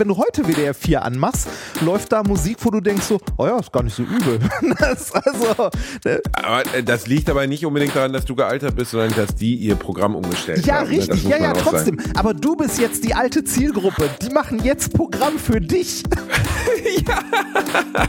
wenn 0.00 0.08
du 0.08 0.16
heute 0.16 0.44
WDR 0.48 0.72
4 0.72 1.04
anmachst, 1.04 1.46
läuft 1.82 2.10
da 2.10 2.22
Musik, 2.22 2.56
wo 2.62 2.70
du 2.70 2.80
denkst 2.80 3.04
so, 3.04 3.20
oh 3.36 3.46
ja, 3.46 3.58
ist 3.58 3.70
gar 3.70 3.82
nicht 3.82 3.94
so 3.94 4.02
übel. 4.02 4.40
Das, 4.80 5.12
also, 5.12 5.70
ne? 6.04 6.22
aber 6.32 6.74
äh, 6.74 6.82
das 6.82 7.06
liegt 7.06 7.28
aber 7.28 7.46
nicht 7.46 7.66
unbedingt 7.66 7.94
daran, 7.94 8.12
dass 8.12 8.24
du 8.24 8.34
gealtert 8.34 8.76
bist, 8.76 8.92
sondern 8.92 9.12
dass 9.14 9.34
die 9.34 9.54
ihr 9.56 9.74
Programm 9.74 10.14
umgestellt 10.14 10.64
ja, 10.64 10.76
haben. 10.76 10.92
Ja, 10.92 10.98
richtig, 10.98 11.24
ja, 11.24 11.36
ja, 11.36 11.52
trotzdem. 11.52 11.98
Sagen. 11.98 12.16
Aber 12.16 12.32
du 12.32 12.56
bist 12.56 12.78
jetzt 12.78 13.04
die 13.04 13.14
alte 13.14 13.44
Zielgruppe. 13.44 14.08
Die 14.22 14.30
machen 14.30 14.62
jetzt 14.64 14.94
Programm 14.94 15.38
für 15.38 15.60
dich. 15.60 16.02
ja. 17.06 17.22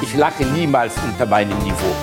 Ich 0.00 0.16
lache 0.16 0.42
niemals 0.46 0.94
unter 1.04 1.26
meinem 1.26 1.58
Niveau. 1.58 1.94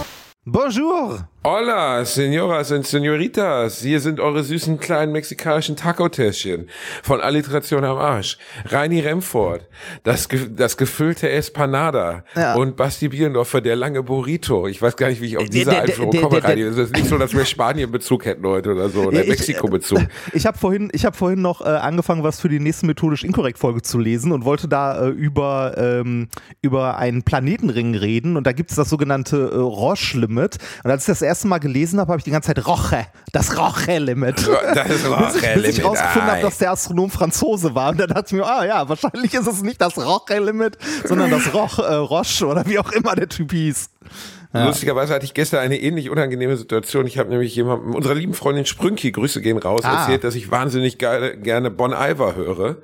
Bonjour. 0.46 1.27
Hola, 1.48 2.04
Senoras 2.05 2.71
und 2.71 2.88
Senoritas. 2.88 3.80
Hier 3.84 4.00
sind 4.00 4.19
eure 4.19 4.43
süßen 4.43 4.79
kleinen 4.79 5.11
mexikanischen 5.11 5.75
Taco-Täschchen 5.75 6.68
von 7.04 7.21
Alliteration 7.21 7.83
am 7.83 8.00
Arsch. 8.00 8.39
Reini 8.65 9.00
Remford, 9.02 9.68
das, 10.02 10.28
das 10.55 10.75
gefüllte 10.75 11.29
Espanada 11.29 12.24
ja. 12.36 12.55
und 12.55 12.75
Basti 12.75 13.10
Bielendorfer, 13.10 13.61
der 13.61 13.75
lange 13.75 14.02
Burrito. 14.02 14.66
Ich 14.68 14.82
weiß 14.82 14.96
gar 14.96 15.10
nicht, 15.10 15.21
wie 15.21 15.28
ich 15.28 15.38
auf 15.38 15.47
diese 15.47 15.69
der, 15.69 15.83
Einführung 15.83 16.10
der, 16.10 16.21
komme, 16.21 16.43
Reini. 16.43 16.64
Es 16.64 16.78
ist 16.78 16.93
nicht 16.93 17.05
so, 17.05 17.19
dass 17.19 17.32
wir 17.36 17.46
Spanien-Bezug 17.46 18.25
hätten 18.25 18.47
heute 18.47 18.71
oder 18.71 18.89
so, 18.89 19.04
oder 19.04 19.24
Mexiko-Bezug. 19.24 20.00
Ich 20.33 20.47
habe 20.47 20.57
vorhin, 20.57 20.89
ich 20.93 21.05
hab 21.05 21.16
vorhin 21.16 21.43
noch 21.43 21.61
äh, 21.61 21.66
angefangen, 21.66 22.24
was 22.24 22.39
für 22.39 22.50
die 22.50 22.60
nächste 22.60 22.88
methodisch 22.88 23.24
inkorrekt 23.24 23.60
Folge 23.60 23.83
zu 23.83 24.00
lesen 24.00 24.32
und 24.32 24.46
wollte 24.46 24.68
da 24.68 25.05
äh, 25.05 25.10
über, 25.10 25.75
ähm, 25.77 26.27
über 26.64 26.97
einen 26.97 27.21
Planetenring 27.21 27.93
reden 27.93 28.36
und 28.36 28.47
da 28.47 28.52
gibt 28.52 28.71
es 28.71 28.77
das 28.77 28.89
sogenannte 28.89 29.52
äh, 29.52 29.57
Roche-Limit. 29.57 30.57
Und 30.83 30.89
als 30.89 31.04
ich 31.04 31.07
das 31.07 31.21
erste 31.21 31.35
Mal 31.44 31.60
gelesen 31.60 32.00
habe, 32.00 32.12
habe 32.12 32.20
ich 32.20 32.23
die 32.23 32.31
ganze 32.31 32.53
Zeit 32.53 32.66
Roche, 32.66 33.06
das 33.31 33.58
Roche-Limit. 33.58 34.48
Das 34.73 34.89
ist 34.89 35.06
Roche-Limit. 35.06 35.64
Bis 35.64 35.78
ich 35.78 35.84
rausgefunden 35.84 36.31
habe, 36.31 36.42
dass 36.42 36.58
der 36.58 36.72
Astronom 36.72 37.09
Franzose 37.09 37.75
war. 37.75 37.92
Und 37.92 38.00
dann 38.00 38.09
dachte 38.09 38.27
ich 38.27 38.33
mir, 38.33 38.45
ah 38.45 38.66
ja, 38.66 38.88
wahrscheinlich 38.88 39.33
ist 39.33 39.47
es 39.47 39.61
nicht 39.61 39.81
das 39.81 39.97
Roche-Limit, 39.97 40.77
sondern 41.03 41.31
das 41.31 41.53
Roch, 41.53 41.80
äh, 41.80 41.95
Roche 41.95 42.45
oder 42.45 42.66
wie 42.66 42.80
auch 42.80 42.92
immer 42.92 43.16
der 43.16 43.30
Typ 43.30 43.52
hieß. 43.52 43.89
Ja. 44.53 44.67
Lustigerweise 44.67 45.14
hatte 45.14 45.25
ich 45.25 45.33
gestern 45.33 45.59
eine 45.59 45.77
ähnlich 45.77 46.09
unangenehme 46.09 46.55
Situation. 46.55 47.08
Ich 47.08 47.17
habe 47.17 47.30
nämlich 47.30 47.53
jemandem, 47.55 47.94
unserer 47.94 48.16
lieben 48.16 48.33
Freundin 48.33 48.66
Sprünki, 48.66 49.11
Grüße 49.11 49.42
gehen 49.42 49.58
raus, 49.58 49.81
ah. 49.83 49.99
erzählt, 49.99 50.23
dass 50.23 50.36
ich 50.36 50.49
wahnsinnig 50.49 50.97
gerne 50.97 51.72
Bon 51.72 51.92
Iver 51.92 52.36
höre 52.36 52.77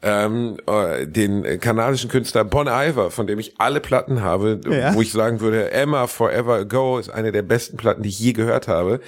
ähm, 0.00 0.58
äh, 0.66 1.06
den 1.08 1.58
kanadischen 1.58 2.08
Künstler 2.08 2.44
Bon 2.44 2.68
Iver, 2.68 3.10
von 3.10 3.26
dem 3.26 3.40
ich 3.40 3.54
alle 3.58 3.80
Platten 3.80 4.22
habe, 4.22 4.60
ja. 4.70 4.94
wo 4.94 5.02
ich 5.02 5.10
sagen 5.10 5.40
würde, 5.40 5.72
Emma 5.72 6.06
Forever 6.06 6.54
Ago 6.54 6.98
ist 6.98 7.10
eine 7.10 7.32
der 7.32 7.42
besten 7.42 7.76
Platten, 7.76 8.02
die 8.02 8.08
ich 8.08 8.18
je 8.20 8.32
gehört 8.32 8.68
habe. 8.68 9.00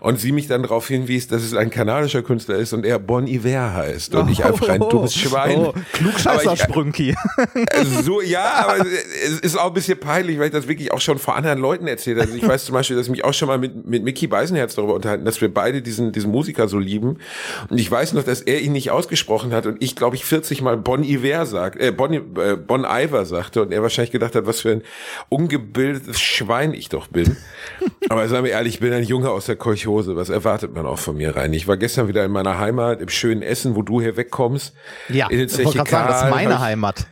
Und 0.00 0.18
sie 0.18 0.32
mich 0.32 0.46
dann 0.46 0.62
darauf 0.62 0.88
hinwies, 0.88 1.28
dass 1.28 1.42
es 1.42 1.54
ein 1.54 1.68
kanadischer 1.68 2.22
Künstler 2.22 2.56
ist 2.56 2.72
und 2.72 2.86
er 2.86 2.98
Bon 2.98 3.26
Iver 3.26 3.74
heißt. 3.74 4.14
Und 4.14 4.28
oh, 4.28 4.32
ich 4.32 4.42
einfach 4.42 4.70
ein 4.70 4.80
dummes 4.80 5.14
Schwein. 5.14 5.58
Oh, 5.58 5.74
Klugscheißer 5.92 6.56
Sprünki. 6.56 7.14
Äh, 7.54 7.84
so, 7.84 8.22
ja, 8.22 8.66
aber 8.66 8.86
es 8.86 9.40
ist 9.40 9.58
auch 9.58 9.66
ein 9.66 9.74
bisschen 9.74 10.00
peinlich, 10.00 10.38
weil 10.38 10.46
ich 10.46 10.52
das 10.52 10.66
wirklich 10.66 10.92
auch 10.92 11.00
schon 11.00 11.18
vor 11.18 11.36
anderen 11.36 11.58
Leuten 11.58 11.86
erzählt 11.86 12.18
habe. 12.18 12.28
Also 12.28 12.42
ich 12.42 12.48
weiß 12.48 12.64
zum 12.64 12.72
Beispiel, 12.72 12.96
dass 12.96 13.06
ich 13.06 13.10
mich 13.10 13.24
auch 13.24 13.34
schon 13.34 13.48
mal 13.48 13.58
mit, 13.58 13.86
mit 13.86 14.02
Mickey 14.02 14.26
Beisenherz 14.26 14.74
darüber 14.76 14.94
unterhalten, 14.94 15.24
dass 15.24 15.40
wir 15.40 15.52
beide 15.52 15.82
diesen, 15.82 16.12
diesen 16.12 16.30
Musiker 16.30 16.68
so 16.68 16.78
lieben. 16.78 17.18
Und 17.68 17.78
ich 17.78 17.90
weiß 17.90 18.14
noch, 18.14 18.22
dass 18.22 18.40
er 18.40 18.60
ihn 18.60 18.72
nicht 18.72 18.90
ausgesprochen 18.90 19.52
hat 19.52 19.66
und 19.66 19.82
ich, 19.82 19.94
glaube 19.94 20.16
ich, 20.16 20.24
40 20.24 20.37
Mal 20.60 20.76
Bon 20.76 21.02
Iver 21.02 21.46
sagt, 21.46 21.80
äh, 21.80 21.92
bon, 21.92 22.12
äh, 22.12 22.56
bon 22.56 22.84
Iver 22.84 23.24
sagte 23.24 23.62
und 23.62 23.72
er 23.72 23.82
wahrscheinlich 23.82 24.10
gedacht 24.10 24.34
hat, 24.34 24.46
was 24.46 24.60
für 24.60 24.70
ein 24.70 24.82
ungebildetes 25.28 26.20
Schwein 26.20 26.74
ich 26.74 26.88
doch 26.88 27.06
bin. 27.08 27.36
Aber 28.08 28.28
sagen 28.28 28.44
wir 28.44 28.52
ehrlich, 28.52 28.74
ich 28.74 28.80
bin 28.80 28.92
ein 28.92 29.04
Junge 29.04 29.30
aus 29.30 29.46
der 29.46 29.56
Kolchose. 29.56 30.16
Was 30.16 30.28
erwartet 30.28 30.74
man 30.74 30.86
auch 30.86 30.98
von 30.98 31.16
mir 31.16 31.36
rein? 31.36 31.52
Ich 31.52 31.68
war 31.68 31.76
gestern 31.76 32.08
wieder 32.08 32.24
in 32.24 32.30
meiner 32.30 32.58
Heimat, 32.58 33.00
im 33.00 33.08
schönen 33.08 33.42
Essen, 33.42 33.76
wo 33.76 33.82
du 33.82 34.00
hier 34.00 34.16
wegkommst. 34.16 34.74
Ja, 35.08 35.28
ich 35.30 35.38
wollte 35.64 35.78
gerade 35.78 35.90
sagen, 35.90 36.08
das 36.08 36.22
ist 36.24 36.30
meine 36.30 36.60
Heimat. 36.60 37.06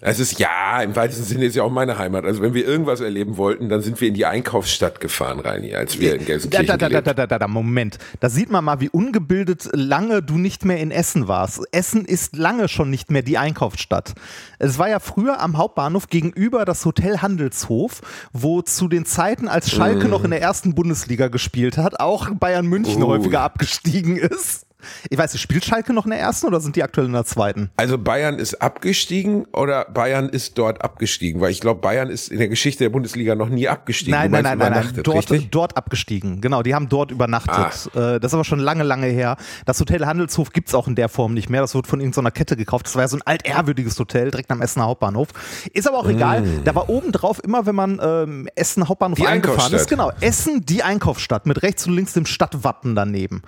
Es 0.00 0.20
ist 0.20 0.38
ja, 0.38 0.80
im 0.80 0.94
weitesten 0.94 1.24
Sinne 1.24 1.46
ist 1.46 1.56
ja 1.56 1.64
auch 1.64 1.72
meine 1.72 1.98
Heimat. 1.98 2.24
Also 2.24 2.40
wenn 2.40 2.54
wir 2.54 2.64
irgendwas 2.64 3.00
erleben 3.00 3.36
wollten, 3.36 3.68
dann 3.68 3.82
sind 3.82 4.00
wir 4.00 4.08
in 4.08 4.14
die 4.14 4.26
Einkaufsstadt 4.26 5.00
gefahren, 5.00 5.40
Reini, 5.40 5.74
als 5.74 5.98
wir 5.98 6.14
in 6.14 6.24
Gelsenkirchen 6.24 6.66
da, 6.66 6.76
da, 6.76 6.88
da, 6.88 7.00
da, 7.00 7.12
da, 7.14 7.26
da, 7.26 7.38
da, 7.38 7.48
Moment. 7.48 7.98
Da 8.20 8.28
sieht 8.28 8.50
man 8.50 8.64
mal, 8.64 8.80
wie 8.80 8.88
ungebildet 8.88 9.68
lange 9.72 10.22
du 10.22 10.38
nicht 10.38 10.64
mehr 10.64 10.78
in 10.78 10.92
Essen 10.92 11.26
warst. 11.26 11.62
Essen 11.72 12.04
ist 12.04 12.36
lange 12.36 12.68
schon 12.68 12.90
nicht 12.90 13.10
mehr 13.10 13.22
die 13.22 13.38
Einkaufsstadt. 13.38 14.14
Es 14.60 14.78
war 14.78 14.88
ja 14.88 15.00
früher 15.00 15.40
am 15.40 15.56
Hauptbahnhof 15.56 16.08
gegenüber 16.08 16.64
das 16.64 16.84
Hotel 16.84 17.18
Handelshof, 17.18 18.00
wo 18.32 18.62
zu 18.62 18.86
den 18.86 19.04
Zeiten, 19.04 19.48
als 19.48 19.68
Schalke 19.70 20.06
mm. 20.06 20.10
noch 20.10 20.22
in 20.22 20.30
der 20.30 20.40
ersten 20.40 20.76
Bundesliga 20.76 21.26
gespielt 21.26 21.76
hat, 21.76 21.98
auch 21.98 22.30
Bayern 22.30 22.66
München 22.66 23.02
uh. 23.02 23.08
häufiger 23.08 23.40
abgestiegen 23.40 24.16
ist. 24.16 24.67
Ich 25.10 25.18
weiß 25.18 25.38
spielt 25.38 25.64
Schalke 25.64 25.92
noch 25.92 26.04
in 26.04 26.10
der 26.10 26.20
ersten 26.20 26.46
oder 26.46 26.60
sind 26.60 26.76
die 26.76 26.82
aktuell 26.82 27.06
in 27.06 27.12
der 27.12 27.24
zweiten? 27.24 27.70
Also 27.76 27.98
Bayern 27.98 28.38
ist 28.38 28.60
abgestiegen 28.62 29.46
oder 29.52 29.84
Bayern 29.84 30.28
ist 30.28 30.56
dort 30.56 30.82
abgestiegen? 30.82 31.40
Weil 31.40 31.50
ich 31.50 31.60
glaube, 31.60 31.80
Bayern 31.80 32.10
ist 32.10 32.28
in 32.28 32.38
der 32.38 32.48
Geschichte 32.48 32.84
der 32.84 32.90
Bundesliga 32.90 33.34
noch 33.34 33.48
nie 33.48 33.68
abgestiegen. 33.68 34.12
Nein, 34.18 34.30
nein, 34.30 34.44
nein, 34.44 34.58
nein, 34.58 34.72
nein, 34.72 35.02
dort, 35.02 35.30
dort 35.50 35.76
abgestiegen. 35.76 36.40
Genau, 36.40 36.62
die 36.62 36.74
haben 36.74 36.88
dort 36.88 37.10
übernachtet. 37.10 37.90
Ah. 37.94 38.14
Äh, 38.14 38.20
das 38.20 38.30
ist 38.30 38.34
aber 38.34 38.44
schon 38.44 38.60
lange, 38.60 38.84
lange 38.84 39.06
her. 39.06 39.36
Das 39.66 39.80
Hotel 39.80 40.06
Handelshof 40.06 40.52
gibt's 40.52 40.74
auch 40.74 40.86
in 40.86 40.94
der 40.94 41.08
Form 41.08 41.34
nicht 41.34 41.50
mehr. 41.50 41.60
Das 41.60 41.74
wird 41.74 41.86
von 41.86 42.00
irgendeiner 42.00 42.30
Kette 42.30 42.56
gekauft. 42.56 42.86
Das 42.86 42.94
war 42.94 43.02
ja 43.02 43.08
so 43.08 43.16
ein 43.16 43.22
altehrwürdiges 43.22 43.98
Hotel 43.98 44.30
direkt 44.30 44.50
am 44.50 44.62
Essener 44.62 44.86
Hauptbahnhof. 44.86 45.28
Ist 45.72 45.88
aber 45.88 45.98
auch 45.98 46.06
mm. 46.06 46.10
egal. 46.10 46.44
Da 46.64 46.74
war 46.74 46.88
oben 46.88 47.12
drauf 47.12 47.42
immer, 47.42 47.66
wenn 47.66 47.74
man 47.74 48.00
ähm, 48.02 48.48
Essen 48.54 48.88
Hauptbahnhof 48.88 49.18
die 49.18 49.26
eingefahren 49.26 49.72
ist, 49.72 49.88
genau, 49.88 50.12
Essen 50.20 50.64
die 50.64 50.82
Einkaufsstadt 50.82 51.46
mit 51.46 51.62
rechts 51.62 51.86
und 51.86 51.94
links 51.94 52.12
dem 52.12 52.26
Stadtwappen 52.26 52.94
daneben. 52.94 53.42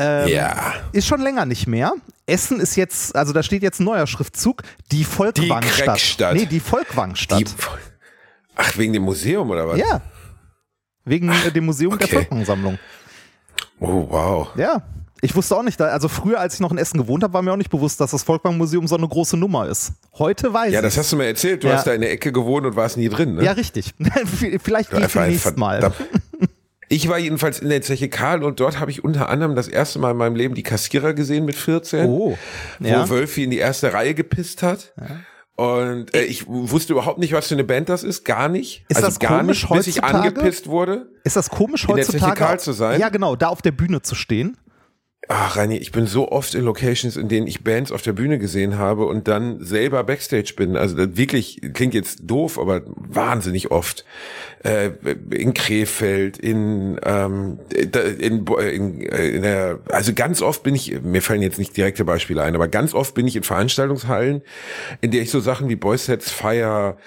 Ähm, 0.00 0.28
ja. 0.28 0.74
Ist 0.92 1.06
schon 1.06 1.20
länger 1.20 1.44
nicht 1.44 1.66
mehr. 1.66 1.92
Essen 2.24 2.58
ist 2.58 2.74
jetzt, 2.76 3.14
also 3.14 3.34
da 3.34 3.42
steht 3.42 3.62
jetzt 3.62 3.80
ein 3.80 3.84
neuer 3.84 4.06
Schriftzug, 4.06 4.62
die 4.90 5.04
Volkwangstadt. 5.04 6.34
Die 6.34 6.38
nee, 6.38 6.46
die 6.46 6.60
Volkwangstadt. 6.60 7.40
Die, 7.40 7.46
ach, 8.54 8.78
wegen 8.78 8.94
dem 8.94 9.02
Museum 9.02 9.50
oder 9.50 9.68
was? 9.68 9.78
Ja. 9.78 10.00
Wegen 11.04 11.28
ach, 11.28 11.50
dem 11.50 11.66
Museum 11.66 11.92
okay. 11.92 12.06
der 12.06 12.18
Volkwangsammlung. 12.20 12.78
Oh, 13.78 14.06
wow. 14.08 14.48
Ja. 14.56 14.82
Ich 15.20 15.36
wusste 15.36 15.54
auch 15.54 15.62
nicht, 15.62 15.78
also 15.82 16.08
früher, 16.08 16.40
als 16.40 16.54
ich 16.54 16.60
noch 16.60 16.72
in 16.72 16.78
Essen 16.78 16.96
gewohnt 16.96 17.22
habe, 17.22 17.34
war 17.34 17.42
mir 17.42 17.52
auch 17.52 17.58
nicht 17.58 17.68
bewusst, 17.68 18.00
dass 18.00 18.12
das 18.12 18.22
Volkwang-Museum 18.22 18.88
so 18.88 18.96
eine 18.96 19.06
große 19.06 19.36
Nummer 19.36 19.68
ist. 19.68 19.92
Heute 20.14 20.54
weiß 20.54 20.68
ich. 20.68 20.74
Ja, 20.74 20.80
das 20.80 20.96
hast 20.96 21.12
du 21.12 21.16
mir 21.16 21.26
erzählt. 21.26 21.62
Du 21.62 21.68
ja. 21.68 21.74
hast 21.74 21.86
da 21.86 21.92
in 21.92 22.00
der 22.00 22.10
Ecke 22.10 22.32
gewohnt 22.32 22.64
und 22.64 22.74
warst 22.74 22.96
nie 22.96 23.10
drin, 23.10 23.34
ne? 23.34 23.44
Ja, 23.44 23.52
richtig. 23.52 23.92
Vielleicht 24.62 24.90
gehe 24.90 25.04
ich 25.04 25.14
nächstes 25.14 25.56
Mal. 25.56 25.92
Ich 26.92 27.08
war 27.08 27.18
jedenfalls 27.18 27.60
in 27.60 27.68
der 27.68 27.82
Zeche 27.82 28.08
Karl 28.08 28.42
und 28.42 28.58
dort 28.58 28.80
habe 28.80 28.90
ich 28.90 29.04
unter 29.04 29.28
anderem 29.28 29.54
das 29.54 29.68
erste 29.68 30.00
Mal 30.00 30.10
in 30.10 30.16
meinem 30.16 30.34
Leben 30.34 30.56
die 30.56 30.64
Kassierer 30.64 31.14
gesehen 31.14 31.44
mit 31.44 31.54
14, 31.54 32.06
oh, 32.08 32.36
ja. 32.80 33.04
wo 33.04 33.10
Wölfi 33.10 33.44
in 33.44 33.50
die 33.50 33.58
erste 33.58 33.92
Reihe 33.92 34.12
gepisst 34.12 34.64
hat. 34.64 34.92
Ja. 34.98 35.20
Und 35.54 36.12
äh, 36.16 36.24
ich 36.24 36.48
wusste 36.48 36.94
überhaupt 36.94 37.18
nicht, 37.18 37.32
was 37.32 37.46
für 37.46 37.54
eine 37.54 37.62
Band 37.62 37.88
das 37.88 38.02
ist, 38.02 38.24
gar 38.24 38.48
nicht. 38.48 38.86
Ist 38.88 38.96
also 38.96 39.06
das 39.06 39.20
gar 39.20 39.38
komisch 39.38 39.62
nicht, 39.62 39.76
bis 39.76 39.86
ich 39.86 40.02
angepisst 40.02 40.66
wurde. 40.66 41.12
Ist 41.22 41.36
das 41.36 41.48
komisch 41.48 41.86
heutzutage? 41.86 42.16
In 42.16 42.20
der 42.20 42.28
Zeche 42.28 42.34
Karl 42.34 42.58
zu 42.58 42.72
sein? 42.72 42.98
Ja, 42.98 43.08
genau, 43.08 43.36
da 43.36 43.48
auf 43.48 43.62
der 43.62 43.72
Bühne 43.72 44.02
zu 44.02 44.16
stehen. 44.16 44.56
Ach, 45.28 45.56
Reini, 45.56 45.76
ich 45.76 45.92
bin 45.92 46.06
so 46.06 46.32
oft 46.32 46.54
in 46.54 46.64
Locations, 46.64 47.16
in 47.16 47.28
denen 47.28 47.46
ich 47.46 47.62
Bands 47.62 47.92
auf 47.92 48.02
der 48.02 48.14
Bühne 48.14 48.38
gesehen 48.38 48.78
habe 48.78 49.04
und 49.06 49.28
dann 49.28 49.62
selber 49.62 50.02
Backstage 50.02 50.54
bin. 50.56 50.76
Also 50.76 50.96
wirklich, 51.16 51.60
klingt 51.74 51.94
jetzt 51.94 52.20
doof, 52.24 52.58
aber 52.58 52.82
wahnsinnig 52.96 53.70
oft. 53.70 54.04
Äh, 54.62 54.90
in 55.30 55.54
Krefeld, 55.54 56.36
in, 56.36 57.00
ähm, 57.04 57.60
in, 57.72 58.46
in, 58.46 59.00
in 59.00 59.42
der, 59.42 59.78
also 59.88 60.12
ganz 60.12 60.42
oft 60.42 60.62
bin 60.62 60.74
ich, 60.74 61.00
mir 61.00 61.22
fallen 61.22 61.40
jetzt 61.40 61.58
nicht 61.58 61.74
direkte 61.76 62.04
Beispiele 62.04 62.42
ein, 62.42 62.54
aber 62.54 62.68
ganz 62.68 62.92
oft 62.92 63.14
bin 63.14 63.26
ich 63.26 63.36
in 63.36 63.42
Veranstaltungshallen, 63.42 64.42
in 65.00 65.12
der 65.12 65.22
ich 65.22 65.30
so 65.30 65.40
Sachen 65.40 65.70
wie 65.70 65.76
Boys 65.76 66.04
Sets 66.04 66.30
Fire 66.30 66.98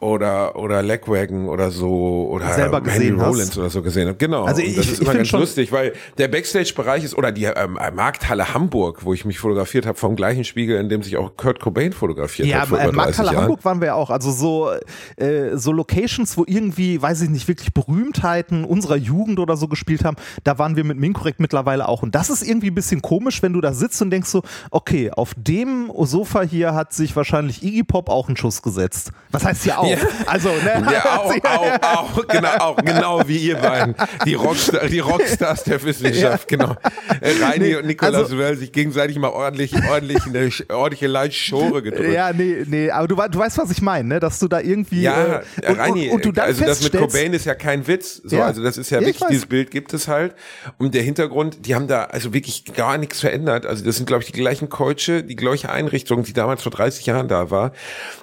oder, 0.00 0.56
oder 0.56 0.82
Legwagon 0.82 1.48
oder 1.48 1.70
so 1.70 2.28
oder 2.30 2.50
selber 2.54 2.82
Henry 2.86 3.10
Rollins 3.10 3.50
hast. 3.50 3.58
oder 3.58 3.68
so 3.68 3.82
gesehen 3.82 4.08
habe. 4.08 4.16
Genau. 4.16 4.44
Also 4.44 4.62
ich, 4.62 4.76
das 4.76 4.86
ist 4.86 5.02
immer 5.02 5.14
ganz 5.14 5.32
lustig, 5.32 5.70
weil 5.70 5.92
der 6.16 6.28
Backstage-Bereich 6.28 7.04
ist, 7.04 7.14
oder 7.14 7.30
die 7.30 7.44
ähm, 7.64 7.78
Markthalle 7.94 8.54
Hamburg, 8.54 9.04
wo 9.04 9.12
ich 9.12 9.24
mich 9.24 9.38
fotografiert 9.38 9.86
habe, 9.86 9.98
vom 9.98 10.16
gleichen 10.16 10.44
Spiegel, 10.44 10.78
in 10.78 10.88
dem 10.88 11.02
sich 11.02 11.16
auch 11.16 11.36
Kurt 11.36 11.60
Cobain 11.60 11.92
fotografiert 11.92 12.48
ja, 12.48 12.60
hat. 12.60 12.70
Ja, 12.70 12.78
äh, 12.78 12.92
Markthalle 12.92 13.32
Jahren. 13.32 13.42
Hamburg 13.42 13.64
waren 13.64 13.80
wir 13.80 13.96
auch. 13.96 14.10
Also 14.10 14.30
so, 14.30 14.70
äh, 15.16 15.56
so 15.56 15.72
Locations, 15.72 16.36
wo 16.36 16.44
irgendwie 16.46 17.02
weiß 17.02 17.22
ich 17.22 17.30
nicht, 17.30 17.48
wirklich 17.48 17.74
Berühmtheiten 17.74 18.64
unserer 18.64 18.96
Jugend 18.96 19.38
oder 19.38 19.56
so 19.56 19.68
gespielt 19.68 20.04
haben, 20.04 20.16
da 20.44 20.58
waren 20.58 20.76
wir 20.76 20.84
mit 20.84 20.98
Minkorrekt 20.98 21.40
mittlerweile 21.40 21.88
auch. 21.88 22.02
Und 22.02 22.14
das 22.14 22.30
ist 22.30 22.42
irgendwie 22.42 22.68
ein 22.68 22.74
bisschen 22.74 23.02
komisch, 23.02 23.42
wenn 23.42 23.52
du 23.52 23.60
da 23.60 23.72
sitzt 23.72 24.00
und 24.02 24.10
denkst 24.10 24.28
so, 24.28 24.42
okay, 24.70 25.10
auf 25.10 25.32
dem 25.36 25.90
Sofa 26.00 26.42
hier 26.42 26.74
hat 26.74 26.92
sich 26.92 27.14
wahrscheinlich 27.16 27.62
Iggy 27.62 27.82
Pop 27.84 28.08
auch 28.08 28.28
einen 28.28 28.36
Schuss 28.36 28.62
gesetzt. 28.62 29.10
Was 29.30 29.44
heißt 29.44 29.64
hier 29.64 29.78
auch? 29.78 29.86
Ja. 29.86 29.98
Also, 30.26 30.48
ne? 30.48 30.86
Ja, 30.92 31.04
auch, 31.18 31.34
auch, 31.44 31.82
auch, 31.82 32.26
genau, 32.28 32.56
auch, 32.58 32.76
genau 32.76 33.22
wie 33.26 33.38
ihr 33.38 33.56
beiden. 33.56 33.94
Die, 34.24 34.34
Rockstar, 34.34 34.86
die 34.86 35.00
Rockstars 35.00 35.64
der 35.64 35.82
Wissenschaft, 35.82 36.50
ja. 36.50 36.56
genau. 36.56 36.76
Äh, 37.20 37.38
Reini 37.52 37.68
Nee, 37.68 37.76
und 37.76 37.86
Nikolaus 37.86 38.24
also- 38.24 38.38
werden 38.38 38.58
sich 38.58 38.72
gegenseitig 38.72 39.18
mal 39.18 39.28
ordentlich, 39.28 39.72
ordentlich 39.88 40.24
eine 40.26 40.50
ordentliche 40.74 41.06
Leischore 41.06 41.82
gedrückt. 41.82 42.12
Ja, 42.12 42.32
nee, 42.32 42.64
nee, 42.66 42.90
aber 42.90 43.08
du, 43.08 43.16
du 43.16 43.38
weißt, 43.38 43.58
was 43.58 43.70
ich 43.70 43.82
meine, 43.82 44.08
ne? 44.08 44.20
dass 44.20 44.38
du 44.38 44.48
da 44.48 44.60
irgendwie. 44.60 45.02
Ja, 45.02 45.42
äh, 45.60 45.70
und, 45.70 45.78
Reini, 45.78 46.08
und, 46.10 46.26
und 46.26 46.38
also 46.38 46.64
das 46.64 46.82
mit 46.82 46.92
Cobain 46.96 47.32
ist 47.32 47.44
ja 47.46 47.54
kein 47.54 47.86
Witz. 47.86 48.20
So, 48.24 48.36
Ja. 48.36 48.46
also 48.46 48.62
das 48.62 48.76
ist 48.78 48.90
ja, 48.90 49.00
Ja, 49.00 49.08
ich 49.08 49.14
wirklich, 49.14 49.28
dieses 49.30 49.46
Bild 49.46 49.70
gibt 49.70 49.92
es 49.94 50.08
halt. 50.08 50.34
Und 50.78 50.94
der 50.94 51.02
Hintergrund, 51.02 51.66
die 51.66 51.74
haben 51.74 51.86
da 51.88 52.04
also 52.04 52.32
wirklich 52.34 52.64
gar 52.74 52.98
nichts 52.98 53.20
verändert. 53.20 53.66
Also 53.66 53.84
das 53.84 53.96
sind, 53.96 54.06
glaube 54.06 54.22
ich, 54.22 54.32
die 54.32 54.38
gleichen 54.38 54.68
Keutsche, 54.68 55.22
die 55.22 55.36
gleiche 55.36 55.70
Einrichtung, 55.70 56.22
die 56.24 56.32
damals 56.32 56.62
vor 56.62 56.72
30 56.72 57.06
Jahren 57.06 57.28
da 57.28 57.50
war. 57.50 57.72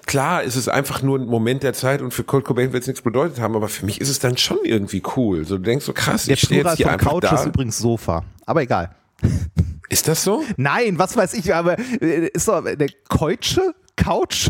Klar, 0.06 0.44
ist 0.44 0.56
es 0.56 0.68
einfach 0.68 1.02
nur 1.02 1.20
ein 1.20 1.26
Moment 1.26 1.64
der 1.64 1.74
Zeit 1.74 2.02
und 2.02 2.14
für 2.14 2.24
Kurt 2.24 2.46
Cobain 2.46 2.74
wird 2.74 2.84
es 2.84 2.88
nichts 2.88 3.02
bedeutet 3.02 3.40
haben, 3.40 3.56
aber 3.56 3.70
für 3.70 3.86
mich 3.86 4.02
ist 4.02 4.10
es 4.10 4.20
dann 4.20 4.38
schon 4.38 4.58
irgendwie 4.64 5.02
cool. 5.16 5.46
So, 5.46 5.58
du 5.58 5.64
denkst 5.64 5.86
so, 5.86 5.94
krass, 5.94 6.26
Der 6.26 6.34
ich 6.36 6.42
stehe 6.42 6.64
jetzt 6.64 6.78
hier 6.78 6.92
einfach 6.92 7.12
Couch 7.12 7.24
da. 7.24 7.36
ist 7.36 7.46
übrigens 7.46 7.78
Sofa. 7.78 8.24
Aber 8.46 8.62
egal. 8.62 8.92
Ist 9.90 10.08
das 10.08 10.24
so? 10.24 10.44
Nein, 10.58 11.00
was 11.00 11.16
weiß 11.16 11.34
ich, 11.34 11.54
aber 11.54 11.78
äh, 11.80 12.28
ist 12.28 12.48
doch 12.48 12.64
eine 12.64 12.88
Keutsche? 13.10 13.74
Couch? 13.96 14.50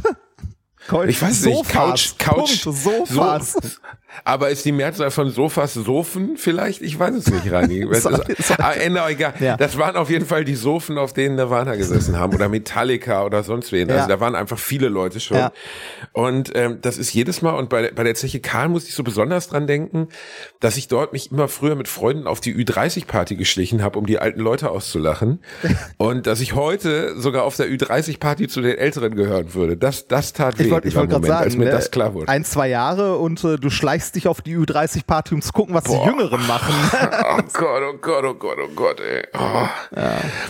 Couch? 0.88 1.10
Ich 1.10 1.22
weiß 1.22 1.46
nicht, 1.46 1.70
Couch, 1.70 2.18
Couch, 2.18 2.64
Punkt, 2.64 2.78
Sofas. 3.08 3.54
So, 3.54 3.60
aber 4.24 4.50
ist 4.50 4.66
die 4.66 4.72
Mehrzahl 4.72 5.12
von 5.12 5.30
Sofas 5.30 5.74
Sofen 5.74 6.38
vielleicht? 6.38 6.82
Ich 6.82 6.98
weiß 7.00 7.16
es 7.16 7.28
nicht, 7.28 7.52
Rani. 7.52 7.88
Es 7.92 8.06
ist, 8.06 8.60
ah, 8.60 8.72
auch 8.72 9.10
egal. 9.10 9.34
Ja. 9.40 9.58
Das 9.58 9.78
waren 9.78 9.96
auf 9.96 10.10
jeden 10.10 10.26
Fall 10.26 10.44
die 10.46 10.56
Sofen, 10.56 10.98
auf 10.98 11.14
denen 11.14 11.36
Nirvana 11.36 11.76
gesessen 11.76 12.18
haben 12.20 12.34
oder 12.34 12.50
Metallica 12.50 13.24
oder 13.26 13.44
sonst 13.44 13.72
wen. 13.72 13.90
Also 13.90 14.02
Ja. 14.02 14.08
da 14.08 14.20
waren 14.20 14.36
einfach 14.36 14.58
viele 14.60 14.90
Leute 14.90 15.20
schon. 15.20 15.38
Ja. 15.38 15.52
Und 16.14 16.52
ähm, 16.56 16.80
das 16.82 16.98
ist 16.98 17.14
jedes 17.14 17.42
Mal, 17.42 17.52
und 17.56 17.70
bei, 17.70 17.82
der- 17.84 17.92
bei 17.94 18.04
der 18.04 18.16
Zeche 18.16 18.40
Karl 18.40 18.70
muss 18.70 18.88
ich 18.88 18.94
so 18.94 19.04
besonders 19.04 19.48
dran 19.50 19.68
denken, 19.68 20.08
dass 20.60 20.78
ich 20.78 20.88
dort 20.88 21.14
mich 21.14 21.32
immer 21.32 21.48
früher 21.48 21.76
mit 21.76 21.88
Freunden 21.88 22.28
auf 22.28 22.40
die 22.42 22.56
Ü30-Party 22.56 23.36
geschlichen 23.36 23.84
habe, 23.84 24.00
um 24.00 24.06
die 24.06 24.20
alten 24.20 24.40
Leute 24.40 24.70
auszulachen. 24.72 25.40
und 25.98 26.28
dass 26.28 26.40
ich 26.42 26.56
heute 26.56 27.20
sogar 27.20 27.44
auf 27.44 27.56
der 27.56 27.68
Ü30-Party 27.68 28.48
zu 28.48 28.62
den 28.62 28.78
Älteren 28.78 29.16
gehören 29.16 29.54
würde. 29.54 29.78
Das, 29.78 30.08
das 30.08 30.34
tat 30.34 30.58
weh, 30.60 30.64
Ich 30.66 30.72
wollte 30.72 30.88
ich 30.88 30.96
wollt 30.96 31.10
gerade 31.10 31.22
Moment, 31.22 31.34
sagen, 31.34 31.44
als 31.46 31.58
mir 31.58 31.66
ne, 31.66 31.72
das 31.72 31.92
klar 31.92 32.14
wurde. 32.14 32.28
ein, 32.30 32.44
zwei 32.46 32.70
Jahre 32.70 33.18
und 33.18 33.44
äh, 33.44 33.58
du 33.58 33.70
schleichst 33.70 33.99
dich 34.12 34.28
auf 34.28 34.42
die 34.42 34.56
Ü30-Party, 34.56 35.36
um 35.36 35.42
zu 35.42 35.52
gucken, 35.52 35.76
was 35.76 35.84
die 35.84 35.96
Jüngeren 35.96 36.46
machen. 36.48 36.74
Oh 37.32 37.42
Gott, 37.54 37.82
oh 37.84 37.98
Gott, 38.02 38.24
oh 38.26 38.34
Gott, 38.34 38.58
oh 38.64 38.70
Gott, 38.76 39.00
ey. 39.00 39.24
Oh. 39.38 39.68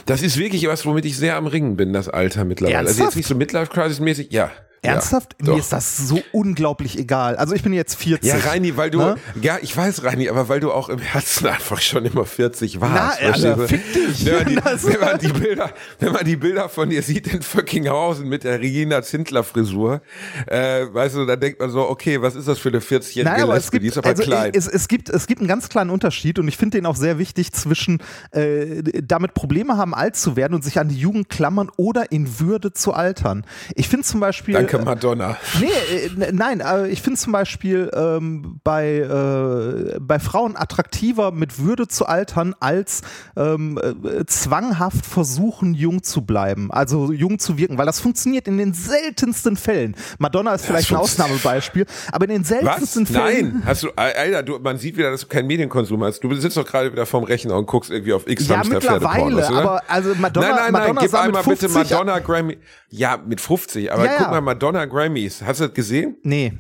Das 0.05 0.21
ist 0.21 0.37
wirklich 0.37 0.67
was, 0.67 0.85
womit 0.85 1.05
ich 1.05 1.17
sehr 1.17 1.35
am 1.35 1.47
Ringen 1.47 1.75
bin, 1.77 1.93
das 1.93 2.09
Alter 2.09 2.45
mittlerweile. 2.45 2.77
Also 2.77 2.89
Ernsthaft? 2.89 3.09
jetzt 3.09 3.15
nicht 3.17 3.27
so 3.27 3.35
Midlife-Crisis-mäßig, 3.35 4.31
ja. 4.31 4.51
Ernsthaft? 4.81 5.35
Ja, 5.41 5.53
Mir 5.53 5.59
ist 5.59 5.71
das 5.73 5.97
so 5.97 6.21
unglaublich 6.31 6.97
egal. 6.97 7.35
Also 7.35 7.53
ich 7.55 7.63
bin 7.63 7.73
jetzt 7.73 7.95
40. 7.95 8.27
Ja, 8.29 8.37
Reini, 8.37 8.77
weil 8.77 8.89
du, 8.91 8.99
Ne? 8.99 9.15
ja, 9.41 9.57
ich 9.61 9.75
weiß, 9.75 10.03
Reini, 10.03 10.29
aber 10.29 10.49
weil 10.49 10.59
du 10.59 10.71
auch 10.71 10.89
im 10.89 10.99
Herzen 10.99 11.47
einfach 11.47 11.79
schon 11.81 12.05
immer 12.05 12.25
40 12.25 12.79
warst. 12.81 13.19
Na, 13.21 13.27
Alter, 13.27 13.67
fick 13.67 13.93
dich. 13.93 14.25
Wenn 14.25 14.35
man, 14.35 14.45
die, 14.47 14.55
wenn, 14.85 14.99
man 14.99 15.19
die 15.19 15.27
Bilder, 15.33 15.73
wenn 15.99 16.11
man 16.13 16.25
die 16.25 16.35
Bilder 16.35 16.69
von 16.69 16.89
dir 16.89 17.01
sieht 17.01 17.27
in 17.27 17.41
Föckinghausen 17.41 18.27
mit 18.27 18.43
der 18.43 18.59
Regina 18.59 19.01
Zindler 19.01 19.43
Frisur, 19.43 20.01
äh, 20.47 20.85
weißt 20.91 21.15
du, 21.15 21.25
dann 21.25 21.39
denkt 21.39 21.59
man 21.59 21.69
so, 21.69 21.87
okay, 21.89 22.21
was 22.21 22.35
ist 22.35 22.47
das 22.47 22.59
für 22.59 22.69
eine 22.69 22.79
40-jährige 22.79 23.23
Nein, 23.29 23.43
aber 23.43 23.53
es 23.55 23.63
Lesbe? 23.65 23.71
gibt, 23.71 23.83
die 23.83 23.87
ist 23.89 23.97
aber 23.97 24.09
also 24.09 24.23
klein. 24.23 24.51
Es, 24.53 24.67
es, 24.67 24.87
gibt, 24.87 25.09
es 25.09 25.27
gibt 25.27 25.41
einen 25.41 25.47
ganz 25.47 25.69
kleinen 25.69 25.89
Unterschied 25.89 26.39
und 26.39 26.47
ich 26.47 26.57
finde 26.57 26.77
den 26.77 26.85
auch 26.85 26.95
sehr 26.95 27.17
wichtig 27.17 27.51
zwischen 27.53 27.99
äh, 28.31 28.81
damit 29.03 29.33
Probleme 29.33 29.77
haben, 29.77 29.93
alt 29.93 30.15
zu 30.15 30.35
werden 30.35 30.53
und 30.53 30.63
sich 30.63 30.79
an 30.79 30.89
die 30.89 30.97
Jugend 30.97 31.29
klammern 31.29 31.69
oder 31.77 32.11
in 32.11 32.39
Würde 32.39 32.73
zu 32.73 32.93
altern. 32.93 33.45
Ich 33.75 33.89
finde 33.89 34.05
zum 34.05 34.19
Beispiel. 34.19 34.53
Danke, 34.53 34.69
äh, 34.77 34.83
Madonna. 34.83 35.38
Nee, 35.60 35.68
äh, 36.24 36.31
nein, 36.31 36.60
äh, 36.62 36.88
ich 36.88 37.01
finde 37.01 37.19
zum 37.19 37.33
Beispiel 37.33 37.89
ähm, 37.94 38.60
bei, 38.63 38.98
äh, 38.98 39.98
bei 40.00 40.19
Frauen 40.19 40.56
attraktiver, 40.56 41.31
mit 41.31 41.60
Würde 41.60 41.88
zu 41.88 42.06
altern, 42.06 42.56
als 42.60 43.01
ähm, 43.36 43.80
äh, 43.81 44.25
zwanghaft 44.25 45.06
versuchen, 45.06 45.74
jung 45.74 46.04
zu 46.04 46.21
bleiben, 46.24 46.71
also 46.71 47.12
jung 47.12 47.39
zu 47.39 47.57
wirken, 47.57 47.77
weil 47.77 47.86
das 47.86 48.00
funktioniert 48.00 48.48
in 48.48 48.57
den 48.57 48.74
seltensten 48.74 49.57
Fällen. 49.57 49.95
Madonna 50.18 50.54
ist 50.54 50.66
vielleicht 50.66 50.92
ein 50.92 50.98
Ausnahmebeispiel, 50.98 51.86
aber 52.12 52.25
in 52.25 52.31
den 52.31 52.42
Was? 52.42 52.50
seltensten 52.50 53.06
Fällen. 53.06 53.54
Nein, 53.54 53.63
hast 53.66 53.83
du, 53.83 53.89
Alter, 53.95 54.44
du, 54.44 54.60
man 54.60 54.77
sieht 54.77 54.98
wieder, 54.98 55.12
dass 55.12 55.21
du 55.21 55.27
keinen 55.27 55.48
Medienkonsum 55.48 56.04
hast. 56.04 56.19
Du 56.24 56.33
sitzt 56.36 56.57
doch 56.57 56.66
gerade 56.66 56.92
wieder 56.92 57.06
vorm 57.06 57.24
Rechner 57.24 57.56
und 57.56 57.66
guckst 57.66 57.92
irgendwie 57.92 58.13
auf 58.13 58.27
X 58.27 58.48
Ja, 58.48 58.63
mittlerweile, 58.63 59.48
aber 59.48 59.81
also 59.88 60.13
Madonna, 60.16 60.48
nein, 60.48 60.56
nein, 60.56 60.71
Madonna 60.71 60.94
nein, 60.94 61.01
gib 61.01 61.12
sah 61.12 61.18
mit 61.25 61.27
einmal 61.27 61.44
bitte 61.44 61.69
50 61.69 61.92
Madonna 61.92 62.19
Grammy. 62.19 62.57
Ja, 62.92 63.18
mit 63.18 63.39
50, 63.39 63.92
aber 63.92 64.06
Ja, 64.06 64.12
guck 64.18 64.21
ja. 64.21 64.31
mal 64.31 64.42
Madonna 64.59 64.85
Grammys. 64.85 65.41
Hast 65.41 65.61
du 65.61 65.67
das 65.67 65.73
gesehen? 65.73 66.17
Nee. 66.21 66.51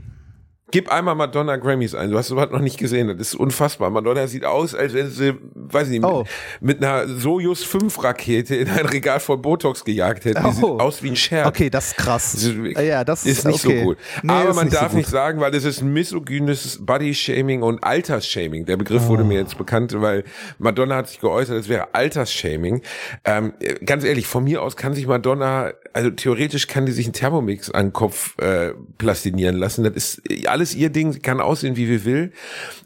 Gib 0.71 0.91
einmal 0.91 1.15
Madonna 1.15 1.57
Grammys 1.57 1.95
ein. 1.95 2.11
Du 2.11 2.17
hast 2.17 2.27
sowas 2.27 2.49
noch 2.51 2.59
nicht 2.59 2.77
gesehen. 2.77 3.07
Das 3.07 3.29
ist 3.29 3.35
unfassbar. 3.35 3.89
Madonna 3.89 4.27
sieht 4.27 4.45
aus, 4.45 4.75
als 4.75 4.93
wenn 4.93 5.09
sie, 5.09 5.33
weiß 5.55 5.87
ich 5.87 5.99
nicht, 5.99 6.03
Oh. 6.03 6.25
mit, 6.61 6.79
mit 6.79 6.83
einer 6.85 7.07
Soyuz 7.07 7.63
5 7.63 8.03
Rakete 8.03 8.55
in 8.55 8.69
ein 8.69 8.85
Regal 8.85 9.19
voll 9.19 9.37
Botox 9.39 9.83
gejagt 9.83 10.25
hätte. 10.25 10.39
Die 10.41 10.45
Oh. 10.47 10.51
sieht 10.51 10.63
aus 10.65 11.01
wie 11.03 11.09
ein 11.09 11.15
Scherz. 11.15 11.47
Okay, 11.47 11.69
das 11.69 11.87
ist 11.87 11.97
krass. 11.97 12.33
Das 12.33 12.43
ist, 12.43 12.79
ja, 12.79 13.03
das 13.03 13.25
ist 13.25 13.45
nicht 13.47 13.65
okay. 13.65 13.79
so 13.79 13.83
gut. 13.85 13.97
Nee, 14.21 14.31
Aber 14.31 14.53
man 14.53 14.65
nicht 14.65 14.73
so 14.75 14.79
darf 14.81 14.91
gut. 14.91 14.97
nicht 14.99 15.09
sagen, 15.09 15.39
weil 15.39 15.53
es 15.55 15.63
ist 15.63 15.81
misogynes 15.81 16.77
Body-Shaming 16.85 17.63
und 17.63 17.83
Altersshaming. 17.83 18.65
Der 18.65 18.77
Begriff 18.77 19.07
wurde 19.07 19.23
Oh. 19.23 19.25
mir 19.25 19.39
jetzt 19.39 19.57
bekannt, 19.57 19.93
weil 19.99 20.23
Madonna 20.59 20.97
hat 20.97 21.07
sich 21.09 21.19
geäußert, 21.19 21.57
es 21.57 21.69
wäre 21.69 21.93
Altersshaming. 21.95 22.81
Ähm, 23.25 23.53
ganz 23.85 24.03
ehrlich, 24.03 24.27
von 24.27 24.43
mir 24.43 24.61
aus 24.61 24.75
kann 24.77 24.93
sich 24.93 25.07
Madonna, 25.07 25.71
also 25.93 26.11
theoretisch 26.11 26.67
kann 26.67 26.85
die 26.85 26.91
sich 26.91 27.05
einen 27.07 27.13
Thermomix 27.13 27.71
an 27.71 27.87
den 27.87 27.93
Kopf 27.93 28.37
äh, 28.37 28.73
plastinieren 28.99 29.55
lassen. 29.55 29.83
Das 29.83 29.93
ist 29.95 30.21
alles 30.47 30.58
ihr 30.75 30.89
Ding, 30.89 31.21
kann 31.21 31.41
aussehen, 31.41 31.75
wie 31.75 31.89
wir 31.89 32.05
will. 32.05 32.31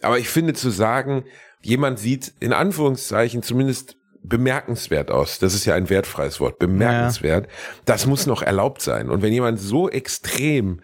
Aber 0.02 0.20
ich 0.20 0.30
finde 0.30 0.54
zu 0.54 0.70
sagen, 0.70 1.24
jemand 1.62 2.00
sieht 2.00 2.34
in 2.40 2.54
Anführungszeichen 2.54 3.44
zumindest 3.44 3.98
bemerkenswert 4.24 5.12
aus. 5.12 5.40
Das 5.40 5.54
ist 5.54 5.66
ja 5.66 5.76
ein 5.76 5.90
wertfreies 5.90 6.40
Wort. 6.40 6.60
Bemerkenswert. 6.60 7.48
Das 7.86 8.06
muss 8.06 8.26
noch 8.26 8.42
erlaubt 8.42 8.82
sein. 8.82 9.10
Und 9.10 9.22
wenn 9.22 9.34
jemand 9.34 9.60
so 9.60 9.90
extrem 9.90 10.82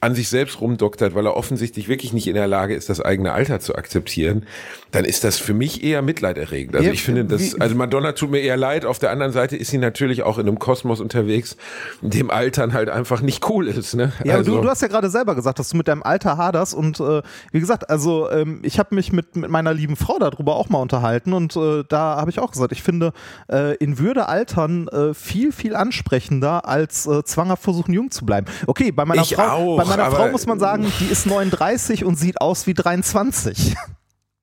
an 0.00 0.14
sich 0.14 0.28
selbst 0.28 0.60
rumdoktert, 0.60 1.14
weil 1.14 1.26
er 1.26 1.36
offensichtlich 1.36 1.88
wirklich 1.88 2.12
nicht 2.12 2.28
in 2.28 2.34
der 2.34 2.46
Lage 2.46 2.74
ist, 2.74 2.88
das 2.88 3.00
eigene 3.00 3.32
Alter 3.32 3.60
zu 3.60 3.74
akzeptieren, 3.74 4.46
dann 4.90 5.04
ist 5.04 5.24
das 5.24 5.38
für 5.38 5.54
mich 5.54 5.82
eher 5.84 6.02
mitleiderregend. 6.02 6.76
Also 6.76 6.86
Ja, 6.86 6.92
ich 6.92 7.02
finde 7.02 7.24
das, 7.24 7.60
also 7.60 7.74
Madonna 7.74 8.12
tut 8.12 8.30
mir 8.30 8.40
eher 8.40 8.56
leid. 8.56 8.84
Auf 8.84 8.98
der 8.98 9.10
anderen 9.10 9.32
Seite 9.32 9.56
ist 9.56 9.70
sie 9.70 9.78
natürlich 9.78 10.22
auch 10.22 10.38
in 10.38 10.46
einem 10.46 10.58
Kosmos 10.58 11.00
unterwegs, 11.00 11.56
in 12.02 12.10
dem 12.10 12.30
Altern 12.30 12.72
halt 12.72 12.88
einfach 12.88 13.20
nicht 13.20 13.48
cool 13.50 13.68
ist. 13.68 13.94
Ne? 13.94 14.12
Ja, 14.24 14.36
also, 14.36 14.56
du, 14.56 14.62
du 14.62 14.68
hast 14.68 14.82
ja 14.82 14.88
gerade 14.88 15.10
selber 15.10 15.34
gesagt, 15.34 15.58
dass 15.58 15.68
du 15.70 15.76
mit 15.76 15.88
deinem 15.88 16.02
Alter 16.02 16.36
haderst 16.36 16.74
und 16.74 17.00
äh, 17.00 17.22
wie 17.52 17.60
gesagt, 17.60 17.90
also 17.90 18.30
ähm, 18.30 18.60
ich 18.62 18.78
habe 18.78 18.94
mich 18.94 19.12
mit, 19.12 19.36
mit 19.36 19.50
meiner 19.50 19.74
lieben 19.74 19.96
Frau 19.96 20.18
darüber 20.18 20.56
auch 20.56 20.68
mal 20.68 20.80
unterhalten 20.80 21.32
und 21.32 21.54
äh, 21.56 21.84
da 21.88 22.16
habe 22.16 22.30
ich 22.30 22.38
auch 22.38 22.50
gesagt, 22.50 22.72
ich 22.72 22.82
finde 22.82 23.12
äh, 23.50 23.76
in 23.76 23.98
Würde 23.98 24.28
altern 24.28 24.88
äh, 24.88 25.12
viel, 25.12 25.52
viel 25.52 25.76
ansprechender 25.76 26.66
als 26.66 27.06
äh, 27.06 27.22
zwanghaft 27.24 27.62
versuchen, 27.62 27.92
jung 27.92 28.10
zu 28.10 28.24
bleiben. 28.24 28.46
Okay, 28.66 28.90
bei 28.90 29.04
meiner 29.04 29.22
Ich 29.22 29.34
Frau, 29.34 29.74
auch, 29.74 29.76
bei 29.76 29.84
meiner 29.84 30.10
Frau 30.10 30.28
muss 30.30 30.46
man 30.46 30.58
sagen, 30.58 30.90
die 31.00 31.06
ist 31.06 31.26
39 31.26 32.04
und 32.04 32.16
sieht 32.16 32.40
aus 32.40 32.66
wie 32.66 32.74
23. 32.74 33.76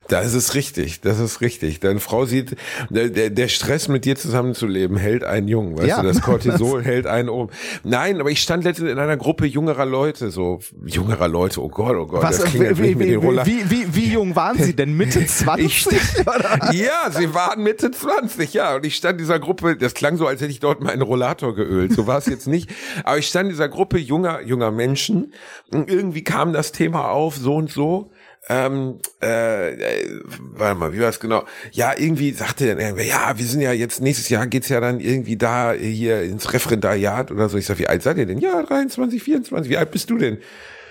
Das 0.08 0.34
ist 0.36 0.54
richtig, 0.54 1.02
das 1.02 1.20
ist 1.20 1.42
richtig. 1.42 1.80
Deine 1.80 2.00
Frau 2.00 2.26
sieht, 2.26 2.56
der, 2.90 3.30
der 3.32 3.48
Stress 3.48 3.88
mit 3.88 4.06
dir 4.06 4.16
zusammenzuleben 4.16 4.98
hält 4.98 5.24
einen 5.24 5.48
jung, 5.48 5.78
weißt 5.78 5.88
Ja. 5.88 6.02
du, 6.02 6.08
das 6.08 6.22
Cortisol 6.22 6.84
hält 6.84 7.08
einen 7.08 7.30
um. 7.30 7.50
Nein, 7.84 8.20
aber 8.20 8.30
ich 8.30 8.42
stand 8.42 8.64
letztens 8.64 8.92
in 8.92 9.00
einer 9.00 9.18
Gruppe 9.18 9.46
jungerer 9.48 9.86
Leute, 9.86 10.30
so 10.30 10.60
jungerer 10.86 11.28
Leute, 11.28 11.62
oh 11.64 11.70
Gott, 11.70 11.96
oh 11.96 12.06
Gott, 12.06 12.22
Was, 12.22 12.38
das 12.38 12.46
klingt, 12.52 12.78
wie, 12.78 13.00
wie, 13.00 13.20
wie, 13.20 13.70
wie, 13.72 13.96
wie 13.96 14.12
jung 14.14 14.36
waren 14.36 14.58
sie 14.62 14.76
denn? 14.76 14.96
Mitte 14.96 15.26
20? 15.26 15.88
oder? 16.22 16.72
Ja, 16.74 17.10
sie 17.12 17.34
waren 17.34 17.64
Mitte 17.64 17.90
20, 17.92 18.54
ja. 18.54 18.76
Und 18.76 18.86
ich 18.86 18.96
stand 18.96 19.14
in 19.14 19.18
dieser 19.20 19.40
Gruppe, 19.40 19.76
das 19.76 19.94
klang 19.96 20.18
so, 20.18 20.28
als 20.28 20.40
hätte 20.42 20.52
ich 20.52 20.60
dort 20.60 20.82
meinen 20.84 21.02
Rollator 21.02 21.56
geölt. 21.56 21.94
So 21.94 22.06
war 22.06 22.20
es 22.20 22.28
jetzt 22.28 22.48
nicht. 22.48 22.70
Aber 23.04 23.18
ich 23.18 23.28
stand 23.28 23.46
in 23.46 23.50
dieser 23.50 23.70
Gruppe 23.70 23.98
junger, 23.98 24.42
junger 24.44 24.70
Menschen. 24.72 25.34
Und 25.72 25.90
irgendwie 25.90 26.24
kam 26.24 26.54
das 26.54 26.72
Thema 26.72 27.10
auf, 27.10 27.36
so 27.36 27.56
und 27.56 27.72
so. 27.72 28.12
Ähm, 28.48 29.00
äh, 29.24 29.72
äh, 29.74 30.22
warte 30.38 30.80
mal, 30.80 30.94
wie 30.94 31.00
war 31.00 31.10
es 31.10 31.20
genau? 31.20 31.46
Ja, 31.72 31.94
irgendwie 31.98 32.32
sagte 32.32 32.68
dann 32.68 32.80
irgendwer, 32.80 33.06
ja, 33.06 33.38
wir 33.38 33.46
sind 33.46 33.62
ja 33.62 33.72
jetzt, 33.72 34.02
nächstes 34.02 34.30
Jahr 34.30 34.46
geht's 34.46 34.70
ja 34.70 34.80
dann 34.80 35.00
irgendwie 35.00 35.36
da 35.36 35.74
hier 35.74 36.22
ins 36.22 36.54
Referendariat 36.54 37.32
oder 37.32 37.50
so. 37.50 37.58
Ich 37.58 37.66
sag, 37.66 37.80
wie 37.80 37.88
alt 37.88 38.04
seid 38.04 38.18
ihr 38.18 38.28
denn? 38.28 38.38
Ja, 38.38 38.62
23, 38.62 39.24
24, 39.24 39.70
wie 39.72 39.78
alt 39.78 39.90
bist 39.90 40.10
du 40.12 40.18
denn? 40.18 40.38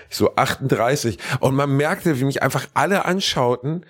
Ich 0.09 0.17
so 0.17 0.35
38. 0.35 1.17
Und 1.39 1.55
man 1.55 1.75
merkte, 1.75 2.19
wie 2.19 2.25
mich 2.25 2.43
einfach 2.43 2.67
alle 2.73 3.05
anschauten 3.05 3.85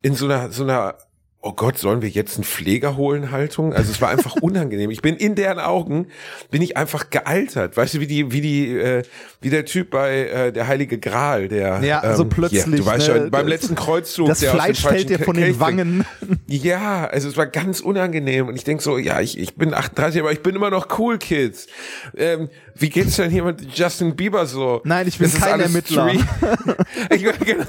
in 0.00 0.14
so 0.14 0.26
einer, 0.26 0.52
so 0.52 0.62
einer, 0.62 0.96
oh 1.40 1.52
Gott, 1.52 1.78
sollen 1.78 2.02
wir 2.02 2.08
jetzt 2.08 2.36
einen 2.36 2.44
Pfleger 2.44 2.96
holen 2.96 3.30
Haltung? 3.30 3.72
Also 3.72 3.92
es 3.92 4.00
war 4.00 4.10
einfach 4.10 4.34
unangenehm. 4.42 4.90
Ich 4.90 5.02
bin 5.02 5.16
in 5.16 5.34
deren 5.36 5.60
Augen, 5.60 6.08
bin 6.50 6.62
ich 6.62 6.76
einfach 6.76 7.10
gealtert. 7.10 7.76
Weißt 7.76 7.94
du, 7.94 8.00
wie 8.00 8.06
die, 8.08 8.32
wie 8.32 8.40
die, 8.40 8.76
äh, 8.76 9.02
wie 9.40 9.50
der 9.50 9.64
Typ 9.64 9.90
bei 9.90 10.26
äh, 10.28 10.52
der 10.52 10.66
Heilige 10.66 10.98
Gral, 10.98 11.48
der 11.48 11.80
Ja, 11.82 12.16
so 12.16 12.24
ähm, 12.24 12.28
plötzlich, 12.28 12.66
Ja, 12.66 12.76
du 12.76 12.84
weißt 12.84 13.08
ne, 13.08 13.14
schon, 13.14 13.30
beim 13.30 13.46
das- 13.46 13.50
letzten 13.60 13.74
Kreuzzug, 13.76 14.26
Das 14.28 14.40
der 14.40 14.50
Fleisch 14.50 14.80
fällt 14.80 15.10
dir 15.10 15.20
von 15.20 15.36
den 15.36 15.44
Kelch 15.44 15.60
Wangen. 15.60 16.04
ja, 16.48 17.06
also 17.06 17.28
es 17.28 17.36
war 17.36 17.46
ganz 17.46 17.80
unangenehm 17.80 18.48
und 18.48 18.56
ich 18.56 18.64
denk 18.64 18.82
so, 18.82 18.98
ja, 18.98 19.20
ich, 19.20 19.38
ich 19.38 19.54
bin 19.54 19.74
38, 19.74 20.20
aber 20.20 20.32
ich 20.32 20.42
bin 20.42 20.56
immer 20.56 20.70
noch 20.70 20.98
cool, 20.98 21.18
Kids. 21.18 21.68
Ähm, 22.16 22.48
wie 22.74 22.90
geht's 22.90 23.16
denn 23.16 23.30
hier 23.30 23.42
mit 23.44 23.76
Justin 23.76 24.14
Bieber 24.14 24.46
so? 24.46 24.80
Nein, 24.84 25.08
ich 25.08 25.18
bin 25.18 25.30
Das 25.30 25.40
kein 25.40 25.60
Ermittler. 25.60 26.12
ich, 27.10 27.22
genau, 27.22 27.64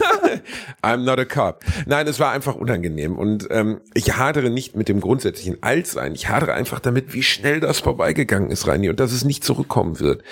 I'm 0.83 0.97
not 0.97 1.19
a 1.19 1.25
cop. 1.25 1.63
Nein, 1.87 2.07
es 2.07 2.19
war 2.19 2.31
einfach 2.31 2.55
unangenehm 2.55 3.17
und 3.17 3.47
ähm, 3.59 3.81
ich 3.93 4.17
hadere 4.17 4.49
nicht 4.49 4.75
mit 4.75 4.89
dem 4.89 5.01
grundsätzlichen 5.01 5.61
Altsein. 5.61 6.15
Ich 6.15 6.29
hadere 6.29 6.53
einfach 6.53 6.79
damit, 6.79 7.13
wie 7.13 7.23
schnell 7.23 7.59
das 7.59 7.79
vorbeigegangen 7.79 8.51
ist, 8.51 8.67
Reini, 8.67 8.89
und 8.89 8.99
dass 8.99 9.11
es 9.11 9.25
nicht 9.25 9.43
zurückkommen 9.43 9.99
wird. 9.99 10.23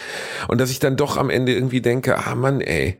Und 0.48 0.60
dass 0.62 0.72
ich 0.72 0.80
dann 0.80 0.96
doch 0.96 1.18
am 1.18 1.30
Ende 1.30 1.54
irgendwie 1.54 1.82
denke, 1.82 2.18
ah 2.18 2.36
Mann, 2.36 2.62
ey, 2.62 3.00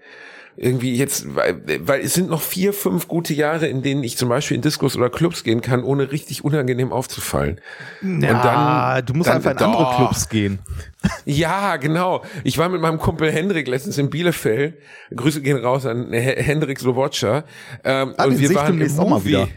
irgendwie 0.60 0.96
jetzt, 0.96 1.36
weil, 1.36 1.62
weil 1.82 2.02
es 2.02 2.16
sind 2.16 2.32
noch 2.32 2.42
vier, 2.42 2.74
fünf 2.74 3.08
gute 3.08 3.32
Jahre, 3.36 3.68
in 3.68 3.84
denen 3.84 4.04
ich 4.04 4.18
zum 4.18 4.28
Beispiel 4.28 4.56
in 4.56 4.64
Diskos 4.64 4.98
oder 4.98 5.12
Clubs 5.12 5.44
gehen 5.44 5.62
kann, 5.62 5.84
ohne 5.84 6.12
richtig 6.12 6.44
unangenehm 6.44 6.92
aufzufallen. 6.92 7.62
Ja, 8.02 8.10
und 8.10 8.22
dann, 8.22 9.06
du 9.06 9.14
musst 9.14 9.30
dann, 9.30 9.38
einfach 9.38 9.52
in 9.52 9.58
andere 9.60 9.96
Clubs 9.96 10.30
gehen. 10.30 10.60
Ja, 11.26 11.78
genau. 11.78 12.24
Ich 12.44 12.58
war 12.58 12.70
mit 12.70 12.82
meinem 12.82 12.98
Kumpel 12.98 13.32
Hendrik 13.32 13.68
letztens 13.68 14.00
in 14.00 14.10
Bielefeld. 14.10 14.80
Grüße 15.16 15.42
gehen 15.42 15.58
raus 15.58 15.86
an 15.86 16.12
Hendrik 16.12 16.80
Slowotscher. 16.80 17.46
Ähm, 17.84 18.16
ah, 18.18 18.26
und 18.26 18.40
wir 18.40 18.56
waren 18.56 18.82
im 18.82 18.96
Movie. 18.96 19.48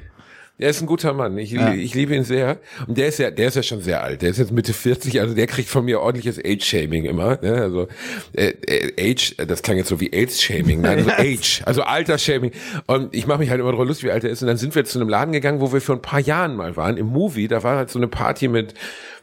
Er 0.61 0.71
ist 0.71 0.81
ein 0.83 0.87
guter 0.87 1.15
Mann. 1.15 1.39
Ich, 1.39 1.53
ja. 1.53 1.73
ich 1.73 1.95
liebe 1.95 2.15
ihn 2.15 2.25
sehr. 2.25 2.59
Und 2.87 2.99
der 2.99 3.09
ist 3.09 3.19
ja, 3.19 3.31
der 3.31 3.49
ist 3.49 3.57
ja 3.57 3.63
schon 3.63 3.81
sehr 3.81 4.03
alt. 4.03 4.21
Der 4.21 4.31
ist 4.31 4.39
jetzt 4.39 4.53
Mitte 4.53 4.73
40, 4.75 5.21
also 5.21 5.35
der 5.35 5.47
kriegt 5.47 5.69
von 5.69 5.85
mir 5.85 6.01
ordentliches 6.01 6.39
Age-Shaming 6.39 7.05
immer. 7.05 7.39
Ne? 7.41 7.55
Also 7.55 7.89
äh, 8.35 8.53
äh, 8.67 9.11
Age, 9.11 9.37
das 9.37 9.63
klang 9.63 9.79
jetzt 9.79 9.89
so 9.89 10.01
wie 10.01 10.13
AIDS-Shaming, 10.13 10.83
nein, 10.83 10.99
also 10.99 11.11
Age, 11.19 11.63
also 11.65 11.83
Alter-Shaming. 11.83 12.53
Und 12.87 13.15
ich 13.15 13.27
mache 13.27 13.39
mich 13.39 13.49
halt 13.51 13.61
immer 13.61 13.71
darüber 13.71 13.87
lustig, 13.87 14.09
wie 14.09 14.13
alt 14.13 14.25
er 14.25 14.31
ist. 14.31 14.43
Und 14.43 14.49
dann 14.49 14.59
sind 14.59 14.75
wir 14.75 14.85
zu 14.85 14.99
einem 14.99 15.09
Laden 15.09 15.33
gegangen, 15.33 15.61
wo 15.61 15.73
wir 15.73 15.81
vor 15.81 15.95
ein 15.95 16.03
paar 16.03 16.21
Jahren 16.21 16.57
mal 16.57 16.77
waren, 16.77 16.99
im 16.99 17.07
Movie. 17.07 17.49
Da 17.49 17.63
war 17.63 17.77
halt 17.77 17.91
so 17.91 17.99
eine 17.99 18.09
Party 18.09 18.49
mit 18.49 18.75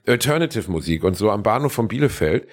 Alternative-Musik 0.07 1.03
und 1.03 1.15
so 1.15 1.29
am 1.29 1.43
Bahnhof 1.43 1.73
von 1.73 1.87
Bielefeld. 1.87 2.47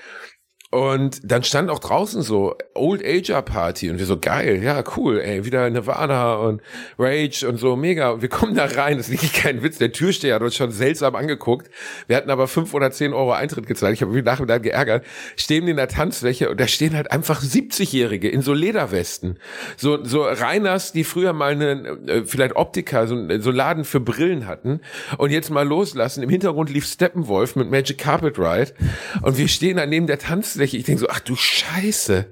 Und 0.74 1.20
dann 1.22 1.44
stand 1.44 1.70
auch 1.70 1.78
draußen 1.78 2.22
so 2.22 2.56
Old 2.74 3.00
Ager 3.06 3.42
Party 3.42 3.90
und 3.90 4.00
wir 4.00 4.06
so 4.06 4.18
geil, 4.18 4.60
ja 4.60 4.82
cool, 4.96 5.20
ey, 5.20 5.44
wieder 5.44 5.70
Nirvana 5.70 6.34
und 6.34 6.62
Rage 6.98 7.46
und 7.48 7.58
so 7.58 7.76
mega. 7.76 8.10
Und 8.10 8.22
wir 8.22 8.28
kommen 8.28 8.56
da 8.56 8.64
rein, 8.64 8.96
das 8.96 9.06
ist 9.06 9.12
wirklich 9.12 9.34
kein 9.34 9.62
Witz. 9.62 9.78
Der 9.78 9.92
Türsteher 9.92 10.34
hat 10.34 10.42
uns 10.42 10.56
schon 10.56 10.72
seltsam 10.72 11.14
angeguckt. 11.14 11.70
Wir 12.08 12.16
hatten 12.16 12.28
aber 12.28 12.48
fünf 12.48 12.74
oder 12.74 12.90
zehn 12.90 13.12
Euro 13.12 13.30
Eintritt 13.30 13.68
gezahlt. 13.68 13.94
Ich 13.94 14.02
habe 14.02 14.10
mich 14.10 14.24
nachher 14.24 14.58
geärgert. 14.58 15.06
Stehen 15.36 15.68
in 15.68 15.76
der 15.76 15.86
Tanzfläche 15.86 16.50
und 16.50 16.58
da 16.58 16.66
stehen 16.66 16.96
halt 16.96 17.12
einfach 17.12 17.40
70-Jährige 17.40 18.28
in 18.28 18.42
so 18.42 18.52
Lederwesten, 18.52 19.38
so 19.76 20.04
so 20.04 20.24
Reiners, 20.24 20.90
die 20.90 21.04
früher 21.04 21.34
mal 21.34 21.52
eine 21.52 21.98
äh, 22.08 22.24
vielleicht 22.24 22.56
Optiker, 22.56 23.06
so, 23.06 23.16
so 23.38 23.52
Laden 23.52 23.84
für 23.84 24.00
Brillen 24.00 24.48
hatten 24.48 24.80
und 25.18 25.30
jetzt 25.30 25.50
mal 25.50 25.64
loslassen. 25.64 26.24
Im 26.24 26.30
Hintergrund 26.30 26.68
lief 26.68 26.84
Steppenwolf 26.84 27.54
mit 27.54 27.70
Magic 27.70 27.98
Carpet 27.98 28.40
Ride 28.40 28.72
und 29.22 29.38
wir 29.38 29.46
stehen 29.46 29.76
da 29.76 29.86
neben 29.86 30.08
der 30.08 30.18
Tanzfläche 30.18 30.63
Oberfläche. 30.64 30.76
Ich 30.76 30.84
denke 30.84 31.00
so, 31.00 31.08
ach 31.08 31.20
du 31.20 31.36
Scheiße. 31.36 32.26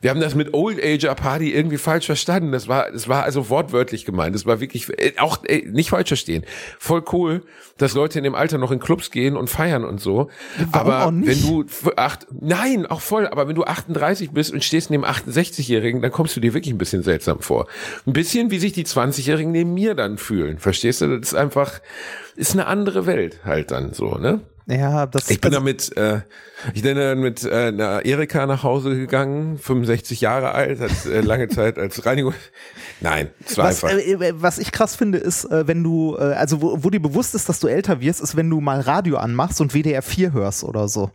Wir 0.00 0.10
haben 0.10 0.20
das 0.20 0.34
mit 0.34 0.52
Old 0.52 0.82
Ager 0.82 1.14
Party 1.14 1.52
irgendwie 1.52 1.78
falsch 1.78 2.06
verstanden. 2.06 2.50
Das 2.50 2.66
war, 2.66 2.90
das 2.90 3.06
war 3.06 3.22
also 3.22 3.48
wortwörtlich 3.48 4.04
gemeint. 4.04 4.34
Das 4.34 4.46
war 4.46 4.60
wirklich, 4.60 4.88
äh, 4.98 5.12
auch 5.18 5.44
äh, 5.44 5.62
nicht 5.70 5.90
falsch 5.90 6.08
verstehen. 6.08 6.44
Voll 6.80 7.04
cool, 7.12 7.42
dass 7.78 7.94
Leute 7.94 8.18
in 8.18 8.24
dem 8.24 8.34
Alter 8.34 8.58
noch 8.58 8.72
in 8.72 8.80
Clubs 8.80 9.12
gehen 9.12 9.36
und 9.36 9.48
feiern 9.48 9.84
und 9.84 10.00
so. 10.00 10.28
Warum 10.72 10.90
aber 10.90 11.12
wenn 11.24 11.40
du 11.40 11.64
acht, 11.94 12.26
nein, 12.32 12.84
auch 12.84 13.00
voll. 13.00 13.28
Aber 13.28 13.46
wenn 13.46 13.54
du 13.54 13.62
38 13.62 14.32
bist 14.32 14.52
und 14.52 14.64
stehst 14.64 14.90
neben 14.90 15.04
68-Jährigen, 15.04 16.02
dann 16.02 16.10
kommst 16.10 16.34
du 16.34 16.40
dir 16.40 16.52
wirklich 16.52 16.74
ein 16.74 16.78
bisschen 16.78 17.04
seltsam 17.04 17.38
vor. 17.38 17.68
Ein 18.04 18.12
bisschen, 18.12 18.50
wie 18.50 18.58
sich 18.58 18.72
die 18.72 18.84
20-Jährigen 18.84 19.52
neben 19.52 19.72
mir 19.72 19.94
dann 19.94 20.18
fühlen. 20.18 20.58
Verstehst 20.58 21.00
du? 21.00 21.16
Das 21.16 21.28
ist 21.28 21.34
einfach, 21.34 21.80
ist 22.34 22.54
eine 22.54 22.66
andere 22.66 23.06
Welt 23.06 23.44
halt 23.44 23.70
dann 23.70 23.92
so, 23.92 24.16
ne? 24.16 24.40
Ja, 24.66 25.06
das 25.06 25.28
Ich 25.30 25.40
bin 25.40 25.52
also, 25.52 25.60
damit, 25.60 25.96
äh, 25.96 26.20
ich 26.72 26.82
bin 26.82 26.96
dann 26.96 27.18
mit 27.18 27.44
äh, 27.44 27.68
einer 27.68 28.04
Erika 28.04 28.46
nach 28.46 28.62
Hause 28.62 28.94
gegangen, 28.96 29.58
65 29.58 30.20
Jahre 30.20 30.52
alt, 30.52 30.80
hat 30.80 31.06
äh, 31.06 31.20
lange 31.20 31.48
Zeit 31.48 31.78
als 31.78 32.04
Reinigung. 32.06 32.34
Nein, 33.00 33.30
es 33.44 33.58
war 33.58 33.66
was, 33.66 33.82
einfach. 33.82 33.98
Äh, 33.98 34.40
was 34.40 34.58
ich 34.58 34.70
krass 34.70 34.94
finde, 34.94 35.18
ist, 35.18 35.44
äh, 35.46 35.66
wenn 35.66 35.82
du, 35.82 36.16
äh, 36.16 36.34
also 36.34 36.62
wo, 36.62 36.84
wo 36.84 36.90
dir 36.90 37.00
bewusst 37.00 37.34
ist, 37.34 37.48
dass 37.48 37.58
du 37.58 37.66
älter 37.66 38.00
wirst, 38.00 38.20
ist, 38.20 38.36
wenn 38.36 38.48
du 38.48 38.60
mal 38.60 38.80
Radio 38.80 39.16
anmachst 39.16 39.60
und 39.60 39.74
WDR 39.74 40.02
4 40.02 40.32
hörst 40.32 40.64
oder 40.64 40.88
so. 40.88 41.10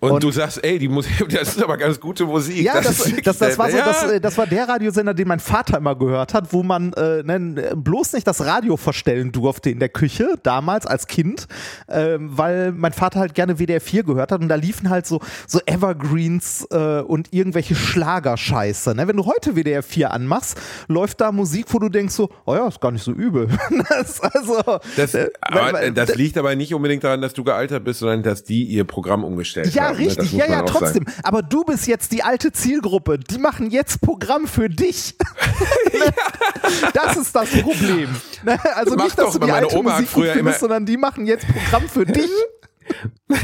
Und, 0.00 0.10
und, 0.10 0.22
du 0.22 0.30
sagst, 0.30 0.62
ey, 0.62 0.78
die 0.78 0.88
Musik, 0.88 1.28
das 1.30 1.56
ist 1.56 1.62
aber 1.62 1.78
ganz 1.78 1.98
gute 1.98 2.26
Musik. 2.26 2.62
Ja, 2.62 2.74
das, 2.80 2.98
das, 2.98 3.12
das, 3.22 3.38
das 3.38 3.58
war 3.58 3.70
so, 3.70 3.78
ja. 3.78 3.84
das, 3.86 4.02
äh, 4.02 4.20
das 4.20 4.36
war 4.36 4.46
der 4.46 4.68
Radiosender, 4.68 5.14
den 5.14 5.28
mein 5.28 5.40
Vater 5.40 5.78
immer 5.78 5.96
gehört 5.96 6.34
hat, 6.34 6.52
wo 6.52 6.62
man 6.62 6.92
äh, 6.92 7.22
ne, 7.22 7.74
bloß 7.74 8.12
nicht 8.12 8.26
das 8.26 8.44
Radio 8.44 8.76
verstellen 8.76 9.32
durfte 9.32 9.70
in 9.70 9.78
der 9.78 9.88
Küche, 9.88 10.34
damals 10.42 10.86
als 10.86 11.06
Kind, 11.06 11.46
äh, 11.86 12.18
weil 12.18 12.72
mein 12.72 12.92
Vater 12.92 13.20
halt 13.20 13.34
gerne 13.34 13.58
WDR 13.58 13.80
4 13.80 14.04
gehört 14.04 14.32
hat 14.32 14.42
und 14.42 14.48
da 14.48 14.56
liefen 14.56 14.90
halt 14.90 15.06
so, 15.06 15.20
so 15.46 15.60
Evergreens 15.64 16.66
äh, 16.70 17.00
und 17.00 17.32
irgendwelche 17.32 17.74
Schlagerscheiße. 17.74 18.94
Ne? 18.94 19.08
Wenn 19.08 19.16
du 19.16 19.24
heute 19.24 19.56
WDR 19.56 19.82
4 19.82 20.12
anmachst, 20.12 20.60
läuft 20.88 21.22
da 21.22 21.32
Musik, 21.32 21.66
wo 21.70 21.78
du 21.78 21.88
denkst 21.88 22.14
so, 22.14 22.28
oh 22.44 22.54
ja, 22.54 22.68
ist 22.68 22.80
gar 22.80 22.92
nicht 22.92 23.04
so 23.04 23.12
übel. 23.12 23.48
das, 23.88 24.20
also, 24.20 24.58
äh, 24.58 25.30
aber, 25.40 25.72
weil, 25.72 25.92
das 25.92 26.14
liegt 26.14 26.36
aber 26.36 26.54
nicht 26.54 26.74
unbedingt 26.74 27.04
daran, 27.04 27.22
dass 27.22 27.32
du 27.32 27.44
gealtert 27.44 27.84
bist, 27.84 28.00
sondern 28.00 28.22
dass 28.22 28.44
die 28.44 28.64
ihr 28.64 28.84
Programm 28.84 29.24
umgestellt 29.24 29.45
gestellt 29.46 29.74
ja, 29.74 29.84
haben. 29.84 29.98
Ne? 29.98 30.06
richtig, 30.06 30.32
ja, 30.32 30.46
ja, 30.46 30.62
trotzdem. 30.62 31.04
Sagen. 31.04 31.20
Aber 31.22 31.42
du 31.42 31.64
bist 31.64 31.86
jetzt 31.86 32.12
die 32.12 32.22
alte 32.22 32.52
Zielgruppe. 32.52 33.18
Die 33.18 33.38
machen 33.38 33.70
jetzt 33.70 34.00
Programm 34.00 34.46
für 34.46 34.68
dich. 34.68 35.16
das 36.92 37.16
ist 37.16 37.34
das 37.34 37.50
Problem. 37.50 38.14
Ne? 38.44 38.58
Also 38.74 38.96
das 38.96 39.04
nicht, 39.04 39.18
dass 39.18 39.32
du 39.32 39.38
die 39.38 39.52
alte 39.52 39.76
Oma 39.76 39.92
Musik 39.92 40.08
früher 40.08 40.32
findest, 40.34 40.60
sondern 40.60 40.86
die 40.86 40.96
machen 40.96 41.26
jetzt 41.26 41.46
Programm 41.46 41.88
für 41.88 42.04
dich. 42.04 42.30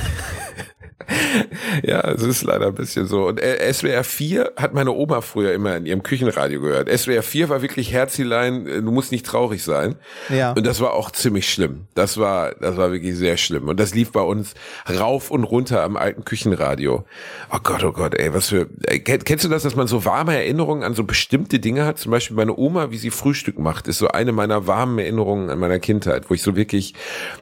ja, 1.82 2.00
es 2.10 2.22
ist 2.22 2.42
leider 2.42 2.66
ein 2.68 2.74
bisschen 2.74 3.06
so. 3.06 3.26
Und 3.26 3.40
äh, 3.40 3.72
SWR 3.72 4.04
4 4.04 4.52
hat 4.56 4.74
meine 4.74 4.92
Oma 4.92 5.20
früher 5.20 5.52
immer 5.52 5.76
in 5.76 5.86
ihrem 5.86 6.02
Küchenradio 6.02 6.60
gehört. 6.60 6.88
SWR 6.90 7.22
4 7.22 7.48
war 7.48 7.62
wirklich 7.62 7.92
Herzilein, 7.92 8.66
äh, 8.66 8.82
du 8.82 8.90
musst 8.90 9.12
nicht 9.12 9.26
traurig 9.26 9.62
sein. 9.62 9.96
Ja. 10.28 10.52
Und 10.52 10.66
das 10.66 10.80
war 10.80 10.94
auch 10.94 11.10
ziemlich 11.10 11.50
schlimm. 11.50 11.86
Das 11.94 12.18
war, 12.18 12.54
das 12.60 12.76
war 12.76 12.92
wirklich 12.92 13.16
sehr 13.16 13.36
schlimm. 13.36 13.68
Und 13.68 13.80
das 13.80 13.94
lief 13.94 14.12
bei 14.12 14.20
uns 14.20 14.54
rauf 14.88 15.30
und 15.30 15.44
runter 15.44 15.82
am 15.82 15.96
alten 15.96 16.24
Küchenradio. 16.24 17.04
Oh 17.52 17.58
Gott, 17.62 17.84
oh 17.84 17.92
Gott, 17.92 18.14
ey, 18.14 18.32
was 18.34 18.48
für, 18.48 18.68
ey, 18.86 19.00
kennst 19.00 19.44
du 19.44 19.48
das, 19.48 19.62
dass 19.62 19.76
man 19.76 19.86
so 19.86 20.04
warme 20.04 20.34
Erinnerungen 20.34 20.82
an 20.82 20.94
so 20.94 21.04
bestimmte 21.04 21.58
Dinge 21.58 21.84
hat? 21.84 21.98
Zum 21.98 22.10
Beispiel 22.10 22.36
meine 22.36 22.56
Oma, 22.56 22.90
wie 22.90 22.98
sie 22.98 23.10
Frühstück 23.10 23.58
macht, 23.58 23.88
ist 23.88 23.98
so 23.98 24.08
eine 24.08 24.32
meiner 24.32 24.66
warmen 24.66 24.98
Erinnerungen 24.98 25.50
an 25.50 25.58
meiner 25.58 25.78
Kindheit, 25.78 26.28
wo 26.28 26.34
ich 26.34 26.42
so 26.42 26.56
wirklich, 26.56 26.94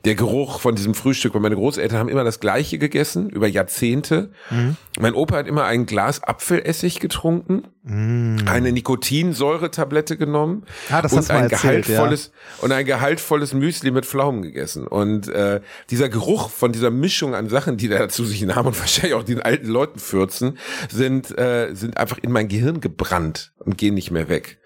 der 0.04 0.14
Geruch 0.14 0.60
von 0.60 0.74
diesem 0.74 0.94
Frühstück, 0.94 1.34
weil 1.34 1.40
meine 1.40 1.56
Großeltern 1.56 1.98
haben 1.98 2.08
immer 2.08 2.24
das 2.24 2.40
Gleiche 2.40 2.78
gegessen, 2.78 3.30
über 3.30 3.48
Jahrzehnte. 3.50 4.30
Mhm. 4.50 4.76
Mein 4.98 5.14
Opa 5.14 5.36
hat 5.36 5.46
immer 5.46 5.64
ein 5.64 5.86
Glas 5.86 6.22
Apfelessig 6.22 7.00
getrunken, 7.00 7.68
mhm. 7.82 8.44
eine 8.46 8.72
Nikotinsäuretablette 8.72 10.16
genommen 10.16 10.64
ah, 10.90 11.00
und 11.00 11.30
ein 11.30 11.42
erzählt, 11.44 11.50
gehaltvolles 11.50 12.32
ja. 12.32 12.64
und 12.64 12.72
ein 12.72 12.84
gehaltvolles 12.84 13.54
Müsli 13.54 13.90
mit 13.90 14.06
Pflaumen 14.06 14.42
gegessen. 14.42 14.86
Und 14.86 15.28
äh, 15.28 15.60
dieser 15.90 16.08
Geruch 16.08 16.50
von 16.50 16.72
dieser 16.72 16.90
Mischung 16.90 17.34
an 17.34 17.48
Sachen, 17.48 17.76
die 17.76 17.88
da 17.88 18.08
zu 18.08 18.24
sich 18.24 18.42
nahmen 18.42 18.68
und 18.68 18.80
wahrscheinlich 18.80 19.14
auch 19.14 19.24
den 19.24 19.42
alten 19.42 19.68
Leuten 19.68 19.98
fürzen, 19.98 20.58
sind 20.90 21.36
äh, 21.38 21.74
sind 21.74 21.96
einfach 21.96 22.18
in 22.18 22.32
mein 22.32 22.48
Gehirn 22.48 22.80
gebrannt 22.80 23.52
und 23.58 23.76
gehen 23.76 23.94
nicht 23.94 24.10
mehr 24.10 24.28
weg. 24.28 24.58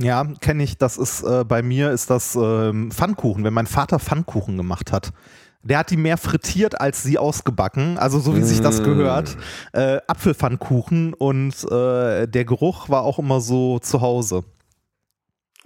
Ja, 0.00 0.24
kenne 0.40 0.62
ich. 0.62 0.78
Das 0.78 0.96
ist 0.96 1.22
äh, 1.22 1.44
bei 1.44 1.62
mir 1.62 1.90
ist 1.90 2.08
das 2.10 2.36
ähm, 2.36 2.90
Pfannkuchen, 2.90 3.44
wenn 3.44 3.54
mein 3.54 3.66
Vater 3.66 3.98
Pfannkuchen 3.98 4.56
gemacht 4.56 4.92
hat. 4.92 5.12
Der 5.62 5.78
hat 5.78 5.90
die 5.90 5.96
mehr 5.96 6.16
frittiert 6.16 6.80
als 6.80 7.02
sie 7.02 7.18
ausgebacken, 7.18 7.98
also 7.98 8.20
so 8.20 8.36
wie 8.36 8.42
sich 8.42 8.60
das 8.60 8.80
mm. 8.80 8.84
gehört. 8.84 9.36
Äh, 9.72 9.98
Apfelpfannkuchen 10.06 11.14
und 11.14 11.54
äh, 11.70 12.26
der 12.26 12.44
Geruch 12.44 12.88
war 12.88 13.02
auch 13.02 13.18
immer 13.18 13.40
so 13.40 13.78
zu 13.78 14.00
Hause. 14.00 14.44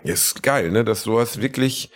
Ist 0.02 0.42
geil, 0.42 0.70
ne? 0.70 0.84
Dass 0.84 1.02
sowas 1.02 1.40
wirklich 1.40 1.90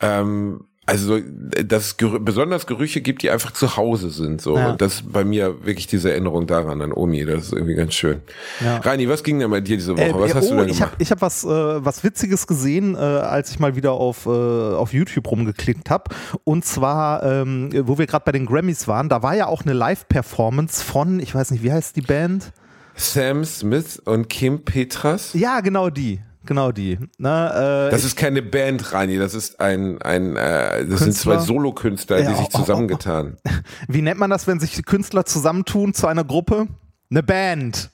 ähm, 0.00 0.68
also 0.88 1.18
dass 1.20 1.88
es 1.88 1.96
besonders 2.20 2.66
Gerüche 2.66 3.02
gibt, 3.02 3.20
die 3.20 3.30
einfach 3.30 3.52
zu 3.52 3.76
Hause 3.76 4.08
sind. 4.08 4.40
So. 4.40 4.56
Ja. 4.56 4.70
Und 4.70 4.80
das 4.80 4.94
ist 4.94 5.12
bei 5.12 5.22
mir 5.22 5.66
wirklich 5.66 5.86
diese 5.86 6.10
Erinnerung 6.10 6.46
daran 6.46 6.80
an 6.80 6.92
Omi. 6.92 7.26
Das 7.26 7.44
ist 7.44 7.52
irgendwie 7.52 7.74
ganz 7.74 7.92
schön. 7.92 8.22
Ja. 8.64 8.78
Reini, 8.78 9.06
was 9.06 9.22
ging 9.22 9.38
denn 9.38 9.50
bei 9.50 9.60
dir 9.60 9.76
diese 9.76 9.92
Woche? 9.92 10.04
Äh, 10.04 10.14
was 10.14 10.34
hast 10.34 10.46
oh, 10.46 10.54
du 10.54 10.56
denn 10.64 10.66
gemacht? 10.68 10.72
Ich 10.72 10.80
habe 10.80 10.96
ich 10.98 11.10
hab 11.10 11.20
was, 11.20 11.44
äh, 11.44 11.48
was 11.84 12.04
Witziges 12.04 12.46
gesehen, 12.46 12.94
äh, 12.94 12.98
als 12.98 13.50
ich 13.50 13.58
mal 13.58 13.76
wieder 13.76 13.92
auf, 13.92 14.24
äh, 14.24 14.30
auf 14.30 14.94
YouTube 14.94 15.30
rumgeklickt 15.30 15.90
habe. 15.90 16.04
Und 16.44 16.64
zwar, 16.64 17.22
ähm, 17.22 17.70
wo 17.86 17.98
wir 17.98 18.06
gerade 18.06 18.24
bei 18.24 18.32
den 18.32 18.46
Grammys 18.46 18.88
waren, 18.88 19.10
da 19.10 19.22
war 19.22 19.36
ja 19.36 19.46
auch 19.46 19.62
eine 19.62 19.74
Live-Performance 19.74 20.82
von, 20.82 21.20
ich 21.20 21.34
weiß 21.34 21.50
nicht, 21.50 21.62
wie 21.62 21.72
heißt 21.72 21.96
die 21.96 22.02
Band? 22.02 22.50
Sam 22.94 23.44
Smith 23.44 24.00
und 24.02 24.30
Kim 24.30 24.64
Petras? 24.64 25.34
Ja, 25.34 25.60
genau 25.60 25.90
die 25.90 26.20
genau 26.48 26.72
die. 26.72 26.98
Na, 27.18 27.86
äh, 27.86 27.90
das 27.90 28.02
ist 28.02 28.16
keine 28.16 28.42
Band, 28.42 28.92
Rani, 28.92 29.18
das 29.18 29.34
ist 29.34 29.60
ein, 29.60 30.02
ein 30.02 30.34
äh, 30.34 30.40
das 30.40 30.78
Künstler? 30.78 30.98
sind 30.98 31.16
zwei 31.16 31.38
Solokünstler, 31.38 32.20
ja, 32.20 32.30
die 32.30 32.36
sich 32.36 32.48
zusammengetan. 32.48 33.36
Wie 33.88 34.02
nennt 34.02 34.18
man 34.18 34.30
das, 34.30 34.48
wenn 34.48 34.58
sich 34.58 34.84
Künstler 34.84 35.24
zusammentun 35.24 35.94
zu 35.94 36.08
einer 36.08 36.24
Gruppe? 36.24 36.66
Eine 37.10 37.22
Band. 37.22 37.90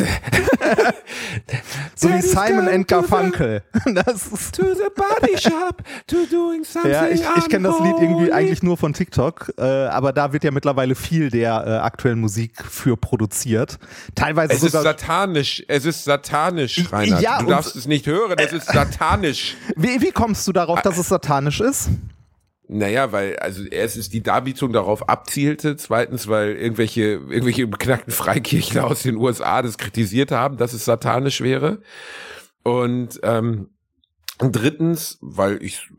so 1.94 2.08
wie 2.08 2.22
Simon 2.22 2.68
and 2.68 2.88
Garfunkel. 2.88 3.62
Das 3.94 4.26
ist, 4.26 4.56
To 4.56 4.74
the 4.74 4.90
body 4.94 5.38
shop, 5.38 5.82
to 6.06 6.26
doing 6.30 6.64
something 6.64 6.92
ja, 6.92 7.08
ich, 7.08 7.22
ich 7.36 7.48
kenne 7.48 7.68
das 7.68 7.80
Lied 7.80 7.94
irgendwie 8.00 8.32
eigentlich 8.32 8.62
nur 8.62 8.76
von 8.76 8.92
TikTok, 8.92 9.52
äh, 9.58 9.62
aber 9.62 10.12
da 10.12 10.32
wird 10.32 10.44
ja 10.44 10.50
mittlerweile 10.50 10.94
viel 10.94 11.30
der 11.30 11.64
äh, 11.66 11.70
aktuellen 11.78 12.20
Musik 12.20 12.62
für 12.64 12.96
produziert. 12.96 13.78
Teilweise 14.14 14.52
Es 14.52 14.62
ist 14.62 14.72
satanisch, 14.72 15.64
es 15.68 15.84
ist 15.84 16.04
satanisch, 16.04 16.92
Reinhard. 16.92 17.22
Ja, 17.22 17.38
du 17.40 17.46
darfst 17.46 17.76
es 17.76 17.86
nicht 17.86 18.06
hören, 18.06 18.36
es 18.38 18.52
ist 18.52 18.66
satanisch. 18.66 19.56
Wie, 19.76 20.00
wie 20.00 20.12
kommst 20.12 20.46
du 20.46 20.52
darauf, 20.52 20.82
dass 20.82 20.98
es 20.98 21.08
satanisch 21.08 21.60
ist? 21.60 21.90
Naja, 22.72 23.10
weil, 23.10 23.36
also 23.40 23.64
erstens 23.64 24.10
die 24.10 24.22
Darbietung 24.22 24.72
darauf 24.72 25.08
abzielte, 25.08 25.76
zweitens, 25.76 26.28
weil 26.28 26.52
irgendwelche, 26.52 27.02
irgendwelche 27.02 27.66
beknackten 27.66 28.12
Freikirchler 28.12 28.84
aus 28.90 29.02
den 29.02 29.16
USA 29.16 29.60
das 29.60 29.76
kritisiert 29.76 30.30
haben, 30.30 30.56
dass 30.56 30.72
es 30.72 30.84
satanisch 30.84 31.40
wäre. 31.40 31.82
Und 32.62 33.18
ähm, 33.24 33.70
drittens, 34.38 35.18
weil 35.20 35.60
ich 35.64 35.90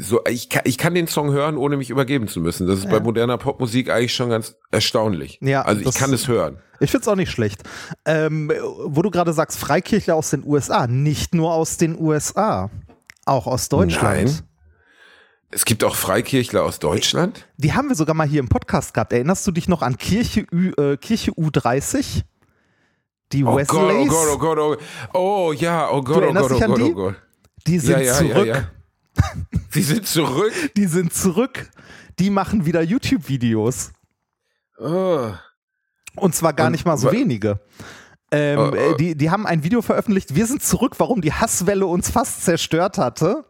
so, 0.00 0.20
ich 0.28 0.48
kann, 0.48 0.62
ich 0.64 0.78
kann 0.78 0.96
den 0.96 1.06
Song 1.06 1.30
hören, 1.30 1.56
ohne 1.56 1.76
mich 1.76 1.90
übergeben 1.90 2.26
zu 2.26 2.40
müssen. 2.40 2.66
Das 2.66 2.80
ist 2.80 2.90
bei 2.90 2.98
moderner 2.98 3.38
Popmusik 3.38 3.88
eigentlich 3.88 4.14
schon 4.14 4.30
ganz 4.30 4.56
erstaunlich. 4.72 5.38
Ja, 5.40 5.62
also 5.62 5.88
ich 5.88 5.94
kann 5.94 6.12
es 6.12 6.26
hören. 6.26 6.58
Ich 6.80 6.90
find's 6.90 7.06
auch 7.06 7.14
nicht 7.14 7.30
schlecht. 7.30 7.62
Ähm, 8.04 8.50
wo 8.84 9.02
du 9.02 9.10
gerade 9.10 9.32
sagst, 9.32 9.60
Freikirchler 9.60 10.16
aus 10.16 10.30
den 10.30 10.44
USA, 10.44 10.88
nicht 10.88 11.36
nur 11.36 11.54
aus 11.54 11.76
den 11.76 11.96
USA, 11.96 12.68
auch 13.26 13.46
aus 13.46 13.68
Deutschland. 13.68 14.24
Nein. 14.24 14.49
Es 15.52 15.64
gibt 15.64 15.82
auch 15.82 15.96
Freikirchler 15.96 16.62
aus 16.62 16.78
Deutschland. 16.78 17.48
Die 17.56 17.72
haben 17.72 17.88
wir 17.88 17.96
sogar 17.96 18.14
mal 18.14 18.26
hier 18.26 18.38
im 18.40 18.48
Podcast 18.48 18.94
gehabt. 18.94 19.12
Erinnerst 19.12 19.44
du 19.46 19.50
dich 19.50 19.68
noch 19.68 19.82
an 19.82 19.98
Kirche, 19.98 20.46
Ü, 20.52 20.70
äh, 20.78 20.96
Kirche 20.96 21.32
U30? 21.32 22.22
Die 23.32 23.44
Oh 23.44 23.56
Gott, 23.56 23.68
oh 23.72 23.88
Wesleys? 23.88 24.08
Gott, 24.08 24.28
oh 24.32 24.38
Gott, 24.38 24.58
oh 24.58 24.68
Gott. 24.70 24.80
Oh 25.12 25.52
ja, 25.52 25.90
oh 25.90 26.02
Gott, 26.02 26.18
oh 26.18 26.20
erinnerst 26.20 26.48
Gott, 26.50 26.62
oh 26.62 26.66
Gott, 26.66 26.78
die? 26.78 26.82
oh 26.82 26.94
Gott. 26.94 27.16
Die 27.66 27.78
sind 27.80 27.98
ja, 27.98 28.00
ja, 28.00 28.14
zurück. 28.14 28.46
Ja. 28.46 28.70
Sie 29.70 29.82
sind 29.82 30.06
zurück. 30.06 30.52
Die 30.76 30.86
sind 30.86 31.12
zurück. 31.12 31.68
Die 32.20 32.30
machen 32.30 32.64
wieder 32.64 32.82
YouTube-Videos. 32.82 33.92
Oh. 34.78 35.30
Und 36.16 36.34
zwar 36.34 36.52
gar 36.52 36.66
Und 36.66 36.72
nicht 36.72 36.86
mal 36.86 36.96
so 36.96 37.10
wenige. 37.10 37.60
Ähm, 38.30 38.58
Oh, 38.58 38.70
oh. 38.70 38.74
äh, 38.74 38.96
Die, 38.96 39.16
die 39.16 39.30
haben 39.30 39.46
ein 39.46 39.64
Video 39.64 39.82
veröffentlicht, 39.82 40.34
wir 40.36 40.46
sind 40.46 40.62
zurück, 40.62 40.94
warum 40.98 41.20
die 41.20 41.32
Hasswelle 41.32 41.86
uns 41.86 42.08
fast 42.10 42.44
zerstört 42.44 42.98
hatte. 42.98 43.44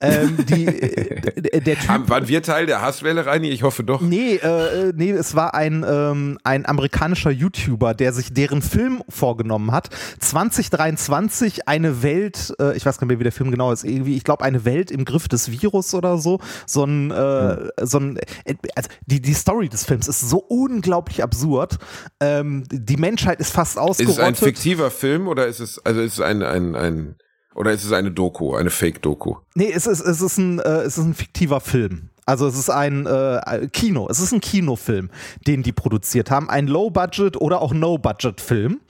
Ähm, 0.00 0.36
die, 0.48 0.66
äh, 0.66 1.60
der 1.60 1.76
Typ, 1.76 1.88
Haben, 1.88 2.08
waren 2.08 2.28
wir 2.28 2.42
Teil 2.42 2.66
der 2.66 2.80
Hasswelle, 2.82 3.26
Reini? 3.26 3.50
Ich 3.50 3.64
hoffe 3.64 3.82
doch. 3.82 4.00
Nee, 4.00 4.36
äh, 4.36 4.92
nee, 4.94 5.10
es 5.10 5.34
war 5.34 5.54
ein, 5.54 5.84
ähm, 5.88 6.38
ein 6.44 6.66
amerikanischer 6.66 7.30
YouTuber, 7.30 7.94
der 7.94 8.12
sich 8.12 8.32
deren 8.32 8.62
Film 8.62 9.02
vorgenommen 9.08 9.72
hat. 9.72 9.88
2023 10.20 11.66
eine 11.68 12.02
Welt, 12.02 12.54
äh, 12.60 12.76
ich 12.76 12.86
weiß 12.86 12.98
gar 12.98 13.06
nicht 13.06 13.08
mehr, 13.08 13.18
wie 13.18 13.24
der 13.24 13.32
Film 13.32 13.50
genau 13.50 13.72
ist, 13.72 13.84
irgendwie, 13.84 14.16
ich 14.16 14.24
glaube, 14.24 14.44
eine 14.44 14.64
Welt 14.64 14.90
im 14.90 15.04
Griff 15.04 15.26
des 15.26 15.50
Virus 15.50 15.94
oder 15.94 16.18
so. 16.18 16.38
So 16.66 16.84
ein, 16.84 17.10
äh, 17.10 17.68
so 17.82 17.98
ein 17.98 18.18
äh, 18.44 18.54
also 18.76 18.88
die, 19.06 19.20
die 19.20 19.34
Story 19.34 19.68
des 19.68 19.84
Films 19.84 20.06
ist 20.06 20.20
so 20.20 20.38
unglaublich 20.38 21.22
absurd. 21.22 21.78
Ähm, 22.20 22.64
die 22.70 22.96
Menschheit 22.96 23.40
ist 23.40 23.50
fast 23.52 23.78
Ist 23.78 23.78
es 23.78 24.00
ein 24.00 24.08
ausgerottet. 24.08 24.38
fiktiver 24.38 24.90
Film 24.90 25.26
oder 25.28 25.46
ist 25.46 25.60
es, 25.60 25.84
also 25.84 26.00
ist 26.00 26.14
es 26.14 26.20
ein, 26.20 26.42
ein, 26.42 26.76
ein, 26.76 27.16
oder 27.58 27.72
ist 27.72 27.84
es 27.84 27.92
eine 27.92 28.12
Doku, 28.12 28.54
eine 28.54 28.70
Fake-Doku? 28.70 29.34
Nee, 29.54 29.72
es 29.74 29.88
ist, 29.88 30.00
es 30.00 30.20
ist, 30.20 30.38
ein, 30.38 30.60
äh, 30.60 30.82
es 30.82 30.96
ist 30.96 31.04
ein 31.04 31.14
fiktiver 31.14 31.60
Film. 31.60 32.10
Also 32.24 32.46
es 32.46 32.56
ist 32.56 32.70
ein 32.70 33.04
äh, 33.06 33.68
Kino, 33.72 34.06
es 34.08 34.20
ist 34.20 34.32
ein 34.32 34.40
Kinofilm, 34.40 35.10
den 35.46 35.64
die 35.64 35.72
produziert 35.72 36.30
haben. 36.30 36.48
Ein 36.48 36.68
Low-Budget 36.68 37.40
oder 37.40 37.60
auch 37.60 37.72
No-Budget-Film. 37.72 38.80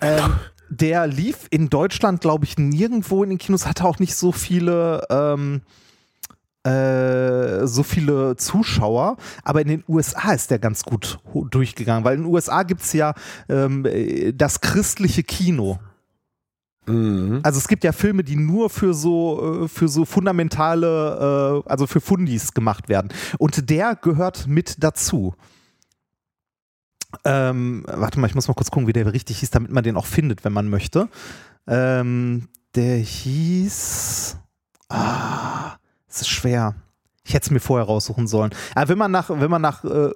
Ähm, 0.00 0.34
der 0.70 1.08
lief 1.08 1.46
in 1.50 1.68
Deutschland, 1.68 2.22
glaube 2.22 2.46
ich, 2.46 2.56
nirgendwo 2.56 3.22
in 3.22 3.30
den 3.30 3.38
Kinos, 3.38 3.66
hatte 3.66 3.84
auch 3.84 3.98
nicht 3.98 4.14
so 4.14 4.32
viele, 4.32 5.02
ähm, 5.10 5.60
äh, 6.62 7.66
so 7.66 7.82
viele 7.82 8.36
Zuschauer, 8.36 9.18
aber 9.42 9.60
in 9.60 9.68
den 9.68 9.84
USA 9.88 10.32
ist 10.32 10.50
der 10.50 10.58
ganz 10.58 10.84
gut 10.84 11.18
durchgegangen, 11.50 12.04
weil 12.04 12.16
in 12.16 12.22
den 12.22 12.32
USA 12.32 12.62
gibt 12.62 12.80
es 12.80 12.94
ja 12.94 13.12
ähm, 13.50 13.84
äh, 13.84 14.32
das 14.32 14.62
christliche 14.62 15.22
Kino. 15.22 15.80
Mhm. 16.90 17.40
Also 17.42 17.58
es 17.58 17.68
gibt 17.68 17.84
ja 17.84 17.92
Filme, 17.92 18.24
die 18.24 18.36
nur 18.36 18.70
für 18.70 18.94
so 18.94 19.64
äh, 19.64 19.68
für 19.68 19.88
so 19.88 20.04
fundamentale, 20.04 21.62
äh, 21.66 21.70
also 21.70 21.86
für 21.86 22.00
Fundis 22.00 22.52
gemacht 22.52 22.88
werden. 22.88 23.12
Und 23.38 23.70
der 23.70 23.96
gehört 23.96 24.46
mit 24.46 24.82
dazu. 24.82 25.34
Ähm, 27.24 27.84
warte 27.86 28.20
mal, 28.20 28.28
ich 28.28 28.34
muss 28.34 28.48
mal 28.48 28.54
kurz 28.54 28.70
gucken, 28.70 28.86
wie 28.86 28.92
der 28.92 29.12
richtig 29.12 29.40
hieß, 29.40 29.50
damit 29.50 29.70
man 29.70 29.82
den 29.82 29.96
auch 29.96 30.06
findet, 30.06 30.44
wenn 30.44 30.52
man 30.52 30.68
möchte. 30.68 31.08
Ähm, 31.66 32.48
der 32.74 32.96
hieß. 32.96 34.36
Ah, 34.88 35.76
es 36.08 36.22
ist 36.22 36.28
schwer. 36.28 36.74
Ich 37.24 37.34
hätte 37.34 37.46
es 37.46 37.50
mir 37.50 37.60
vorher 37.60 37.86
raussuchen 37.86 38.26
sollen. 38.26 38.52
Aber 38.74 38.88
wenn 38.88 38.98
man 38.98 39.10
nach, 39.10 39.30
wenn 39.30 39.50
man 39.50 39.62
nach 39.62 39.84
äh, 39.84 40.10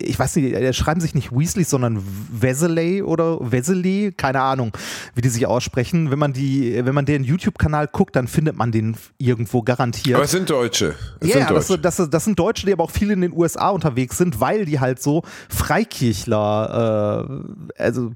ich 0.00 0.18
weiß 0.18 0.36
nicht, 0.36 0.54
äh, 0.54 0.72
schreiben 0.72 1.00
sich 1.00 1.14
nicht 1.14 1.30
Weasley, 1.30 1.64
sondern 1.64 2.02
Wesley 2.30 3.02
oder 3.02 3.38
Wesley, 3.40 4.12
keine 4.16 4.40
Ahnung, 4.40 4.72
wie 5.14 5.20
die 5.20 5.28
sich 5.28 5.46
aussprechen. 5.46 6.10
Wenn 6.10 6.18
man 6.18 6.32
die, 6.32 6.80
wenn 6.84 6.94
man 6.94 7.04
den 7.04 7.22
YouTube-Kanal 7.22 7.88
guckt, 7.88 8.16
dann 8.16 8.28
findet 8.28 8.56
man 8.56 8.72
den 8.72 8.96
irgendwo 9.18 9.62
garantiert. 9.62 10.16
Aber 10.16 10.24
es 10.24 10.30
sind 10.30 10.48
Deutsche. 10.48 10.94
Es 11.20 11.28
Ja, 11.28 11.46
sind 11.46 11.82
das, 11.82 11.96
das, 11.96 12.10
das 12.10 12.24
sind 12.24 12.38
Deutsche, 12.38 12.64
die 12.66 12.72
aber 12.72 12.84
auch 12.84 12.90
viel 12.90 13.10
in 13.10 13.20
den 13.20 13.32
USA 13.32 13.68
unterwegs 13.68 14.16
sind, 14.16 14.40
weil 14.40 14.64
die 14.64 14.80
halt 14.80 15.02
so 15.02 15.22
Freikirchler, 15.48 17.28
äh, 17.76 17.82
also 17.82 18.08
äh, 18.08 18.14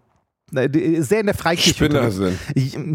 sehr 0.52 1.20
in 1.20 1.26
der 1.26 1.34
Freikirche 1.34 1.74
Spinner 1.74 2.10
sind. 2.10 2.38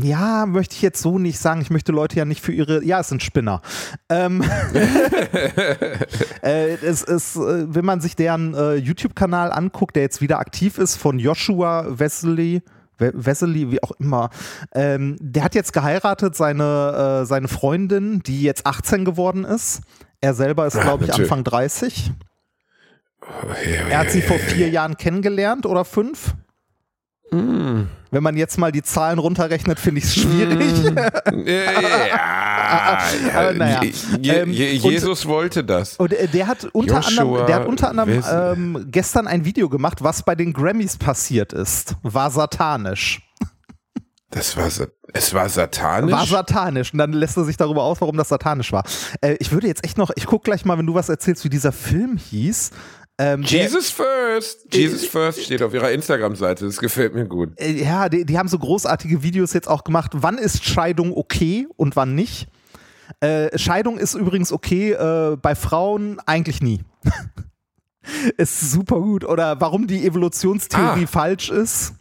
Ja, 0.04 0.46
möchte 0.46 0.76
ich 0.76 0.82
jetzt 0.82 1.02
so 1.02 1.18
nicht 1.20 1.40
sagen. 1.40 1.62
Ich 1.62 1.70
möchte 1.72 1.92
Leute 1.92 2.16
ja 2.16 2.26
nicht 2.26 2.42
für 2.42 2.52
ihre. 2.52 2.84
Ja, 2.84 3.00
es 3.00 3.10
sind 3.10 3.24
Spinner. 3.24 3.62
Ähm, 4.10 4.44
äh, 6.44 6.76
es 6.76 7.02
ist, 7.04 7.36
äh, 7.36 7.74
wenn 7.74 7.86
man 7.86 8.02
sich 8.02 8.16
deren 8.16 8.54
äh, 8.54 8.76
YouTube-Kanal 8.76 9.52
anguckt, 9.52 9.96
der 9.96 10.04
jetzt 10.04 10.22
wieder 10.22 10.40
aktiv 10.40 10.78
ist, 10.78 10.96
von 10.96 11.20
Joshua 11.20 11.86
Wesley. 12.00 12.62
We- 13.00 13.14
Wesley, 13.14 13.70
wie 13.72 13.82
auch 13.84 13.92
immer. 14.00 14.30
Ähm, 14.74 15.18
der 15.20 15.44
hat 15.44 15.54
jetzt 15.54 15.72
geheiratet, 15.72 16.36
seine, 16.36 17.22
äh, 17.22 17.26
seine 17.28 17.48
Freundin, 17.48 18.22
die 18.24 18.42
jetzt 18.42 18.66
18 18.66 19.06
geworden 19.06 19.44
ist. 19.44 19.82
Er 20.20 20.34
selber 20.34 20.66
ist, 20.66 20.76
Ah, 20.78 20.82
glaube 20.82 21.06
ich. 21.06 21.14
Anfang 21.14 21.44
30. 21.44 22.12
Er 23.90 24.00
hat 24.00 24.10
sie 24.12 24.22
vor 24.22 24.40
vier 24.40 24.70
Jahren 24.70 24.98
kennengelernt 24.98 25.66
oder 25.68 25.86
fünf. 25.86 26.34
Mm. 27.32 27.88
Wenn 28.10 28.24
man 28.24 28.38
jetzt 28.38 28.58
mal 28.58 28.72
die 28.72 28.84
Zahlen 28.84 29.20
runterrechnet, 29.20 29.80
finde 29.80 30.00
ich 30.00 30.06
es 30.06 30.16
schwierig. 30.16 30.74
Ja, 31.46 33.40
Aber 33.40 33.54
naja. 33.54 33.84
Je, 33.84 33.94
je, 34.22 34.42
und- 34.44 34.52
Jesus 34.92 35.26
wollte 35.26 35.64
das. 35.64 35.96
Und 35.98 36.14
der 36.34 36.48
hat 36.48 36.66
unter 36.74 36.96
Joshua 36.96 37.22
anderem, 37.24 37.46
der 37.48 37.56
hat 37.56 37.68
unter 37.68 37.90
anderem 37.90 38.24
ähm, 38.32 38.86
gestern 38.90 39.28
ein 39.28 39.46
Video 39.46 39.70
gemacht, 39.70 40.04
was 40.04 40.24
bei 40.24 40.36
den 40.36 40.54
Grammys 40.54 40.98
passiert 40.98 41.54
ist. 41.54 41.96
War 42.04 42.32
satanisch. 42.32 43.22
Das 44.30 44.58
war, 44.58 44.68
es 45.14 45.34
war 45.34 45.48
satanisch. 45.48 46.12
War 46.12 46.26
satanisch. 46.26 46.92
Und 46.92 47.00
dann 47.00 47.14
lässt 47.14 47.38
er 47.38 47.46
sich 47.46 47.56
darüber 47.56 47.84
aus, 47.84 48.02
warum 48.02 48.18
das 48.18 48.28
satanisch 48.28 48.74
war. 48.74 48.84
Äh, 49.22 49.38
ich 49.40 49.52
würde 49.54 49.68
jetzt 49.68 49.86
echt 49.86 49.98
noch, 49.98 50.12
ich 50.16 50.26
gucke 50.26 50.44
gleich 50.44 50.66
mal, 50.66 50.78
wenn 50.78 50.86
du 50.86 50.94
was 50.94 51.08
erzählst, 51.08 51.46
wie 51.46 51.50
dieser 51.50 51.72
Film 51.72 52.18
hieß. 52.18 52.72
Ähm, 53.20 53.42
Jesus 53.42 53.90
First. 53.90 54.74
Jesus 54.74 55.06
First 55.06 55.44
steht 55.44 55.64
auf 55.64 55.74
ihrer 55.74 55.92
Instagram-Seite. 55.92 56.66
Das 56.66 56.78
gefällt 56.78 57.16
mir 57.16 57.26
gut. 57.26 57.60
äh, 57.60 57.72
ja, 57.72 58.10
die, 58.10 58.26
die 58.26 58.38
haben 58.38 58.48
so 58.48 58.60
großartige 58.60 59.24
Videos 59.24 59.54
jetzt 59.54 59.68
auch 59.68 59.84
gemacht. 59.84 60.12
Wann 60.14 60.38
ist 60.38 60.64
Scheidung 60.64 61.16
okay 61.16 61.68
und 61.78 61.96
wann 61.96 62.14
nicht? 62.14 62.48
Äh, 63.22 63.58
Scheidung 63.58 63.98
ist 63.98 64.14
übrigens 64.14 64.52
okay, 64.52 64.92
äh, 64.92 65.36
bei 65.42 65.56
Frauen 65.56 66.20
eigentlich 66.28 66.62
nie. 66.62 66.82
ist 68.38 68.72
super 68.72 69.00
gut. 69.00 69.24
Oder 69.24 69.60
warum 69.62 69.88
die 69.88 70.06
Evolutionstheorie 70.06 71.06
Ah. 71.06 71.08
falsch 71.08 71.50
ist. 71.50 71.94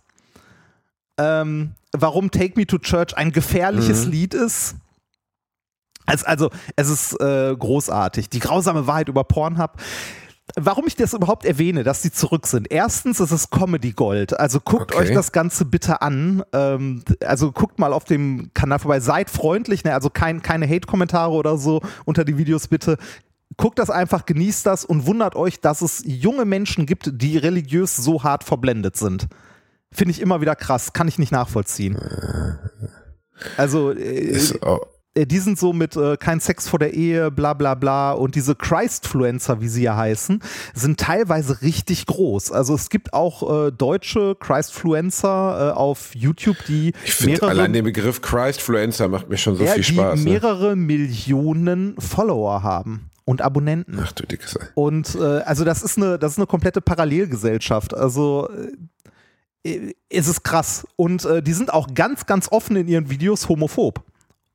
Ähm, 1.19 1.73
warum 1.93 2.31
Take 2.31 2.55
Me 2.57 2.67
to 2.67 2.77
Church 2.79 3.17
ein 3.17 3.33
gefährliches 3.33 4.05
Mhm. 4.07 4.13
Lied 4.13 4.35
ist. 4.35 4.75
Also, 6.05 6.27
also 6.27 6.51
es 6.77 6.89
ist 6.91 7.21
äh, 7.21 7.57
großartig. 7.57 8.29
Die 8.29 8.39
grausame 8.39 8.87
Wahrheit 8.87 9.09
über 9.09 9.25
Pornhub. 9.25 9.73
Warum 10.55 10.87
ich 10.87 10.95
das 10.95 11.13
überhaupt 11.13 11.45
erwähne, 11.45 11.83
dass 11.83 12.03
die 12.03 12.13
zurück 12.13 12.47
sind. 12.47 12.71
Erstens 12.71 13.19
ist 13.19 13.33
es 13.33 13.51
Comedy 13.51 13.93
Gold. 13.93 14.39
Also 14.39 14.61
guckt 14.61 14.93
Okay. 14.95 15.03
euch 15.03 15.13
das 15.13 15.33
Ganze 15.33 15.65
bitte 15.65 16.03
an. 16.03 16.45
Ähm, 16.53 17.03
also 17.25 17.51
guckt 17.51 17.81
mal 17.81 17.93
auf 17.93 18.05
dem 18.05 18.51
Kanal 18.55 18.79
vorbei. 18.79 19.01
Seid 19.01 19.29
freundlich, 19.29 19.83
ne? 19.83 19.93
also 19.93 20.09
kein, 20.09 20.43
keine 20.43 20.69
Hate-Kommentare 20.69 21.33
oder 21.33 21.59
so 21.59 21.83
unter 22.05 22.25
die 22.25 22.39
Videos 22.39 22.69
bitte. 22.69 22.97
Guckt 23.57 23.79
das 23.79 23.91
einfach, 23.91 24.25
genießt 24.25 24.65
das 24.67 24.85
und 24.85 25.07
wundert 25.07 25.35
euch, 25.35 25.61
dass 25.61 25.83
es 25.83 26.03
junge 26.05 26.45
Menschen 26.45 26.87
gibt, 26.87 27.11
die 27.15 27.39
religiös 27.39 27.97
so 27.97 28.23
hart 28.23 28.45
verblendet 28.45 28.97
sind. 28.97 29.27
Finde 29.93 30.13
ich 30.13 30.21
immer 30.21 30.41
wieder 30.41 30.55
krass, 30.55 30.93
kann 30.93 31.09
ich 31.09 31.19
nicht 31.19 31.33
nachvollziehen. 31.33 31.99
Also, 33.57 33.91
äh, 33.93 34.03
Ist, 34.03 34.59
die 35.25 35.39
sind 35.39 35.59
so 35.59 35.73
mit 35.73 35.97
äh, 35.97 36.17
kein 36.19 36.41
Sex 36.41 36.69
vor 36.69 36.79
der 36.79 36.93
Ehe, 36.93 37.31
bla 37.31 37.55
bla 37.55 37.75
bla 37.75 38.13
und 38.13 38.35
diese 38.35 38.55
Christfluencer, 38.55 39.61
wie 39.61 39.69
sie 39.69 39.85
ja 39.85 39.97
heißen, 39.97 40.43
sind 40.75 41.01
teilweise 41.01 41.63
richtig 41.63 42.05
groß. 42.07 42.53
Also 42.53 42.75
es 42.75 42.91
gibt 42.91 43.15
auch 43.15 43.69
äh, 43.69 43.73
deutsche 43.73 44.37
Christfluencer 44.39 45.71
äh, 45.71 45.77
auf 45.77 46.15
YouTube, 46.15 46.59
die 46.69 46.93
Ich 47.05 47.15
finde 47.15 47.33
mehrere, 47.33 47.51
allein 47.51 47.73
den 47.73 47.85
Begriff 47.85 48.21
Christfluencer 48.21 49.09
macht 49.09 49.31
mir 49.31 49.39
schon 49.39 49.57
so 49.57 49.65
ja, 49.65 49.73
viel 49.73 49.83
die 49.83 49.95
Spaß. 49.95 50.19
Ne? 50.21 50.31
mehrere 50.31 50.77
Millionen 50.77 51.95
Follower 51.99 52.63
haben 52.63 53.11
und 53.25 53.43
Abonnenten. 53.43 53.99
Ach 54.03 54.13
du 54.13 54.27
dickes 54.27 54.59
Ei. 54.59 54.67
Und 54.75 55.15
äh, 55.15 55.41
also 55.41 55.65
das 55.65 55.83
ist 55.83 55.97
eine, 55.97 56.19
das 56.19 56.33
ist 56.33 56.39
eine 56.39 56.47
komplette 56.47 56.81
Parallelgesellschaft. 56.81 57.95
Also 57.95 58.49
äh, 59.65 59.93
es 60.09 60.29
ist 60.29 60.43
krass. 60.43 60.87
Und 60.97 61.25
äh, 61.25 61.43
die 61.43 61.53
sind 61.53 61.73
auch 61.73 61.95
ganz, 61.95 62.27
ganz 62.27 62.49
offen 62.51 62.77
in 62.77 62.89
ihren 62.89 63.11
Videos 63.11 63.49
homophob. 63.49 64.03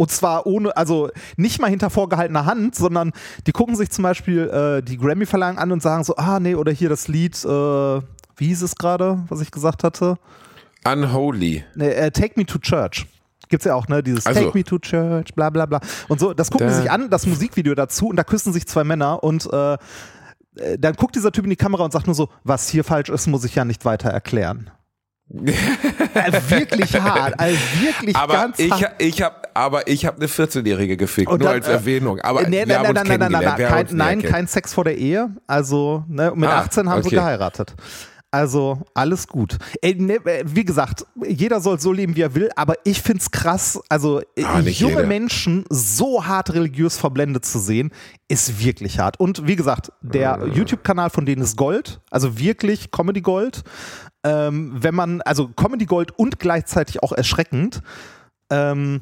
Und 0.01 0.09
zwar 0.09 0.47
ohne, 0.47 0.75
also 0.75 1.11
nicht 1.37 1.61
mal 1.61 1.69
hinter 1.69 1.91
vorgehaltener 1.91 2.47
Hand, 2.47 2.73
sondern 2.73 3.11
die 3.45 3.51
gucken 3.51 3.75
sich 3.75 3.91
zum 3.91 4.01
Beispiel 4.01 4.49
äh, 4.49 4.81
die 4.81 4.97
Grammy-Verleihung 4.97 5.59
an 5.59 5.71
und 5.71 5.83
sagen 5.83 6.03
so, 6.03 6.15
ah 6.15 6.39
nee, 6.39 6.55
oder 6.55 6.71
hier 6.71 6.89
das 6.89 7.07
Lied, 7.07 7.35
äh, 7.45 7.47
wie 7.47 8.47
hieß 8.47 8.63
es 8.63 8.75
gerade, 8.75 9.23
was 9.29 9.41
ich 9.41 9.51
gesagt 9.51 9.83
hatte? 9.83 10.17
Unholy. 10.83 11.63
Nee, 11.75 11.89
äh, 11.91 12.09
Take 12.09 12.33
Me 12.35 12.47
to 12.47 12.57
Church. 12.57 13.05
Gibt's 13.47 13.65
ja 13.65 13.75
auch, 13.75 13.87
ne? 13.89 14.01
Dieses 14.01 14.25
Also. 14.25 14.41
Take 14.41 14.57
Me 14.57 14.63
to 14.63 14.79
Church, 14.79 15.35
bla 15.35 15.51
bla 15.51 15.67
bla. 15.67 15.79
Und 16.07 16.19
so, 16.19 16.33
das 16.33 16.49
gucken 16.49 16.65
Da- 16.65 16.73
die 16.73 16.81
sich 16.81 16.89
an, 16.89 17.11
das 17.11 17.27
Musikvideo 17.27 17.75
dazu 17.75 18.07
und 18.07 18.15
da 18.15 18.23
küssen 18.23 18.53
sich 18.53 18.65
zwei 18.65 18.83
Männer 18.83 19.23
und 19.23 19.47
äh, 19.53 19.73
äh, 19.73 19.77
dann 20.79 20.95
guckt 20.95 21.15
dieser 21.15 21.31
Typ 21.31 21.43
in 21.43 21.51
die 21.51 21.57
Kamera 21.57 21.83
und 21.83 21.93
sagt 21.93 22.07
nur 22.07 22.15
so, 22.15 22.29
was 22.43 22.69
hier 22.69 22.83
falsch 22.83 23.09
ist, 23.09 23.27
muss 23.27 23.43
ich 23.43 23.53
ja 23.53 23.65
nicht 23.65 23.85
weiter 23.85 24.09
erklären. 24.09 24.71
Also 26.13 26.49
wirklich 26.49 26.93
hart, 27.01 27.39
also 27.39 27.57
wirklich 27.81 28.15
Aber 28.15 28.33
ganz 28.33 28.59
ich, 28.59 28.71
hart. 28.71 28.95
ich 29.01 29.21
habe 29.21 29.35
aber 29.53 29.87
ich 29.87 30.05
habe 30.05 30.17
eine 30.17 30.27
14-Jährige 30.27 30.97
gefickt, 30.97 31.29
Und 31.29 31.39
nur 31.39 31.49
dann, 31.49 31.57
als 31.57 31.67
äh, 31.67 31.73
Erwähnung. 31.73 32.19
Aber 32.21 32.43
nee, 32.47 32.59
wir 32.59 32.65
nein, 32.67 32.77
haben 32.77 32.93
nein, 32.93 33.11
uns 33.11 33.19
nein, 33.19 33.31
nein, 33.31 33.55
kein, 33.67 33.87
nein, 33.91 34.21
kein 34.21 34.47
Sex 34.47 34.73
vor 34.73 34.83
der 34.85 34.97
Ehe. 34.97 35.29
Also, 35.47 36.03
ne, 36.07 36.31
mit 36.35 36.49
Ah, 36.49 36.59
18 36.59 36.89
haben 36.89 37.01
sie 37.01 37.07
okay. 37.07 37.15
geheiratet. 37.17 37.73
Also, 38.33 38.79
alles 38.93 39.27
gut. 39.27 39.57
Ey, 39.81 39.95
ne, 39.95 40.15
äh, 40.25 40.43
wie 40.45 40.63
gesagt, 40.63 41.05
jeder 41.27 41.59
soll 41.59 41.81
so 41.81 41.91
leben, 41.91 42.15
wie 42.15 42.21
er 42.21 42.33
will, 42.33 42.49
aber 42.55 42.75
ich 42.85 43.01
find's 43.01 43.29
krass, 43.29 43.77
also 43.89 44.21
äh, 44.37 44.43
Ah, 44.45 44.59
junge 44.61 44.69
jeder. 44.93 45.05
Menschen 45.05 45.65
so 45.69 46.25
hart 46.25 46.53
religiös 46.53 46.97
verblendet 46.97 47.43
zu 47.43 47.59
sehen, 47.59 47.91
ist 48.29 48.63
wirklich 48.63 48.99
hart. 48.99 49.19
Und 49.19 49.47
wie 49.47 49.57
gesagt, 49.57 49.91
der 50.01 50.39
Äh. 50.43 50.47
YouTube-Kanal 50.47 51.09
von 51.09 51.25
denen 51.25 51.41
ist 51.41 51.57
Gold, 51.57 51.99
also 52.09 52.39
wirklich 52.39 52.89
Comedy 52.91 53.19
Gold. 53.19 53.63
Ähm, 54.23 54.71
wenn 54.75 54.93
man, 54.95 55.21
also 55.21 55.47
Comedy 55.49 55.85
Gold 55.85 56.17
und 56.17 56.39
gleichzeitig 56.39 57.01
auch 57.01 57.11
erschreckend. 57.11 57.81
Ähm, 58.49 59.01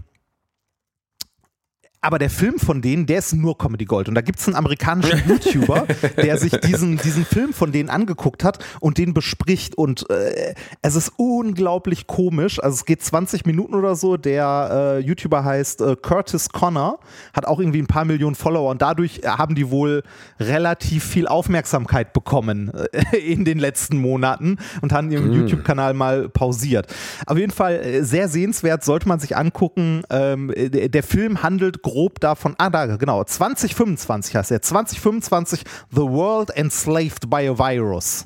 aber 2.01 2.17
der 2.17 2.29
Film 2.29 2.59
von 2.59 2.81
denen, 2.81 3.05
der 3.05 3.19
ist 3.19 3.33
nur 3.33 3.57
Comedy 3.57 3.83
Gold. 3.83 4.07
Und 4.07 4.15
da 4.15 4.21
gibt 4.21 4.39
es 4.39 4.47
einen 4.47 4.55
amerikanischen 4.55 5.21
YouTuber, 5.27 5.85
der 6.15 6.37
sich 6.37 6.51
diesen, 6.51 6.97
diesen 6.97 7.25
Film 7.25 7.51
von 7.51 7.73
denen 7.73 7.89
angeguckt 7.89 8.43
hat 8.43 8.63
und 8.79 8.97
den 8.97 9.13
bespricht. 9.13 9.75
Und 9.75 10.09
äh, 10.09 10.53
es 10.81 10.95
ist 10.95 11.11
unglaublich 11.17 12.07
komisch. 12.07 12.61
Also 12.63 12.75
es 12.75 12.85
geht 12.85 13.03
20 13.03 13.45
Minuten 13.45 13.75
oder 13.75 13.95
so. 13.95 14.15
Der 14.15 14.99
äh, 14.99 14.99
YouTuber 14.99 15.43
heißt 15.43 15.81
äh, 15.81 15.95
Curtis 16.01 16.49
Connor, 16.49 16.99
hat 17.33 17.45
auch 17.45 17.59
irgendwie 17.59 17.81
ein 17.81 17.87
paar 17.87 18.05
Millionen 18.05 18.35
Follower 18.35 18.69
und 18.69 18.81
dadurch 18.81 19.21
haben 19.25 19.55
die 19.55 19.69
wohl 19.69 20.03
relativ 20.39 21.03
viel 21.03 21.27
Aufmerksamkeit 21.27 22.13
bekommen 22.13 22.71
äh, 23.11 23.17
in 23.17 23.43
den 23.43 23.59
letzten 23.59 23.97
Monaten 23.97 24.57
und 24.81 24.93
haben 24.93 25.11
ihren 25.11 25.33
YouTube-Kanal 25.33 25.93
mal 25.93 26.29
pausiert. 26.29 26.87
Auf 27.25 27.37
jeden 27.37 27.51
Fall 27.51 27.75
äh, 27.75 28.03
sehr 28.03 28.29
sehenswert, 28.29 28.85
sollte 28.85 29.07
man 29.07 29.19
sich 29.19 29.35
angucken. 29.35 30.03
Ähm, 30.09 30.49
äh, 30.51 30.69
der, 30.69 30.87
der 30.87 31.03
Film 31.03 31.43
handelt 31.43 31.81
grob 31.89 32.19
davon, 32.19 32.55
ah 32.57 32.69
da, 32.69 32.97
genau, 32.97 33.23
2025 33.23 34.35
heißt 34.35 34.51
er, 34.51 34.61
2025 34.61 35.63
The 35.91 36.01
World 36.01 36.51
Enslaved 36.51 37.29
by 37.29 37.49
a 37.49 37.57
Virus. 37.57 38.25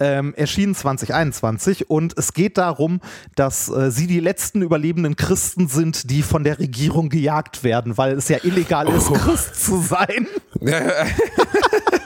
Ähm, 0.00 0.32
erschienen 0.36 0.76
2021 0.76 1.90
und 1.90 2.16
es 2.16 2.32
geht 2.32 2.56
darum, 2.56 3.00
dass 3.34 3.68
äh, 3.68 3.90
sie 3.90 4.06
die 4.06 4.20
letzten 4.20 4.62
überlebenden 4.62 5.16
Christen 5.16 5.66
sind, 5.66 6.08
die 6.08 6.22
von 6.22 6.44
der 6.44 6.60
Regierung 6.60 7.08
gejagt 7.08 7.64
werden, 7.64 7.98
weil 7.98 8.12
es 8.12 8.28
ja 8.28 8.38
illegal 8.44 8.88
ist, 8.88 9.12
Christ 9.12 9.56
zu 9.56 9.80
sein. 9.80 10.28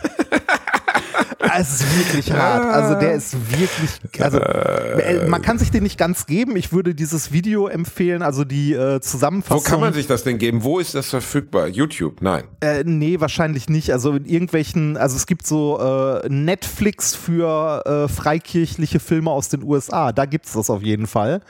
Es 1.58 1.80
ist 1.80 1.98
wirklich 1.98 2.32
hart. 2.32 2.64
Also 2.64 2.98
der 2.98 3.14
ist 3.14 3.34
wirklich, 3.50 4.22
also 4.22 4.38
äh, 4.38 5.26
man 5.28 5.42
kann 5.42 5.58
sich 5.58 5.70
den 5.70 5.82
nicht 5.82 5.98
ganz 5.98 6.26
geben. 6.26 6.56
Ich 6.56 6.72
würde 6.72 6.94
dieses 6.94 7.32
Video 7.32 7.66
empfehlen, 7.66 8.22
also 8.22 8.44
die 8.44 8.72
äh, 8.72 8.94
Wo 8.94 8.98
Zusammenfassung. 9.00 9.64
kann 9.64 9.80
man 9.80 9.92
sich 9.92 10.06
das 10.06 10.24
denn 10.24 10.38
geben? 10.38 10.62
Wo 10.62 10.78
ist 10.78 10.94
das 10.94 11.08
verfügbar? 11.10 11.68
YouTube? 11.68 12.22
Nein. 12.22 12.44
Äh, 12.60 12.84
nee, 12.84 13.20
wahrscheinlich 13.20 13.68
nicht. 13.68 13.92
Also 13.92 14.12
in 14.12 14.24
irgendwelchen, 14.24 14.96
also 14.96 15.16
es 15.16 15.26
gibt 15.26 15.46
so 15.46 15.78
äh, 16.22 16.28
Netflix 16.28 17.14
für 17.14 17.84
äh, 17.86 18.08
freikirchliche 18.08 19.00
Filme 19.00 19.30
aus 19.30 19.48
den 19.48 19.62
USA. 19.62 20.12
Da 20.12 20.26
gibt's 20.26 20.52
das 20.52 20.70
auf 20.70 20.82
jeden 20.82 21.06
Fall. 21.06 21.40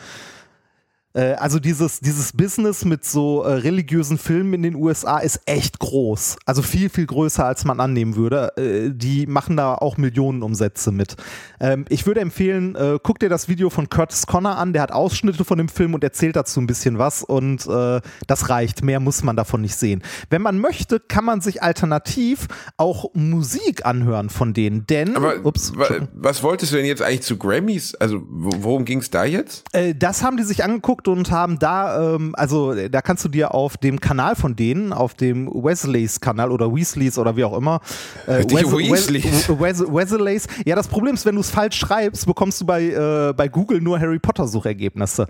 Äh, 1.14 1.32
also 1.34 1.58
dieses, 1.58 2.00
dieses 2.00 2.32
Business 2.32 2.84
mit 2.84 3.04
so 3.04 3.42
äh, 3.42 3.52
religiösen 3.54 4.18
Filmen 4.18 4.54
in 4.54 4.62
den 4.62 4.74
USA 4.74 5.18
ist 5.18 5.40
echt 5.46 5.78
groß. 5.78 6.36
Also 6.46 6.62
viel, 6.62 6.88
viel 6.88 7.06
größer, 7.06 7.44
als 7.44 7.64
man 7.64 7.80
annehmen 7.80 8.16
würde. 8.16 8.56
Äh, 8.56 8.90
die 8.92 9.26
machen 9.26 9.56
da 9.56 9.74
auch 9.74 9.96
Millionenumsätze 9.96 10.92
mit. 10.92 11.16
Ähm, 11.60 11.84
ich 11.88 12.06
würde 12.06 12.20
empfehlen, 12.20 12.74
äh, 12.76 12.98
guck 13.02 13.18
dir 13.18 13.28
das 13.28 13.48
Video 13.48 13.70
von 13.70 13.88
Curtis 13.88 14.26
Connor 14.26 14.56
an. 14.56 14.72
Der 14.72 14.82
hat 14.82 14.92
Ausschnitte 14.92 15.44
von 15.44 15.58
dem 15.58 15.68
Film 15.68 15.94
und 15.94 16.02
erzählt 16.04 16.36
dazu 16.36 16.60
ein 16.60 16.66
bisschen 16.66 16.98
was. 16.98 17.22
Und 17.22 17.66
äh, 17.66 18.00
das 18.26 18.48
reicht. 18.48 18.82
Mehr 18.84 19.00
muss 19.00 19.22
man 19.22 19.36
davon 19.36 19.60
nicht 19.60 19.76
sehen. 19.76 20.02
Wenn 20.30 20.42
man 20.42 20.58
möchte, 20.58 20.98
kann 21.00 21.24
man 21.24 21.40
sich 21.40 21.62
alternativ 21.62 22.48
auch 22.76 23.10
Musik 23.14 23.84
anhören 23.84 24.30
von 24.30 24.54
denen. 24.54 24.86
Denn, 24.86 25.16
Aber 25.16 25.44
ups, 25.44 25.72
wa 25.76 25.86
was 26.14 26.42
wolltest 26.42 26.72
du 26.72 26.76
denn 26.76 26.86
jetzt 26.86 27.02
eigentlich 27.02 27.22
zu 27.22 27.36
Grammys? 27.36 27.94
Also 27.96 28.22
wo- 28.28 28.50
worum 28.62 28.84
ging 28.84 28.98
es 29.00 29.10
da 29.10 29.24
jetzt? 29.24 29.64
Äh, 29.72 29.94
das 29.94 30.22
haben 30.22 30.36
die 30.36 30.42
sich 30.42 30.64
angeguckt 30.64 31.01
und 31.08 31.30
haben 31.30 31.58
da, 31.58 32.14
ähm, 32.14 32.34
also 32.36 32.72
äh, 32.72 32.90
da 32.90 33.02
kannst 33.02 33.24
du 33.24 33.28
dir 33.28 33.54
auf 33.54 33.76
dem 33.76 34.00
Kanal 34.00 34.36
von 34.36 34.56
denen, 34.56 34.92
auf 34.92 35.14
dem 35.14 35.48
Wesleys 35.48 36.20
Kanal 36.20 36.50
oder 36.50 36.74
Weasleys 36.74 37.18
oder 37.18 37.36
wie 37.36 37.44
auch 37.44 37.56
immer, 37.56 37.80
äh, 38.26 38.44
Die 38.44 38.54
Weasleys. 38.56 39.48
Wes 39.48 39.80
Wes 39.80 39.80
Wesleys. 39.80 40.46
Ja, 40.64 40.76
das 40.76 40.88
Problem 40.88 41.14
ist, 41.14 41.24
wenn 41.26 41.34
du 41.34 41.40
es 41.40 41.50
falsch 41.50 41.76
schreibst, 41.76 42.26
bekommst 42.26 42.60
du 42.60 42.66
bei, 42.66 42.82
äh, 42.84 43.32
bei 43.34 43.48
Google 43.48 43.80
nur 43.80 43.98
Harry 43.98 44.18
Potter 44.18 44.46
Suchergebnisse. 44.46 45.26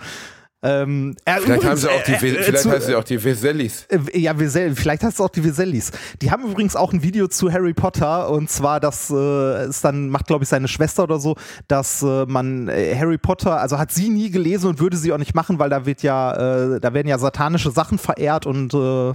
Ähm, 0.64 1.16
äh, 1.24 1.32
Vielleicht 1.40 1.48
haben 1.64 1.76
übrigens, 1.76 1.80
sie 1.82 1.88
auch 1.88 2.02
die, 2.04 2.12
äh, 2.12 2.14
äh, 2.14 2.18
vielleicht 2.44 2.58
zu- 2.58 2.70
heißen 2.70 2.86
sie 2.86 2.94
auch 2.94 3.02
die 3.04 3.24
Vesellis. 3.24 3.86
äh, 3.90 4.18
Ja, 4.20 4.38
Vesel, 4.38 4.76
vielleicht 4.76 5.02
heißt 5.02 5.14
es 5.14 5.20
auch 5.20 5.28
die 5.28 5.42
Vesellis. 5.42 5.90
Die 6.20 6.30
haben 6.30 6.44
übrigens 6.44 6.76
auch 6.76 6.92
ein 6.92 7.02
Video 7.02 7.26
zu 7.26 7.52
Harry 7.52 7.74
Potter 7.74 8.30
und 8.30 8.48
zwar, 8.48 8.78
das 8.78 9.10
äh, 9.10 9.66
ist 9.68 9.84
dann, 9.84 10.08
macht 10.08 10.28
glaube 10.28 10.44
ich 10.44 10.48
seine 10.48 10.68
Schwester 10.68 11.02
oder 11.02 11.18
so, 11.18 11.34
dass 11.66 12.02
äh, 12.04 12.26
man 12.26 12.68
äh, 12.68 12.94
Harry 12.96 13.18
Potter, 13.18 13.60
also 13.60 13.76
hat 13.76 13.90
sie 13.90 14.08
nie 14.08 14.30
gelesen 14.30 14.68
und 14.68 14.78
würde 14.78 14.96
sie 14.96 15.12
auch 15.12 15.18
nicht 15.18 15.34
machen, 15.34 15.58
weil 15.58 15.68
da 15.68 15.84
wird 15.84 16.02
ja, 16.04 16.74
äh, 16.76 16.80
da 16.80 16.94
werden 16.94 17.08
ja 17.08 17.18
satanische 17.18 17.72
Sachen 17.72 17.98
verehrt 17.98 18.46
und 18.46 18.72
äh, 18.72 19.12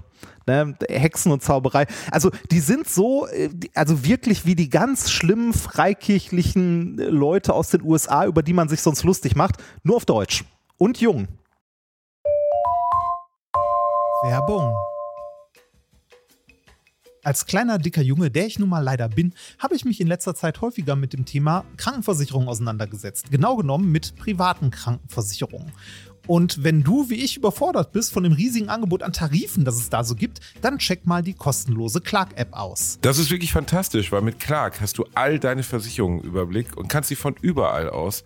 ne, 0.48 0.76
Hexen 0.90 1.32
und 1.32 1.44
Zauberei. 1.44 1.86
Also 2.12 2.30
die 2.52 2.60
sind 2.60 2.90
so, 2.90 3.26
äh, 3.28 3.50
also 3.74 4.04
wirklich 4.04 4.46
wie 4.46 4.56
die 4.56 4.70
ganz 4.70 5.12
schlimmen 5.12 5.54
freikirchlichen 5.54 7.00
äh, 7.00 7.04
Leute 7.06 7.54
aus 7.54 7.70
den 7.70 7.84
USA, 7.84 8.26
über 8.26 8.44
die 8.44 8.54
man 8.54 8.68
sich 8.68 8.82
sonst 8.82 9.04
lustig 9.04 9.38
macht, 9.38 9.56
nur 9.84 9.96
auf 9.96 10.06
Deutsch. 10.06 10.44
Und 10.80 11.02
jung. 11.02 11.28
Werbung. 14.24 14.76
Als 17.24 17.48
kleiner, 17.48 17.80
dicker 17.80 18.04
Junge, 18.04 18.30
der 18.30 18.46
ich 18.46 18.60
nun 18.60 18.70
mal 18.70 18.84
leider 18.84 19.10
bin, 19.10 19.34
habe 19.58 19.76
ich 19.76 19.86
mich 19.86 20.00
in 20.00 20.08
letzter 20.08 20.36
Zeit 20.36 20.62
häufiger 20.62 20.96
mit 20.96 21.13
dem 21.13 21.26
Thema 21.26 21.66
Krankenversicherung 21.78 22.48
auseinandergesetzt. 22.48 23.32
Genau 23.32 23.56
genommen 23.56 23.92
mit 23.92 24.16
privaten 24.18 24.70
Krankenversicherungen. 24.70 25.72
Und 26.28 26.63
wenn 26.63 26.84
du 26.84 27.10
wie 27.10 27.24
ich 27.24 27.38
überfordert 27.38 27.92
bist 27.92 28.13
von 28.13 28.24
dem 28.24 28.34
riesigen 28.34 28.70
Angebot 28.70 29.02
an 29.02 29.13
Tarifen, 29.13 29.66
das 29.66 29.78
es 29.78 29.90
da 29.90 30.04
so 30.04 30.13
gibt, 30.13 30.42
dann 30.62 30.78
check 30.78 31.08
mal 31.08 31.24
die 31.24 31.34
kostenlose 31.34 32.02
Clark-App 32.02 32.54
aus. 32.54 33.00
Das 33.02 33.18
ist 33.18 33.32
wirklich 33.32 33.52
fantastisch, 33.52 34.12
weil 34.12 34.22
mit 34.22 34.40
Clark 34.40 34.80
hast 34.80 35.00
du 35.00 35.06
all 35.16 35.40
deine 35.40 35.63
Versicherungen 35.63 36.20
im 36.20 36.28
Überblick 36.28 36.78
und 36.78 36.88
kannst 36.88 37.10
sie 37.10 37.16
von 37.16 37.36
überall 37.42 37.90
aus 37.90 38.26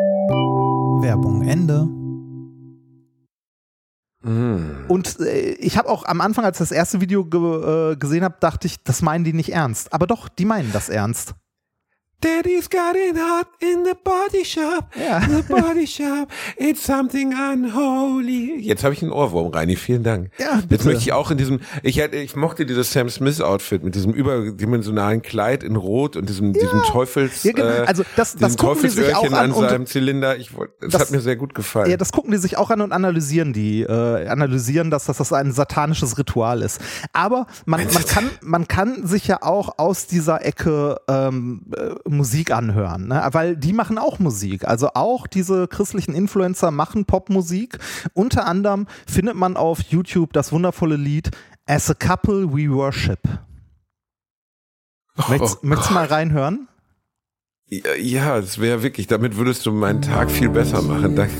Werbung 1.01 1.41
Ende. 1.41 1.87
Und 4.23 5.19
äh, 5.19 5.53
ich 5.53 5.77
habe 5.77 5.89
auch 5.89 6.05
am 6.05 6.21
Anfang, 6.21 6.45
als 6.45 6.57
ich 6.57 6.59
das 6.59 6.71
erste 6.71 7.01
Video 7.01 7.25
ge 7.25 7.93
äh, 7.93 7.95
gesehen 7.95 8.23
habe, 8.23 8.35
dachte 8.39 8.67
ich, 8.67 8.83
das 8.83 9.01
meinen 9.01 9.23
die 9.23 9.33
nicht 9.33 9.51
ernst. 9.51 9.93
Aber 9.93 10.05
doch, 10.05 10.29
die 10.29 10.45
meinen 10.45 10.71
das 10.71 10.89
ernst. 10.89 11.33
Daddy's 12.21 12.69
got 12.69 12.95
it 12.95 13.17
hot 13.17 13.47
in 13.59 13.83
the 13.83 13.93
body 14.03 14.45
shop. 14.45 14.85
Ja. 14.95 15.19
The 15.21 15.41
body 15.41 15.87
shop. 15.87 16.27
It's 16.57 16.83
something 16.85 17.33
unholy. 17.33 18.59
Jetzt 18.61 18.83
habe 18.83 18.93
ich 18.93 19.01
einen 19.01 19.11
Ohrwurm, 19.11 19.47
Reini. 19.51 19.75
Vielen 19.75 20.03
Dank. 20.03 20.29
Ja, 20.37 20.55
Jetzt 20.57 20.69
bitte. 20.69 20.85
möchte 20.85 21.01
ich 21.01 21.13
auch 21.13 21.31
in 21.31 21.37
diesem, 21.37 21.59
ich, 21.81 21.97
ich 21.99 22.35
mochte 22.35 22.65
dieses 22.65 22.91
Sam 22.93 23.09
Smith 23.09 23.41
Outfit 23.41 23.83
mit 23.83 23.95
diesem 23.95 24.13
überdimensionalen 24.13 25.21
Kleid 25.21 25.63
in 25.63 25.75
Rot 25.75 26.15
und 26.15 26.29
diesem, 26.29 26.53
diesem 26.53 26.81
Teufels, 26.83 27.43
Ja, 27.43 27.53
genau. 27.53 27.67
äh, 27.67 27.85
Also 27.87 28.03
das- 28.15 28.35
das 28.35 28.57
gucken 28.57 28.83
die 28.83 28.89
sich 28.89 29.15
auch 29.15 29.23
an 29.25 29.33
an 29.33 29.53
seinem 29.53 29.85
Zylinder. 29.85 30.37
Ich 30.37 30.51
das, 30.79 30.91
Das- 30.91 31.01
hat 31.01 31.11
mir 31.11 31.21
sehr 31.21 31.35
gut 31.35 31.55
gefallen. 31.55 31.89
Ja, 31.89 31.97
das 31.97 32.11
gucken 32.11 32.31
die 32.31 32.37
sich 32.37 32.57
auch 32.57 32.69
an 32.69 32.81
und 32.81 32.91
analysieren 32.91 33.53
die, 33.53 33.81
äh, 33.81 34.27
analysieren, 34.27 34.91
dass, 34.91 35.05
dass 35.05 35.17
das 35.17 35.33
ein 35.33 35.51
satanisches 35.51 36.17
Ritual 36.17 36.61
ist. 36.61 36.79
Aber 37.13 37.47
man, 37.65 37.81
man, 37.93 38.05
kann, 38.05 38.29
man 38.41 38.67
kann 38.67 39.07
sich 39.07 39.27
ja 39.27 39.41
auch 39.41 39.77
aus 39.79 40.05
dieser 40.07 40.45
Ecke 40.45 40.97
ähm, 41.07 41.63
äh, 41.75 42.09
Musik 42.11 42.51
anhören, 42.51 43.07
ne? 43.07 43.27
weil 43.31 43.55
die 43.55 43.73
machen 43.73 43.97
auch 43.97 44.19
Musik. 44.19 44.67
Also 44.67 44.89
auch 44.93 45.27
diese 45.27 45.67
christlichen 45.67 46.13
Influencer 46.13 46.71
machen 46.71 47.05
Popmusik. 47.05 47.77
Unter 48.13 48.45
anderem 48.45 48.87
findet 49.07 49.35
man 49.35 49.57
auf 49.57 49.81
YouTube 49.81 50.33
das 50.33 50.51
wundervolle 50.51 50.95
Lied 50.95 51.31
As 51.65 51.89
a 51.89 51.93
Couple 51.93 52.53
We 52.53 52.69
Worship. 52.69 53.19
Möchtest, 55.29 55.59
Oh 55.61 55.67
möchtest 55.67 55.89
du 55.89 55.93
mal 55.93 56.05
reinhören? 56.05 56.67
Ja, 57.67 57.95
ja, 57.95 58.41
das 58.41 58.59
wäre 58.59 58.83
wirklich, 58.83 59.07
damit 59.07 59.37
würdest 59.37 59.65
du 59.65 59.71
meinen 59.71 60.01
Tag 60.01 60.29
viel 60.29 60.49
besser 60.49 60.81
machen. 60.81 61.15
Danke. 61.15 61.33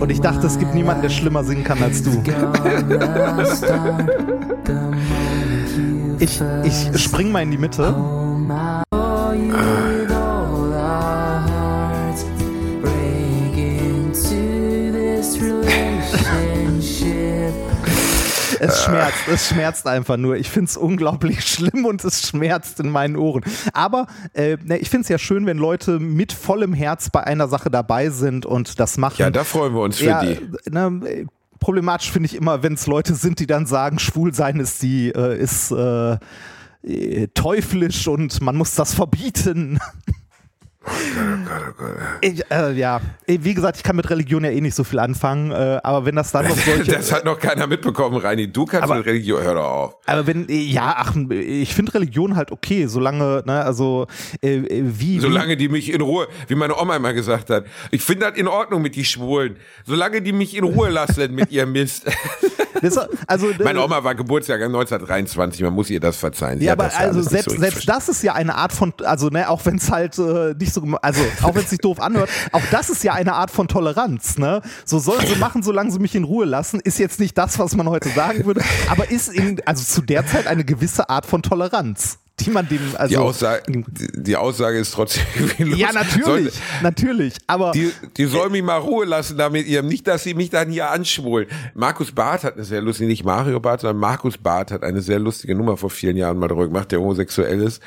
Und 0.00 0.10
ich 0.10 0.20
dachte, 0.20 0.46
es 0.46 0.58
gibt 0.58 0.74
niemanden, 0.74 1.02
der 1.02 1.08
schlimmer 1.08 1.42
singen 1.42 1.64
kann 1.64 1.82
als 1.82 2.04
du. 2.04 2.12
Ich, 6.20 6.40
ich 6.64 7.00
spring 7.02 7.30
mal 7.30 7.42
in 7.42 7.50
die 7.50 7.58
Mitte. 7.58 7.94
Es 18.60 18.84
schmerzt, 18.84 19.18
es 19.32 19.48
schmerzt 19.48 19.86
einfach 19.86 20.16
nur. 20.16 20.36
Ich 20.36 20.50
finde 20.50 20.68
es 20.68 20.76
unglaublich 20.76 21.42
schlimm 21.46 21.84
und 21.84 22.02
es 22.04 22.28
schmerzt 22.28 22.80
in 22.80 22.90
meinen 22.90 23.16
Ohren. 23.16 23.44
Aber 23.72 24.06
äh, 24.32 24.56
ne, 24.64 24.78
ich 24.78 24.90
finde 24.90 25.02
es 25.02 25.08
ja 25.08 25.18
schön, 25.18 25.46
wenn 25.46 25.58
Leute 25.58 25.98
mit 26.00 26.32
vollem 26.32 26.72
Herz 26.72 27.10
bei 27.10 27.22
einer 27.24 27.46
Sache 27.48 27.70
dabei 27.70 28.10
sind 28.10 28.46
und 28.46 28.80
das 28.80 28.96
machen. 28.98 29.16
Ja, 29.18 29.30
da 29.30 29.44
freuen 29.44 29.74
wir 29.74 29.82
uns 29.82 29.98
für 29.98 30.06
Ja, 30.06 30.22
die. 30.24 30.38
ne, 30.70 31.00
äh, 31.06 31.26
problematisch 31.58 32.10
finde 32.10 32.26
ich 32.26 32.34
immer, 32.34 32.62
wenn 32.62 32.74
es 32.74 32.86
Leute 32.86 33.14
sind, 33.14 33.40
die 33.40 33.46
dann 33.46 33.66
sagen, 33.66 33.98
schwul 33.98 34.34
sein 34.34 34.60
ist 34.60 34.82
die, 34.82 35.08
äh, 35.10 35.38
ist 35.38 35.70
äh, 35.70 36.18
äh, 36.82 37.28
teuflisch 37.34 38.08
und 38.08 38.40
man 38.40 38.56
muss 38.56 38.74
das 38.74 38.94
verbieten. 38.94 39.78
Ich, 42.20 42.42
äh, 42.50 42.72
ja, 42.72 43.00
wie 43.26 43.54
gesagt, 43.54 43.76
ich 43.78 43.82
kann 43.82 43.96
mit 43.96 44.08
Religion 44.10 44.44
ja 44.44 44.50
eh 44.50 44.60
nicht 44.60 44.74
so 44.74 44.84
viel 44.84 44.98
anfangen, 45.00 45.50
äh, 45.50 45.80
aber 45.82 46.04
wenn 46.04 46.14
das 46.16 46.30
dann 46.32 46.46
noch 46.46 46.56
solche. 46.64 46.92
Das 46.92 47.12
hat 47.12 47.24
noch 47.24 47.38
keiner 47.38 47.66
mitbekommen, 47.66 48.16
Reini. 48.16 48.50
Du 48.50 48.64
kannst 48.64 48.84
Aber- 48.84 48.96
mit 48.96 49.06
Religion, 49.06 49.42
hör 49.42 49.54
doch 49.54 49.64
auf. 49.68 49.96
aber 50.06 50.26
wenn, 50.26 50.46
ja, 50.48 50.94
ach, 50.98 51.14
ich 51.30 51.74
finde 51.74 51.94
Religion 51.94 52.36
halt 52.36 52.52
okay, 52.52 52.86
solange, 52.86 53.42
ne, 53.44 53.64
also, 53.64 54.06
äh, 54.40 54.60
wie. 54.64 55.18
Solange 55.20 55.56
die 55.56 55.68
mich 55.68 55.92
in 55.92 56.00
Ruhe, 56.00 56.28
wie 56.46 56.54
meine 56.54 56.76
Oma 56.76 56.96
immer 56.96 57.12
gesagt 57.12 57.50
hat, 57.50 57.64
ich 57.90 58.02
finde 58.02 58.26
das 58.30 58.38
in 58.38 58.46
Ordnung 58.48 58.80
mit 58.82 58.94
die 58.96 59.04
Schwulen. 59.04 59.56
Solange 59.84 60.22
die 60.22 60.32
mich 60.32 60.56
in 60.56 60.64
Ruhe 60.64 60.88
lassen 60.90 61.34
mit 61.34 61.50
ihrem 61.50 61.72
Mist. 61.72 62.06
das, 62.82 62.98
also, 63.26 63.48
Meine 63.62 63.82
Oma 63.82 64.02
war 64.04 64.14
Geburtsjahr 64.14 64.58
1923, 64.58 65.62
man 65.62 65.72
muss 65.74 65.90
ihr 65.90 66.00
das 66.00 66.16
verzeihen. 66.16 66.60
Sie 66.60 66.66
Ja, 66.66 66.72
aber 66.72 66.90
also 66.96 67.18
nicht 67.20 67.30
selbst, 67.30 67.50
so 67.50 67.58
selbst 67.60 67.88
das 67.88 68.08
ist 68.08 68.22
ja 68.22 68.34
eine 68.34 68.54
Art 68.54 68.72
von, 68.72 68.92
also 69.04 69.28
ne, 69.28 69.48
auch 69.48 69.64
wenn 69.66 69.76
es 69.76 69.90
halt 69.90 70.18
äh, 70.18 70.54
nicht 70.68 70.74
so, 70.74 70.80
gem- 70.82 70.98
also 71.00 71.20
auch 71.42 71.54
wenn 71.54 71.64
es 71.64 71.70
sich 71.70 71.78
doof 71.80 72.00
anhört, 72.00 72.28
auch 72.52 72.62
das 72.70 72.90
ist 72.90 73.02
ja 73.02 73.14
eine 73.14 73.34
Art 73.34 73.50
von 73.50 73.68
Toleranz, 73.68 74.38
ne? 74.38 74.60
So 74.84 74.98
sollen 74.98 75.26
sie 75.26 75.36
machen, 75.36 75.62
solange 75.62 75.90
sie 75.90 75.98
mich 75.98 76.14
in 76.14 76.24
Ruhe 76.24 76.44
lassen, 76.44 76.80
ist 76.80 76.98
jetzt 76.98 77.18
nicht 77.20 77.36
das, 77.38 77.58
was 77.58 77.74
man 77.74 77.88
heute 77.88 78.08
sagen 78.10 78.44
würde, 78.44 78.62
aber 78.90 79.10
ist 79.10 79.28
in, 79.28 79.60
also 79.66 79.82
zu 79.82 80.02
der 80.02 80.26
Zeit 80.26 80.46
eine 80.46 80.64
gewisse 80.64 81.08
Art 81.08 81.26
von 81.26 81.42
Toleranz, 81.42 82.18
die 82.40 82.50
man 82.50 82.68
dem, 82.68 82.80
also 82.96 83.10
Die 83.10 83.16
Aussage, 83.16 83.62
die, 83.66 84.36
Aussage 84.36 84.78
ist 84.78 84.92
trotzdem 84.92 85.24
irgendwie 85.58 85.80
ja 85.80 85.92
natürlich, 85.92 86.54
Soll, 86.54 86.62
natürlich, 86.82 87.34
aber 87.46 87.72
die, 87.72 87.92
die 88.16 88.26
soll 88.26 88.50
mich 88.50 88.62
mal 88.62 88.78
Ruhe 88.78 89.06
lassen 89.06 89.36
damit 89.36 89.66
ihrem, 89.66 89.88
nicht, 89.88 90.06
dass 90.06 90.22
sie 90.22 90.34
mich 90.34 90.50
dann 90.50 90.70
hier 90.70 90.90
anschwulen. 90.90 91.48
Markus 91.74 92.12
Barth 92.12 92.44
hat 92.44 92.54
eine 92.54 92.64
sehr 92.64 92.80
lustige, 92.80 93.08
nicht 93.08 93.24
Mario 93.24 93.60
Barth, 93.60 93.80
sondern 93.80 93.98
Markus 93.98 94.38
Barth 94.38 94.70
hat 94.70 94.82
eine 94.82 95.00
sehr 95.00 95.18
lustige 95.18 95.54
Nummer 95.54 95.76
vor 95.76 95.90
vielen 95.90 96.16
Jahren 96.16 96.38
mal 96.38 96.48
darüber 96.48 96.66
gemacht, 96.66 96.92
der 96.92 97.00
homosexuell 97.00 97.60
ist, 97.60 97.82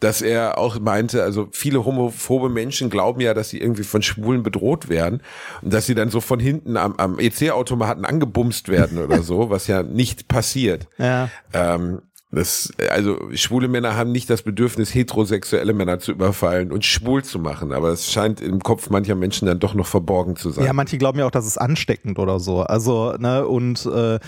dass 0.00 0.22
er 0.22 0.58
auch 0.58 0.78
meinte, 0.78 1.22
also 1.22 1.48
viele 1.52 1.84
homophobe 1.84 2.48
Menschen 2.48 2.90
glauben 2.90 3.20
ja, 3.20 3.34
dass 3.34 3.50
sie 3.50 3.60
irgendwie 3.60 3.84
von 3.84 4.02
Schwulen 4.02 4.42
bedroht 4.42 4.88
werden 4.88 5.20
und 5.62 5.72
dass 5.72 5.86
sie 5.86 5.94
dann 5.94 6.10
so 6.10 6.20
von 6.20 6.38
hinten 6.38 6.76
am, 6.76 6.94
am 6.96 7.18
EC-Automaten 7.18 8.04
angebumst 8.04 8.68
werden 8.68 8.98
oder 8.98 9.22
so, 9.22 9.50
was 9.50 9.66
ja 9.66 9.82
nicht 9.82 10.28
passiert. 10.28 10.86
ja. 10.98 11.28
Ähm, 11.52 12.02
das, 12.32 12.72
also 12.90 13.18
schwule 13.34 13.68
Männer 13.68 13.96
haben 13.96 14.10
nicht 14.10 14.28
das 14.28 14.42
Bedürfnis, 14.42 14.94
heterosexuelle 14.94 15.72
Männer 15.72 16.00
zu 16.00 16.12
überfallen 16.12 16.72
und 16.72 16.84
schwul 16.84 17.22
zu 17.22 17.38
machen, 17.38 17.72
aber 17.72 17.90
es 17.90 18.10
scheint 18.10 18.40
im 18.40 18.60
Kopf 18.60 18.90
mancher 18.90 19.14
Menschen 19.14 19.46
dann 19.46 19.60
doch 19.60 19.74
noch 19.74 19.86
verborgen 19.86 20.36
zu 20.36 20.50
sein. 20.50 20.64
Ja, 20.64 20.72
manche 20.72 20.98
glauben 20.98 21.18
ja 21.18 21.26
auch, 21.26 21.30
das 21.30 21.46
ist 21.46 21.58
ansteckend 21.58 22.18
oder 22.18 22.40
so. 22.40 22.62
Also, 22.62 23.12
ne, 23.18 23.46
und 23.46 23.86
äh, 23.86 24.18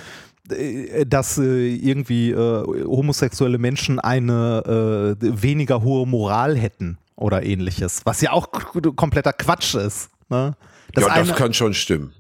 äh, 0.51 1.07
dass 1.07 1.39
äh, 1.39 1.75
irgendwie 1.75 2.31
äh, 2.31 2.65
homosexuelle 2.87 3.59
Menschen 3.59 3.99
eine 3.99 5.17
äh, 5.21 5.43
weniger 5.43 5.83
hohe 5.83 6.07
Moral 6.07 6.57
hätten 6.57 6.99
oder 7.17 7.43
ähnliches, 7.43 8.03
was 8.05 8.21
ja 8.21 8.33
auch 8.33 8.51
kompletter 8.97 9.33
Quatsch 9.33 9.75
ist. 9.75 10.11
Ne? 10.29 10.57
Das, 10.93 11.05
ja, 11.05 11.11
das 11.11 11.29
eine, 11.29 11.39
kann 11.39 11.53
schon 11.53 11.75
stimmen. 11.75 12.13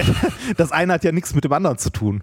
das 0.56 0.70
eine 0.70 0.92
hat 0.92 1.04
ja 1.04 1.12
nichts 1.12 1.34
mit 1.34 1.44
dem 1.44 1.52
anderen 1.52 1.78
zu 1.78 1.90
tun. 1.90 2.22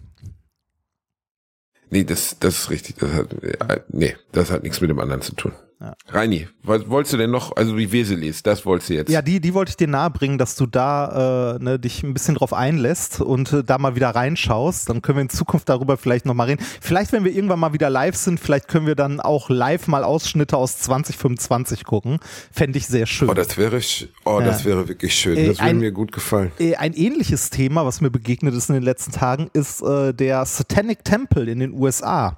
Nee, 1.91 2.05
das, 2.05 2.37
das 2.39 2.57
ist 2.57 2.69
richtig. 2.69 2.95
Das 2.95 3.11
hat, 3.11 3.33
äh, 3.43 3.81
nee, 3.89 4.15
das 4.31 4.49
hat 4.49 4.63
nichts 4.63 4.79
mit 4.81 4.89
dem 4.89 4.99
anderen 4.99 5.21
zu 5.21 5.35
tun. 5.35 5.51
Ja. 5.81 5.95
Reini, 6.09 6.47
was 6.61 6.87
wolltest 6.89 7.13
du 7.13 7.17
denn 7.17 7.31
noch, 7.31 7.55
also 7.55 7.75
die 7.75 7.91
Weselis, 7.91 8.43
das 8.43 8.67
wolltest 8.67 8.91
du 8.91 8.93
jetzt. 8.93 9.09
Ja, 9.09 9.23
die, 9.23 9.39
die 9.41 9.55
wollte 9.55 9.71
ich 9.71 9.77
dir 9.77 9.87
nahebringen, 9.87 10.37
dass 10.37 10.55
du 10.55 10.67
da 10.67 11.55
äh, 11.55 11.63
ne, 11.63 11.79
dich 11.79 12.03
ein 12.03 12.13
bisschen 12.13 12.35
drauf 12.35 12.53
einlässt 12.53 13.19
und 13.19 13.51
äh, 13.51 13.63
da 13.63 13.79
mal 13.79 13.95
wieder 13.95 14.11
reinschaust. 14.11 14.87
Dann 14.89 15.01
können 15.01 15.17
wir 15.17 15.21
in 15.23 15.29
Zukunft 15.29 15.69
darüber 15.69 15.97
vielleicht 15.97 16.27
nochmal 16.27 16.49
reden. 16.49 16.63
Vielleicht, 16.81 17.11
wenn 17.13 17.23
wir 17.23 17.33
irgendwann 17.33 17.59
mal 17.59 17.73
wieder 17.73 17.89
live 17.89 18.15
sind, 18.15 18.39
vielleicht 18.39 18.67
können 18.67 18.85
wir 18.85 18.93
dann 18.93 19.19
auch 19.19 19.49
live 19.49 19.87
mal 19.87 20.03
Ausschnitte 20.03 20.55
aus 20.55 20.77
2025 20.77 21.83
gucken. 21.83 22.19
Fände 22.51 22.77
ich 22.77 22.85
sehr 22.85 23.07
schön. 23.07 23.27
Oh, 23.29 23.33
das 23.33 23.57
wäre, 23.57 23.79
oh, 24.25 24.39
Ja. 24.39 24.45
das 24.45 24.65
wäre 24.65 24.87
wirklich 24.87 25.15
schön. 25.15 25.35
Äh, 25.35 25.47
Das 25.47 25.57
würde 25.57 25.63
ein- 25.71 25.79
mir 25.79 25.91
gut 25.91 26.11
gefallen. 26.11 26.51
Äh, 26.59 26.75
Ein 26.75 26.93
ähnliches 26.93 27.49
Thema, 27.49 27.87
was 27.87 28.01
mir 28.01 28.11
begegnet 28.11 28.53
ist 28.53 28.69
in 28.69 28.75
den 28.75 28.83
letzten 28.83 29.13
Tagen, 29.13 29.49
ist 29.53 29.81
äh, 29.81 30.13
der 30.13 30.45
Satanic 30.45 31.03
Temple 31.03 31.49
in 31.49 31.59
den 31.59 31.73
USA. 31.73 32.37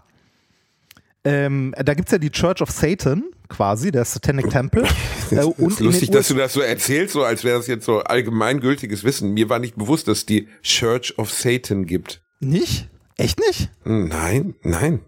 Ähm, 1.25 1.73
da 1.77 1.93
gibt 1.93 2.09
es 2.09 2.11
ja 2.11 2.17
die 2.17 2.29
Church 2.31 2.61
of 2.61 2.69
Satan, 2.69 3.23
quasi, 3.47 3.91
der 3.91 4.05
Satanic 4.05 4.49
Temple. 4.49 4.83
Äh, 5.31 5.35
Das 5.37 5.45
und 5.45 5.79
lustig, 5.79 6.11
dass 6.11 6.27
du 6.27 6.35
das 6.35 6.53
so 6.53 6.59
erzählst, 6.61 7.13
so 7.13 7.23
als 7.23 7.43
wäre 7.43 7.57
das 7.57 7.65
jetzt 7.67 7.85
so 7.85 8.01
allgemeingültiges 8.01 9.03
Wissen. 9.03 9.33
Mir 9.33 9.49
war 9.49 9.57
nicht 9.57 9.75
bewusst, 9.77 10.07
dass 10.07 10.19
es 10.19 10.25
die 10.27 10.47
Church 10.61 11.17
of 11.17 11.31
Satan 11.31 11.85
gibt. 11.87 12.21
Nicht? 12.39 12.89
Echt 13.17 13.39
nicht? 13.39 13.71
Hm, 13.83 14.09
Nein, 14.09 14.55
nein. 14.63 14.99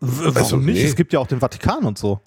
W 0.00 0.06
warum 0.24 0.36
Also, 0.36 0.56
nicht? 0.56 0.76
nee. 0.76 0.84
Es 0.84 0.96
gibt 0.96 1.12
ja 1.12 1.18
auch 1.18 1.26
den 1.26 1.40
Vatikan 1.40 1.84
und 1.84 1.98
so. 1.98 2.20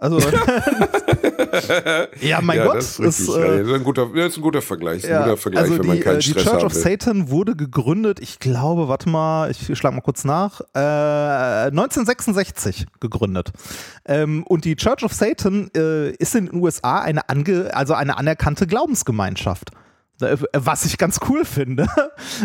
Also, 0.00 0.18
ja, 2.20 2.40
mein 2.40 2.56
ja, 2.56 2.66
Gott. 2.66 2.76
das 2.76 2.98
ist, 2.98 3.20
ist, 3.20 3.28
äh, 3.28 3.58
das 3.58 3.68
ist 3.68 3.74
ein 3.74 3.84
guter, 3.84 4.08
das 4.14 4.28
ist 4.28 4.38
ein 4.38 4.42
guter 4.42 4.62
Vergleich. 4.62 5.04
Ein 5.04 5.10
ja, 5.10 5.22
guter 5.24 5.36
Vergleich, 5.36 5.64
also 5.64 5.74
wenn 5.74 5.82
die, 5.82 5.88
man 5.88 6.00
keinen 6.00 6.16
äh, 6.16 6.20
die 6.20 6.30
Stress 6.30 6.44
Church 6.44 6.64
of. 6.64 6.72
Satan 6.72 7.28
wurde 7.28 7.54
gegründet, 7.54 8.18
ich 8.20 8.38
glaube, 8.38 8.88
warte 8.88 9.10
mal, 9.10 9.50
ich 9.50 9.76
schlag 9.76 9.92
mal 9.92 10.00
kurz 10.00 10.24
nach, 10.24 10.62
äh, 10.74 10.78
1966 10.78 12.86
gegründet. 12.98 13.52
Ähm, 14.06 14.42
und 14.44 14.64
die 14.64 14.76
Church 14.76 15.04
of 15.04 15.12
Satan 15.12 15.70
äh, 15.76 16.12
ist 16.12 16.34
in 16.34 16.46
den 16.46 16.54
USA 16.54 17.00
eine, 17.00 17.28
ange, 17.28 17.68
also 17.74 17.92
eine 17.92 18.16
anerkannte 18.16 18.66
Glaubensgemeinschaft. 18.66 19.70
Äh, 20.20 20.36
Was 20.52 20.84
ich 20.84 20.98
ganz 20.98 21.20
cool 21.28 21.44
finde. 21.44 21.86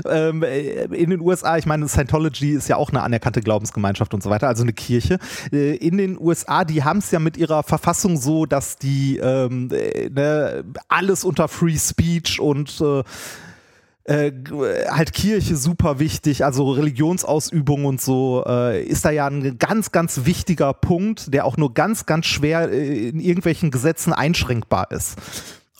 Ähm, 0.05 0.43
äh, 0.43 0.85
In 0.85 1.09
den 1.09 1.21
USA, 1.21 1.57
ich 1.57 1.65
meine, 1.65 1.87
Scientology 1.87 2.51
ist 2.51 2.67
ja 2.67 2.75
auch 2.75 2.89
eine 2.89 3.01
anerkannte 3.01 3.41
Glaubensgemeinschaft 3.41 4.13
und 4.13 4.21
so 4.21 4.29
weiter, 4.29 4.47
also 4.47 4.63
eine 4.63 4.73
Kirche. 4.73 5.19
Äh, 5.51 5.75
In 5.75 5.97
den 5.97 6.19
USA, 6.19 6.65
die 6.65 6.83
haben 6.83 6.99
es 6.99 7.11
ja 7.11 7.19
mit 7.19 7.37
ihrer 7.37 7.63
Verfassung 7.63 8.17
so, 8.17 8.45
dass 8.45 8.77
die 8.77 9.17
ähm, 9.17 9.69
äh, 9.71 10.09
ne, 10.09 10.63
alles 10.87 11.23
unter 11.23 11.47
Free 11.47 11.77
Speech 11.77 12.39
und 12.39 12.81
äh, 14.07 14.31
halt 14.89 15.13
Kirche 15.13 15.55
super 15.55 15.99
wichtig, 15.99 16.45
also 16.45 16.71
Religionsausübung 16.71 17.85
und 17.85 17.99
so, 17.99 18.43
äh, 18.45 18.83
ist 18.83 19.03
da 19.05 19.09
ja 19.09 19.25
ein 19.27 19.57
ganz, 19.57 19.91
ganz 19.91 20.25
wichtiger 20.25 20.73
Punkt, 20.73 21.33
der 21.33 21.45
auch 21.45 21.57
nur 21.57 21.73
ganz, 21.73 22.05
ganz 22.05 22.27
schwer 22.27 22.69
in 22.71 23.19
irgendwelchen 23.19 23.71
Gesetzen 23.71 24.13
einschränkbar 24.13 24.91
ist. 24.91 25.17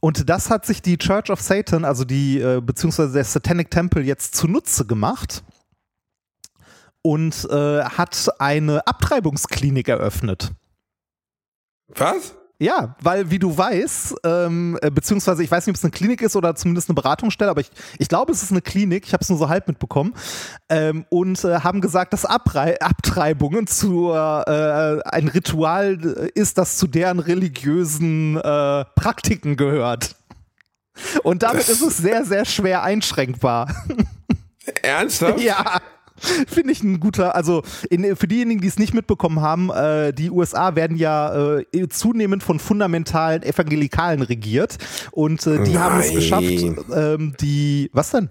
Und 0.02 0.30
das 0.30 0.50
hat 0.50 0.66
sich 0.66 0.82
die 0.82 0.98
Church 0.98 1.30
of 1.30 1.42
Satan, 1.42 1.86
also 1.86 2.04
die, 2.06 2.40
äh, 2.40 2.62
beziehungsweise 2.62 3.14
der 3.14 3.24
Satanic 3.24 3.72
Temple 3.72 4.04
jetzt 4.04 4.36
zunutze 4.36 4.86
gemacht 4.86 5.44
und 7.02 7.48
äh, 7.50 7.84
hat 7.84 8.30
eine 8.40 8.86
Abtreibungsklinik 8.88 9.88
eröffnet. 9.88 10.52
Was? 11.88 12.36
Ja, 12.58 12.96
weil 13.02 13.30
wie 13.30 13.40
du 13.40 13.58
weißt, 13.58 14.16
ähm, 14.24 14.80
äh, 14.82 14.90
beziehungsweise 14.90 15.44
ich 15.44 15.52
weiß 15.52 15.68
nicht, 15.68 15.74
ob 15.74 15.78
es 15.78 15.84
eine 15.84 15.92
Klinik 15.92 16.22
ist 16.22 16.38
oder 16.38 16.56
zumindest 16.56 16.88
eine 16.88 16.96
Beratungsstelle, 16.96 17.52
aber 17.52 17.60
ich, 17.60 17.70
ich 18.00 18.08
glaube, 18.08 18.32
es 18.32 18.44
ist 18.44 18.52
eine 18.52 18.62
Klinik, 18.62 19.06
ich 19.06 19.14
habe 19.14 19.22
es 19.22 19.30
nur 19.30 19.38
so 19.38 19.50
halb 19.50 19.68
mitbekommen, 19.68 20.14
ähm, 20.70 21.06
und 21.10 21.44
äh, 21.44 21.60
haben 21.60 21.82
gesagt, 21.82 22.14
dass 22.14 22.24
Abrei 22.24 22.80
Abtreibungen 22.80 23.68
zu 23.68 24.12
äh, 24.14 24.16
ein 24.16 25.28
Ritual 25.28 26.00
äh, 26.02 26.40
ist, 26.40 26.58
das 26.58 26.78
zu 26.78 26.88
deren 26.88 27.20
religiösen 27.20 28.38
äh, 28.38 28.86
Praktiken 28.96 29.58
gehört. 29.58 30.16
Und 31.24 31.44
damit 31.44 31.68
ist 31.68 31.82
es 31.82 31.98
sehr, 31.98 32.24
sehr 32.24 32.46
schwer 32.46 32.84
einschränkbar. 32.84 33.76
Ernsthaft? 34.82 35.40
Ja. 35.42 35.80
Finde 36.48 36.72
ich 36.72 36.84
ein 36.84 37.00
guter, 37.00 37.36
also 37.36 37.64
in, 37.90 38.16
für 38.16 38.28
diejenigen, 38.28 38.62
die 38.62 38.68
es 38.68 38.80
nicht 38.80 38.94
mitbekommen 38.94 39.42
haben, 39.42 39.70
äh, 39.70 40.14
die 40.14 40.30
USA 40.30 40.76
werden 40.76 40.98
ja 40.98 41.58
äh, 41.58 41.90
zunehmend 41.90 42.44
von 42.44 42.60
fundamentalen 42.60 43.44
Evangelikalen 43.44 44.22
regiert 44.22 44.78
und 45.12 45.46
äh, 45.46 45.64
die 45.64 45.78
haben 45.78 46.00
es 46.00 46.08
Nein. 46.08 46.16
geschafft, 46.16 46.90
ähm, 46.94 47.34
die, 47.40 47.90
was 47.94 48.12
denn? 48.12 48.30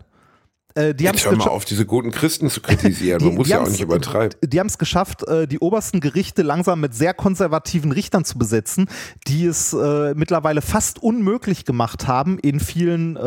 Äh, 0.74 0.94
die 0.94 1.08
haben 1.08 1.16
mal 1.38 1.48
auf, 1.48 1.64
diese 1.64 1.86
guten 1.86 2.10
Christen 2.10 2.50
zu 2.50 2.60
kritisieren. 2.60 3.22
Man 3.24 3.34
muss 3.36 3.48
ja 3.48 3.60
auch 3.60 3.68
nicht 3.68 3.80
übertreiben. 3.80 4.36
Die 4.42 4.58
haben 4.58 4.66
es 4.66 4.78
geschafft, 4.78 5.26
äh, 5.28 5.46
die 5.46 5.60
obersten 5.60 6.00
Gerichte 6.00 6.42
langsam 6.42 6.80
mit 6.80 6.94
sehr 6.94 7.14
konservativen 7.14 7.92
Richtern 7.92 8.24
zu 8.24 8.38
besetzen, 8.38 8.88
die 9.28 9.46
es 9.46 9.72
äh, 9.72 10.14
mittlerweile 10.14 10.62
fast 10.62 11.00
unmöglich 11.00 11.64
gemacht 11.64 12.08
haben, 12.08 12.38
in 12.40 12.58
vielen 12.58 13.16
äh, 13.16 13.20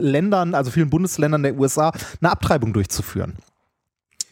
Ländern, 0.00 0.54
also 0.54 0.70
vielen 0.70 0.90
Bundesländern 0.90 1.42
der 1.42 1.58
USA, 1.58 1.92
eine 2.20 2.30
Abtreibung 2.30 2.72
durchzuführen. 2.72 3.34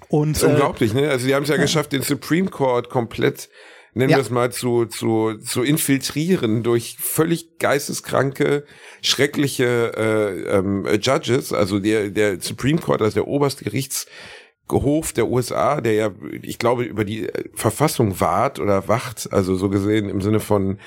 Und 0.09 0.35
Das 0.37 0.43
ist 0.43 0.49
unglaublich, 0.49 0.95
ne? 0.95 1.09
Also 1.11 1.27
die 1.27 1.35
haben 1.35 1.43
es 1.43 1.49
ja 1.49 1.57
geschafft, 1.57 1.93
den 1.93 2.03
Supreme 2.03 2.49
Court 2.49 2.91
komplett, 2.91 3.49
nennen 3.95 4.11
Ja. 4.11 4.19
wir 4.19 4.23
es 4.23 4.31
mal, 4.31 4.53
zu, 4.53 4.85
zu, 4.87 5.35
zu 5.39 5.63
infiltrieren 5.63 6.63
durch 6.63 6.97
völlig 7.01 7.59
geisteskranke, 7.59 8.65
schreckliche 9.03 9.65
äh, 9.97 10.59
ähm, 10.59 10.87
Judges. 11.01 11.53
Also 11.53 11.79
der, 11.81 12.11
der 12.11 12.41
Supreme 12.41 12.79
Court, 12.81 13.03
also 13.03 13.15
der 13.15 13.27
oberste 13.27 13.65
Gerichtshof 13.65 15.13
der 15.15 15.29
USA, 15.29 15.81
der 15.81 15.93
ja, 15.95 16.11
ich 16.43 16.59
glaube, 16.59 16.85
über 16.85 17.05
die 17.05 17.29
äh, 17.29 17.45
Verfassung 17.55 18.21
wahrt 18.21 18.59
oder 18.61 18.89
wacht, 18.89 19.33
also 19.33 19.57
so 19.57 19.69
gesehen 19.69 20.09
im 20.09 20.21
Sinne 20.21 20.41
von, 20.41 20.79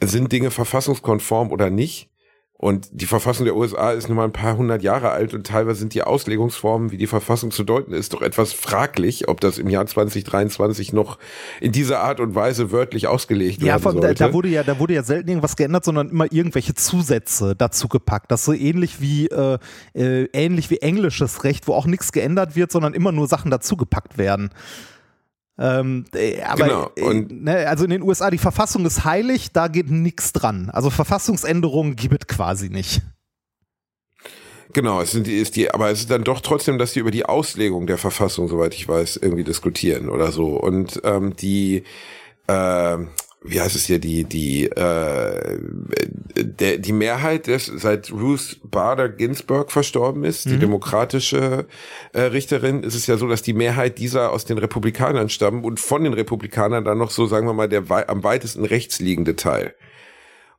sind 0.00 0.30
Dinge 0.32 0.50
verfassungskonform 0.50 1.50
oder 1.52 1.70
nicht? 1.70 2.10
Und 2.60 2.88
die 2.90 3.06
Verfassung 3.06 3.44
der 3.44 3.54
USA 3.54 3.92
ist 3.92 4.08
nun 4.08 4.16
mal 4.16 4.24
ein 4.24 4.32
paar 4.32 4.56
hundert 4.56 4.82
Jahre 4.82 5.10
alt 5.10 5.32
und 5.32 5.46
teilweise 5.46 5.78
sind 5.78 5.94
die 5.94 6.02
Auslegungsformen, 6.02 6.90
wie 6.90 6.96
die 6.96 7.06
Verfassung 7.06 7.52
zu 7.52 7.62
deuten 7.62 7.92
ist, 7.92 8.14
doch 8.14 8.20
etwas 8.20 8.52
fraglich, 8.52 9.28
ob 9.28 9.40
das 9.40 9.58
im 9.58 9.68
Jahr 9.68 9.86
2023 9.86 10.92
noch 10.92 11.18
in 11.60 11.70
dieser 11.70 12.00
Art 12.00 12.18
und 12.18 12.34
Weise 12.34 12.72
wörtlich 12.72 13.06
ausgelegt 13.06 13.60
Ja, 13.60 13.66
werden 13.74 13.82
von, 13.82 13.94
da, 13.96 14.08
sollte. 14.08 14.24
da 14.24 14.32
wurde 14.32 14.48
ja, 14.48 14.64
da 14.64 14.76
wurde 14.80 14.94
ja 14.94 15.04
selten 15.04 15.28
irgendwas 15.28 15.54
geändert, 15.54 15.84
sondern 15.84 16.08
immer 16.08 16.32
irgendwelche 16.32 16.74
Zusätze 16.74 17.54
dazu 17.54 17.86
gepackt. 17.86 18.32
Das 18.32 18.40
ist 18.40 18.46
so 18.46 18.52
ähnlich 18.52 19.00
wie 19.00 19.28
äh, 19.28 19.58
äh, 19.94 20.24
ähnlich 20.32 20.68
wie 20.70 20.78
englisches 20.78 21.44
Recht, 21.44 21.68
wo 21.68 21.74
auch 21.74 21.86
nichts 21.86 22.10
geändert 22.10 22.56
wird, 22.56 22.72
sondern 22.72 22.92
immer 22.92 23.12
nur 23.12 23.28
Sachen 23.28 23.52
dazugepackt 23.52 24.18
werden. 24.18 24.50
Ähm, 25.58 26.04
äh, 26.14 26.40
aber 26.42 26.64
Genau, 26.64 26.90
äh, 26.96 27.02
und- 27.02 27.42
ne, 27.42 27.66
also 27.68 27.84
in 27.84 27.90
den 27.90 28.02
USA 28.02 28.30
die 28.30 28.38
Verfassung 28.38 28.86
ist 28.86 29.04
heilig, 29.04 29.52
da 29.52 29.68
geht 29.68 29.90
nichts 29.90 30.32
dran. 30.32 30.70
Also 30.70 30.90
Verfassungsänderungen 30.90 31.96
gibt 31.96 32.22
es 32.22 32.26
quasi 32.36 32.68
nicht. 32.70 33.02
Genau, 34.74 35.00
es 35.00 35.12
sind 35.12 35.26
die, 35.26 35.38
ist 35.38 35.56
die, 35.56 35.70
aber 35.70 35.90
es 35.90 36.00
ist 36.00 36.10
dann 36.10 36.24
doch 36.24 36.40
trotzdem, 36.40 36.78
dass 36.78 36.92
die 36.92 37.00
über 37.00 37.10
die 37.10 37.24
Auslegung 37.24 37.86
der 37.86 37.96
Verfassung, 37.98 38.48
soweit 38.48 38.74
ich 38.74 38.86
weiß, 38.86 39.16
irgendwie 39.16 39.44
diskutieren 39.44 40.10
oder 40.10 40.30
so. 40.30 40.56
Und 40.60 41.00
ähm, 41.04 41.34
die, 41.34 41.84
äh, 42.46 42.98
wie 43.40 43.60
heißt 43.60 43.76
es 43.76 43.86
hier, 43.86 44.00
die, 44.00 44.24
die, 44.24 44.64
äh, 44.64 45.58
der, 46.36 46.78
die 46.78 46.92
Mehrheit, 46.92 47.46
des, 47.46 47.66
seit 47.66 48.10
Ruth 48.10 48.60
Bader 48.64 49.08
Ginsburg 49.08 49.70
verstorben 49.70 50.24
ist, 50.24 50.46
die 50.46 50.58
demokratische 50.58 51.66
äh, 52.12 52.20
Richterin, 52.22 52.82
ist 52.82 52.94
es 52.94 53.06
ja 53.06 53.16
so, 53.16 53.28
dass 53.28 53.42
die 53.42 53.52
Mehrheit 53.52 53.98
dieser 53.98 54.32
aus 54.32 54.44
den 54.44 54.58
Republikanern 54.58 55.28
stammen 55.28 55.64
und 55.64 55.78
von 55.78 56.02
den 56.02 56.14
Republikanern 56.14 56.84
dann 56.84 56.98
noch 56.98 57.10
so, 57.10 57.26
sagen 57.26 57.46
wir 57.46 57.54
mal, 57.54 57.68
der 57.68 57.88
wei 57.88 58.08
am 58.08 58.24
weitesten 58.24 58.64
rechts 58.64 58.98
liegende 58.98 59.36
Teil. 59.36 59.74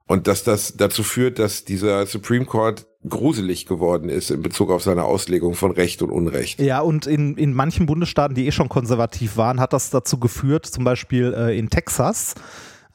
Und 0.08 0.28
dass 0.28 0.44
das 0.44 0.76
dazu 0.78 1.04
führt, 1.04 1.38
dass 1.38 1.66
dieser 1.66 2.06
Supreme 2.06 2.46
Court 2.46 2.88
gruselig 3.08 3.66
geworden 3.66 4.10
ist 4.10 4.30
in 4.30 4.42
Bezug 4.42 4.72
auf 4.72 4.84
seine 4.84 5.04
Auslegung 5.04 5.54
von 5.56 5.72
Recht 5.72 6.02
und 6.02 6.10
Unrecht. 6.10 6.60
Ja, 6.60 6.82
und 6.82 7.08
in, 7.08 7.38
in 7.38 7.54
manchen 7.54 7.86
Bundesstaaten, 7.86 8.36
die 8.36 8.48
eh 8.48 8.52
schon 8.52 8.68
konservativ 8.68 9.38
waren, 9.38 9.60
hat 9.60 9.72
das 9.72 9.90
dazu 9.90 10.20
geführt, 10.20 10.66
zum 10.66 10.84
Beispiel 10.84 11.34
äh, 11.34 11.58
in 11.58 11.70
Texas, 11.70 12.36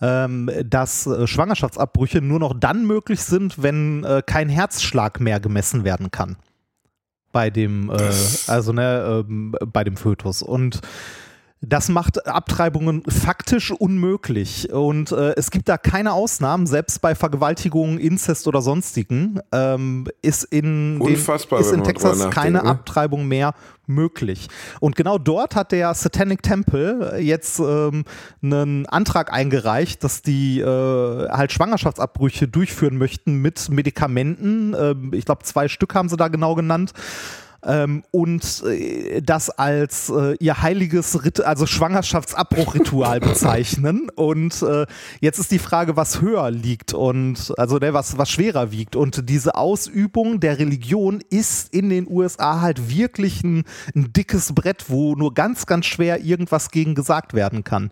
ähm, 0.02 0.50
dass 0.64 1.06
äh, 1.06 1.26
Schwangerschaftsabbrüche 1.26 2.20
nur 2.20 2.38
noch 2.38 2.58
dann 2.58 2.86
möglich 2.86 3.22
sind, 3.22 3.62
wenn 3.62 4.04
äh, 4.04 4.22
kein 4.24 4.50
Herzschlag 4.50 5.20
mehr 5.20 5.40
gemessen 5.40 5.84
werden 5.84 6.10
kann. 6.10 6.36
Bei 7.32 7.48
dem, 7.48 7.90
äh, 7.90 8.12
also 8.46 8.72
ne, 8.72 9.24
ähm, 9.26 9.56
bei 9.72 9.84
dem 9.84 9.96
Fötus. 9.96 10.42
Und 10.42 10.82
das 11.68 11.88
macht 11.88 12.26
Abtreibungen 12.26 13.02
faktisch 13.08 13.70
unmöglich. 13.70 14.72
Und 14.72 15.12
äh, 15.12 15.34
es 15.36 15.50
gibt 15.50 15.68
da 15.68 15.78
keine 15.78 16.12
Ausnahmen, 16.12 16.66
selbst 16.66 17.00
bei 17.00 17.14
Vergewaltigungen, 17.14 17.98
Inzest 17.98 18.46
oder 18.46 18.62
sonstigen, 18.62 19.40
ähm, 19.52 20.06
ist 20.22 20.44
in, 20.44 20.98
den, 20.98 21.14
ist 21.14 21.72
in 21.72 21.84
Texas 21.84 22.30
keine 22.30 22.62
ne? 22.62 22.64
Abtreibung 22.64 23.26
mehr 23.26 23.54
möglich. 23.86 24.48
Und 24.80 24.96
genau 24.96 25.18
dort 25.18 25.56
hat 25.56 25.72
der 25.72 25.92
Satanic 25.94 26.42
Temple 26.42 27.18
jetzt 27.20 27.58
ähm, 27.60 28.04
einen 28.42 28.86
Antrag 28.86 29.32
eingereicht, 29.32 30.02
dass 30.04 30.22
die 30.22 30.60
äh, 30.60 31.28
halt 31.28 31.52
Schwangerschaftsabbrüche 31.52 32.48
durchführen 32.48 32.96
möchten 32.96 33.36
mit 33.36 33.68
Medikamenten. 33.68 34.74
Ähm, 34.78 35.12
ich 35.12 35.24
glaube, 35.24 35.42
zwei 35.44 35.68
Stück 35.68 35.94
haben 35.94 36.08
sie 36.08 36.16
da 36.16 36.28
genau 36.28 36.54
genannt. 36.54 36.92
Ähm, 37.64 38.02
und 38.10 38.62
äh, 38.64 39.22
das 39.22 39.50
als 39.50 40.10
äh, 40.10 40.36
ihr 40.38 40.60
heiliges 40.62 41.24
Rit 41.24 41.40
also 41.40 41.66
Schwangerschaftsabbruchritual 41.66 43.20
bezeichnen. 43.20 44.10
Und 44.14 44.62
äh, 44.62 44.86
jetzt 45.20 45.38
ist 45.38 45.50
die 45.50 45.58
Frage, 45.58 45.96
was 45.96 46.20
höher 46.20 46.50
liegt 46.50 46.92
und 46.92 47.54
also 47.56 47.78
ne, 47.78 47.94
was, 47.94 48.18
was 48.18 48.30
schwerer 48.30 48.70
wiegt. 48.70 48.96
Und 48.96 49.28
diese 49.28 49.54
Ausübung 49.54 50.40
der 50.40 50.58
Religion 50.58 51.22
ist 51.30 51.72
in 51.74 51.88
den 51.88 52.06
USA 52.08 52.60
halt 52.60 52.90
wirklich 52.90 53.42
ein, 53.42 53.64
ein 53.94 54.12
dickes 54.12 54.54
Brett, 54.54 54.84
wo 54.88 55.14
nur 55.14 55.32
ganz, 55.34 55.66
ganz 55.66 55.86
schwer 55.86 56.22
irgendwas 56.22 56.70
gegen 56.70 56.94
gesagt 56.94 57.34
werden 57.34 57.64
kann. 57.64 57.90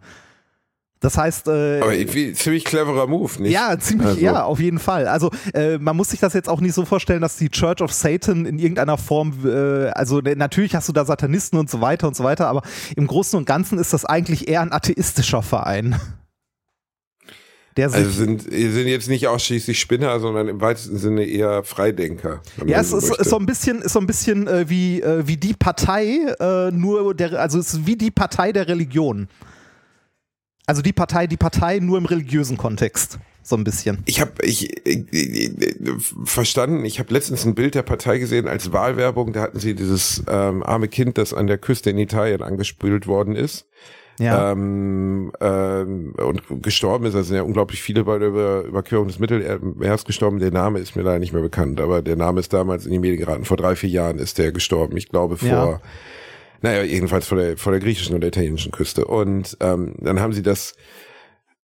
Das 1.03 1.19
heißt, 1.19 1.49
äh, 1.49 1.81
Aber 1.81 1.95
irgendwie 1.95 2.33
ziemlich 2.33 2.65
cleverer 2.65 3.07
Move, 3.09 3.43
nicht? 3.43 3.53
ja, 3.53 3.77
ziemlich, 3.79 4.07
Also- 4.09 4.21
ja, 4.21 4.45
auf 4.45 4.61
jeden 4.61 4.79
Fall. 4.79 5.09
Also 5.09 5.31
äh, 5.53 5.77
man 5.79 5.97
muss 5.97 6.11
sich 6.11 6.21
das 6.21 6.33
jetzt 6.33 6.49
auch 6.49 6.61
nicht 6.61 6.75
so 6.75 6.85
vorstellen, 6.85 7.21
dass 7.21 7.37
die 7.37 7.51
Church 7.51 7.83
of 7.83 7.93
Satan 7.93 8.47
in 8.47 8.59
irgendeiner 8.59 8.97
Form, 8.97 9.35
äh, 9.45 9.89
also 9.89 10.21
ne, 10.21 10.37
natürlich 10.37 10.75
hast 10.77 10.89
du 10.89 10.93
da 10.93 11.05
Satanisten 11.05 11.59
und 11.59 11.69
so 11.69 11.81
weiter 11.81 12.07
und 12.07 12.15
so 12.17 12.23
weiter, 12.25 12.47
aber 12.47 12.63
im 12.97 13.09
Großen 13.09 13.37
und 13.37 13.45
Ganzen 13.47 13.79
ist 13.79 13.93
das 13.93 14.05
eigentlich 14.05 14.47
eher 14.49 14.61
ein 14.63 14.73
atheistischer 14.73 15.43
Verein. 15.43 15.97
Der 17.77 17.87
Also 17.91 18.11
sind, 18.11 18.43
sind 18.43 18.87
jetzt 18.87 19.09
nicht 19.09 19.27
ausschließlich 19.29 19.81
Spinner, 19.81 20.21
sondern 20.21 20.47
im 20.49 20.61
weitesten 20.61 20.99
Sinne 20.99 21.25
eher 21.25 21.65
Freidenker. 21.65 22.43
ja, 22.67 22.81
es 22.81 22.91
so 22.91 22.99
ist, 22.99 23.17
ist 23.19 23.31
so 23.31 23.39
ein 23.39 23.47
bisschen, 23.47 23.81
ist 23.81 23.95
so 23.95 23.99
ein 23.99 24.07
bisschen 24.07 24.47
äh, 24.47 24.69
wie, 24.69 25.01
äh, 25.01 25.27
wie 25.27 25.39
die 25.39 25.55
Partei, 25.55 26.19
äh, 26.39 26.71
nur 26.71 27.15
der, 27.15 27.41
also 27.41 27.59
es 27.59 27.73
ist 27.73 27.87
wie 27.87 27.97
die 27.97 28.11
Partei 28.11 28.53
der 28.53 28.69
Religion. 28.69 29.29
Also 30.67 30.83
die 30.83 30.93
Partei, 30.93 31.27
die 31.27 31.37
Partei 31.37 31.79
nur 31.79 31.99
im 31.99 32.07
religiösen 32.07 32.57
Kontext. 32.57 33.19
So 33.45 33.57
ein 33.57 33.65
bisschen. 33.65 33.99
Ich 34.05 34.21
habe 34.21 34.31
ich, 34.43 34.87
ich, 34.87 35.13
ich, 35.13 35.51
verstanden, 36.25 36.85
ich 36.85 37.01
habe 37.01 37.13
letztens 37.13 37.45
ein 37.45 37.57
Bild 37.57 37.75
der 37.75 37.83
Partei 37.83 38.19
gesehen 38.19 38.47
als 38.47 38.73
Wahlwerbung, 38.73 39.33
da 39.33 39.41
hatten 39.41 39.59
sie 39.59 39.75
dieses 39.75 40.23
ähm, 40.29 40.63
arme 40.63 40.87
Kind, 40.87 41.19
das 41.19 41.35
an 41.35 41.49
der 41.49 41.59
Küste 41.59 41.91
in 41.91 41.99
Italien 41.99 42.43
angespült 42.43 43.09
worden 43.09 43.35
ist. 43.35 43.67
Ja. 44.21 44.53
Ähm, 44.53 45.33
ähm, 45.41 46.15
und 46.17 46.43
gestorben 46.63 47.07
ist, 47.07 47.17
also 47.17 47.27
sind 47.27 47.37
ja 47.37 47.43
unglaublich 47.43 47.83
viele 47.83 48.05
bei 48.05 48.19
der 48.19 48.29
Über 48.29 48.63
Überquerung 48.63 49.09
des 49.09 49.19
Mittelmeers 49.19 50.05
gestorben. 50.05 50.39
Der 50.39 50.53
Name 50.53 50.79
ist 50.79 50.95
mir 50.95 51.03
leider 51.03 51.19
nicht 51.19 51.33
mehr 51.33 51.43
bekannt, 51.43 51.81
aber 51.81 52.03
der 52.03 52.17
Name 52.17 52.39
ist 52.39 52.53
damals 52.53 52.87
in 52.87 52.93
die 52.93 53.01
Medien 53.01 53.19
geraten. 53.19 53.45
Vor 53.45 53.57
drei, 53.57 53.75
vier 53.75 53.91
Jahren 53.91 54.19
ist 54.19 54.39
der 54.39 54.53
gestorben. 54.53 54.97
Ich 54.97 55.09
glaube 55.09 55.37
vor, 55.37 55.49
Ja. 55.49 55.81
Naja, 56.63 56.83
jedenfalls 56.83 57.27
vor 57.27 57.39
der, 57.39 57.57
vor 57.57 57.73
der 57.73 57.81
griechischen 57.81 58.15
und 58.15 58.21
der 58.21 58.29
italienischen 58.29 58.73
Küste. 58.73 59.05
Und 59.05 59.57
ähm, 59.61 59.95
dann 59.99 60.21
haben 60.21 60.33
sie 60.33 60.43
das 60.43 60.75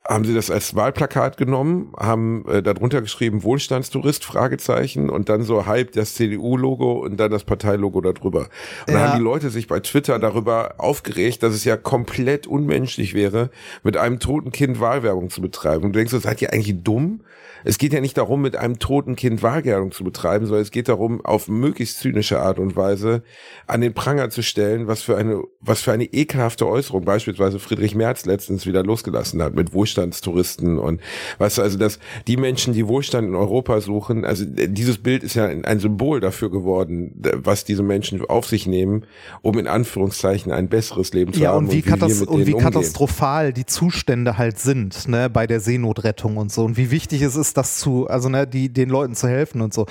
haben 0.08 0.24
sie 0.26 0.36
das 0.36 0.52
als 0.52 0.76
Wahlplakat 0.76 1.38
genommen, 1.38 1.92
haben 1.98 2.46
äh, 2.48 2.62
darunter 2.62 3.02
geschrieben 3.02 3.44
Wohlstandstourist 3.44 4.24
Fragezeichen 4.24 5.10
und 5.10 5.30
dann 5.30 5.42
so 5.44 5.66
halb 5.66 5.94
das 5.94 6.14
CDU-Logo 6.16 6.94
und 7.04 7.18
dann 7.18 7.32
das 7.32 7.44
Parteilogo 7.44 8.02
darüber. 8.02 8.42
Und 8.42 8.50
dann 8.88 8.96
Ja. 8.96 9.08
haben 9.10 9.18
die 9.18 9.24
Leute 9.24 9.50
sich 9.50 9.68
bei 9.68 9.80
Twitter 9.80 10.20
darüber 10.20 10.76
aufgeregt, 10.78 11.42
dass 11.44 11.54
es 11.54 11.64
ja 11.66 11.76
komplett 11.78 12.46
unmenschlich 12.48 13.14
wäre, 13.14 13.50
mit 13.84 13.98
einem 13.98 14.20
toten 14.20 14.52
Kind 14.52 14.80
Wahlwerbung 14.80 15.30
zu 15.30 15.42
betreiben. 15.42 15.86
Und 15.86 15.94
du 15.94 16.00
denkst, 16.00 16.12
so, 16.12 16.20
seid 16.20 16.42
ihr 16.42 16.54
eigentlich 16.54 16.84
dumm? 16.84 17.22
Es 17.68 17.80
geht 17.80 17.94
ja 17.94 18.00
nicht 18.00 18.16
darum, 18.16 18.44
mit 18.44 18.56
einem 18.56 18.78
toten 18.78 19.16
Kind 19.16 19.42
Wahlwerbung 19.42 19.92
zu 19.92 20.04
betreiben, 20.04 20.46
sondern 20.46 20.62
es 20.62 20.70
geht 20.70 20.88
darum, 20.88 21.26
auf 21.26 21.48
möglichst 21.48 21.98
zynische 22.00 22.40
Art 22.40 22.60
und 22.60 22.76
Weise 22.76 23.24
an 23.66 23.82
den 23.82 23.96
Pranger 23.96 24.30
zu 24.30 24.44
stellen, 24.44 24.86
was 24.88 25.02
für 25.02 25.18
eine, 25.18 25.42
was 25.62 25.82
für 25.82 25.92
eine 25.92 26.04
ekelhafte 26.06 26.68
Äußerung 26.68 27.06
beispielsweise 27.06 27.58
Friedrich 27.58 27.96
Merz 27.96 28.26
letztens 28.26 28.68
wieder 28.68 28.84
losgelassen 28.84 29.42
hat 29.42 29.56
mit 29.56 29.74
Wohlstandstouristen 29.96 30.78
und 30.78 31.02
weißt 31.38 31.58
du, 31.58 31.62
also 31.62 31.78
dass 31.78 32.00
die 32.28 32.38
Menschen, 32.38 32.74
die 32.74 32.88
Wohlstand 32.88 33.28
in 33.28 33.36
Europa 33.36 33.82
suchen, 33.82 34.26
also 34.26 34.44
äh, 34.44 34.68
dieses 34.68 34.98
Bild 34.98 35.24
ist 35.24 35.36
ja 35.36 35.46
ein 35.46 35.80
Symbol 35.80 36.20
dafür 36.20 36.52
geworden, 36.52 37.14
was 37.36 37.64
diese 37.64 37.84
Menschen 37.84 38.24
auf 38.26 38.46
sich 38.46 38.68
nehmen, 38.68 39.06
um 39.42 39.58
in 39.58 39.68
Anführungszeichen 39.68 40.52
ein 40.52 40.68
besseres 40.68 41.14
Leben 41.14 41.34
zu 41.34 41.42
Ja, 41.42 41.52
haben 41.52 41.68
und 41.68 41.72
wie, 41.72 41.86
wir 41.86 41.92
katas 41.92 42.20
mit 42.20 42.30
und 42.30 42.46
wie 42.46 42.54
katastrophal 42.54 43.54
die 43.54 43.66
Zustände 43.66 44.38
halt 44.38 44.60
sind, 44.60 45.08
ne, 45.08 45.30
bei 45.30 45.48
der 45.48 45.60
Seenotrettung 45.60 46.38
und 46.38 46.52
so. 46.52 46.64
Und 46.66 46.78
wie 46.78 46.92
wichtig 46.92 47.22
es 47.22 47.36
ist, 47.36 47.58
das 47.58 47.78
zu, 47.78 48.08
also 48.08 48.30
ne, 48.30 48.48
die, 48.48 48.70
den 48.70 48.90
Leuten 48.90 49.16
zu 49.16 49.28
helfen 49.28 49.62
und 49.62 49.74
so. 49.74 49.86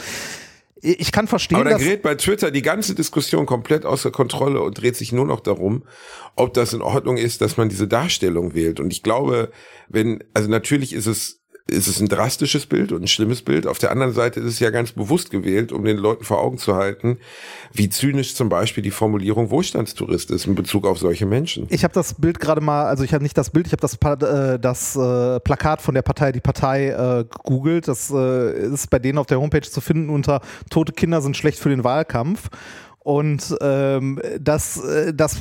Ich 0.87 1.12
kann 1.12 1.26
verstehen, 1.26 1.57
Aber 1.57 1.70
da 1.70 1.78
gerät 1.78 2.03
bei 2.03 2.14
Twitter 2.14 2.51
die 2.51 2.61
ganze 2.61 2.95
Diskussion 2.95 3.47
komplett 3.47 3.87
außer 3.87 4.11
Kontrolle 4.11 4.61
und 4.61 4.78
dreht 4.78 4.97
sich 4.97 5.12
nur 5.12 5.24
noch 5.24 5.41
darum, 5.41 5.85
ob 6.37 6.53
das 6.53 6.74
in 6.74 6.82
Ordnung 6.82 7.16
ist, 7.16 7.41
dass 7.41 7.57
man 7.57 7.70
diese 7.70 7.89
Darstellung 7.89 8.55
wählt. 8.55 8.80
Und 8.80 8.93
ich 8.93 9.03
glaube, 9.03 9.51
wenn, 9.89 10.22
also 10.35 10.51
natürlich 10.51 10.93
ist 10.93 11.07
es, 11.07 11.44
ist 11.67 11.89
es 11.89 11.99
ein 11.99 12.09
drastisches 12.09 12.67
Bild 12.67 12.93
und 12.93 13.03
ein 13.03 13.09
schlimmes 13.09 13.41
Bild. 13.41 13.67
Auf 13.67 13.79
der 13.79 13.91
anderen 13.91 14.12
Seite 14.12 14.41
ist 14.41 14.47
es 14.47 14.61
ja 14.61 14.69
ganz 14.69 14.93
bewusst 14.93 15.31
gewählt, 15.31 15.73
um 15.73 15.83
den 15.83 15.97
Leuten 15.97 16.23
vor 16.25 16.43
Augen 16.43 16.59
zu 16.59 16.75
halten, 16.75 17.19
wie 17.73 17.89
zynisch 17.89 18.35
zum 18.35 18.51
Beispiel 18.51 18.83
die 18.83 18.91
Formulierung 18.91 19.49
Wohlstandstourist 19.49 20.31
ist 20.31 20.47
in 20.47 20.55
Bezug 20.55 20.87
auf 20.87 20.99
solche 20.99 21.25
Menschen. 21.25 21.67
Ich 21.71 21.83
habe 21.83 21.95
das 21.95 22.15
Bild 22.15 22.39
gerade 22.39 22.61
mal, 22.61 22.85
also 22.85 23.03
ich 23.03 23.15
habe 23.15 23.25
nicht 23.25 23.39
das 23.39 23.49
Bild, 23.49 23.67
ich 23.67 23.73
habe 23.73 23.81
das, 23.81 23.95
äh, 23.95 24.59
das 24.59 24.95
äh, 24.95 25.41
Plakat 25.41 25.81
von 25.81 25.95
der 25.95 26.03
Partei 26.03 26.33
Die 26.33 26.41
Partei 26.41 26.89
äh, 26.89 27.25
gegoogelt. 27.25 27.89
Das 27.89 28.11
äh, 28.11 28.67
ist 28.67 28.91
bei 28.91 28.99
denen 28.99 29.17
auf 29.17 29.27
der 29.27 29.41
Homepage 29.41 29.62
zu 29.62 29.81
finden 29.81 30.11
unter 30.11 30.43
Tote 30.69 30.93
Kinder 30.93 31.23
sind 31.23 31.37
schlecht 31.37 31.59
für 31.59 31.71
den 31.71 31.83
Wahlkampf. 31.83 32.51
Und 33.05 33.55
ähm, 33.61 34.19
das, 34.41 34.83
äh, 34.83 35.13
das 35.13 35.37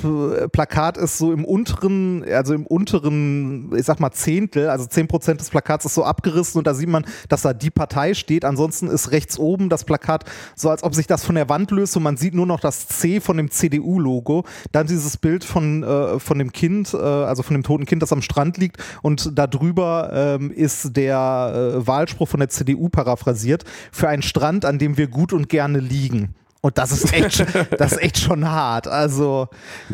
Plakat 0.52 0.98
ist 0.98 1.18
so 1.18 1.32
im 1.32 1.46
unteren, 1.46 2.22
also 2.30 2.54
im 2.54 2.68
unteren, 2.68 3.74
ich 3.74 3.86
sag 3.86 4.02
mal 4.02 4.12
Zehntel, 4.12 4.68
also 4.68 4.84
10% 4.84 5.36
des 5.36 5.50
Plakats 5.50 5.86
ist 5.86 5.94
so 5.94 6.04
abgerissen 6.04 6.58
und 6.60 6.68
da 6.68 6.74
sieht 6.74 6.90
man, 6.90 7.06
dass 7.30 7.44
da 7.44 7.54
die 7.54 7.70
Partei 7.70 8.16
steht. 8.16 8.44
Ansonsten 8.44 8.90
ist 8.90 9.12
rechts 9.12 9.40
oben 9.40 9.70
das 9.70 9.86
Plakat 9.86 10.26
so, 10.58 10.70
als 10.70 10.84
ob 10.84 10.94
sich 10.94 11.08
das 11.08 11.24
von 11.24 11.36
der 11.36 11.48
Wand 11.48 11.72
löst 11.72 11.96
und 11.96 12.04
man 12.04 12.18
sieht 12.18 12.34
nur 12.34 12.46
noch 12.46 12.60
das 12.60 12.90
C 12.90 13.22
von 13.22 13.38
dem 13.38 13.50
CDU-Logo. 13.50 14.44
Dann 14.74 14.88
dieses 14.88 15.16
Bild 15.16 15.46
von, 15.46 15.84
äh, 15.84 16.20
von 16.20 16.40
dem 16.40 16.52
Kind, 16.52 16.94
äh, 16.94 16.98
also 16.98 17.44
von 17.44 17.54
dem 17.54 17.64
toten 17.64 17.86
Kind, 17.86 18.02
das 18.02 18.12
am 18.12 18.22
Strand 18.22 18.58
liegt 18.58 18.76
und 19.04 19.40
da 19.40 19.48
drüber 19.48 20.12
ähm, 20.14 20.52
ist 20.52 20.98
der 20.98 21.78
äh, 21.78 21.88
Wahlspruch 21.88 22.28
von 22.28 22.42
der 22.42 22.50
CDU 22.50 22.90
paraphrasiert 22.90 23.64
für 23.94 24.10
einen 24.10 24.22
Strand, 24.22 24.66
an 24.66 24.80
dem 24.80 24.98
wir 24.98 25.08
gut 25.08 25.32
und 25.32 25.48
gerne 25.48 25.80
liegen. 25.80 26.36
Und 26.66 26.78
das 26.78 26.94
ist 26.94 27.12
echt, 27.14 27.46
das 27.78 27.92
ist 27.92 28.02
echt 28.02 28.18
schon 28.20 28.50
hart. 28.50 28.88
Also, 28.88 29.50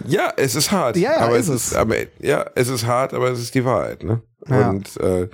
Ja, 0.05 0.31
es 0.37 0.53
ist 0.53 0.71
hart. 0.71 0.97
Ja, 0.97 1.13
ja, 1.13 1.17
aber 1.21 1.37
ist 1.37 1.47
es 1.47 1.71
ist, 1.71 1.75
aber, 1.75 1.95
ja, 2.19 2.45
es 2.53 2.67
ist 2.67 2.85
hart, 2.85 3.15
aber 3.15 3.31
es 3.31 3.39
ist 3.39 3.55
die 3.55 3.65
Wahrheit, 3.65 4.03
ne? 4.03 4.21
Ja. 4.49 4.69
Und 4.69 4.97
äh, 4.97 5.27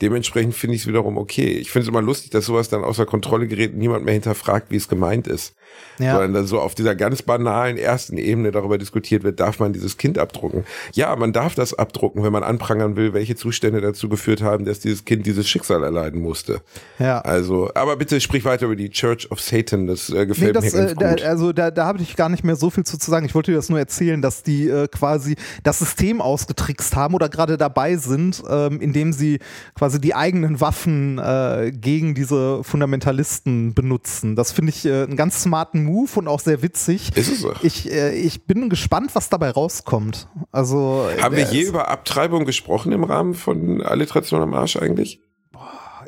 dementsprechend 0.00 0.54
finde 0.54 0.76
ich 0.76 0.82
es 0.82 0.88
wiederum 0.88 1.18
okay. 1.18 1.48
Ich 1.48 1.70
finde 1.70 1.84
es 1.84 1.88
immer 1.88 2.02
lustig, 2.02 2.30
dass 2.30 2.46
sowas 2.46 2.68
dann 2.68 2.82
außer 2.84 3.06
Kontrolle 3.06 3.46
gerät 3.46 3.72
und 3.72 3.78
niemand 3.78 4.04
mehr 4.04 4.14
hinterfragt, 4.14 4.70
wie 4.70 4.76
es 4.76 4.88
gemeint 4.88 5.26
ist. 5.26 5.54
Ja. 5.98 6.12
Sondern 6.12 6.34
dann 6.34 6.46
so 6.46 6.60
auf 6.60 6.74
dieser 6.74 6.94
ganz 6.94 7.22
banalen 7.22 7.78
ersten 7.78 8.18
Ebene 8.18 8.50
darüber 8.50 8.76
diskutiert 8.78 9.22
wird, 9.24 9.40
darf 9.40 9.58
man 9.58 9.72
dieses 9.72 9.96
Kind 9.96 10.18
abdrucken? 10.18 10.64
Ja, 10.92 11.14
man 11.16 11.32
darf 11.32 11.54
das 11.54 11.72
abdrucken, 11.72 12.22
wenn 12.22 12.32
man 12.32 12.42
anprangern 12.42 12.96
will, 12.96 13.14
welche 13.14 13.36
Zustände 13.36 13.80
dazu 13.80 14.08
geführt 14.08 14.42
haben, 14.42 14.64
dass 14.64 14.80
dieses 14.80 15.04
Kind 15.04 15.24
dieses 15.26 15.48
Schicksal 15.48 15.82
erleiden 15.82 16.20
musste. 16.20 16.60
ja. 16.98 17.20
Also, 17.20 17.70
aber 17.74 17.96
bitte 17.96 18.20
sprich 18.20 18.44
weiter 18.44 18.66
über 18.66 18.76
die 18.76 18.90
Church 18.90 19.30
of 19.30 19.40
Satan, 19.40 19.86
das 19.86 20.10
äh, 20.10 20.22
Nee, 20.22 20.26
gefällt 20.26 20.56
das, 20.56 20.64
mir 20.64 20.70
ganz 20.72 20.92
äh, 20.92 20.94
da, 20.94 21.10
gut. 21.10 21.22
also 21.22 21.52
da, 21.52 21.70
da 21.70 21.86
habe 21.86 22.02
ich 22.02 22.16
gar 22.16 22.28
nicht 22.28 22.44
mehr 22.44 22.56
so 22.56 22.70
viel 22.70 22.84
zu, 22.84 22.98
zu 22.98 23.10
sagen. 23.10 23.26
Ich 23.26 23.34
wollte 23.34 23.50
dir 23.50 23.56
das 23.56 23.68
nur 23.68 23.78
erzählen, 23.78 24.22
dass 24.22 24.42
die 24.42 24.68
äh, 24.68 24.88
quasi 24.88 25.36
das 25.62 25.78
System 25.78 26.20
ausgetrickst 26.20 26.94
haben 26.96 27.14
oder 27.14 27.28
gerade 27.28 27.56
dabei 27.56 27.96
sind, 27.96 28.42
ähm, 28.70 28.80
indem 28.80 29.12
sie 29.12 29.38
quasi 29.74 30.00
die 30.00 30.14
eigenen 30.14 30.60
Waffen 30.60 31.18
äh, 31.18 31.72
gegen 31.74 32.14
diese 32.14 32.62
Fundamentalisten 32.64 33.74
benutzen. 33.74 34.36
Das 34.36 34.52
finde 34.52 34.70
ich 34.70 34.84
äh, 34.84 35.04
einen 35.04 35.16
ganz 35.16 35.42
smarten 35.42 35.84
Move 35.84 36.10
und 36.16 36.28
auch 36.28 36.40
sehr 36.40 36.62
witzig. 36.62 37.16
Ist 37.16 37.32
es 37.32 37.44
auch. 37.44 37.62
Ich, 37.62 37.90
äh, 37.90 38.14
ich 38.14 38.46
bin 38.46 38.68
gespannt, 38.68 39.14
was 39.14 39.28
dabei 39.28 39.50
rauskommt. 39.50 40.28
Also 40.50 41.08
Haben 41.20 41.36
wir 41.36 41.48
äh, 41.48 41.52
je 41.52 41.62
über 41.62 41.88
Abtreibung 41.88 42.44
gesprochen 42.44 42.92
im 42.92 43.04
Rahmen 43.04 43.34
von 43.34 43.82
Alliteration 43.82 44.42
am 44.42 44.54
Arsch 44.54 44.76
eigentlich? 44.76 45.20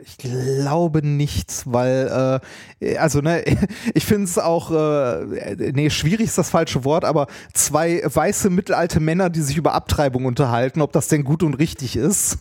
Ich 0.07 0.19
glaube 0.19 1.07
nicht, 1.07 1.63
weil, 1.65 2.41
äh, 2.81 2.97
also, 2.99 3.21
ne, 3.21 3.43
ich 3.95 4.05
finde 4.05 4.25
es 4.25 4.39
auch, 4.39 4.71
äh, 4.71 5.73
nee, 5.73 5.89
schwierig 5.89 6.27
ist 6.27 6.39
das 6.39 6.51
falsche 6.51 6.85
Wort, 6.85 7.05
aber 7.05 7.27
zwei 7.55 8.03
weiße 8.05 8.51
mittelalte 8.51 9.01
Männer, 9.01 9.31
die 9.31 9.41
sich 9.41 9.57
über 9.57 9.73
Abtreibung 9.73 10.27
unterhalten, 10.27 10.83
ob 10.83 10.93
das 10.93 11.09
denn 11.09 11.25
gut 11.25 11.43
und 11.43 11.55
richtig 11.55 11.97
ist. 11.97 12.39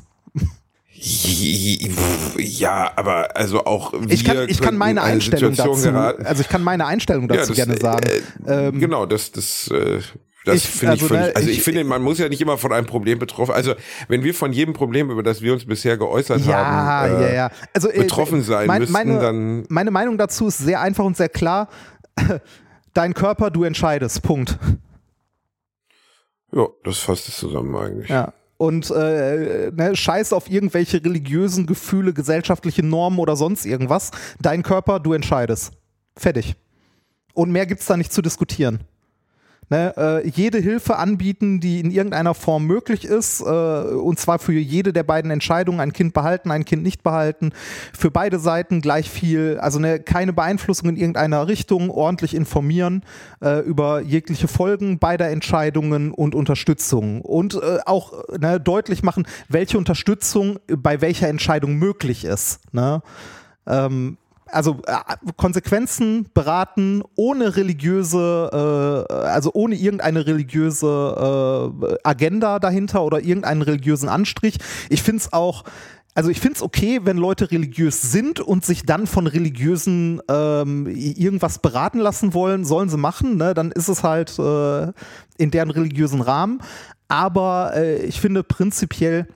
Ja, 2.38 2.92
aber 2.96 3.36
also 3.36 3.66
auch 3.66 3.94
wir 3.94 4.12
Ich 4.12 4.24
kann, 4.24 4.48
ich 4.48 4.62
kann 4.62 4.78
meine 4.78 5.00
in 5.00 5.06
eine 5.06 5.14
Einstellung 5.16 5.56
dazu, 5.56 5.90
also 5.90 6.42
ich 6.42 6.50
kann 6.50 6.64
meine 6.64 6.86
Einstellung 6.86 7.30
Ja, 7.30 7.38
dazu 7.38 7.54
das, 7.54 7.56
gerne 7.56 7.76
äh, 7.76 7.82
sagen. 7.82 8.10
Ähm, 8.48 8.80
genau, 8.80 9.06
das, 9.06 9.32
das, 9.32 9.70
äh, 9.70 10.00
das 10.46 10.56
ich- 10.56 10.68
finde 10.68 10.96
ich 10.96 11.02
also, 11.04 11.08
völlig. 11.14 11.28
ne, 11.28 11.36
Also 11.36 11.50
ich, 11.50 11.58
ich- 11.58 11.64
finde, 11.64 11.84
man 11.84 12.02
muss 12.02 12.20
ja 12.20 12.28
nicht 12.30 12.42
immer 12.42 12.58
von 12.58 12.72
einem 12.74 12.86
Problem 12.88 13.20
betroffen. 13.20 13.54
Also 13.54 13.74
wenn 14.08 14.24
wir 14.24 14.34
von 14.34 14.52
jedem 14.54 14.74
Problem, 14.74 15.10
über 15.10 15.24
das 15.24 15.42
wir 15.42 15.54
uns 15.54 15.66
bisher 15.66 15.98
geäußert 15.98 16.46
Ja, 16.46 16.66
haben, 16.66 17.22
ja, 17.22 17.34
ja. 17.34 17.52
Also, 17.74 17.90
äh, 17.90 18.00
betroffen 18.00 18.42
sein 18.44 18.68
mein- 18.68 18.80
müssten, 18.82 18.94
meine, 18.94 19.20
dann 19.20 19.66
Meine 19.70 19.92
Meinung 19.92 20.18
dazu 20.18 20.48
ist 20.48 20.58
sehr 20.60 20.82
einfach 20.82 21.06
und 21.06 21.16
sehr 21.18 21.30
klar. 21.30 21.70
Dein 22.94 23.14
Körper, 23.14 23.50
du 23.52 23.64
entscheidest. 23.64 24.22
Punkt. 24.22 24.58
ja, 26.52 26.68
das 26.84 27.00
fasst 27.00 27.28
es 27.30 27.38
zusammen 27.38 27.76
eigentlich. 27.76 28.10
Ja. 28.10 28.34
Und 28.58 28.92
äh, 28.92 29.72
ne, 29.74 29.96
scheiß 29.96 30.32
auf 30.32 30.50
irgendwelche 30.50 31.04
religiösen 31.04 31.66
Gefühle, 31.66 32.14
gesellschaftliche 32.14 32.84
Normen 32.84 33.20
oder 33.20 33.36
sonst 33.36 33.66
irgendwas. 33.66 34.12
Dein 34.40 34.62
Körper, 34.64 35.00
du 35.00 35.14
entscheidest. 35.14 35.74
Fertig. 36.16 36.56
Und 37.34 37.52
mehr 37.52 37.66
gibt's 37.66 37.88
da 37.88 37.98
nicht 37.98 38.14
zu 38.14 38.22
diskutieren. 38.22 38.82
Ne, 39.70 39.94
äh, 39.98 40.28
jede 40.28 40.58
Hilfe 40.58 40.98
anbieten, 40.98 41.60
die 41.60 41.80
in 41.80 41.92
irgendeiner 41.92 42.34
Form 42.34 42.66
möglich 42.66 43.06
ist, 43.06 43.42
äh, 43.42 43.44
und 43.44 44.20
zwar 44.20 44.40
für 44.40 44.54
jede 44.54 44.94
der 44.94 45.04
beiden 45.04 45.32
Entscheidungen, 45.32 45.80
ein 45.80 45.94
Kind 45.94 46.14
behalten, 46.14 46.52
ein 46.52 46.66
Kind 46.66 46.84
nicht 46.84 47.04
behalten, 47.04 47.52
für 47.98 48.12
beide 48.12 48.40
Seiten 48.40 48.82
gleich 48.82 49.10
viel, 49.10 49.58
also 49.60 49.80
ne, 49.80 50.00
keine 50.00 50.34
Beeinflussung 50.34 50.90
in 50.90 50.98
irgendeiner 50.98 51.48
Richtung, 51.48 51.90
ordentlich 51.90 52.36
informieren 52.36 53.04
äh, 53.42 53.60
über 53.60 54.02
jegliche 54.02 54.48
Folgen 54.48 55.00
beider 55.00 55.30
Entscheidungen 55.30 56.12
und 56.12 56.36
Unterstützung 56.36 57.22
und 57.22 57.56
äh, 57.56 57.80
auch 57.86 58.14
ne, 58.38 58.60
deutlich 58.60 59.04
machen, 59.04 59.26
welche 59.48 59.78
Unterstützung 59.78 60.60
bei 60.68 61.02
welcher 61.02 61.30
Entscheidung 61.30 61.76
möglich 61.76 62.26
ist. 62.26 62.60
Ne? 62.74 63.02
Ähm, 63.66 64.18
also 64.54 64.80
äh, 64.86 64.96
Konsequenzen 65.36 66.28
beraten 66.34 67.04
ohne 67.16 67.56
religiöse, 67.56 69.08
äh, 69.10 69.14
also 69.14 69.52
ohne 69.54 69.76
irgendeine 69.76 70.26
religiöse 70.26 71.72
äh, 71.82 71.96
Agenda 72.04 72.60
dahinter 72.60 73.04
oder 73.04 73.22
irgendeinen 73.22 73.62
religiösen 73.62 74.10
Anstrich. 74.10 74.58
Ich 74.90 75.04
finde 75.04 75.22
es 75.22 75.34
auch, 75.34 75.64
also 76.16 76.30
ich 76.30 76.40
finde 76.40 76.58
es 76.58 76.62
okay, 76.62 77.02
wenn 77.04 77.18
Leute 77.18 77.52
religiös 77.52 78.02
sind 78.02 78.40
und 78.40 78.64
sich 78.64 78.84
dann 78.84 79.08
von 79.08 79.28
religiösen 79.28 80.22
ähm, 80.30 80.88
irgendwas 80.88 81.60
beraten 81.60 82.00
lassen 82.00 82.34
wollen, 82.34 82.66
sollen 82.66 82.90
sie 82.90 82.98
machen, 82.98 83.38
ne? 83.38 83.54
dann 83.54 83.72
ist 83.72 83.88
es 83.88 84.04
halt 84.04 84.38
äh, 84.38 84.92
in 85.38 85.52
deren 85.52 85.72
religiösen 85.72 86.22
Rahmen. 86.22 86.62
aber 87.08 87.74
äh, 87.76 88.04
ich 88.06 88.22
finde 88.22 88.44
prinzipiell 88.44 89.28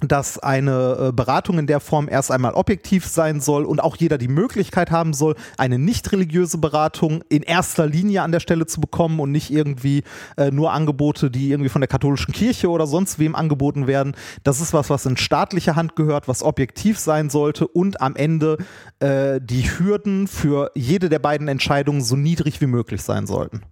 dass 0.00 0.38
eine 0.38 1.08
äh, 1.08 1.12
Beratung 1.12 1.58
in 1.58 1.66
der 1.66 1.80
Form 1.80 2.08
erst 2.08 2.30
einmal 2.30 2.54
objektiv 2.54 3.06
sein 3.06 3.40
soll 3.40 3.64
und 3.64 3.80
auch 3.80 3.96
jeder 3.96 4.18
die 4.18 4.28
Möglichkeit 4.28 4.90
haben 4.90 5.12
soll, 5.12 5.34
eine 5.58 5.78
nicht 5.78 6.10
religiöse 6.12 6.58
Beratung 6.58 7.22
in 7.28 7.42
erster 7.42 7.86
Linie 7.86 8.22
an 8.22 8.32
der 8.32 8.40
Stelle 8.40 8.66
zu 8.66 8.80
bekommen 8.80 9.20
und 9.20 9.30
nicht 9.30 9.50
irgendwie 9.50 10.02
äh, 10.36 10.50
nur 10.50 10.72
Angebote, 10.72 11.30
die 11.30 11.50
irgendwie 11.50 11.68
von 11.68 11.80
der 11.80 11.88
katholischen 11.88 12.32
Kirche 12.32 12.70
oder 12.70 12.86
sonst 12.86 13.18
wem 13.18 13.34
angeboten 13.34 13.86
werden. 13.86 14.14
Das 14.44 14.60
ist 14.60 14.72
was, 14.72 14.90
was 14.90 15.06
in 15.06 15.16
staatliche 15.16 15.76
Hand 15.76 15.96
gehört, 15.96 16.28
was 16.28 16.42
objektiv 16.42 16.98
sein 16.98 17.30
sollte 17.30 17.66
und 17.66 18.00
am 18.00 18.16
Ende 18.16 18.58
äh, 19.00 19.40
die 19.42 19.62
Hürden 19.62 20.26
für 20.26 20.70
jede 20.74 21.08
der 21.08 21.18
beiden 21.18 21.48
Entscheidungen 21.48 22.02
so 22.02 22.16
niedrig 22.16 22.60
wie 22.60 22.66
möglich 22.66 23.02
sein 23.02 23.26
sollten. 23.26 23.62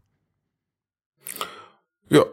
Ja, 2.10 2.24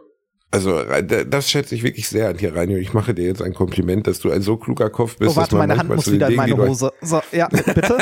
also 0.56 0.82
das 1.24 1.50
schätze 1.50 1.74
ich 1.74 1.82
wirklich 1.82 2.08
sehr 2.08 2.30
an 2.30 2.38
dir, 2.38 2.56
Reinio. 2.56 2.78
Ich 2.78 2.94
mache 2.94 3.12
dir 3.12 3.26
jetzt 3.26 3.42
ein 3.42 3.52
Kompliment, 3.52 4.06
dass 4.06 4.20
du 4.20 4.30
ein 4.30 4.40
so 4.40 4.56
kluger 4.56 4.88
Kopf 4.88 5.18
bist. 5.18 5.32
Oh, 5.32 5.36
warte, 5.36 5.54
meine 5.56 5.76
Hand 5.76 5.90
muss 5.90 6.10
wieder 6.10 6.28
Dingen, 6.28 6.48
in 6.48 6.56
meine 6.56 6.68
Hose. 6.68 6.92
So, 7.02 7.20
ja, 7.30 7.48
bitte. 7.48 7.98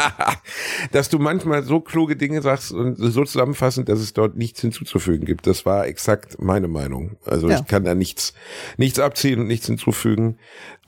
dass 0.92 1.08
du 1.08 1.18
manchmal 1.18 1.62
so 1.62 1.80
kluge 1.80 2.16
Dinge 2.16 2.42
sagst 2.42 2.72
und 2.72 2.96
so 2.96 3.24
zusammenfassend, 3.24 3.88
dass 3.88 4.00
es 4.00 4.12
dort 4.12 4.36
nichts 4.36 4.60
hinzuzufügen 4.60 5.24
gibt. 5.24 5.46
Das 5.46 5.64
war 5.64 5.86
exakt 5.86 6.42
meine 6.42 6.68
Meinung. 6.68 7.16
Also 7.24 7.48
ja. 7.48 7.60
ich 7.60 7.66
kann 7.66 7.84
da 7.84 7.94
nichts, 7.94 8.34
nichts 8.76 8.98
abziehen 8.98 9.38
und 9.40 9.46
nichts 9.46 9.66
hinzufügen. 9.66 10.38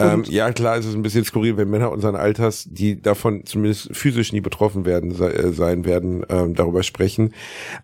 Ähm, 0.00 0.24
ja, 0.26 0.50
klar, 0.52 0.78
es 0.78 0.86
ist 0.86 0.94
ein 0.94 1.02
bisschen 1.02 1.24
skurril, 1.24 1.56
wenn 1.56 1.68
Männer 1.68 1.92
unseren 1.92 2.16
Alters, 2.16 2.66
die 2.68 3.00
davon 3.00 3.44
zumindest 3.44 3.94
physisch 3.94 4.32
nie 4.32 4.40
betroffen 4.40 4.86
werden, 4.86 5.12
sei, 5.12 5.30
äh, 5.30 5.52
sein 5.52 5.84
werden, 5.84 6.24
ähm, 6.30 6.54
darüber 6.54 6.82
sprechen. 6.82 7.34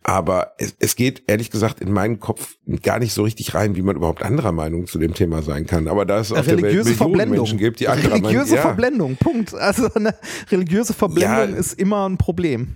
Aber 0.02 0.52
es, 0.59 0.74
es 0.78 0.96
geht 0.96 1.24
ehrlich 1.26 1.50
gesagt 1.50 1.80
in 1.80 1.92
meinen 1.92 2.18
Kopf 2.18 2.57
gar 2.82 2.95
nicht 2.99 3.12
so 3.12 3.22
richtig 3.22 3.55
rein, 3.55 3.76
wie 3.76 3.82
man 3.82 3.97
überhaupt 3.97 4.22
anderer 4.22 4.53
Meinung 4.53 4.86
zu 4.86 4.99
dem 4.99 5.14
Thema 5.14 5.42
sein 5.42 5.66
kann. 5.66 5.88
Aber 5.88 6.05
da 6.05 6.20
es 6.20 6.32
auf 6.32 6.47
religiöse 6.47 6.57
der 6.57 6.62
Welt 6.62 6.74
Millionen 6.74 6.97
Verblendung. 6.97 7.36
Menschen 7.38 7.59
gibt, 7.59 7.80
die 7.80 7.88
andere 7.88 8.12
Religiöse 8.12 8.36
meinen, 8.38 8.55
ja. 8.55 8.62
Verblendung, 8.62 9.16
Punkt. 9.16 9.55
Also 9.55 9.88
eine 9.94 10.14
religiöse 10.51 10.94
Verblendung 10.94 11.55
ja, 11.55 11.59
ist 11.59 11.74
immer 11.74 12.09
ein 12.09 12.16
Problem 12.16 12.74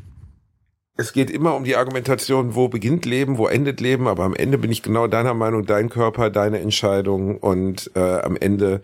es 1.00 1.14
geht 1.14 1.30
immer 1.30 1.54
um 1.56 1.64
die 1.64 1.76
Argumentation, 1.76 2.54
wo 2.54 2.68
beginnt 2.68 3.06
Leben, 3.06 3.38
wo 3.38 3.46
endet 3.46 3.80
Leben, 3.80 4.06
aber 4.06 4.24
am 4.24 4.34
Ende 4.34 4.58
bin 4.58 4.70
ich 4.70 4.82
genau 4.82 5.06
deiner 5.06 5.32
Meinung, 5.32 5.64
dein 5.64 5.88
Körper, 5.88 6.28
deine 6.28 6.58
Entscheidung 6.58 7.38
und 7.38 7.90
äh, 7.94 8.00
am 8.00 8.36
Ende 8.36 8.82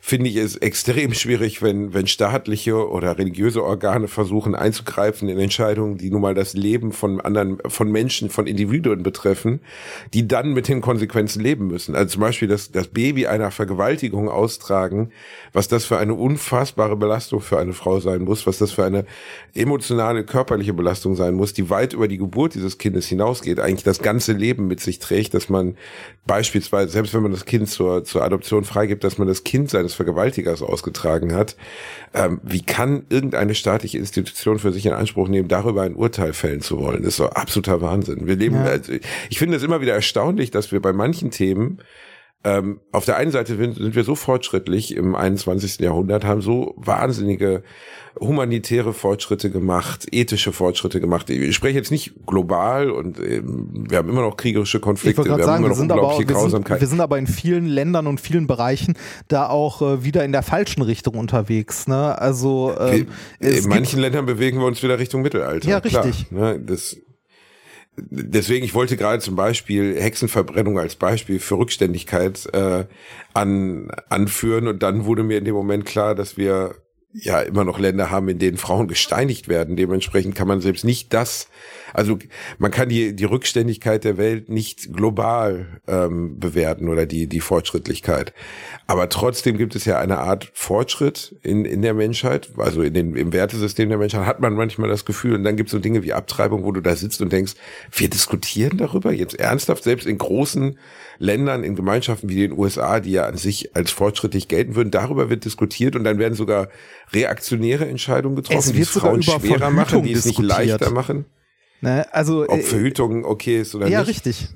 finde 0.00 0.30
ich 0.30 0.36
es 0.36 0.56
extrem 0.56 1.12
schwierig, 1.12 1.60
wenn, 1.60 1.92
wenn 1.92 2.06
staatliche 2.06 2.88
oder 2.88 3.18
religiöse 3.18 3.62
Organe 3.62 4.08
versuchen 4.08 4.54
einzugreifen 4.54 5.28
in 5.28 5.38
Entscheidungen, 5.38 5.98
die 5.98 6.10
nun 6.10 6.22
mal 6.22 6.34
das 6.34 6.54
Leben 6.54 6.92
von 6.92 7.20
anderen, 7.20 7.58
von 7.66 7.92
Menschen, 7.92 8.30
von 8.30 8.46
Individuen 8.46 9.02
betreffen, 9.02 9.60
die 10.14 10.26
dann 10.26 10.54
mit 10.54 10.68
den 10.68 10.80
Konsequenzen 10.80 11.42
leben 11.42 11.66
müssen. 11.66 11.94
Also 11.94 12.12
zum 12.12 12.22
Beispiel 12.22 12.48
das, 12.48 12.72
das 12.72 12.88
Baby 12.88 13.26
einer 13.26 13.50
Vergewaltigung 13.50 14.30
austragen, 14.30 15.10
was 15.52 15.68
das 15.68 15.84
für 15.84 15.98
eine 15.98 16.14
unfassbare 16.14 16.96
Belastung 16.96 17.42
für 17.42 17.58
eine 17.58 17.74
Frau 17.74 18.00
sein 18.00 18.22
muss, 18.22 18.46
was 18.46 18.56
das 18.56 18.72
für 18.72 18.86
eine 18.86 19.04
emotionale, 19.54 20.24
körperliche 20.24 20.72
Belastung 20.72 21.14
sein 21.14 21.34
muss, 21.34 21.57
die 21.58 21.68
weit 21.68 21.92
über 21.92 22.08
die 22.08 22.16
Geburt 22.16 22.54
dieses 22.54 22.78
Kindes 22.78 23.06
hinausgeht, 23.06 23.60
eigentlich 23.60 23.84
das 23.84 23.98
ganze 23.98 24.32
Leben 24.32 24.68
mit 24.68 24.80
sich 24.80 25.00
trägt, 25.00 25.34
dass 25.34 25.48
man 25.48 25.76
beispielsweise, 26.26 26.92
selbst 26.92 27.12
wenn 27.14 27.22
man 27.22 27.32
das 27.32 27.44
Kind 27.44 27.68
zur, 27.68 28.04
zur 28.04 28.22
Adoption 28.22 28.64
freigibt, 28.64 29.04
dass 29.04 29.18
man 29.18 29.28
das 29.28 29.44
Kind 29.44 29.68
seines 29.68 29.94
Vergewaltigers 29.94 30.62
ausgetragen 30.62 31.34
hat. 31.34 31.56
Ähm, 32.14 32.40
wie 32.42 32.62
kann 32.62 33.04
irgendeine 33.08 33.54
staatliche 33.54 33.98
Institution 33.98 34.58
für 34.58 34.72
sich 34.72 34.86
in 34.86 34.92
Anspruch 34.92 35.28
nehmen, 35.28 35.48
darüber 35.48 35.82
ein 35.82 35.94
Urteil 35.94 36.32
fällen 36.32 36.60
zu 36.60 36.78
wollen? 36.78 37.02
Das 37.02 37.14
ist 37.14 37.16
so 37.16 37.26
absoluter 37.26 37.82
Wahnsinn. 37.82 38.26
Wir 38.26 38.36
leben, 38.36 38.56
ja. 38.56 38.64
also 38.64 38.92
ich 39.28 39.38
finde 39.38 39.56
es 39.56 39.62
immer 39.62 39.80
wieder 39.80 39.94
erstaunlich, 39.94 40.50
dass 40.50 40.70
wir 40.70 40.80
bei 40.80 40.92
manchen 40.92 41.30
Themen 41.30 41.78
ähm, 42.48 42.80
auf 42.92 43.04
der 43.04 43.16
einen 43.16 43.30
Seite 43.30 43.56
sind 43.56 43.94
wir 43.94 44.04
so 44.04 44.14
fortschrittlich 44.14 44.96
im 44.96 45.14
21. 45.14 45.80
Jahrhundert, 45.80 46.24
haben 46.24 46.40
so 46.40 46.74
wahnsinnige 46.76 47.62
humanitäre 48.18 48.94
Fortschritte 48.94 49.50
gemacht, 49.50 50.06
ethische 50.10 50.52
Fortschritte 50.52 51.00
gemacht. 51.00 51.30
Ich 51.30 51.54
spreche 51.54 51.76
jetzt 51.76 51.90
nicht 51.90 52.14
global 52.26 52.90
und 52.90 53.20
ähm, 53.20 53.86
wir 53.88 53.98
haben 53.98 54.08
immer 54.08 54.22
noch 54.22 54.36
kriegerische 54.36 54.80
Konflikte, 54.80 55.24
wir 55.24 55.30
sagen, 55.30 55.46
haben 55.46 55.64
immer 55.64 55.68
noch 55.68 55.78
unglaubliche 55.78 56.30
aber, 56.30 56.40
Grausamkeit. 56.40 56.80
Wir 56.80 56.86
sind, 56.86 56.96
wir 56.96 56.96
sind, 56.96 57.00
aber 57.00 57.18
in 57.18 57.26
vielen 57.26 57.66
Ländern 57.66 58.06
und 58.06 58.20
vielen 58.20 58.46
Bereichen 58.46 58.94
da 59.28 59.48
auch 59.48 59.82
äh, 59.82 60.04
wieder 60.04 60.24
in 60.24 60.32
der 60.32 60.42
falschen 60.42 60.82
Richtung 60.82 61.14
unterwegs. 61.14 61.86
Ne? 61.86 62.18
Also 62.18 62.74
ähm, 62.80 63.08
in 63.40 63.68
manchen 63.68 64.00
Ländern 64.00 64.26
bewegen 64.26 64.58
wir 64.58 64.66
uns 64.66 64.82
wieder 64.82 64.98
Richtung 64.98 65.22
Mittelalter. 65.22 65.68
Ja, 65.68 65.78
richtig. 65.78 66.28
Klar, 66.28 66.54
ne? 66.54 66.60
Das 66.60 66.96
deswegen, 68.10 68.64
ich 68.64 68.74
wollte 68.74 68.96
gerade 68.96 69.22
zum 69.22 69.36
Beispiel 69.36 70.00
Hexenverbrennung 70.00 70.78
als 70.78 70.96
Beispiel 70.96 71.38
für 71.38 71.58
Rückständigkeit 71.58 72.46
äh, 72.52 72.84
an, 73.34 73.90
anführen. 74.08 74.68
Und 74.68 74.82
dann 74.82 75.04
wurde 75.04 75.22
mir 75.22 75.38
in 75.38 75.44
dem 75.44 75.54
Moment 75.54 75.84
klar, 75.84 76.14
dass 76.14 76.36
wir 76.36 76.74
ja 77.12 77.40
immer 77.40 77.64
noch 77.64 77.78
Länder 77.78 78.10
haben, 78.10 78.28
in 78.28 78.38
denen 78.38 78.58
Frauen 78.58 78.86
gesteinigt 78.86 79.48
werden. 79.48 79.76
Dementsprechend 79.76 80.34
kann 80.34 80.48
man 80.48 80.60
selbst 80.60 80.84
nicht 80.84 81.12
das, 81.14 81.48
also 81.94 82.18
man 82.58 82.70
kann 82.70 82.88
die, 82.88 83.14
die 83.14 83.24
Rückständigkeit 83.24 84.04
der 84.04 84.18
Welt 84.18 84.48
nicht 84.48 84.92
global 84.92 85.80
ähm, 85.86 86.38
bewerten 86.38 86.88
oder 86.88 87.06
die, 87.06 87.26
die 87.26 87.40
Fortschrittlichkeit. 87.40 88.32
Aber 88.86 89.08
trotzdem 89.08 89.56
gibt 89.56 89.74
es 89.74 89.84
ja 89.84 89.98
eine 89.98 90.18
Art 90.18 90.50
Fortschritt 90.54 91.36
in, 91.42 91.64
in 91.64 91.82
der 91.82 91.94
Menschheit, 91.94 92.50
also 92.58 92.82
in 92.82 92.94
den, 92.94 93.16
im 93.16 93.32
Wertesystem 93.32 93.88
der 93.88 93.98
Menschheit 93.98 94.26
hat 94.26 94.40
man 94.40 94.54
manchmal 94.54 94.88
das 94.88 95.04
Gefühl 95.04 95.34
und 95.34 95.44
dann 95.44 95.56
gibt 95.56 95.68
es 95.68 95.72
so 95.72 95.78
Dinge 95.78 96.02
wie 96.02 96.12
Abtreibung, 96.12 96.64
wo 96.64 96.72
du 96.72 96.80
da 96.80 96.94
sitzt 96.94 97.22
und 97.22 97.32
denkst, 97.32 97.54
wir 97.92 98.10
diskutieren 98.10 98.76
darüber 98.76 99.12
jetzt 99.12 99.38
ernsthaft, 99.38 99.84
selbst 99.84 100.06
in 100.06 100.18
großen 100.18 100.78
Ländern, 101.18 101.64
in 101.64 101.74
Gemeinschaften 101.74 102.28
wie 102.28 102.36
den 102.36 102.52
USA, 102.52 103.00
die 103.00 103.12
ja 103.12 103.26
an 103.26 103.36
sich 103.36 103.74
als 103.74 103.90
fortschrittlich 103.90 104.48
gelten 104.48 104.76
würden, 104.76 104.90
darüber 104.90 105.30
wird 105.30 105.44
diskutiert 105.44 105.96
und 105.96 106.04
dann 106.04 106.18
werden 106.18 106.34
sogar 106.34 106.68
reaktionäre 107.12 107.86
Entscheidungen 107.88 108.36
getroffen, 108.36 108.72
die 108.72 108.80
es 108.80 108.90
Frauen 108.90 109.22
schwerer 109.22 109.70
machen, 109.70 110.02
die 110.02 110.12
es 110.12 110.24
nicht 110.24 110.38
leichter 110.38 110.90
machen. 110.90 111.26
Ne, 111.80 112.06
also, 112.12 112.44
Ob 112.48 112.58
äh, 112.58 112.62
Verhütung 112.62 113.24
okay 113.24 113.60
ist 113.60 113.74
oder 113.74 113.86
ja, 113.88 114.00
nicht. 114.00 114.06
Ja, 114.06 114.12
richtig. 114.12 114.48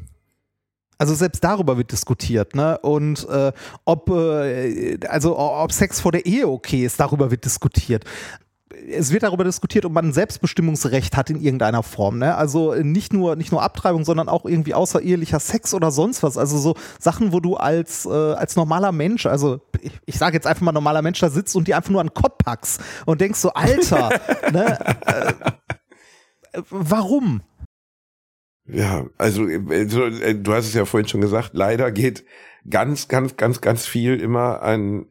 Also 0.99 1.15
selbst 1.15 1.43
darüber 1.43 1.77
wird 1.77 1.91
diskutiert, 1.91 2.55
ne? 2.55 2.79
Und 2.79 3.29
äh, 3.29 3.53
ob 3.85 4.09
äh, 4.11 4.99
also 5.09 5.37
ob 5.37 5.73
Sex 5.73 6.01
vor 6.01 6.13
der 6.13 6.27
Ehe 6.27 6.47
okay 6.47 6.85
ist, 6.85 7.01
darüber 7.01 7.31
wird 7.31 7.45
diskutiert 7.45 8.05
es 8.91 9.13
wird 9.13 9.23
darüber 9.23 9.45
diskutiert, 9.45 9.85
ob 9.85 9.93
man 9.93 10.07
ein 10.07 10.13
Selbstbestimmungsrecht 10.13 11.17
hat 11.17 11.31
in 11.31 11.41
irgendeiner 11.41 11.83
Form. 11.83 12.19
Ne? 12.19 12.35
Also 12.35 12.75
nicht 12.75 13.13
nur, 13.13 13.37
nicht 13.37 13.53
nur 13.53 13.63
Abtreibung, 13.63 14.05
sondern 14.05 14.29
auch 14.29 14.45
irgendwie 14.45 14.75
außerehelicher 14.75 15.41
Sex 15.41 15.75
oder 15.75 15.91
sonst 15.91 16.23
was. 16.23 16.37
Also 16.37 16.59
so 16.59 16.75
Sachen, 16.99 17.33
wo 17.33 17.41
du 17.41 17.57
als, 17.57 18.07
äh, 18.07 18.11
als 18.11 18.57
normaler 18.57 18.93
Mensch, 18.93 19.27
also 19.27 19.61
ich, 19.81 19.93
ich 20.07 20.19
sage 20.19 20.35
jetzt 20.35 20.47
einfach 20.47 20.63
mal 20.63 20.73
normaler 20.73 21.03
Mensch, 21.03 21.21
da 21.21 21.31
sitzt 21.31 21.55
und 21.57 21.69
die 21.69 21.75
einfach 21.75 21.91
nur 21.91 22.01
an 22.01 22.09
den 22.09 22.15
Kopf 22.15 22.39
packst 22.39 22.81
und 23.07 23.21
denkst 23.21 23.39
so, 23.39 23.53
Alter, 23.53 24.11
ne? 24.53 24.79
Äh, 25.07 26.63
warum? 26.71 27.43
Ja, 28.67 29.07
also 29.19 29.47
äh, 29.47 30.35
du 30.35 30.53
hast 30.53 30.67
es 30.67 30.75
ja 30.75 30.85
vorhin 30.85 31.09
schon 31.09 31.21
gesagt, 31.21 31.51
leider 31.53 31.91
geht 31.93 32.25
ganz, 32.69 33.09
ganz, 33.09 33.37
ganz, 33.37 33.61
ganz 33.61 33.87
viel 33.87 34.21
immer 34.21 34.63
an 34.63 35.07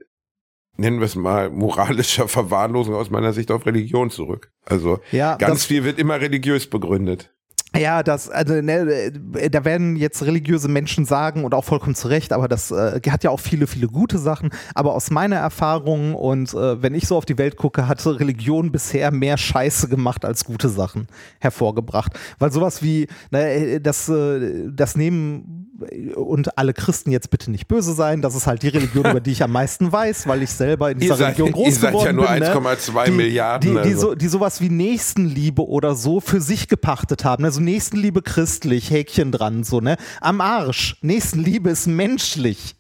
nennen 0.81 0.99
wir 0.99 1.05
es 1.05 1.15
mal, 1.15 1.49
moralischer 1.49 2.27
Verwahrlosung 2.27 2.95
aus 2.95 3.09
meiner 3.09 3.31
Sicht 3.31 3.51
auf 3.51 3.65
Religion 3.65 4.09
zurück. 4.09 4.51
Also 4.65 4.99
ja, 5.11 5.35
ganz 5.37 5.63
viel 5.63 5.85
wird 5.85 5.97
immer 5.97 6.19
religiös 6.19 6.69
begründet. 6.69 7.33
Ja, 7.75 8.03
das, 8.03 8.29
also, 8.29 8.61
ne, 8.61 9.11
da 9.49 9.63
werden 9.63 9.95
jetzt 9.95 10.23
religiöse 10.23 10.67
Menschen 10.67 11.05
sagen 11.05 11.45
und 11.45 11.53
auch 11.53 11.63
vollkommen 11.63 11.95
zu 11.95 12.09
Recht, 12.09 12.33
aber 12.33 12.49
das 12.49 12.69
äh, 12.71 12.99
hat 13.09 13.23
ja 13.23 13.29
auch 13.29 13.39
viele, 13.39 13.65
viele 13.65 13.87
gute 13.87 14.17
Sachen. 14.17 14.49
Aber 14.75 14.93
aus 14.93 15.09
meiner 15.09 15.37
Erfahrung 15.37 16.13
und 16.13 16.53
äh, 16.53 16.81
wenn 16.81 16.93
ich 16.93 17.07
so 17.07 17.15
auf 17.15 17.25
die 17.25 17.37
Welt 17.37 17.55
gucke, 17.55 17.87
hat 17.87 18.05
Religion 18.05 18.73
bisher 18.73 19.11
mehr 19.11 19.37
Scheiße 19.37 19.87
gemacht 19.87 20.25
als 20.25 20.43
gute 20.43 20.67
Sachen 20.67 21.07
hervorgebracht. 21.39 22.11
Weil 22.39 22.51
sowas 22.51 22.83
wie, 22.83 23.07
ne, 23.31 23.79
das, 23.79 24.09
äh, 24.09 24.69
das 24.69 24.97
nehmen 24.97 25.71
und 26.15 26.57
alle 26.57 26.73
Christen 26.73 27.11
jetzt 27.11 27.29
bitte 27.29 27.51
nicht 27.51 27.67
böse 27.67 27.93
sein, 27.93 28.21
das 28.21 28.35
ist 28.35 28.47
halt 28.47 28.63
die 28.63 28.67
Religion, 28.67 29.05
über 29.05 29.19
die 29.19 29.31
ich 29.31 29.43
am 29.43 29.51
meisten 29.51 29.91
weiß, 29.91 30.27
weil 30.27 30.43
ich 30.43 30.51
selber 30.51 30.91
in 30.91 30.99
dieser 30.99 31.15
seid, 31.15 31.39
Religion 31.39 31.51
groß 31.63 31.81
geworden 31.81 32.17
bin. 32.17 32.25
Ihr 32.25 32.39
seid 32.39 32.55
ja 32.55 32.61
nur 32.61 32.65
1,2 32.75 33.05
ne? 33.09 33.11
Milliarden. 33.15 33.75
Die, 33.75 33.81
die, 33.81 33.93
also. 33.95 34.09
so, 34.09 34.15
die 34.15 34.27
sowas 34.27 34.61
wie 34.61 34.69
Nächstenliebe 34.69 35.65
oder 35.67 35.95
so 35.95 36.19
für 36.19 36.41
sich 36.41 36.67
gepachtet 36.67 37.25
haben. 37.25 37.43
Also 37.61 37.71
Nächstenliebe 37.71 38.21
christlich, 38.23 38.89
Häkchen 38.89 39.31
dran, 39.31 39.63
so, 39.63 39.81
ne? 39.81 39.97
Am 40.19 40.41
Arsch. 40.41 40.97
Nächstenliebe 41.01 41.69
ist 41.69 41.85
menschlich. 41.85 42.75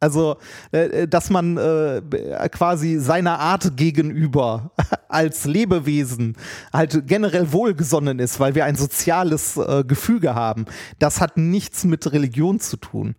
Also, 0.00 0.38
äh, 0.72 1.06
dass 1.06 1.30
man 1.30 1.56
äh, 1.56 2.02
quasi 2.50 2.98
seiner 2.98 3.38
Art 3.38 3.76
gegenüber 3.76 4.72
als 5.08 5.44
Lebewesen 5.44 6.36
halt 6.72 7.06
generell 7.06 7.52
wohlgesonnen 7.52 8.18
ist, 8.18 8.40
weil 8.40 8.56
wir 8.56 8.64
ein 8.64 8.74
soziales 8.74 9.56
äh, 9.56 9.84
Gefüge 9.86 10.34
haben, 10.34 10.64
das 10.98 11.20
hat 11.20 11.36
nichts 11.36 11.84
mit 11.84 12.10
Religion 12.10 12.58
zu 12.58 12.78
tun. 12.78 13.14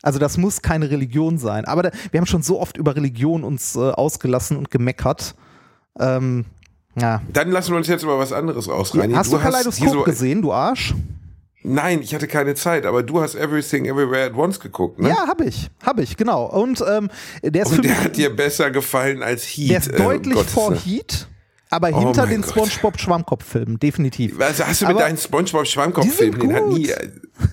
Also 0.00 0.18
das 0.18 0.38
muss 0.38 0.62
keine 0.62 0.90
Religion 0.90 1.36
sein. 1.36 1.66
Aber 1.66 1.82
da, 1.82 1.90
wir 2.12 2.18
haben 2.18 2.26
schon 2.26 2.42
so 2.42 2.60
oft 2.60 2.78
über 2.78 2.96
Religion 2.96 3.44
uns 3.44 3.76
äh, 3.76 3.80
ausgelassen 3.80 4.56
und 4.56 4.70
gemeckert. 4.70 5.34
Ähm, 5.98 6.46
ja. 7.00 7.22
Dann 7.32 7.50
lassen 7.50 7.70
wir 7.72 7.76
uns 7.78 7.86
jetzt 7.88 8.02
über 8.02 8.18
was 8.18 8.32
anderes 8.32 8.68
ausreinigen. 8.68 9.16
Hast 9.18 9.32
du, 9.32 9.36
du 9.36 9.42
Kaleidoskop 9.42 10.04
gesehen, 10.04 10.42
du 10.42 10.52
Arsch? 10.52 10.94
Nein, 11.64 12.00
ich 12.02 12.14
hatte 12.14 12.28
keine 12.28 12.54
Zeit, 12.54 12.86
aber 12.86 13.02
du 13.02 13.20
hast 13.20 13.34
Everything 13.34 13.84
Everywhere 13.86 14.26
at 14.26 14.34
Once 14.36 14.60
geguckt, 14.60 15.00
ne? 15.00 15.08
Ja, 15.08 15.26
habe 15.26 15.44
ich, 15.44 15.68
habe 15.82 16.02
ich, 16.02 16.16
genau. 16.16 16.46
Und 16.46 16.82
ähm, 16.88 17.10
der 17.42 17.64
ist 17.64 17.72
Und 17.72 17.84
der 17.84 18.04
hat 18.04 18.16
dir 18.16 18.34
besser 18.34 18.70
gefallen 18.70 19.22
als 19.22 19.44
Heat. 19.44 19.70
der 19.70 19.78
ist 19.78 19.88
äh, 19.88 19.96
deutlich 19.96 20.34
Gottes 20.34 20.52
vor. 20.52 20.74
Heat, 20.76 21.26
aber 21.68 21.90
Oh 21.92 21.98
hinter 22.00 22.26
den 22.26 22.42
Gott. 22.42 22.50
SpongeBob 22.52 22.98
Schwammkopf-Filmen, 23.00 23.78
definitiv. 23.80 24.40
Also 24.40 24.64
hast 24.64 24.80
du 24.82 24.86
mit 24.86 24.94
Aber- 24.94 25.04
deinen 25.04 25.18
SpongeBob 25.18 25.66
Schwammkopf-Filmen, 25.66 26.34
Die 26.40 26.40
sind 26.40 26.50
den 26.50 26.56
hat 26.56 26.64
gut. 26.64 26.78
nie. 26.78 26.90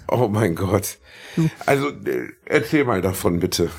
Oh 0.07 0.27
mein 0.31 0.53
Gott. 0.55 0.97
Also 1.65 1.89
äh, 1.89 2.29
erzähl 2.45 2.85
mal 2.85 3.01
davon 3.01 3.39
bitte. 3.39 3.69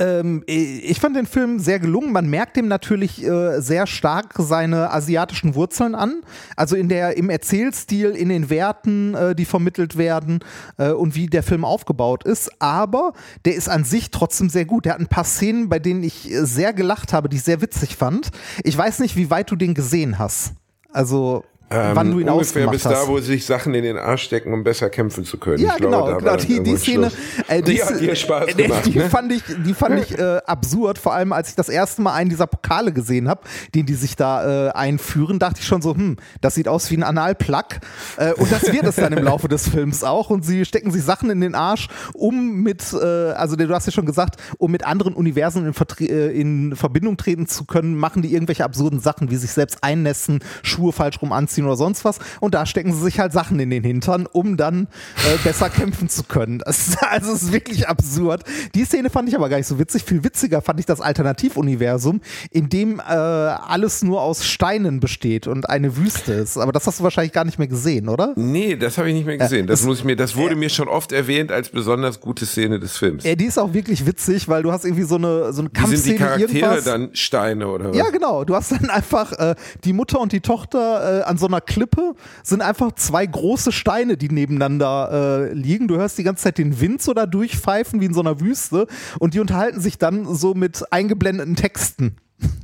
Ähm, 0.00 0.42
ich 0.46 0.98
fand 0.98 1.14
den 1.14 1.26
Film 1.26 1.58
sehr 1.58 1.78
gelungen. 1.78 2.10
Man 2.10 2.28
merkt 2.28 2.56
ihm 2.56 2.68
natürlich 2.68 3.22
äh, 3.22 3.60
sehr 3.60 3.86
stark 3.86 4.34
seine 4.38 4.90
asiatischen 4.90 5.54
Wurzeln 5.54 5.94
an. 5.94 6.22
Also 6.56 6.74
in 6.74 6.88
der, 6.88 7.18
im 7.18 7.28
Erzählstil, 7.28 8.10
in 8.10 8.30
den 8.30 8.48
Werten, 8.48 9.14
äh, 9.14 9.34
die 9.34 9.44
vermittelt 9.44 9.98
werden 9.98 10.40
äh, 10.78 10.90
und 10.90 11.14
wie 11.14 11.26
der 11.26 11.42
Film 11.42 11.66
aufgebaut 11.66 12.24
ist. 12.24 12.50
Aber 12.60 13.12
der 13.44 13.54
ist 13.54 13.68
an 13.68 13.84
sich 13.84 14.10
trotzdem 14.10 14.48
sehr 14.48 14.64
gut. 14.64 14.86
Der 14.86 14.94
hat 14.94 15.00
ein 15.00 15.06
paar 15.06 15.24
Szenen, 15.24 15.68
bei 15.68 15.78
denen 15.78 16.02
ich 16.02 16.30
äh, 16.30 16.46
sehr 16.46 16.72
gelacht 16.72 17.12
habe, 17.12 17.28
die 17.28 17.36
ich 17.36 17.44
sehr 17.44 17.60
witzig 17.60 17.96
fand. 17.96 18.30
Ich 18.64 18.76
weiß 18.76 19.00
nicht, 19.00 19.16
wie 19.16 19.28
weit 19.28 19.50
du 19.50 19.56
den 19.56 19.74
gesehen 19.74 20.18
hast. 20.18 20.54
Also 20.92 21.44
wann 21.70 22.10
du 22.10 22.18
ihn 22.18 22.26
Ähm, 22.26 22.34
ungefähr 22.34 22.68
bis 22.68 22.84
hast. 22.84 22.92
da, 22.92 23.08
wo 23.08 23.18
sie 23.18 23.26
sich 23.26 23.46
Sachen 23.46 23.74
in 23.74 23.84
den 23.84 23.96
Arsch 23.96 24.24
stecken, 24.24 24.52
um 24.52 24.64
besser 24.64 24.90
kämpfen 24.90 25.24
zu 25.24 25.38
können. 25.38 25.62
Ja, 25.62 25.72
ich 25.72 25.76
glaube, 25.76 25.96
genau, 25.96 26.06
da 26.06 26.12
war 26.12 26.18
genau. 26.18 26.36
dann 26.36 26.46
Die, 26.46 26.62
die 26.62 26.76
Szene, 26.76 27.10
äh, 27.48 27.62
die 27.62 27.82
hat 27.82 28.00
dir 28.00 28.16
Spaß 28.16 28.48
äh, 28.48 28.54
gemacht, 28.54 28.86
die 28.86 28.98
ne? 28.98 29.08
fand 29.10 29.32
ich, 29.32 29.42
die 29.64 29.74
fand 29.74 30.00
ich 30.00 30.18
äh, 30.18 30.38
absurd. 30.46 30.98
Vor 30.98 31.12
allem, 31.14 31.32
als 31.32 31.50
ich 31.50 31.54
das 31.54 31.68
erste 31.68 32.02
Mal 32.02 32.14
einen 32.14 32.30
dieser 32.30 32.46
Pokale 32.46 32.92
gesehen 32.92 33.28
habe, 33.28 33.42
den 33.74 33.86
die 33.86 33.94
sich 33.94 34.16
da 34.16 34.68
äh, 34.68 34.70
einführen, 34.72 35.38
dachte 35.38 35.60
ich 35.60 35.66
schon 35.66 35.80
so, 35.82 35.94
hm, 35.94 36.16
das 36.40 36.54
sieht 36.56 36.66
aus 36.66 36.90
wie 36.90 36.96
ein 36.96 37.02
Analplug. 37.04 37.80
Äh, 38.16 38.32
und 38.34 38.50
das 38.50 38.72
wird 38.72 38.84
es 38.84 38.96
dann 38.96 39.12
im 39.12 39.24
Laufe 39.24 39.48
des 39.48 39.68
Films 39.68 40.02
auch. 40.02 40.30
Und 40.30 40.44
sie 40.44 40.64
stecken 40.64 40.90
sich 40.90 41.04
Sachen 41.04 41.30
in 41.30 41.40
den 41.40 41.54
Arsch, 41.54 41.88
um 42.14 42.62
mit, 42.62 42.84
äh, 42.92 43.06
also 43.32 43.56
du 43.56 43.68
hast 43.72 43.86
ja 43.86 43.92
schon 43.92 44.06
gesagt, 44.06 44.40
um 44.58 44.70
mit 44.70 44.84
anderen 44.84 45.14
Universen 45.14 45.66
in, 45.66 45.74
Vertre 45.74 46.04
äh, 46.04 46.38
in 46.38 46.74
Verbindung 46.74 47.16
treten 47.16 47.46
zu 47.46 47.64
können, 47.64 47.96
machen 47.96 48.22
die 48.22 48.32
irgendwelche 48.32 48.64
absurden 48.64 49.00
Sachen, 49.00 49.30
wie 49.30 49.36
sich 49.36 49.52
selbst 49.52 49.78
einnässen, 49.82 50.40
Schuhe 50.62 50.92
falsch 50.92 51.22
rum 51.22 51.32
anziehen 51.32 51.59
oder 51.64 51.76
sonst 51.76 52.04
was. 52.04 52.18
Und 52.40 52.54
da 52.54 52.66
stecken 52.66 52.92
sie 52.92 53.00
sich 53.00 53.20
halt 53.20 53.32
Sachen 53.32 53.58
in 53.60 53.70
den 53.70 53.84
Hintern, 53.84 54.26
um 54.26 54.56
dann 54.56 54.88
äh, 55.16 55.36
besser 55.44 55.70
kämpfen 55.70 56.08
zu 56.08 56.24
können. 56.24 56.60
Das 56.64 56.88
ist, 56.88 57.02
also 57.10 57.32
es 57.32 57.42
ist 57.42 57.52
wirklich 57.52 57.88
absurd. 57.88 58.44
Die 58.74 58.84
Szene 58.84 59.10
fand 59.10 59.28
ich 59.28 59.36
aber 59.36 59.48
gar 59.48 59.56
nicht 59.56 59.66
so 59.66 59.78
witzig. 59.78 60.04
Viel 60.04 60.24
witziger 60.24 60.62
fand 60.62 60.80
ich 60.80 60.86
das 60.86 61.00
Alternativuniversum, 61.00 62.20
in 62.50 62.68
dem 62.68 63.00
äh, 63.00 63.02
alles 63.02 64.02
nur 64.02 64.22
aus 64.22 64.44
Steinen 64.44 65.00
besteht 65.00 65.46
und 65.46 65.68
eine 65.68 65.96
Wüste 65.96 66.32
ist. 66.32 66.58
Aber 66.58 66.72
das 66.72 66.86
hast 66.86 67.00
du 67.00 67.04
wahrscheinlich 67.04 67.32
gar 67.32 67.44
nicht 67.44 67.58
mehr 67.58 67.68
gesehen, 67.68 68.08
oder? 68.08 68.34
Nee, 68.36 68.76
das 68.76 68.98
habe 68.98 69.08
ich 69.08 69.14
nicht 69.14 69.26
mehr 69.26 69.38
gesehen. 69.38 69.66
Das 69.66 69.82
muss 69.82 69.98
ich 69.98 70.04
mir, 70.04 70.16
das 70.16 70.36
wurde 70.36 70.56
mir 70.56 70.70
schon 70.70 70.88
oft 70.88 71.12
erwähnt 71.12 71.52
als 71.52 71.70
besonders 71.70 72.20
gute 72.20 72.46
Szene 72.46 72.78
des 72.78 72.96
Films. 72.96 73.24
Ja, 73.24 73.34
die 73.34 73.46
ist 73.46 73.58
auch 73.58 73.72
wirklich 73.72 74.06
witzig, 74.06 74.48
weil 74.48 74.62
du 74.62 74.72
hast 74.72 74.84
irgendwie 74.84 75.04
so 75.04 75.16
eine, 75.16 75.52
so 75.52 75.62
eine 75.62 75.70
Wie 75.72 75.96
sind 75.96 76.14
die 76.14 76.16
Kampfszene, 76.16 76.18
Charaktere 76.18 76.58
irgendwas. 76.58 76.84
dann 76.84 77.10
Steine 77.12 77.68
oder 77.68 77.90
was? 77.90 77.96
Ja, 77.96 78.10
genau. 78.10 78.44
Du 78.44 78.54
hast 78.54 78.72
dann 78.72 78.90
einfach 78.90 79.32
äh, 79.32 79.54
die 79.84 79.92
Mutter 79.92 80.20
und 80.20 80.32
die 80.32 80.40
Tochter 80.40 81.20
äh, 81.20 81.22
an 81.22 81.38
so 81.38 81.48
einer 81.52 81.60
Klippe, 81.60 82.14
sind 82.42 82.62
einfach 82.62 82.92
zwei 82.92 83.26
große 83.26 83.72
Steine, 83.72 84.16
die 84.16 84.28
nebeneinander 84.28 85.50
äh, 85.50 85.52
liegen. 85.52 85.88
Du 85.88 85.96
hörst 85.96 86.18
die 86.18 86.22
ganze 86.22 86.44
Zeit 86.44 86.58
den 86.58 86.80
Wind 86.80 87.02
so 87.02 87.14
da 87.14 87.26
durchpfeifen 87.26 88.00
wie 88.00 88.06
in 88.06 88.14
so 88.14 88.20
einer 88.20 88.40
Wüste 88.40 88.86
und 89.18 89.34
die 89.34 89.40
unterhalten 89.40 89.80
sich 89.80 89.98
dann 89.98 90.34
so 90.34 90.54
mit 90.54 90.92
eingeblendeten 90.92 91.56
Texten. 91.56 92.16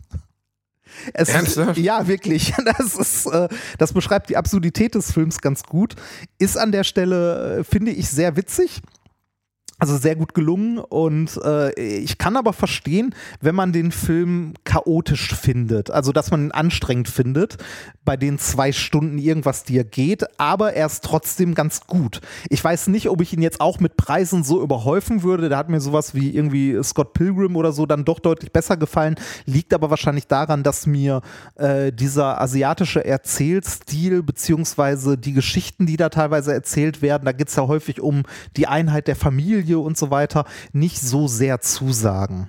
Es 1.12 1.28
Ernsthaft? 1.28 1.76
Ist, 1.76 1.84
ja, 1.84 2.08
wirklich. 2.08 2.54
Das, 2.64 2.96
ist, 2.96 3.26
äh, 3.26 3.48
das 3.78 3.92
beschreibt 3.92 4.30
die 4.30 4.36
Absurdität 4.36 4.94
des 4.94 5.12
Films 5.12 5.40
ganz 5.40 5.62
gut. 5.62 5.94
Ist 6.38 6.56
an 6.56 6.72
der 6.72 6.84
Stelle, 6.84 7.58
äh, 7.58 7.64
finde 7.64 7.90
ich, 7.90 8.08
sehr 8.08 8.36
witzig. 8.36 8.80
Also 9.78 9.98
sehr 9.98 10.16
gut 10.16 10.32
gelungen 10.32 10.78
und 10.78 11.38
äh, 11.44 11.70
ich 11.78 12.16
kann 12.16 12.36
aber 12.36 12.54
verstehen, 12.54 13.14
wenn 13.42 13.54
man 13.54 13.72
den 13.72 13.92
Film 13.92 14.54
chaotisch 14.64 15.34
findet, 15.34 15.90
also 15.90 16.12
dass 16.12 16.30
man 16.30 16.46
ihn 16.46 16.50
anstrengend 16.50 17.08
findet, 17.08 17.58
bei 18.06 18.16
den 18.16 18.38
zwei 18.38 18.72
Stunden 18.72 19.18
irgendwas, 19.18 19.64
die 19.64 19.76
er 19.76 19.84
geht, 19.84 20.24
aber 20.40 20.72
er 20.72 20.86
ist 20.86 21.04
trotzdem 21.04 21.54
ganz 21.54 21.82
gut. 21.86 22.22
Ich 22.48 22.64
weiß 22.64 22.86
nicht, 22.86 23.10
ob 23.10 23.20
ich 23.20 23.34
ihn 23.34 23.42
jetzt 23.42 23.60
auch 23.60 23.78
mit 23.78 23.98
Preisen 23.98 24.44
so 24.44 24.62
überhäufen 24.62 25.22
würde, 25.22 25.50
da 25.50 25.58
hat 25.58 25.68
mir 25.68 25.80
sowas 25.80 26.14
wie 26.14 26.34
irgendwie 26.34 26.82
Scott 26.82 27.12
Pilgrim 27.12 27.54
oder 27.54 27.72
so 27.72 27.84
dann 27.84 28.06
doch 28.06 28.20
deutlich 28.20 28.52
besser 28.52 28.78
gefallen, 28.78 29.16
liegt 29.44 29.74
aber 29.74 29.90
wahrscheinlich 29.90 30.26
daran, 30.26 30.62
dass 30.62 30.86
mir 30.86 31.20
äh, 31.56 31.92
dieser 31.92 32.40
asiatische 32.40 33.04
Erzählstil 33.04 34.22
beziehungsweise 34.22 35.18
die 35.18 35.34
Geschichten, 35.34 35.84
die 35.84 35.98
da 35.98 36.08
teilweise 36.08 36.54
erzählt 36.54 37.02
werden, 37.02 37.26
da 37.26 37.32
geht 37.32 37.48
es 37.48 37.56
ja 37.56 37.66
häufig 37.66 38.00
um 38.00 38.22
die 38.56 38.68
Einheit 38.68 39.06
der 39.06 39.16
Familie 39.16 39.65
und 39.74 39.96
so 39.98 40.10
weiter, 40.10 40.44
nicht 40.72 41.00
so 41.00 41.28
sehr 41.28 41.60
zusagen. 41.60 42.48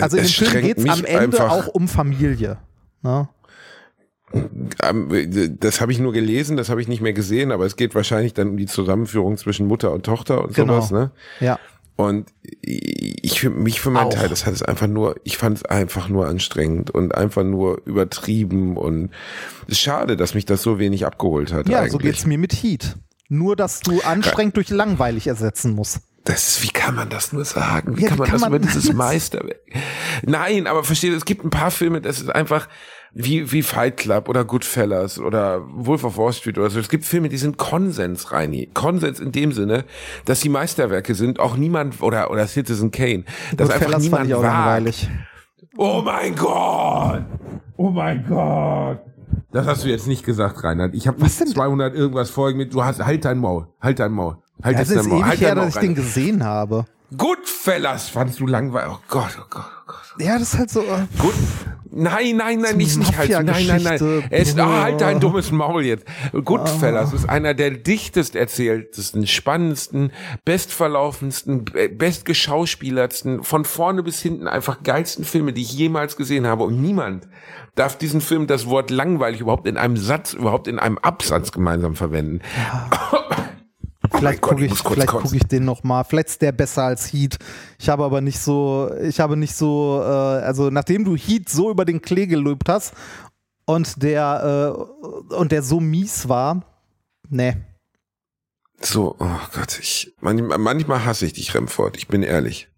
Also 0.00 0.16
in 0.16 0.22
dem 0.24 0.26
es 0.26 0.34
Film 0.34 0.48
strengt 0.50 0.66
geht 0.66 0.78
es 0.78 0.88
am 0.88 1.04
Ende 1.04 1.50
auch 1.50 1.68
um 1.68 1.88
Familie. 1.88 2.58
Ne? 3.02 3.28
Das 5.60 5.80
habe 5.80 5.92
ich 5.92 5.98
nur 5.98 6.12
gelesen, 6.12 6.56
das 6.56 6.68
habe 6.70 6.80
ich 6.80 6.88
nicht 6.88 7.00
mehr 7.02 7.12
gesehen, 7.12 7.52
aber 7.52 7.66
es 7.66 7.76
geht 7.76 7.94
wahrscheinlich 7.94 8.32
dann 8.34 8.50
um 8.50 8.56
die 8.56 8.66
Zusammenführung 8.66 9.36
zwischen 9.36 9.66
Mutter 9.66 9.92
und 9.92 10.04
Tochter 10.06 10.42
und 10.44 10.54
Genau. 10.54 10.76
sowas, 10.80 10.90
ne? 10.90 11.10
Ja. 11.40 11.58
Und 11.96 12.30
ich 12.62 13.38
für 13.40 13.50
mich 13.50 13.80
für 13.82 13.90
meinen 13.90 14.06
Auch. 14.06 14.14
Teil, 14.14 14.28
das 14.30 14.46
hat 14.46 14.54
es 14.54 14.62
einfach 14.62 14.86
nur, 14.86 15.16
ich 15.24 15.36
fand 15.36 15.58
es 15.58 15.64
einfach 15.66 16.08
nur 16.08 16.26
anstrengend 16.26 16.90
und 16.90 17.14
einfach 17.14 17.44
nur 17.44 17.82
übertrieben 17.84 18.78
und 18.78 19.10
es 19.66 19.72
ist 19.72 19.80
schade, 19.80 20.16
dass 20.16 20.32
mich 20.34 20.46
das 20.46 20.62
so 20.62 20.78
wenig 20.78 21.04
abgeholt 21.04 21.52
hat 21.52 21.68
Ja, 21.68 21.80
eigentlich. 21.80 21.92
so 21.92 21.98
geht's 21.98 22.24
mir 22.26 22.38
mit 22.38 22.54
Heat. 22.54 22.96
Nur, 23.32 23.56
dass 23.56 23.80
du 23.80 24.00
anstrengend 24.02 24.56
durch 24.58 24.68
langweilig 24.68 25.26
ersetzen 25.26 25.74
musst. 25.74 26.00
Das 26.24 26.48
ist, 26.48 26.62
wie 26.62 26.68
kann 26.68 26.94
man 26.94 27.08
das 27.08 27.32
nur 27.32 27.44
sagen? 27.46 27.96
Wie 27.96 28.02
Ja, 28.02 28.08
kann 28.10 28.18
man 28.18 28.26
kann 28.26 28.34
das 28.34 28.40
man- 28.42 28.50
über 28.52 28.58
dieses 28.58 28.92
Meisterwerk? 28.92 29.60
Nein, 30.24 30.66
aber 30.66 30.84
versteht, 30.84 31.14
es 31.14 31.24
gibt 31.24 31.42
ein 31.44 31.48
paar 31.50 31.70
Filme, 31.70 32.02
das 32.02 32.20
ist 32.20 32.28
einfach 32.28 32.68
wie, 33.14 33.50
wie 33.50 33.62
Fight 33.62 33.96
Club 33.96 34.28
oder 34.28 34.44
Goodfellas 34.44 35.18
oder 35.18 35.62
Wolf 35.66 36.04
of 36.04 36.16
Wall 36.18 36.32
Street 36.34 36.58
oder 36.58 36.68
so. 36.68 36.78
Es 36.78 36.90
gibt 36.90 37.06
Filme, 37.06 37.30
die 37.30 37.38
sind 37.38 37.56
Konsens, 37.56 38.32
Reini. 38.32 38.68
Konsens 38.74 39.18
in 39.18 39.32
dem 39.32 39.52
Sinne, 39.52 39.84
dass 40.26 40.40
die 40.40 40.48
Meisterwerke 40.50 41.14
sind, 41.14 41.40
auch 41.40 41.56
niemand, 41.56 42.02
oder, 42.02 42.30
oder 42.30 42.46
Citizen 42.46 42.90
Kane, 42.90 43.24
dass 43.56 43.70
einfach 43.70 43.86
Goodfellas 43.86 44.02
niemand 44.02 44.20
fand 44.20 44.30
ich 44.30 44.34
auch 44.36 44.42
langweilig. 44.42 45.08
Oh 45.78 46.02
mein 46.04 46.36
Gott! 46.36 47.24
Oh 47.78 47.88
mein 47.90 48.24
Gott! 48.28 49.00
Das 49.52 49.66
hast 49.66 49.84
du 49.84 49.88
jetzt 49.88 50.06
nicht 50.06 50.24
gesagt, 50.24 50.64
Reinhard. 50.64 50.94
Ich 50.94 51.06
habe 51.06 51.18
denn? 51.18 51.28
200 51.46 51.94
irgendwas 51.94 52.30
Folgen 52.30 52.58
mit. 52.58 52.72
Du 52.74 52.82
hast 52.84 53.04
halt 53.04 53.24
dein 53.24 53.38
Maul, 53.38 53.68
halt 53.80 53.98
dein 54.00 54.12
Maul, 54.12 54.38
halt 54.62 54.78
Das 54.78 54.88
ist 54.88 54.96
dein 54.96 55.06
Maul, 55.06 55.18
ewig 55.20 55.28
halt 55.28 55.40
her, 55.40 55.54
Maul, 55.54 55.64
dass 55.66 55.74
ich 55.74 55.80
den 55.80 55.90
Reinhard. 55.90 56.06
gesehen 56.06 56.44
habe. 56.44 56.84
Goodfellas 57.16 58.08
fandst 58.08 58.40
du 58.40 58.46
langweilig. 58.46 58.90
Oh 58.94 58.98
Gott, 59.08 59.38
oh 59.38 59.44
Gott, 59.50 59.64
oh 59.66 59.82
Gott. 59.86 60.14
Ja, 60.18 60.38
das 60.38 60.54
ist 60.54 60.58
halt 60.58 60.70
so. 60.70 60.80
Äh, 60.80 61.06
Gut. 61.18 61.34
Nein, 61.94 62.36
nein, 62.36 62.60
nein, 62.60 62.76
nicht, 62.78 62.96
nicht 62.96 63.16
halt. 63.18 63.30
Nein, 63.44 63.66
nein, 63.66 63.82
nein. 63.82 64.24
Es 64.30 64.48
ist, 64.48 64.58
ah, 64.58 64.82
halt 64.84 65.00
dein 65.00 65.20
dummes 65.20 65.52
Maul 65.52 65.84
jetzt. 65.84 66.06
Goodfellas 66.44 67.12
ist 67.12 67.28
einer 67.28 67.52
der 67.54 67.70
dichtest 67.70 68.34
erzähltesten, 68.34 69.26
spannendsten, 69.26 70.10
bestverlaufendsten, 70.44 71.64
be- 71.66 71.88
bestgeschauspielertsten, 71.90 73.42
von 73.44 73.64
vorne 73.64 74.02
bis 74.02 74.20
hinten 74.22 74.48
einfach 74.48 74.82
geilsten 74.82 75.24
Filme, 75.24 75.52
die 75.52 75.62
ich 75.62 75.72
jemals 75.74 76.16
gesehen 76.16 76.46
habe. 76.46 76.64
Und 76.64 76.80
niemand 76.80 77.28
darf 77.74 77.96
diesen 77.98 78.20
Film 78.20 78.46
das 78.46 78.66
Wort 78.68 78.90
langweilig 78.90 79.40
überhaupt 79.40 79.66
in 79.66 79.76
einem 79.76 79.96
Satz, 79.96 80.32
überhaupt 80.32 80.68
in 80.68 80.78
einem 80.78 80.98
Absatz 80.98 81.52
gemeinsam 81.52 81.94
verwenden. 81.94 82.40
vielleicht 84.14 84.40
Gott, 84.40 84.50
gucke 84.50 84.64
ich 84.66 84.72
ich, 84.72 84.78
vielleicht 84.78 85.08
gucke 85.08 85.36
ich 85.36 85.44
den 85.44 85.64
noch 85.64 85.82
mal. 85.84 86.04
Vielleicht 86.04 86.28
ist 86.28 86.42
der 86.42 86.52
besser 86.52 86.84
als 86.84 87.12
Heat. 87.12 87.38
Ich 87.78 87.88
habe 87.88 88.04
aber 88.04 88.20
nicht 88.20 88.38
so, 88.38 88.90
ich 89.02 89.20
habe 89.20 89.36
nicht 89.36 89.54
so, 89.54 90.00
äh, 90.02 90.06
also 90.06 90.70
nachdem 90.70 91.04
du 91.04 91.16
Heat 91.16 91.48
so 91.48 91.70
über 91.70 91.84
den 91.84 92.00
Klee 92.00 92.26
gelobt 92.26 92.68
hast 92.68 92.94
und 93.64 94.02
der 94.02 94.76
äh, 95.30 95.34
und 95.34 95.52
der 95.52 95.62
so 95.62 95.80
mies 95.80 96.28
war, 96.28 96.64
ne. 97.28 97.64
So, 98.80 99.14
oh 99.18 99.38
Gott, 99.54 99.78
ich, 99.78 100.12
manchmal, 100.20 100.58
manchmal 100.58 101.04
hasse 101.04 101.26
ich 101.26 101.34
dich, 101.34 101.54
Remford, 101.54 101.96
ich 101.96 102.08
bin 102.08 102.22
ehrlich. 102.22 102.71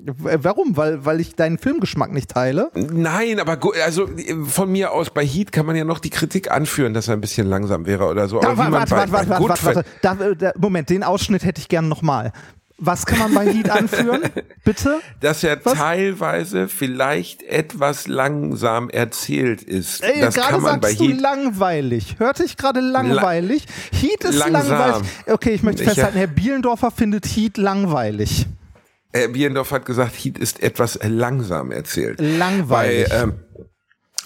Warum? 0.00 0.76
Weil, 0.76 1.04
weil 1.04 1.20
ich 1.20 1.34
deinen 1.34 1.58
Filmgeschmack 1.58 2.12
nicht 2.12 2.30
teile. 2.30 2.70
Nein, 2.74 3.40
aber 3.40 3.58
also 3.84 4.08
äh, 4.08 4.34
von 4.46 4.70
mir 4.70 4.92
aus 4.92 5.10
bei 5.10 5.26
Heat 5.26 5.50
kann 5.50 5.66
man 5.66 5.74
ja 5.74 5.84
noch 5.84 5.98
die 5.98 6.10
Kritik 6.10 6.50
anführen, 6.50 6.94
dass 6.94 7.08
er 7.08 7.14
ein 7.14 7.20
bisschen 7.20 7.48
langsam 7.48 7.84
wäre 7.84 8.04
oder 8.06 8.28
so. 8.28 8.38
Da, 8.40 8.50
Aber 8.50 8.70
warte, 8.70 8.72
warte, 8.72 8.90
bei, 8.94 9.12
warte, 9.12 9.28
warte, 9.28 9.44
bei 9.44 9.48
warte, 9.48 9.64
warte. 9.64 9.84
Da, 10.02 10.12
äh, 10.24 10.36
da, 10.36 10.52
Moment, 10.56 10.88
den 10.90 11.02
Ausschnitt 11.02 11.44
hätte 11.44 11.60
ich 11.60 11.68
gern 11.68 11.88
nochmal. 11.88 12.32
Was 12.80 13.06
kann 13.06 13.18
man 13.18 13.34
bei 13.34 13.52
Heat 13.52 13.70
anführen? 13.70 14.22
Bitte? 14.64 15.00
dass 15.18 15.42
er 15.42 15.58
Was? 15.64 15.74
teilweise 15.74 16.68
vielleicht 16.68 17.42
etwas 17.42 18.06
langsam 18.06 18.88
erzählt 18.88 19.62
ist. 19.64 20.04
Ey, 20.04 20.20
das 20.20 20.36
gerade 20.36 20.52
kann 20.52 20.62
man 20.62 20.80
bei 20.80 20.90
sagst 20.90 21.00
du 21.00 21.08
Heat. 21.08 21.20
langweilig. 21.20 22.16
Hörte 22.20 22.44
ich 22.44 22.56
gerade 22.56 22.78
langweilig? 22.78 23.66
Heat 23.90 24.22
ist 24.22 24.36
Langsam. 24.38 24.68
langweilig. 24.78 25.08
Okay, 25.26 25.50
ich 25.54 25.64
möchte 25.64 25.82
Ich- 25.82 25.88
festhalten, 25.88 26.18
Herr 26.18 26.28
Bielendorfer 26.28 26.92
findet 26.92 27.26
Heat 27.26 27.56
langweilig. 27.56 28.46
Äh, 29.12 29.28
Bierendorf 29.28 29.70
hat 29.70 29.86
gesagt, 29.86 30.12
Heat 30.22 30.38
ist 30.38 30.62
etwas 30.62 30.98
langsam 31.02 31.70
erzählt. 31.70 32.20
Langweilig. 32.20 33.08
Bei, 33.08 33.16
ähm, 33.16 33.34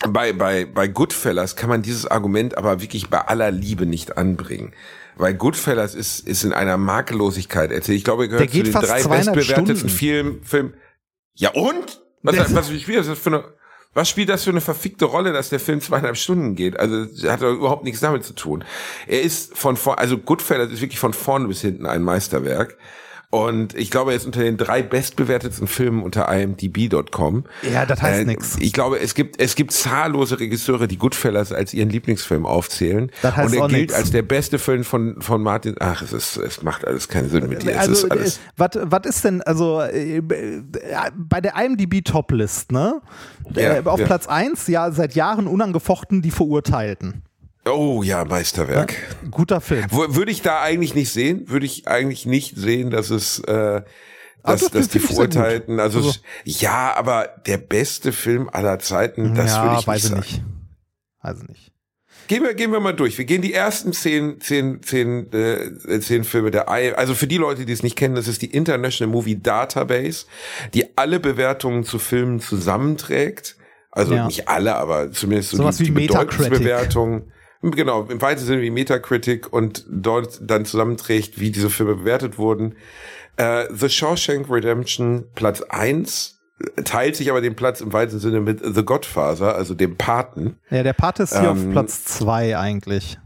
bei, 0.09 0.33
bei, 0.33 0.64
bei 0.64 0.89
Goodfellas 0.89 1.55
kann 1.55 1.68
man 1.68 1.83
dieses 1.83 2.07
Argument 2.07 2.57
aber 2.59 2.80
wirklich 2.80 3.09
bei 3.09 3.20
aller 3.20 3.51
Liebe 3.53 3.87
nicht 3.87 4.16
anbringen. 4.18 4.72
Weil 5.16 5.35
Goodfellas 5.35 5.95
ist, 5.95 6.26
ist 6.26 6.43
in 6.43 6.53
einer 6.53 6.76
Makellosigkeit 6.78 7.70
erzählt. 7.70 7.99
Ich 7.99 8.05
glaube, 8.05 8.24
er 8.24 8.28
gehört 8.28 8.51
zu 8.51 8.62
den 8.62 8.72
drei 8.72 9.03
200 9.03 9.35
bestbewertetsten 9.35 9.89
Stunden. 9.91 10.45
Film. 10.45 10.74
Ja 11.35 11.51
und? 11.51 12.03
Was, 12.22 12.37
Das- 12.37 12.55
was, 12.55 12.68
spielt 12.68 12.99
das 13.07 13.18
für 13.18 13.30
eine, 13.30 13.45
was 13.95 14.09
spielt 14.09 14.30
das 14.30 14.43
für 14.45 14.51
eine 14.51 14.61
verfickte 14.61 15.05
Rolle, 15.05 15.33
dass 15.33 15.51
der 15.51 15.61
Film 15.61 15.80
zweieinhalb 15.80 16.16
Stunden 16.16 16.57
geht? 16.57 16.80
Also, 16.80 17.07
hat 17.30 17.43
doch 17.43 17.53
überhaupt 17.55 17.85
nichts 17.85 18.01
damit 18.01 18.24
zu 18.24 18.33
tun. 18.33 18.64
Er 19.07 19.22
ist 19.22 19.57
von 19.57 19.76
vor, 19.76 19.99
also 19.99 20.18
Goodfellas 20.18 20.72
ist 20.72 20.80
wirklich 20.80 20.99
von 20.99 21.12
vorne 21.12 21.47
bis 21.47 21.61
hinten 21.61 21.87
ein 21.87 22.03
Meisterwerk. 22.03 22.76
Und 23.33 23.74
ich 23.74 23.91
glaube, 23.91 24.11
er 24.11 24.18
ist 24.18 24.26
unter 24.26 24.41
den 24.43 24.59
drei 24.59 24.83
bestbewertetsten 24.83 25.66
Filmen 25.66 26.03
unter 26.03 26.28
imdb.com. 26.28 27.45
Ja, 27.72 27.87
das 27.87 28.03
heißt 28.03 28.20
Äh, 28.20 28.24
nix. 28.26 28.59
Ich 28.61 28.74
glaube, 28.74 29.01
es 29.01 29.14
gibt, 29.14 29.41
es 29.41 29.55
gibt 29.55 29.72
zahllose 29.72 30.39
Regisseure, 30.39 30.87
die 30.87 30.99
Goodfellas 30.99 31.51
als 31.51 31.72
ihren 31.72 31.89
Lieblingsfilm 31.89 32.45
aufzählen. 32.45 33.11
Das 33.22 33.35
heißt 33.35 33.55
und 33.55 33.59
er 33.62 33.68
gilt 33.68 33.80
nix. 33.89 33.95
als 33.95 34.11
der 34.11 34.20
beste 34.20 34.59
Film 34.59 34.85
von, 34.85 35.22
von 35.22 35.43
Martin. 35.43 35.76
Ach, 35.80 36.03
es 36.03 36.12
ist, 36.12 36.37
es 36.37 36.62
macht 36.62 36.87
alles 36.87 37.09
keinen 37.09 37.30
Sinn 37.30 37.49
mit 37.49 37.62
dir. 37.62 37.70
Es 37.70 37.78
Also, 37.78 37.93
ist 37.93 38.11
alles. 38.11 38.41
was 38.59 38.70
was 38.83 39.07
ist 39.07 39.24
denn, 39.24 39.41
also 39.41 39.80
äh, 39.80 40.18
äh, 40.18 40.22
bei 41.16 41.41
der 41.41 41.55
IMDb 41.57 42.05
Toplist, 42.05 42.70
ne? 42.70 43.01
Ja, 43.55 43.76
äh, 43.78 43.83
auf 43.87 43.99
ja. 43.99 44.05
Platz 44.05 44.26
1, 44.26 44.66
ja, 44.66 44.91
seit 44.93 45.14
Jahren 45.14 45.47
unangefochten 45.47 46.20
die 46.20 46.30
Verurteilten. 46.30 47.22
Oh 47.64 48.02
ja, 48.02 48.24
Meisterwerk. 48.24 48.94
Guter 49.30 49.60
Film. 49.60 49.86
Würde 49.90 50.32
ich 50.32 50.42
da 50.42 50.60
eigentlich 50.62 50.94
nicht 50.94 51.12
sehen, 51.12 51.48
würde 51.48 51.66
ich 51.66 51.86
eigentlich 51.86 52.26
nicht 52.26 52.56
sehen, 52.56 52.90
dass 52.90 53.10
es, 53.10 53.38
äh, 53.40 53.82
dass, 54.42 54.62
das 54.62 54.70
dass 54.72 54.88
die. 54.88 54.98
Verurteilten, 54.98 55.78
also, 55.78 55.98
Also- 55.98 56.14
ja, 56.44 56.94
aber 56.96 57.28
der 57.46 57.58
beste 57.58 58.12
Film 58.12 58.48
aller 58.52 58.80
Zeiten, 58.80 59.34
das 59.36 59.52
ja, 59.52 59.64
würde 59.64 59.76
ich 59.80 59.86
weiß 59.86 60.02
nicht 60.02 60.04
ich 60.04 60.08
sagen. 60.10 60.20
nicht. 60.20 60.42
Weiß 61.22 61.42
ich 61.42 61.48
nicht. 61.48 61.72
Gehen 62.28 62.42
wir, 62.44 62.54
gehen 62.54 62.72
wir 62.72 62.80
mal 62.80 62.94
durch. 62.94 63.18
Wir 63.18 63.24
gehen 63.26 63.42
die 63.42 63.52
ersten 63.52 63.92
zehn, 63.92 64.40
zehn, 64.40 64.82
zehn, 64.82 65.30
äh, 65.32 66.00
zehn 66.00 66.24
Filme 66.24 66.50
der 66.50 66.66
I 66.68 66.92
Also 66.94 67.14
für 67.14 67.26
die 67.26 67.36
Leute, 67.36 67.64
die 67.66 67.72
es 67.72 67.82
nicht 67.82 67.96
kennen, 67.96 68.14
das 68.14 68.26
ist 68.28 68.42
die 68.42 68.46
International 68.46 69.12
Movie 69.12 69.40
Database, 69.40 70.26
die 70.72 70.96
alle 70.96 71.20
Bewertungen 71.20 71.84
zu 71.84 71.98
Filmen 71.98 72.40
zusammenträgt. 72.40 73.56
Also 73.90 74.14
Ja. 74.14 74.26
nicht 74.26 74.48
alle, 74.48 74.74
aber 74.76 75.12
zumindest 75.12 75.50
so 75.50 75.58
Sowas 75.58 75.76
die, 75.76 75.84
wie 75.84 75.86
die 75.88 75.92
Metacritic. 76.14 76.50
Bewertungen. 76.60 77.32
Genau, 77.62 78.06
im 78.08 78.20
weitesten 78.20 78.48
Sinne 78.48 78.62
wie 78.62 78.70
Metacritic 78.70 79.52
und 79.52 79.84
dort 79.88 80.40
dann 80.42 80.64
zusammenträgt, 80.64 81.38
wie 81.38 81.50
diese 81.50 81.70
Filme 81.70 81.94
bewertet 81.94 82.36
wurden. 82.36 82.74
Äh, 83.36 83.66
The 83.72 83.88
Shawshank 83.88 84.50
Redemption, 84.50 85.24
Platz 85.34 85.62
eins 85.62 86.40
teilt 86.84 87.16
sich 87.16 87.30
aber 87.30 87.40
den 87.40 87.56
Platz 87.56 87.80
im 87.80 87.92
weitesten 87.92 88.20
Sinne 88.20 88.40
mit 88.40 88.60
The 88.62 88.84
Godfather, 88.84 89.54
also 89.54 89.74
dem 89.74 89.96
Paten. 89.96 90.58
Ja, 90.70 90.82
der 90.82 90.92
Part 90.92 91.20
ist 91.20 91.38
hier 91.38 91.50
auf 91.50 91.58
Ähm, 91.58 91.72
Platz 91.72 92.04
2 92.04 92.56
eigentlich. 92.58 93.18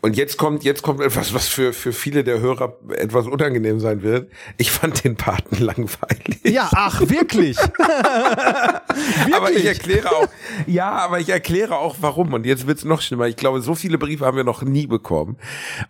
Und 0.00 0.16
jetzt 0.16 0.36
kommt, 0.36 0.62
jetzt 0.62 0.82
kommt 0.82 1.00
etwas, 1.00 1.34
was 1.34 1.48
für, 1.48 1.72
für 1.72 1.92
viele 1.92 2.22
der 2.22 2.38
Hörer 2.40 2.76
etwas 2.90 3.26
unangenehm 3.26 3.80
sein 3.80 4.02
wird. 4.02 4.30
Ich 4.56 4.70
fand 4.70 5.02
den 5.02 5.16
Paten 5.16 5.56
langweilig. 5.64 6.38
Ja, 6.44 6.68
ach, 6.72 7.00
wirklich? 7.08 7.58
aber 9.32 9.50
ich 9.50 9.64
erkläre 9.64 10.12
auch, 10.12 10.28
ja, 10.66 10.90
aber 10.90 11.18
ich 11.18 11.28
erkläre 11.28 11.78
auch 11.78 11.96
warum. 12.00 12.32
Und 12.34 12.46
jetzt 12.46 12.66
wird's 12.66 12.84
noch 12.84 13.00
schlimmer. 13.00 13.26
Ich 13.26 13.36
glaube, 13.36 13.60
so 13.62 13.74
viele 13.74 13.98
Briefe 13.98 14.24
haben 14.24 14.36
wir 14.36 14.44
noch 14.44 14.62
nie 14.62 14.86
bekommen. 14.86 15.38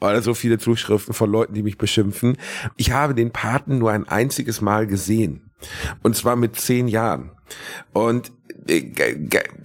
Oder 0.01 0.23
so 0.23 0.33
viele 0.33 0.59
Zuschriften 0.59 1.13
von 1.13 1.31
Leuten, 1.31 1.53
die 1.53 1.63
mich 1.63 1.77
beschimpfen. 1.77 2.39
Ich 2.77 2.93
habe 2.93 3.15
den 3.15 3.33
Paten 3.33 3.79
nur 3.79 3.91
ein 3.91 4.09
einziges 4.09 4.61
Mal 4.61 4.87
gesehen. 4.87 5.51
Und 6.03 6.17
zwar 6.17 6.37
mit 6.37 6.57
zehn 6.57 6.89
Jahren. 6.89 7.33
Und 7.93 8.33
äh, 8.67 8.83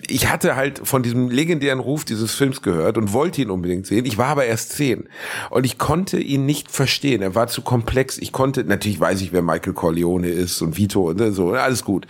ich 0.08 0.30
hatte 0.30 0.56
halt 0.56 0.82
von 0.84 1.04
diesem 1.04 1.30
legendären 1.30 1.80
Ruf 1.80 2.06
dieses 2.06 2.34
Films 2.34 2.62
gehört 2.62 2.98
und 2.98 3.14
wollte 3.14 3.42
ihn 3.42 3.50
unbedingt 3.50 3.86
sehen. 3.86 4.06
Ich 4.06 4.18
war 4.18 4.28
aber 4.28 4.46
erst 4.46 4.74
zehn 4.74 5.08
und 5.50 5.66
ich 5.66 5.78
konnte 5.78 6.20
ihn 6.20 6.46
nicht 6.46 6.72
verstehen. 6.72 7.22
Er 7.22 7.36
war 7.36 7.48
zu 7.48 7.62
komplex. 7.62 8.18
Ich 8.18 8.32
konnte, 8.32 8.64
natürlich 8.64 9.00
weiß 9.00 9.22
ich, 9.22 9.32
wer 9.32 9.42
Michael 9.42 9.74
Corleone 9.74 10.30
ist 10.30 10.62
und 10.62 10.78
Vito 10.78 11.10
und 11.10 11.34
so, 11.34 11.52
alles 11.52 11.84
gut. 11.84 12.08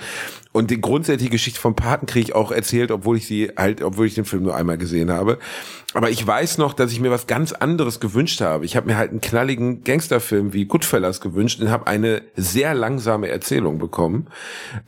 Und 0.54 0.70
die 0.70 0.82
grundsätzliche 0.82 1.32
Geschichte 1.32 1.62
vom 1.62 1.76
Paten 1.76 2.08
kriege 2.08 2.26
ich 2.26 2.36
auch 2.36 2.52
erzählt, 2.52 2.92
obwohl 2.92 3.16
ich 3.18 3.26
sie 3.26 3.52
halt, 3.56 3.82
obwohl 3.82 4.06
ich 4.06 4.16
den 4.16 4.26
Film 4.26 4.44
nur 4.44 4.56
einmal 4.56 4.78
gesehen 4.78 5.10
habe. 5.10 5.40
Aber 5.94 6.10
ich 6.10 6.26
weiß 6.26 6.58
noch, 6.58 6.74
dass 6.74 6.92
ich 6.92 7.00
mir 7.00 7.12
was 7.12 7.28
ganz 7.28 7.54
anderes 7.54 8.02
gewünscht 8.02 8.42
habe. 8.42 8.66
Ich 8.66 8.76
habe 8.76 8.88
mir 8.88 8.98
halt 8.98 9.12
einen 9.12 9.22
knalligen 9.22 9.84
Gangsterfilm 9.84 10.54
wie 10.54 10.66
Goodfellas 10.66 11.22
gewünscht 11.22 11.62
und 11.62 11.70
habe 11.70 11.88
eine 11.88 12.22
sehr 12.36 12.74
langsame 12.74 13.30
Erzählung 13.30 13.78
bekommen, 13.78 14.28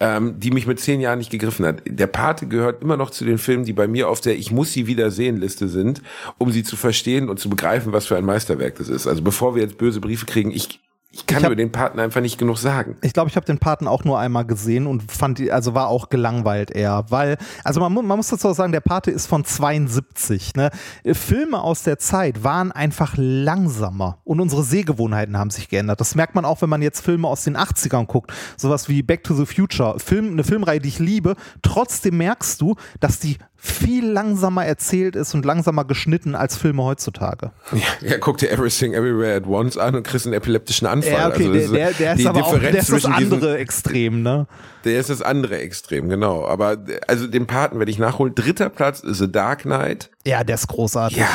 ähm, 0.01 0.39
die 0.39 0.51
mich 0.51 0.67
mit 0.67 0.81
zehn 0.81 0.99
Jahren 0.99 1.19
nicht 1.19 1.31
gegriffen 1.31 1.65
hat. 1.65 1.81
Der 1.85 2.07
Pate 2.07 2.47
gehört 2.47 2.81
immer 2.81 2.92
noch 2.97 3.09
zu 3.09 3.25
den 3.25 3.37
Filmen, 3.37 3.65
die 3.65 3.73
bei 3.73 3.87
mir 3.87 4.09
auf 4.09 4.21
der 4.21 4.35
Ich 4.37 4.51
muss 4.51 4.73
sie 4.73 4.87
wieder 4.87 5.11
sehen 5.11 5.37
Liste 5.37 5.67
sind, 5.67 6.01
um 6.37 6.51
sie 6.51 6.63
zu 6.63 6.75
verstehen 6.75 7.29
und 7.29 7.39
zu 7.39 7.49
begreifen, 7.49 7.93
was 7.93 8.07
für 8.07 8.17
ein 8.17 8.25
Meisterwerk 8.25 8.75
das 8.77 8.89
ist. 8.89 9.07
Also 9.07 9.21
bevor 9.21 9.55
wir 9.55 9.63
jetzt 9.63 9.77
böse 9.77 9.99
Briefe 9.99 10.25
kriegen, 10.25 10.51
ich, 10.51 10.79
ich 11.15 11.27
kann 11.27 11.37
Ich 11.37 11.43
hab- 11.45 11.51
über 11.51 11.55
den 11.55 11.71
Paten 11.71 11.99
einfach 11.99 12.21
nicht 12.21 12.39
genug 12.39 12.57
sagen. 12.57 12.97
Ich 13.01 13.13
glaube, 13.13 13.29
ich 13.29 13.35
habe 13.35 13.45
den 13.45 13.59
Paten 13.59 13.87
auch 13.87 14.03
nur 14.03 14.17
einmal 14.19 14.45
gesehen 14.45 14.87
und 14.87 15.11
fand, 15.11 15.37
die- 15.37 15.51
also 15.51 15.75
war 15.75 15.87
auch 15.87 16.09
gelangweilt 16.09 16.71
eher, 16.71 17.05
weil, 17.09 17.37
also 17.63 17.79
man, 17.79 17.93
man 17.93 18.17
muss 18.17 18.29
dazu 18.29 18.49
auch 18.49 18.55
sagen, 18.55 18.71
der 18.71 18.79
Pate 18.81 19.11
ist 19.11 19.27
von 19.27 19.45
72. 19.45 20.55
Ne? 20.55 20.71
Filme 21.13 21.61
aus 21.61 21.83
der 21.83 21.99
Zeit 21.99 22.43
waren 22.43 22.71
einfach 22.71 23.13
langsamer 23.17 24.17
und 24.23 24.39
unsere 24.41 24.63
Sehgewohnheiten 24.63 25.37
haben 25.37 25.51
sich 25.51 25.69
geändert. 25.69 25.99
Das 26.01 26.15
merkt 26.15 26.33
man 26.33 26.45
auch, 26.45 26.61
wenn 26.63 26.69
man 26.69 26.81
jetzt 26.81 27.01
Filme 27.01 27.27
aus 27.27 27.43
den 27.43 27.55
80ern 27.57 28.07
guckt, 28.07 28.33
sowas 28.57 28.89
wie 28.89 29.03
Back 29.03 29.23
to 29.23 29.35
the 29.35 29.45
Future, 29.45 29.99
Film, 29.99 30.31
eine 30.31 30.43
Filmreihe, 30.43 30.79
die 30.79 30.89
ich 30.89 30.97
liebe. 30.99 31.35
Trotzdem 31.61 32.17
merkst 32.17 32.59
du, 32.59 32.75
dass 32.99 33.19
die 33.19 33.37
viel 33.65 34.05
langsamer 34.05 34.65
erzählt 34.65 35.15
ist 35.15 35.33
und 35.33 35.45
langsamer 35.45 35.85
geschnitten 35.85 36.35
als 36.35 36.57
Filme 36.57 36.83
heutzutage. 36.83 37.51
Ja, 37.71 38.09
ja, 38.09 38.17
guck 38.17 38.37
dir 38.37 38.51
Everything 38.51 38.93
Everywhere 38.93 39.37
at 39.37 39.47
Once 39.47 39.77
an 39.77 39.95
und 39.95 40.03
kriegst 40.05 40.25
einen 40.25 40.33
epileptischen 40.33 40.85
Anfall. 40.85 41.13
Ja, 41.13 41.27
okay, 41.29 41.47
Also 41.47 41.53
der, 41.53 41.61
ist 41.63 41.71
der, 41.73 41.91
der 41.93 42.11
ist 42.13 42.19
die 42.19 42.27
aber 42.27 42.45
auch 42.45 42.59
der 42.59 42.69
ist 42.71 42.77
das 42.77 42.85
zwischen 42.87 43.13
diesen- 43.17 43.33
andere 43.35 43.57
Extrem, 43.57 44.21
ne? 44.21 44.47
Der 44.83 44.99
ist 44.99 45.09
das 45.09 45.21
andere 45.21 45.59
Extrem, 45.59 46.09
genau. 46.09 46.45
Aber 46.45 46.75
also 47.07 47.25
den 47.27 47.47
Paten 47.47 47.79
werde 47.79 47.89
ich 47.89 47.99
nachholen. 47.99 48.35
Dritter 48.35 48.67
Platz 48.69 48.99
ist 48.99 49.19
The 49.19 49.31
Dark 49.31 49.61
Knight. 49.61 50.09
Ja, 50.25 50.43
der 50.43 50.55
ist 50.55 50.67
großartig. 50.67 51.19
Ja. 51.19 51.27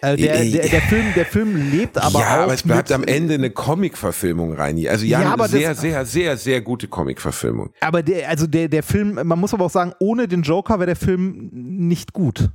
Äh, 0.00 0.16
der, 0.16 0.40
Äh, 0.40 0.50
der, 0.50 0.68
der, 0.68 0.80
Film, 0.82 1.04
der 1.16 1.26
Film 1.26 1.70
lebt 1.70 1.98
aber 1.98 2.20
ja, 2.20 2.26
auch. 2.26 2.42
aber 2.44 2.54
es 2.54 2.62
bleibt 2.62 2.92
am 2.92 3.04
Ende 3.04 3.34
eine 3.34 3.50
Comic-Verfilmung, 3.50 4.54
Reini. 4.54 4.88
Also 4.88 5.04
ja, 5.04 5.20
Ja, 5.22 5.32
aber 5.32 5.44
eine 5.44 5.52
sehr, 5.52 5.70
das- 5.70 5.80
sehr, 5.80 6.06
sehr, 6.06 6.36
sehr 6.36 6.60
gute 6.60 6.88
Comic-Verfilmung. 6.88 7.70
Aber 7.80 8.02
der, 8.02 8.28
also 8.28 8.46
der, 8.46 8.68
der 8.68 8.82
Film, 8.82 9.14
man 9.24 9.38
muss 9.38 9.54
aber 9.54 9.64
auch 9.64 9.70
sagen, 9.70 9.92
ohne 10.00 10.28
den 10.28 10.42
Joker 10.42 10.74
wäre 10.78 10.86
der 10.86 10.96
Film 10.96 11.48
nicht 11.52 12.12
gut. 12.12 12.50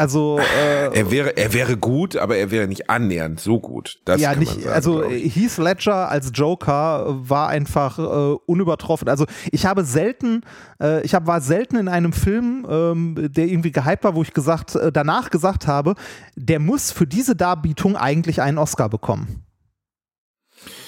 Also, 0.00 0.38
äh, 0.38 0.98
Er 0.98 1.10
wäre, 1.10 1.36
er 1.36 1.52
wäre 1.52 1.76
gut, 1.76 2.16
aber 2.16 2.38
er 2.38 2.50
wäre 2.50 2.66
nicht 2.66 2.88
annähernd 2.88 3.38
so 3.38 3.60
gut. 3.60 4.00
Das 4.06 4.18
ja, 4.18 4.34
nicht, 4.34 4.62
sagen, 4.62 4.68
also. 4.68 5.04
Heath 5.04 5.58
Ledger 5.58 6.08
als 6.08 6.30
Joker 6.32 7.04
war 7.28 7.48
einfach 7.48 7.98
äh, 7.98 8.36
unübertroffen. 8.46 9.10
Also 9.10 9.26
ich 9.52 9.66
habe 9.66 9.84
selten, 9.84 10.40
äh, 10.82 11.02
ich 11.02 11.14
hab, 11.14 11.26
war 11.26 11.42
selten 11.42 11.76
in 11.76 11.88
einem 11.88 12.14
Film, 12.14 12.66
ähm, 12.70 13.28
der 13.30 13.46
irgendwie 13.48 13.72
gehypt 13.72 14.02
war, 14.02 14.14
wo 14.14 14.22
ich 14.22 14.32
gesagt, 14.32 14.74
äh, 14.74 14.90
danach 14.90 15.28
gesagt 15.28 15.66
habe, 15.66 15.94
der 16.34 16.60
muss 16.60 16.92
für 16.92 17.06
diese 17.06 17.36
Darbietung 17.36 17.94
eigentlich 17.94 18.40
einen 18.40 18.56
Oscar 18.56 18.88
bekommen. 18.88 19.44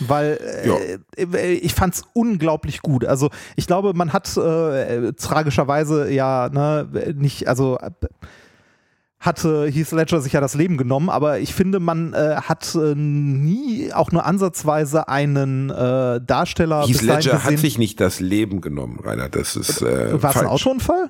Weil 0.00 0.38
äh, 1.16 1.22
äh, 1.22 1.52
ich 1.52 1.74
fand 1.74 1.94
es 1.94 2.04
unglaublich 2.14 2.80
gut. 2.80 3.04
Also 3.04 3.28
ich 3.56 3.66
glaube, 3.66 3.92
man 3.94 4.14
hat 4.14 4.34
äh, 4.38 5.12
tragischerweise 5.12 6.10
ja 6.10 6.48
ne, 6.50 6.88
nicht, 7.14 7.46
also 7.46 7.78
äh, 7.78 7.90
hatte 9.22 9.66
Heath 9.68 9.92
Ledger 9.92 10.20
sich 10.20 10.34
ja 10.34 10.40
das 10.40 10.54
Leben 10.54 10.76
genommen, 10.76 11.08
aber 11.08 11.38
ich 11.38 11.54
finde, 11.54 11.80
man 11.80 12.12
äh, 12.12 12.36
hat 12.42 12.74
äh, 12.74 12.94
nie 12.94 13.90
auch 13.92 14.12
nur 14.12 14.26
ansatzweise 14.26 15.08
einen 15.08 15.70
äh, 15.70 16.20
Darsteller 16.20 16.86
Heath 16.86 17.02
Ledger 17.02 17.34
hat 17.34 17.42
gesehen. 17.44 17.56
sich 17.58 17.78
nicht 17.78 18.00
das 18.00 18.20
Leben 18.20 18.60
genommen, 18.60 18.98
Rainer. 19.02 19.28
Das 19.30 19.56
ist 19.56 19.80
äh, 19.80 20.22
War 20.22 20.30
es 20.30 20.36
ein. 20.36 20.46
Autounfall? 20.46 21.08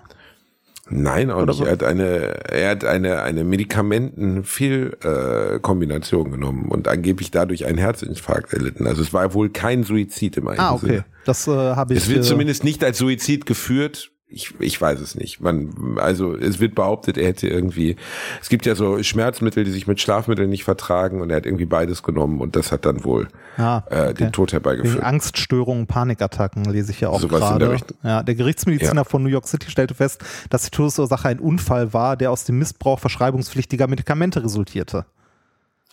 Nein, 0.90 1.30
auch 1.30 1.36
Oder 1.42 1.46
nicht. 1.46 1.58
so? 1.58 1.64
Er 1.64 1.72
hat 1.72 1.82
eine, 1.84 2.08
er 2.50 2.70
hat 2.70 2.84
eine, 2.84 3.22
eine 3.22 3.44
Medikamenten-Fehlkombination 3.44 6.26
äh, 6.26 6.30
genommen 6.30 6.66
und 6.68 6.88
angeblich 6.88 7.30
dadurch 7.30 7.64
einen 7.66 7.78
Herzinfarkt 7.78 8.52
erlitten. 8.52 8.86
Also 8.86 9.00
es 9.02 9.12
war 9.14 9.32
wohl 9.34 9.50
kein 9.50 9.84
Suizid 9.84 10.36
im 10.36 10.48
eigentlichen 10.48 10.70
Ah, 10.70 10.74
okay. 10.74 10.86
Sinne. 10.86 11.04
Das 11.24 11.46
äh, 11.48 11.52
habe 11.52 11.94
ich. 11.94 12.00
Es 12.00 12.08
wird 12.08 12.20
äh, 12.20 12.22
zumindest 12.22 12.64
nicht 12.64 12.82
als 12.84 12.98
Suizid 12.98 13.46
geführt. 13.46 14.10
Ich, 14.32 14.54
ich 14.58 14.80
weiß 14.80 15.00
es 15.00 15.14
nicht. 15.14 15.40
Man, 15.40 15.98
also 15.98 16.34
es 16.34 16.58
wird 16.58 16.74
behauptet, 16.74 17.18
er 17.18 17.28
hätte 17.28 17.48
irgendwie, 17.48 17.96
es 18.40 18.48
gibt 18.48 18.64
ja 18.64 18.74
so 18.74 19.02
Schmerzmittel, 19.02 19.64
die 19.64 19.70
sich 19.70 19.86
mit 19.86 20.00
Schlafmitteln 20.00 20.48
nicht 20.48 20.64
vertragen 20.64 21.20
und 21.20 21.30
er 21.30 21.36
hat 21.36 21.46
irgendwie 21.46 21.66
beides 21.66 22.02
genommen 22.02 22.40
und 22.40 22.56
das 22.56 22.72
hat 22.72 22.86
dann 22.86 23.04
wohl 23.04 23.28
ah, 23.58 23.82
äh, 23.90 24.00
okay. 24.00 24.14
den 24.14 24.32
Tod 24.32 24.52
Wegen 24.52 24.62
herbeigeführt. 24.62 25.04
Angststörungen, 25.04 25.86
Panikattacken 25.86 26.64
lese 26.64 26.92
ich 26.92 27.00
ja 27.00 27.10
auch 27.10 27.20
der 27.20 27.28
gerade. 27.28 27.76
Ja, 28.02 28.22
der 28.22 28.34
Gerichtsmediziner 28.34 29.02
Ja. 29.02 29.04
von 29.04 29.22
New 29.22 29.28
York 29.28 29.46
City 29.46 29.70
stellte 29.70 29.94
fest, 29.94 30.22
dass 30.50 30.62
die 30.62 30.70
Todesursache 30.70 31.28
ein 31.28 31.38
Unfall 31.38 31.92
war, 31.92 32.16
der 32.16 32.30
aus 32.30 32.44
dem 32.44 32.58
Missbrauch 32.58 32.98
verschreibungspflichtiger 32.98 33.86
Medikamente 33.86 34.42
resultierte. 34.42 35.06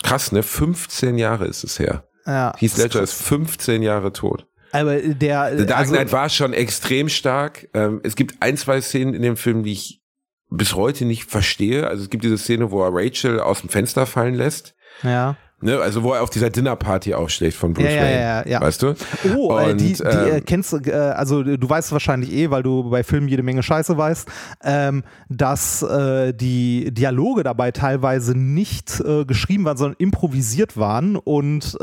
Krass, 0.03 0.31
ne? 0.31 0.43
15 0.43 1.17
Jahre 1.17 1.45
ist 1.45 1.63
es 1.63 1.79
her. 1.79 2.03
Ja, 2.25 2.53
Heath 2.57 2.77
Ledger 2.77 3.01
ist 3.01 3.13
15 3.13 3.81
Jahre 3.81 4.13
tot. 4.13 4.45
Aber 4.71 4.97
der, 4.99 5.57
The 5.57 5.65
Dark 5.65 5.79
also, 5.79 5.93
Knight 5.93 6.11
war 6.11 6.29
schon 6.29 6.53
extrem 6.53 7.09
stark. 7.09 7.67
Ähm, 7.73 8.01
es 8.03 8.15
gibt 8.15 8.35
ein, 8.41 8.57
zwei 8.57 8.81
Szenen 8.81 9.13
in 9.13 9.21
dem 9.21 9.37
Film, 9.37 9.63
die 9.63 9.71
ich 9.73 10.01
bis 10.49 10.75
heute 10.75 11.05
nicht 11.05 11.25
verstehe. 11.29 11.87
Also 11.87 12.03
es 12.03 12.09
gibt 12.09 12.23
diese 12.23 12.37
Szene, 12.37 12.71
wo 12.71 12.83
er 12.83 12.89
Rachel 12.91 13.39
aus 13.39 13.61
dem 13.61 13.69
Fenster 13.69 14.05
fallen 14.05 14.35
lässt. 14.35 14.75
ja. 15.03 15.35
Ne, 15.61 15.77
also 15.77 16.03
wo 16.03 16.13
er 16.13 16.23
auf 16.23 16.29
dieser 16.29 16.49
Dinnerparty 16.49 17.13
aufschlägt 17.13 17.53
von 17.53 17.73
Bruce 17.73 17.83
Ja, 17.87 17.91
ja, 17.91 18.01
Wayne. 18.01 18.21
ja, 18.21 18.47
ja. 18.47 18.61
Weißt 18.61 18.81
du? 18.81 18.93
Oh, 19.35 19.59
äh, 19.59 19.71
Und, 19.71 19.81
die, 19.81 19.91
die 19.91 20.03
äh, 20.03 20.37
ähm, 20.37 20.45
kennst 20.45 20.71
du, 20.71 20.77
äh, 20.77 20.93
also 20.93 21.43
du 21.43 21.69
weißt 21.69 21.91
wahrscheinlich 21.91 22.31
eh, 22.31 22.49
weil 22.49 22.63
du 22.63 22.89
bei 22.89 23.03
Filmen 23.03 23.27
jede 23.27 23.43
Menge 23.43 23.61
Scheiße 23.61 23.97
weißt, 23.97 24.29
ähm, 24.63 25.03
dass 25.27 25.81
äh, 25.81 26.33
die 26.33 26.93
Dialoge 26.93 27.43
dabei 27.43 27.71
teilweise 27.71 28.37
nicht 28.37 29.01
äh, 29.01 29.25
geschrieben 29.25 29.65
waren, 29.65 29.75
sondern 29.75 29.97
improvisiert 29.99 30.77
waren 30.77 31.17
und 31.17 31.77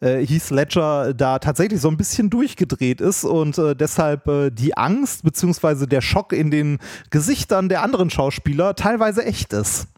äh, 0.00 0.24
Heath 0.26 0.50
Ledger 0.50 1.14
da 1.14 1.38
tatsächlich 1.38 1.80
so 1.80 1.88
ein 1.88 1.96
bisschen 1.96 2.30
durchgedreht 2.30 3.00
ist 3.00 3.24
und 3.24 3.58
äh, 3.58 3.74
deshalb 3.74 4.26
äh, 4.28 4.50
die 4.50 4.76
Angst 4.76 5.22
beziehungsweise 5.22 5.86
der 5.86 6.00
Schock 6.00 6.32
in 6.32 6.50
den 6.50 6.78
Gesichtern 7.10 7.68
der 7.68 7.82
anderen 7.82 8.10
Schauspieler 8.10 8.74
teilweise 8.74 9.24
echt 9.24 9.52
ist. 9.52 9.88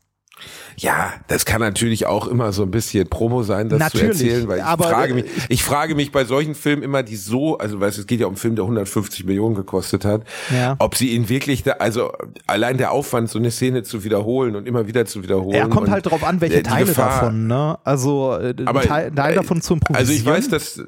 Ja, 0.77 1.13
das 1.29 1.45
kann 1.45 1.61
natürlich 1.61 2.07
auch 2.07 2.27
immer 2.27 2.53
so 2.53 2.63
ein 2.63 2.71
bisschen 2.71 3.09
Promo 3.09 3.43
sein, 3.43 3.69
das 3.69 3.79
Natürlich, 3.79 4.17
zu 4.19 4.25
erzählen, 4.25 4.49
weil 4.49 4.59
ich 4.59 4.65
aber, 4.65 4.85
frage 4.89 5.15
mich, 5.15 5.25
ich 5.49 5.63
frage 5.63 5.95
mich 5.95 6.11
bei 6.11 6.25
solchen 6.25 6.55
Filmen 6.55 6.83
immer, 6.83 7.03
die 7.03 7.17
so, 7.17 7.59
also 7.59 7.79
weißt 7.79 7.99
es 7.99 8.07
geht 8.07 8.21
ja 8.21 8.27
um 8.27 8.33
einen 8.33 8.37
Film, 8.39 8.57
der 8.57 8.65
150 8.65 9.25
Millionen 9.25 9.55
gekostet 9.55 10.05
hat, 10.05 10.23
Ja. 10.53 10.75
ob 10.79 10.97
sie 10.97 11.11
ihn 11.11 11.29
wirklich 11.29 11.63
da, 11.63 11.73
also 11.73 12.11
allein 12.47 12.79
der 12.79 12.91
Aufwand, 12.91 13.29
so 13.31 13.39
eine 13.39 13.51
Szene 13.51 13.83
zu 13.85 14.03
wiederholen 14.03 14.57
und 14.57 14.67
immer 14.67 14.87
wieder 14.89 15.05
zu 15.07 15.23
wiederholen. 15.23 15.57
Ja, 15.57 15.69
kommt 15.69 15.91
halt 15.91 16.07
drauf 16.07 16.25
an, 16.25 16.41
welche 16.41 16.63
Teile 16.63 16.87
Gefahr- 16.87 17.21
davon, 17.21 17.47
ne? 17.47 17.79
Also 17.85 18.37
äh, 18.39 18.55
Aber, 18.65 18.81
Teil, 18.83 19.13
Teil 19.13 19.33
äh, 19.33 19.37
davon 19.37 19.61
zu 19.63 19.75
improvisieren. 19.75 19.97
Also 20.09 20.13
ich 20.13 20.25
weiß, 20.25 20.49
dass 20.49 20.83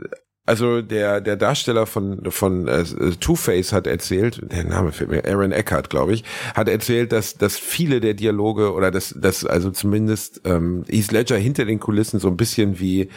also 0.47 0.83
der 0.83 1.21
der 1.21 1.37
Darsteller 1.37 1.87
von 1.87 2.31
von 2.31 2.69
äh, 2.69 2.85
Two 3.19 3.35
Face 3.35 3.73
hat 3.73 3.87
erzählt, 3.87 4.41
der 4.53 4.65
Name 4.65 4.93
fällt 4.93 5.11
mir, 5.11 5.25
Aaron 5.25 5.53
Eckhart, 5.53 5.89
glaube 5.89 6.13
ich, 6.13 6.25
hat 6.55 6.69
erzählt, 6.69 7.13
dass 7.13 7.35
dass 7.39 7.57
viele 7.57 8.01
der 8.01 8.15
Dialoge 8.15 8.73
oder 8.73 8.91
dass 8.91 9.15
dass 9.17 9.47
also 9.47 9.71
zumindest 9.71 10.43
ähm, 10.45 10.85
Heath 10.89 11.13
Ledger 11.13 11.37
hinter 11.37 11.65
den 11.65 11.81
Kulissen 11.81 12.21
so 12.21 12.29
ein 12.29 12.37
bisschen 12.37 12.79
wie 12.79 13.09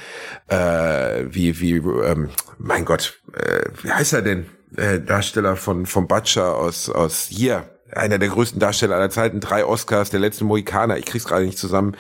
äh, 0.48 1.26
wie 1.30 1.60
wie 1.60 1.76
ähm, 1.76 2.30
mein 2.58 2.86
Gott, 2.86 3.20
äh, 3.34 3.66
wie 3.84 3.92
heißt 3.92 4.14
er 4.14 4.22
denn? 4.22 4.46
Äh, 4.76 5.00
Darsteller 5.00 5.56
von 5.56 5.86
vom 5.86 6.08
Butcher 6.08 6.56
aus 6.56 6.90
aus 6.90 7.28
hier 7.30 7.66
einer 7.92 8.20
der 8.20 8.30
größten 8.30 8.60
Darsteller 8.60 8.96
aller 8.96 9.10
Zeiten, 9.10 9.40
drei 9.40 9.66
Oscars, 9.66 10.10
der 10.10 10.20
letzte 10.20 10.44
Mohikaner, 10.44 10.98
ich 10.98 11.06
krieg's 11.06 11.26
gerade 11.26 11.46
nicht 11.46 11.58
zusammen. 11.58 11.96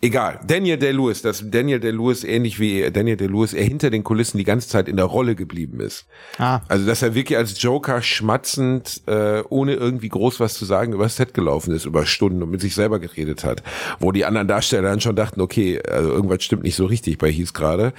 Egal. 0.00 0.40
Daniel 0.46 0.78
Day-Lewis, 0.78 1.22
dass 1.22 1.42
Daniel 1.50 1.80
Day-Lewis 1.80 2.24
ähnlich 2.24 2.58
wie 2.58 2.90
Daniel 2.90 3.16
Day-Lewis 3.16 3.52
er 3.52 3.64
hinter 3.64 3.90
den 3.90 4.04
Kulissen 4.04 4.38
die 4.38 4.44
ganze 4.44 4.68
Zeit 4.68 4.88
in 4.88 4.96
der 4.96 5.06
Rolle 5.06 5.34
geblieben 5.34 5.80
ist. 5.80 6.06
ah. 6.38 6.60
Also, 6.68 6.86
dass 6.86 7.02
er 7.02 7.14
wirklich 7.14 7.36
als 7.36 7.60
Joker 7.60 8.02
schmatzend, 8.02 9.02
äh, 9.06 9.42
ohne 9.48 9.74
irgendwie 9.74 10.08
groß 10.08 10.40
was 10.40 10.54
zu 10.54 10.64
sagen, 10.64 10.92
über 10.92 11.04
das 11.04 11.16
Set 11.16 11.34
gelaufen 11.34 11.74
ist, 11.74 11.84
über 11.84 12.06
Stunden 12.06 12.42
und 12.42 12.50
mit 12.50 12.60
sich 12.60 12.74
selber 12.74 12.98
geredet 12.98 13.44
hat. 13.44 13.62
Wo 13.98 14.12
die 14.12 14.24
anderen 14.24 14.48
Darsteller 14.48 14.88
dann 14.88 15.00
schon 15.00 15.16
dachten, 15.16 15.40
okay, 15.40 15.80
also 15.82 16.10
irgendwas 16.10 16.42
stimmt 16.42 16.62
nicht 16.62 16.76
so 16.76 16.86
richtig 16.86 17.18
bei 17.18 17.30
Heath 17.30 17.54
gerade. 17.54 17.92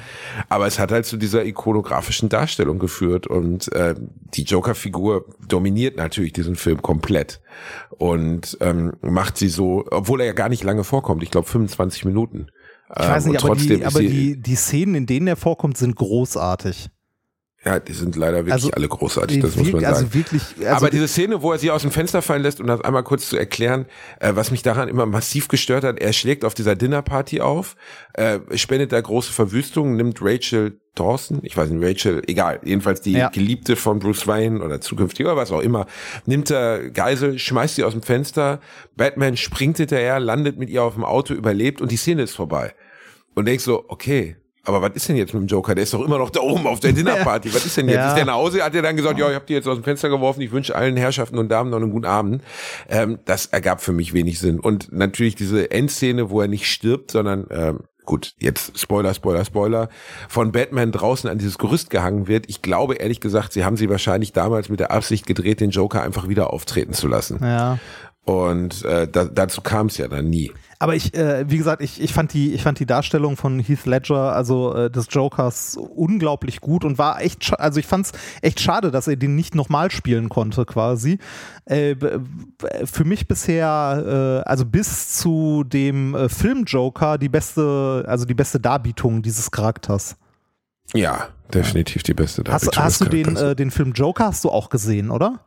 Aber 0.50 0.68
es 0.68 0.80
hat 0.80 0.92
halt 0.92 1.06
zu 1.06 1.18
dieser 1.18 1.46
ikonografischen 1.46 2.30
Darstellung 2.30 2.80
geführt 2.80 3.28
und 3.28 3.72
äh, 3.74 3.96
die 4.34 4.44
Joker-Figur 4.44 5.26
dominiert 5.48 5.98
natürlich 5.98 6.34
diesen 6.34 6.56
Film 6.56 6.82
komplett 6.82 7.27
und 7.98 8.58
ähm, 8.62 8.94
macht 9.02 9.38
sie 9.38 9.50
so, 9.50 9.86
obwohl 9.92 10.22
er 10.22 10.28
ja 10.28 10.34
gar 10.34 10.50
nicht 10.50 10.64
lange 10.64 10.84
vorkommt, 10.84 11.24
ich 11.24 11.32
glaube 11.32 11.48
25 11.48 12.06
Minuten. 12.06 12.48
Ich 13.00 13.08
weiß 13.08 13.26
Ähm, 13.26 13.32
nicht, 13.32 13.44
und 13.44 13.52
aber, 13.52 13.60
die, 13.60 13.86
aber 13.86 14.00
die, 14.00 14.42
die 14.42 14.56
Szenen, 14.56 14.96
in 14.96 15.06
denen 15.06 15.28
er 15.28 15.36
vorkommt, 15.36 15.78
sind 15.78 15.96
großartig. 15.96 16.90
Ja, 17.66 17.80
die 17.80 17.92
sind 17.94 18.16
leider 18.16 18.38
wirklich 18.38 18.54
Also, 18.54 18.70
alle 18.72 18.88
großartig, 18.88 19.40
das 19.42 19.56
muss 19.56 19.72
man 19.72 19.82
wirk- 19.82 19.82
sagen. 19.82 19.96
Also 19.96 20.14
wirklich, 20.14 20.42
also 20.60 20.70
Aber 20.76 20.90
diese 20.90 21.08
Szene, 21.08 21.42
wo 21.42 21.52
er 21.52 21.58
sie 21.58 21.72
aus 21.72 21.82
dem 21.82 21.92
Fenster 21.92 22.22
fallen 22.22 22.44
lässt, 22.44 22.62
um 22.62 22.68
das 22.68 22.82
einmal 22.82 23.04
kurz 23.04 23.28
zu 23.28 23.36
erklären, 23.36 23.88
äh, 24.20 24.34
was 24.36 24.52
mich 24.52 24.62
daran 24.62 24.88
immer 24.88 25.06
massiv 25.08 25.48
gestört 25.48 25.84
hat, 25.84 26.00
er 26.00 26.14
schlägt 26.14 26.46
auf 26.46 26.54
dieser 26.54 26.76
Dinnerparty 26.76 27.42
auf, 27.42 27.76
äh, 28.14 28.40
spendet 28.56 28.92
da 28.92 29.02
große 29.02 29.34
Verwüstung, 29.34 29.96
nimmt 29.96 30.20
Rachel 30.22 30.80
Dawson, 30.94 31.40
ich 31.44 31.58
weiß 31.58 31.70
nicht, 31.72 31.84
Rachel, 31.84 32.22
egal, 32.28 32.60
jedenfalls 32.64 33.02
die 33.02 33.14
Ja. 33.14 33.30
Geliebte 33.30 33.76
von 33.76 34.00
Bruce 34.00 34.28
Wayne 34.28 34.64
oder 34.64 34.80
zukünftig 34.80 35.26
oder 35.26 35.36
was 35.36 35.52
auch 35.52 35.62
immer, 35.62 35.88
nimmt 36.26 36.50
er 36.52 36.90
Geisel, 36.92 37.38
schmeißt 37.38 37.76
sie 37.76 37.84
aus 37.84 37.94
dem 37.94 38.02
Fenster, 38.04 38.62
Batman 38.96 39.36
springt 39.36 39.78
hinterher, 39.78 40.20
landet 40.20 40.58
mit 40.58 40.70
ihr 40.70 40.84
auf 40.84 40.94
dem 40.94 41.04
Auto, 41.04 41.34
überlebt 41.34 41.82
und 41.82 41.92
die 41.92 41.98
Szene 41.98 42.22
ist 42.22 42.36
vorbei. 42.36 42.74
Und 43.36 43.46
denkst 43.46 43.64
so, 43.64 43.84
okay, 43.90 44.38
aber 44.68 44.82
was 44.82 44.92
ist 44.96 45.08
denn 45.08 45.16
jetzt 45.16 45.34
mit 45.34 45.42
dem 45.44 45.48
Joker? 45.48 45.74
Der 45.74 45.84
ist 45.84 45.94
doch 45.94 46.04
immer 46.04 46.18
noch 46.18 46.30
da 46.30 46.42
oben 46.42 46.68
auf 46.68 46.80
der 46.80 46.92
Dinnerparty. 46.94 47.54
Was 47.54 47.66
ist 47.66 47.78
denn 47.78 47.88
jetzt? 47.88 47.96
Ja. 47.96 48.10
Ist 48.10 48.18
der 48.18 48.26
nach 48.26 48.36
Hause? 48.36 48.64
Hat 48.64 48.76
er 48.76 48.82
dann 48.82 48.96
gesagt, 48.96 49.18
ja, 49.18 49.30
ich 49.30 49.36
habe 49.36 49.46
die 49.46 49.54
jetzt 49.54 49.68
aus 49.68 49.76
dem 49.76 49.84
Fenster 49.84 50.10
geworfen. 50.10 50.42
Ich 50.42 50.52
wünsche 50.52 50.76
allen 50.76 50.98
Herrschaften 50.98 51.38
und 51.38 51.50
Damen 51.50 51.70
noch 51.70 51.78
einen 51.78 51.92
guten 51.92 52.06
Abend. 52.06 52.44
Ähm, 52.90 53.20
das 53.26 53.48
ergab 53.48 53.82
für 53.82 53.94
mich 53.94 54.14
wenig 54.14 54.40
Sinn. 54.40 54.60
Und 54.60 54.92
natürlich 54.92 55.36
diese 55.36 55.72
Endszene, 55.72 56.30
wo 56.30 56.42
er 56.42 56.48
nicht 56.48 56.70
stirbt, 56.70 57.12
sondern 57.12 57.48
ähm, 57.50 57.80
gut, 58.06 58.34
jetzt 58.40 58.80
Spoiler, 58.80 59.14
Spoiler, 59.14 59.46
Spoiler, 59.46 59.90
von 60.28 60.52
Batman 60.52 60.92
draußen 60.92 61.30
an 61.30 61.38
dieses 61.38 61.58
Gerüst 61.58 61.90
gehangen 61.90 62.28
wird. 62.28 62.46
Ich 62.50 62.62
glaube 62.62 62.96
ehrlich 62.96 63.20
gesagt, 63.20 63.54
sie 63.54 63.64
haben 63.64 63.78
sie 63.78 63.90
wahrscheinlich 63.90 64.34
damals 64.34 64.70
mit 64.70 64.80
der 64.80 64.92
Absicht 64.92 65.28
gedreht, 65.28 65.60
den 65.60 65.70
Joker 65.70 66.02
einfach 66.02 66.28
wieder 66.28 66.52
auftreten 66.52 66.94
zu 66.94 67.08
lassen. 67.08 67.40
ja. 67.42 67.78
Und 68.28 68.84
äh, 68.84 69.08
da, 69.08 69.24
dazu 69.24 69.62
kam 69.62 69.86
es 69.86 69.98
ja 69.98 70.10
dann 70.10 70.30
nie. 70.30 70.52
Aber 70.80 70.96
ich, 70.96 71.14
äh, 71.14 71.50
wie 71.50 71.58
gesagt, 71.58 71.82
ich, 71.82 72.02
ich, 72.02 72.12
fand 72.12 72.34
die, 72.34 72.54
ich 72.54 72.62
fand 72.62 72.78
die 72.78 72.86
Darstellung 72.86 73.38
von 73.38 73.62
Heath 73.62 73.86
Ledger, 73.86 74.34
also 74.34 74.76
äh, 74.76 74.92
des 74.92 75.08
Jokers, 75.10 75.78
unglaublich 75.78 76.60
gut 76.60 76.84
und 76.84 76.98
war 76.98 77.22
echt, 77.22 77.58
also 77.58 77.80
ich 77.80 77.88
fand 77.88 78.08
es 78.08 78.12
echt 78.42 78.60
schade, 78.60 78.92
dass 78.92 79.08
er 79.08 79.16
den 79.16 79.38
nicht 79.38 79.56
nochmal 79.56 79.92
spielen 79.92 80.28
konnte, 80.28 80.66
quasi. 80.66 81.20
Äh, 81.64 81.96
für 82.84 83.06
mich 83.06 83.30
bisher, 83.30 84.44
äh, 84.46 84.50
also 84.50 84.66
bis 84.66 85.14
zu 85.14 85.64
dem 85.64 86.14
äh, 86.14 86.28
Film 86.28 86.66
Joker, 86.66 87.18
die 87.18 87.30
beste, 87.30 88.04
also 88.10 88.26
die 88.26 88.34
beste 88.34 88.60
Darbietung 88.60 89.22
dieses 89.22 89.52
Charakters. 89.52 90.18
Ja, 90.94 91.30
definitiv 91.54 92.04
die 92.04 92.14
beste 92.14 92.44
Hast, 92.50 92.66
Darbietung 92.66 92.84
hast 92.84 93.00
des 93.00 93.08
du 93.08 93.24
den, 93.24 93.38
äh, 93.38 93.56
den 93.56 93.72
Film 93.72 93.94
Joker 93.94 94.26
hast 94.26 94.44
du 94.44 94.50
auch 94.50 94.68
gesehen, 94.68 95.12
oder? 95.12 95.40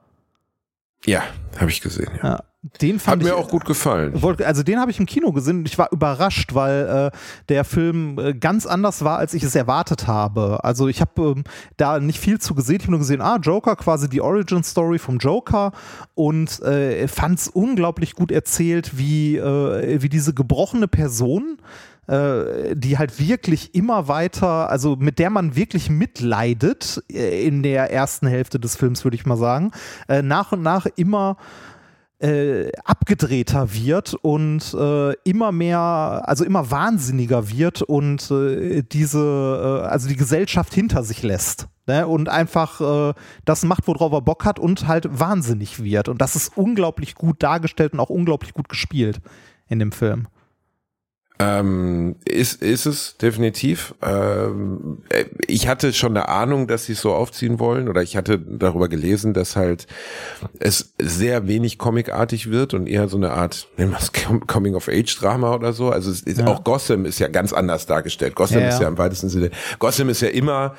Ja, 1.05 1.25
habe 1.59 1.71
ich 1.71 1.83
gesehen. 1.83 2.11
Ja. 2.23 2.29
Ja. 2.31 2.50
Den 2.83 2.97
Hat 2.97 3.03
fand 3.03 3.23
mir 3.23 3.29
ich, 3.31 3.35
auch 3.35 3.49
gut 3.49 3.65
gefallen. 3.65 4.21
Wollte- 4.21 4.47
Also 4.47 4.63
den 4.63 4.79
habe 4.79 4.91
ich 4.91 4.99
im 5.01 5.07
Kino 5.07 5.33
gesehen 5.33 5.61
und 5.61 5.69
ich 5.69 5.79
war 5.79 5.89
überrascht, 5.93 6.55
weil 6.55 7.11
äh, 7.13 7.17
der 7.49 7.65
Film 7.65 8.19
äh, 8.19 8.35
ganz 8.35 8.67
anders 8.67 9.03
war, 9.03 9.17
als 9.19 9.33
ich 9.33 9.43
es 9.43 9.55
erwartet 9.55 10.07
habe. 10.07 10.63
Also 10.63 10.87
ich 10.87 11.01
habe 11.01 11.23
ähm, 11.37 11.45
da 11.79 11.99
nicht 12.01 12.21
viel 12.21 12.39
zu 12.39 12.55
gesehen. 12.55 12.77
Ich 12.77 12.83
habe 12.83 12.91
nur 12.91 12.99
gesehen, 13.01 13.23
ah, 13.23 13.39
Joker, 13.41 13.77
quasi 13.77 14.11
die 14.11 14.21
Origin 14.21 14.63
Story 14.63 14.99
vom 14.99 15.17
Joker 15.17 15.73
und 16.15 16.61
äh, 16.61 17.09
fand 17.09 17.39
es 17.39 17.49
unglaublich 17.49 18.15
gut 18.15 18.31
erzählt, 18.31 18.99
wie, 18.99 19.37
äh, 19.39 20.03
wie 20.03 20.11
diese 20.11 20.35
gebrochene 20.35 20.87
Person 20.89 21.57
äh, 22.09 22.75
die 22.75 22.99
halt 22.99 23.21
wirklich 23.21 23.75
immer 23.75 24.09
weiter, 24.09 24.69
also 24.69 24.97
mit 24.97 25.19
der 25.21 25.31
man 25.31 25.55
wirklich 25.55 25.91
mitleidet 25.91 27.03
äh, 27.11 27.47
in 27.47 27.63
der 27.63 27.93
ersten 27.93 28.27
Hälfte 28.27 28.59
des 28.59 28.75
Films, 28.77 29.05
würde 29.05 29.15
ich 29.15 29.27
mal 29.27 29.37
sagen, 29.37 29.71
äh, 30.09 30.21
nach 30.21 30.51
und 30.53 30.63
nach 30.63 30.87
immer 30.97 31.37
äh, 32.21 32.71
abgedrehter 32.85 33.73
wird 33.73 34.15
und 34.15 34.75
äh, 34.75 35.13
immer 35.25 35.53
mehr, 35.53 36.23
also 36.25 36.45
immer 36.45 36.71
wahnsinniger 36.71 37.51
wird 37.51 37.83
und 37.83 38.31
äh, 38.31 38.83
diese, 38.83 39.83
äh, 39.85 39.89
also 39.89 40.09
die 40.09 40.17
Gesellschaft 40.17 40.75
hinter 40.75 41.03
sich 41.03 41.23
lässt. 41.23 41.69
Ne? 41.87 42.07
Und 42.07 42.29
einfach 42.29 42.81
äh, 43.11 43.15
das 43.45 43.65
macht, 43.65 43.87
worauf 43.87 44.13
er 44.13 44.21
Bock 44.21 44.45
hat 44.45 44.59
und 44.59 44.87
halt 44.87 45.09
wahnsinnig 45.11 45.83
wird. 45.83 46.09
Und 46.09 46.21
das 46.21 46.37
ist 46.37 46.57
unglaublich 46.57 47.15
gut 47.15 47.43
dargestellt 47.43 47.95
und 47.95 48.01
auch 48.01 48.11
unglaublich 48.11 48.53
gut 48.53 48.69
gespielt 48.69 49.21
in 49.69 49.79
dem 49.79 49.93
Film. 49.93 50.29
Ähm, 51.43 52.17
ist, 52.27 52.63
ist 52.63 52.85
es 52.85 53.17
definitiv. 53.17 53.95
Ähm, 54.03 54.99
äh, 55.09 55.25
ich 55.47 55.69
hatte 55.69 55.95
schon 55.95 56.15
eine 56.15 56.29
Ahnung, 56.29 56.67
dass 56.67 56.85
sie 56.85 56.93
es 56.93 57.01
so 57.01 57.15
aufziehen 57.15 57.59
wollen, 57.59 57.89
oder 57.89 58.03
ich 58.03 58.15
hatte 58.15 58.39
darüber 58.39 58.89
gelesen, 58.91 59.33
dass 59.33 59.57
halt 59.57 59.87
es 60.59 60.93
sehr 61.01 61.49
wenig 61.49 61.79
comicartig 61.79 62.51
wird 62.51 62.75
und 62.75 62.87
eher 62.87 63.09
so 63.09 63.17
eine 63.17 63.33
Art, 63.33 63.69
nennen 63.79 63.93
wir 63.93 63.99
es 63.99 64.13
Coming-of-Age-Drama 64.47 65.55
oder 65.55 65.73
so. 65.73 65.89
Also 65.89 66.11
es 66.11 66.21
ist, 66.21 66.39
Ja. 66.41 66.47
auch 66.47 66.63
Gotham 66.63 67.07
ist 67.07 67.19
ja 67.21 67.29
ganz 67.29 67.55
anders 67.55 67.87
dargestellt. 67.87 68.35
Gotham 68.35 68.61
Ja, 68.61 68.69
ist 68.69 68.75
ja. 68.75 68.83
ja 68.83 68.89
im 68.89 68.99
weitesten 68.99 69.31
Sinne. 69.31 69.51
Gotham 69.79 70.11
ist 70.11 70.21
ja 70.21 70.29
immer 70.29 70.75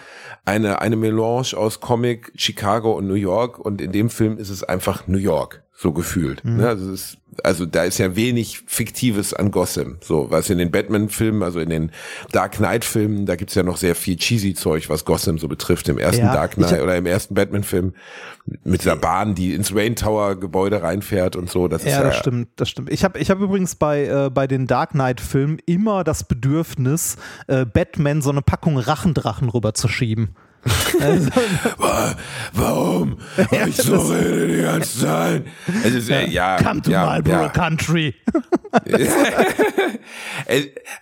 eine, 0.46 0.80
eine 0.80 0.96
Melange 0.96 1.56
aus 1.58 1.80
Comic, 1.80 2.32
Chicago 2.36 2.92
und 2.92 3.08
New 3.08 3.16
York 3.16 3.58
und 3.58 3.82
in 3.82 3.92
dem 3.92 4.12
Film 4.12 4.38
ist 4.38 4.52
es 4.52 4.64
einfach 4.64 5.08
New 5.08 5.18
York, 5.18 5.64
so 5.76 5.92
gefühlt. 5.92 6.46
Mhm. 6.46 6.58
Ne? 6.58 6.68
Also, 6.68 6.92
es 6.92 7.02
ist, 7.14 7.18
also 7.44 7.66
da 7.66 7.84
ist 7.84 7.98
ja 7.98 8.16
wenig 8.16 8.62
Fiktives 8.66 9.34
an 9.34 9.52
Gotham. 9.52 9.98
So, 10.02 10.30
was 10.30 10.50
in 10.50 10.58
den 10.58 10.72
Batman-Filmen, 10.72 11.44
also 11.44 11.60
in 11.60 11.70
den 11.70 11.92
Dark 12.32 12.58
Knight-Filmen, 12.58 13.26
da 13.26 13.36
gibt's 13.36 13.56
ja 13.56 13.64
noch 13.64 13.78
sehr 13.78 13.96
viel 13.96 14.18
cheesy 14.18 14.54
Zeug, 14.54 14.90
was 14.90 15.06
Gotham 15.06 15.38
so 15.38 15.48
betrifft. 15.48 15.88
Im 15.90 15.98
ersten 15.98 16.26
Ja, 16.26 16.34
Dark 16.34 16.56
Knight 16.56 16.82
oder 16.82 16.96
im 16.98 17.06
ersten 17.06 17.34
Batman-Film 17.34 17.94
mit 18.64 18.82
dieser 18.82 18.96
Bahn, 18.96 19.36
die 19.36 19.54
ins 19.54 19.74
Rain 19.74 19.96
Tower-Gebäude 19.96 20.82
reinfährt 20.82 21.36
und 21.36 21.50
so. 21.50 21.68
Das 21.68 21.84
ist 21.84 21.92
Ja, 21.92 22.00
ja, 22.00 22.04
das 22.04 22.18
stimmt, 22.18 22.50
das 22.58 22.70
stimmt. 22.70 22.92
Ich 22.92 23.04
habe 23.04 23.20
ich 23.20 23.30
hab 23.30 23.40
übrigens 23.40 23.76
bei, 23.76 24.06
äh, 24.06 24.30
bei 24.30 24.48
den 24.48 24.68
Dark 24.68 24.92
Knight-Filmen 24.92 25.60
immer 25.66 26.04
das 26.04 26.24
Bedürfnis, 26.26 27.18
äh, 27.48 27.66
Batman 27.66 28.22
so 28.22 28.30
eine 28.30 28.42
Packung 28.42 28.78
Rachendrachen 28.78 29.50
rüberzuschieben. 29.50 30.36
Also, 31.00 31.30
Warum? 32.54 33.18
Hab 33.38 33.68
ich 33.68 33.78
so 33.78 33.96
rede 33.98 34.48
die 34.48 34.62
ganze 34.62 35.00
Zeit. 35.00 35.46
Es 35.84 35.94
ist, 35.94 36.10
äh, 36.10 36.28
ja, 36.28 36.58
Come 36.62 36.82
to 36.82 36.92
ja, 36.92 37.06
Marlboro 37.06 37.42
ja. 37.44 37.50
Country. 37.50 38.14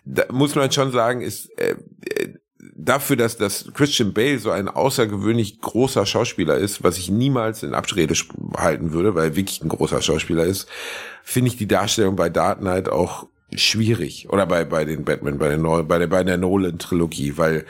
Da 0.05 0.23
muss 0.31 0.55
man 0.55 0.71
schon 0.71 0.91
sagen, 0.91 1.21
ist 1.21 1.49
äh, 1.59 1.71
äh, 2.09 2.33
dafür, 2.75 3.15
dass, 3.15 3.37
dass 3.37 3.71
Christian 3.73 4.13
Bale 4.13 4.39
so 4.39 4.51
ein 4.51 4.67
außergewöhnlich 4.67 5.61
großer 5.61 6.05
Schauspieler 6.05 6.55
ist, 6.57 6.83
was 6.83 6.97
ich 6.97 7.09
niemals 7.09 7.63
in 7.63 7.73
sp- 7.75 8.33
halten 8.57 8.91
würde, 8.91 9.15
weil 9.15 9.29
er 9.29 9.35
wirklich 9.35 9.61
ein 9.61 9.69
großer 9.69 10.01
Schauspieler 10.01 10.45
ist, 10.45 10.67
finde 11.23 11.49
ich 11.51 11.57
die 11.57 11.67
Darstellung 11.67 12.15
bei 12.15 12.29
Dark 12.29 12.59
Knight 12.59 12.89
auch 12.89 13.27
schwierig. 13.53 14.27
Oder 14.29 14.45
bei, 14.45 14.63
bei 14.65 14.85
den 14.85 15.03
Batman, 15.05 15.37
bei 15.37 15.49
der, 15.49 15.57
Neu- 15.57 15.83
bei 15.83 15.99
der, 15.99 16.07
bei 16.07 16.23
der 16.23 16.37
Nolan-Trilogie, 16.37 17.37
weil 17.37 17.65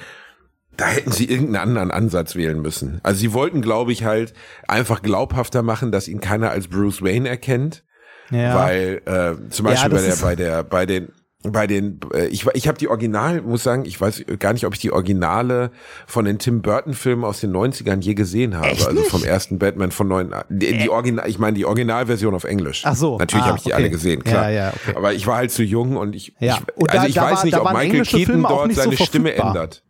da 0.80 0.86
hätten 0.88 1.12
sie 1.12 1.26
irgendeinen 1.30 1.58
anderen 1.70 1.92
Ansatz 1.92 2.36
wählen 2.36 2.62
müssen. 2.62 3.00
Also 3.04 3.20
sie 3.20 3.34
wollten, 3.34 3.62
glaube 3.62 3.92
ich, 3.92 4.04
halt 4.04 4.34
einfach 4.68 5.02
glaubhafter 5.02 5.62
machen, 5.62 5.92
dass 5.92 6.08
ihn 6.08 6.20
keiner 6.22 6.52
als 6.52 6.68
Bruce 6.68 7.02
Wayne 7.02 7.28
erkennt. 7.30 7.84
Ja. 8.32 8.56
Weil 8.56 9.02
äh, 9.06 9.50
zum 9.50 9.66
Beispiel 9.66 9.92
Ja, 9.92 9.98
bei 9.98 10.02
der, 10.02 10.16
bei 10.16 10.36
der, 10.36 10.64
bei 10.64 10.86
den 10.86 11.08
bei 11.42 11.68
den, 11.68 12.02
äh, 12.14 12.26
ich, 12.26 12.46
ich 12.48 12.68
habe 12.68 12.78
die 12.78 12.90
Original, 12.90 13.42
muss 13.42 13.64
sagen, 13.64 13.86
ich 13.86 14.00
weiß 14.00 14.26
gar 14.40 14.52
nicht, 14.52 14.66
ob 14.66 14.74
ich 14.74 14.82
die 14.82 14.92
Originale 14.92 15.72
von 16.06 16.26
den 16.26 16.38
Tim 16.38 16.62
Burton 16.62 16.94
Filmen 16.94 17.24
aus 17.24 17.40
den 17.40 17.54
90ern 17.56 18.02
je 18.02 18.14
gesehen 18.14 18.58
habe. 18.58 18.68
Echt 18.68 18.86
also 18.86 19.00
nicht? 19.00 19.10
vom 19.10 19.24
ersten 19.24 19.58
Batman 19.58 19.92
von 19.92 20.10
neun, 20.10 20.36
die, 20.50 20.78
die 20.78 20.90
Original, 20.90 21.30
ich 21.30 21.40
meine 21.40 21.54
die 21.56 21.64
Originalversion 21.64 22.36
auf 22.36 22.44
Englisch. 22.44 22.82
Ach 22.84 22.94
so, 22.94 23.18
Natürlich 23.18 23.46
ah, 23.46 23.48
habe 23.48 23.58
ich 23.58 23.64
die 23.64 23.70
okay. 23.72 23.82
alle 23.82 23.90
gesehen, 23.90 24.22
klar. 24.22 24.50
Ja, 24.52 24.66
ja, 24.66 24.74
okay. 24.74 24.98
Aber 24.98 25.14
ich 25.14 25.26
war 25.28 25.38
halt 25.38 25.52
zu 25.52 25.64
jung 25.64 25.96
und 25.96 26.14
ich, 26.14 26.34
Ja. 26.40 26.58
ich 26.58 26.76
Und 26.76 26.90
also 26.90 27.04
da- 27.04 27.08
ich 27.08 27.16
da 27.16 27.22
weiß 27.22 27.38
war- 27.38 27.46
nicht, 27.46 27.58
ob 27.58 27.72
Michael 27.72 28.04
Keaton 28.04 28.44
dort 28.44 28.68
nicht 28.68 28.76
so 28.76 28.84
seine 28.84 28.98
Stimme 28.98 29.34
ändert. 29.34 29.82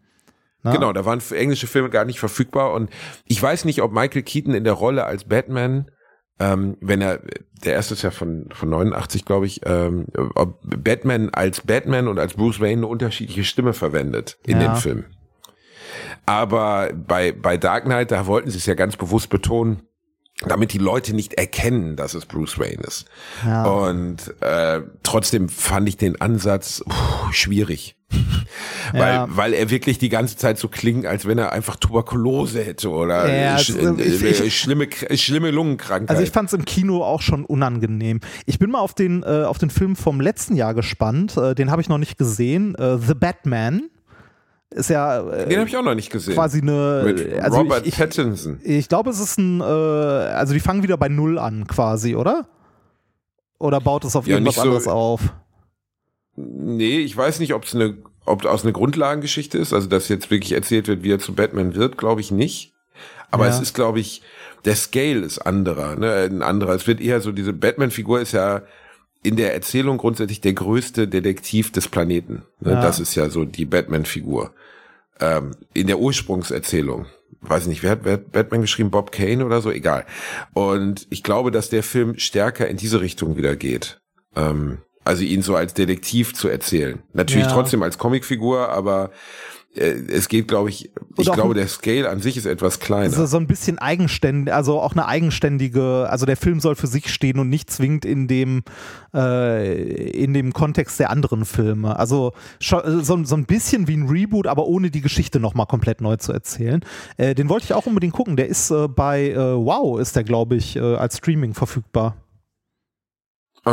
Na? 0.63 0.73
Genau, 0.73 0.91
da 0.91 1.05
waren 1.05 1.21
englische 1.31 1.67
Filme 1.67 1.89
gar 1.89 2.05
nicht 2.05 2.19
verfügbar 2.19 2.73
und 2.73 2.89
ich 3.25 3.41
weiß 3.41 3.65
nicht, 3.65 3.81
ob 3.81 3.93
Michael 3.93 4.23
Keaton 4.23 4.53
in 4.53 4.63
der 4.65 4.73
Rolle 4.73 5.05
als 5.05 5.23
Batman, 5.23 5.89
ähm, 6.39 6.77
wenn 6.81 7.01
er, 7.01 7.19
der 7.63 7.73
erste 7.73 7.93
ist 7.93 8.01
ja 8.01 8.11
von, 8.11 8.49
von 8.51 8.69
89, 8.69 9.25
glaube 9.25 9.45
ich, 9.45 9.61
ähm, 9.65 10.07
ob 10.35 10.59
Batman 10.63 11.29
als 11.29 11.61
Batman 11.61 12.07
und 12.07 12.19
als 12.19 12.33
Bruce 12.33 12.59
Wayne 12.59 12.79
eine 12.81 12.87
unterschiedliche 12.87 13.43
Stimme 13.43 13.73
verwendet 13.73 14.37
in 14.45 14.59
Ja. 14.59 14.73
dem 14.73 14.75
Film. 14.75 15.05
Aber 16.25 16.91
bei, 16.93 17.31
bei 17.31 17.57
Dark 17.57 17.85
Knight, 17.85 18.11
da 18.11 18.27
wollten 18.27 18.49
sie 18.49 18.57
es 18.57 18.65
ja 18.65 18.75
ganz 18.75 18.95
bewusst 18.97 19.29
betonen, 19.29 19.81
damit 20.47 20.71
die 20.73 20.77
Leute 20.77 21.13
nicht 21.13 21.33
erkennen, 21.33 21.95
dass 21.97 22.13
es 22.13 22.25
Bruce 22.25 22.57
Wayne 22.59 22.81
ist. 22.87 23.05
Ja. 23.45 23.65
Und 23.65 24.33
äh, 24.41 24.81
trotzdem 25.03 25.49
fand 25.49 25.89
ich 25.89 25.97
den 25.97 26.19
Ansatz 26.21 26.81
puh, 26.87 27.31
schwierig. 27.31 27.95
weil, 28.93 29.13
Ja. 29.13 29.27
weil 29.29 29.53
er 29.53 29.69
wirklich 29.69 29.99
die 29.99 30.09
ganze 30.09 30.37
Zeit 30.37 30.57
so 30.57 30.67
klingt, 30.69 31.05
als 31.05 31.27
wenn 31.27 31.37
er 31.37 31.51
einfach 31.51 31.75
Tuberkulose 31.75 32.63
hätte 32.63 32.89
oder 32.89 33.31
Ja, 33.31 33.57
sch 33.59 33.71
also 33.75 33.95
ich- 33.97 34.23
äh, 34.23 34.45
ich- 34.45 34.57
schlimme, 34.59 34.87
schlimme 35.15 35.51
Lungenkrankheit. 35.51 36.09
Also 36.09 36.23
ich 36.23 36.31
fand 36.31 36.47
es 36.47 36.53
im 36.53 36.65
Kino 36.65 37.03
auch 37.03 37.21
schon 37.21 37.43
unangenehm. 37.45 38.21
Ich 38.45 38.57
bin 38.59 38.71
mal 38.71 38.79
auf 38.79 38.93
den, 38.95 39.21
äh, 39.23 39.43
auf 39.43 39.57
den 39.57 39.69
Film 39.69 39.95
vom 39.97 40.21
letzten 40.21 40.55
Jahr 40.55 40.73
gespannt. 40.73 41.35
Äh, 41.37 41.53
den 41.53 41.69
habe 41.69 41.81
ich 41.81 41.89
noch 41.89 41.97
nicht 41.99 42.17
gesehen. 42.17 42.75
Äh, 42.75 42.97
The 42.97 43.13
Batman. 43.13 43.89
Ist 44.71 44.89
ja 44.89 45.27
äh, 45.27 45.47
den 45.49 45.59
habe 45.59 45.67
ich 45.69 45.75
auch 45.77 45.83
noch 45.83 45.95
nicht 45.95 46.11
gesehen. 46.11 46.35
quasi 46.35 46.61
eine. 46.61 47.01
Mit 47.05 47.33
also 47.41 47.57
Robert 47.57 47.81
ich, 47.87 47.93
ich, 47.93 47.99
Pattinson. 47.99 48.59
ich 48.63 48.87
glaube, 48.87 49.09
es 49.09 49.19
ist 49.19 49.37
ein. 49.39 49.61
Äh, 49.61 49.63
also 49.63 50.53
die 50.53 50.59
fangen 50.59 50.83
wieder 50.83 50.97
bei 50.97 51.09
Null 51.09 51.39
an, 51.39 51.65
quasi, 51.67 52.15
oder? 52.15 52.47
Oder 53.57 53.81
baut 53.81 54.05
es 54.05 54.15
auf 54.15 54.27
Ja, 54.27 54.35
irgendwas 54.35 54.55
so- 54.55 54.61
anderes 54.61 54.87
auf? 54.87 55.21
Nee, 56.35 56.99
ich 56.99 57.15
weiß 57.17 57.39
nicht, 57.39 57.53
ob 57.53 57.65
es 57.65 57.75
eine, 57.75 57.97
ob 58.25 58.45
aus 58.45 58.63
eine 58.63 58.71
Grundlagengeschichte 58.71 59.57
ist, 59.57 59.73
also 59.73 59.87
dass 59.87 60.07
jetzt 60.07 60.31
wirklich 60.31 60.53
erzählt 60.53 60.87
wird, 60.87 61.03
wie 61.03 61.11
er 61.11 61.19
zu 61.19 61.33
Batman 61.35 61.75
wird, 61.75 61.97
glaube 61.97 62.21
ich 62.21 62.31
nicht. 62.31 62.73
Aber 63.31 63.47
Ja. 63.47 63.53
es 63.53 63.59
ist, 63.59 63.73
glaube 63.75 63.99
ich, 63.99 64.21
der 64.65 64.75
Scale 64.75 65.19
ist 65.19 65.39
anderer, 65.39 65.95
ne, 65.95 66.13
ein 66.29 66.41
anderer. 66.41 66.73
Es 66.75 66.87
wird 66.87 67.01
eher 67.01 67.21
so, 67.21 67.31
diese 67.31 67.53
Batman-Figur 67.53 68.21
ist 68.21 68.31
ja 68.31 68.61
in 69.23 69.35
der 69.35 69.53
Erzählung 69.53 69.97
grundsätzlich 69.97 70.41
der 70.41 70.53
größte 70.53 71.07
Detektiv 71.07 71.71
des 71.71 71.87
Planeten. 71.87 72.43
Ne? 72.59 72.71
Ja. 72.71 72.81
Das 72.81 72.99
ist 72.99 73.15
ja 73.15 73.29
so 73.29 73.45
die 73.45 73.65
Batman-Figur. 73.65 74.53
Ähm, 75.19 75.51
in 75.73 75.87
der 75.87 75.99
Ursprungserzählung. 75.99 77.05
Weiß 77.41 77.67
nicht, 77.67 77.83
wer 77.83 77.91
hat, 77.91 77.99
wer 78.03 78.13
hat 78.13 78.31
Batman 78.31 78.61
geschrieben? 78.61 78.91
Bob 78.91 79.11
Kane 79.11 79.45
oder 79.45 79.61
so? 79.61 79.71
Egal. 79.71 80.05
Und 80.53 81.07
ich 81.09 81.23
glaube, 81.23 81.51
dass 81.51 81.69
der 81.69 81.83
Film 81.83 82.17
stärker 82.17 82.67
in 82.67 82.77
diese 82.77 83.01
Richtung 83.01 83.37
wieder 83.37 83.55
geht. 83.55 84.01
Ähm, 84.35 84.79
also 85.03 85.23
ihn 85.23 85.41
so 85.41 85.55
als 85.55 85.73
Detektiv 85.73 86.33
zu 86.33 86.47
erzählen. 86.49 87.01
Natürlich 87.13 87.47
Ja. 87.47 87.53
trotzdem 87.53 87.81
als 87.83 87.97
Comicfigur, 87.97 88.69
aber 88.69 89.11
es 89.75 90.27
geht, 90.29 90.47
glaube 90.47 90.69
ich, 90.69 90.89
ich 91.17 91.29
auch 91.29 91.35
glaube, 91.35 91.53
der 91.53 91.67
Scale 91.67 92.09
an 92.09 92.19
sich 92.21 92.37
ist 92.37 92.45
etwas 92.45 92.79
kleiner. 92.79 93.11
So, 93.11 93.25
so 93.27 93.37
ein 93.37 93.45
bisschen 93.45 93.77
eigenständig, 93.77 94.53
also 94.53 94.81
auch 94.81 94.93
eine 94.93 95.07
eigenständige, 95.07 96.07
also 96.09 96.25
der 96.25 96.37
Film 96.37 96.59
soll 96.59 96.75
für 96.75 96.87
sich 96.87 97.13
stehen 97.13 97.37
und 97.39 97.49
nicht 97.49 97.69
zwingend 97.69 98.03
in 98.03 98.27
dem, 98.27 98.63
äh, 99.13 100.09
in 100.09 100.33
dem 100.33 100.53
Kontext 100.53 100.99
der 100.99 101.11
anderen 101.11 101.45
Filme. 101.45 101.97
Also 101.99 102.33
scho- 102.59 103.01
so, 103.01 103.23
so 103.23 103.35
ein 103.35 103.45
bisschen 103.45 103.87
wie 103.87 103.95
ein 103.97 104.07
Reboot, 104.09 104.47
aber 104.47 104.65
ohne 104.65 104.89
die 104.89 105.01
Geschichte 105.01 105.39
nochmal 105.39 105.67
komplett 105.67 106.01
neu 106.01 106.15
zu 106.17 106.33
erzählen. 106.33 106.81
Äh, 107.17 107.35
den 107.35 107.47
wollte 107.47 107.65
ich 107.65 107.73
auch 107.73 107.85
unbedingt 107.85 108.13
gucken. 108.13 108.35
Der 108.37 108.47
ist 108.47 108.71
äh, 108.71 108.87
bei 108.87 109.29
äh, 109.29 109.37
Wow, 109.37 109.99
ist 109.99 110.15
der, 110.15 110.23
glaube 110.23 110.55
ich, 110.55 110.75
äh, 110.77 110.79
als 110.95 111.17
Streaming 111.17 111.53
verfügbar. 111.53 112.15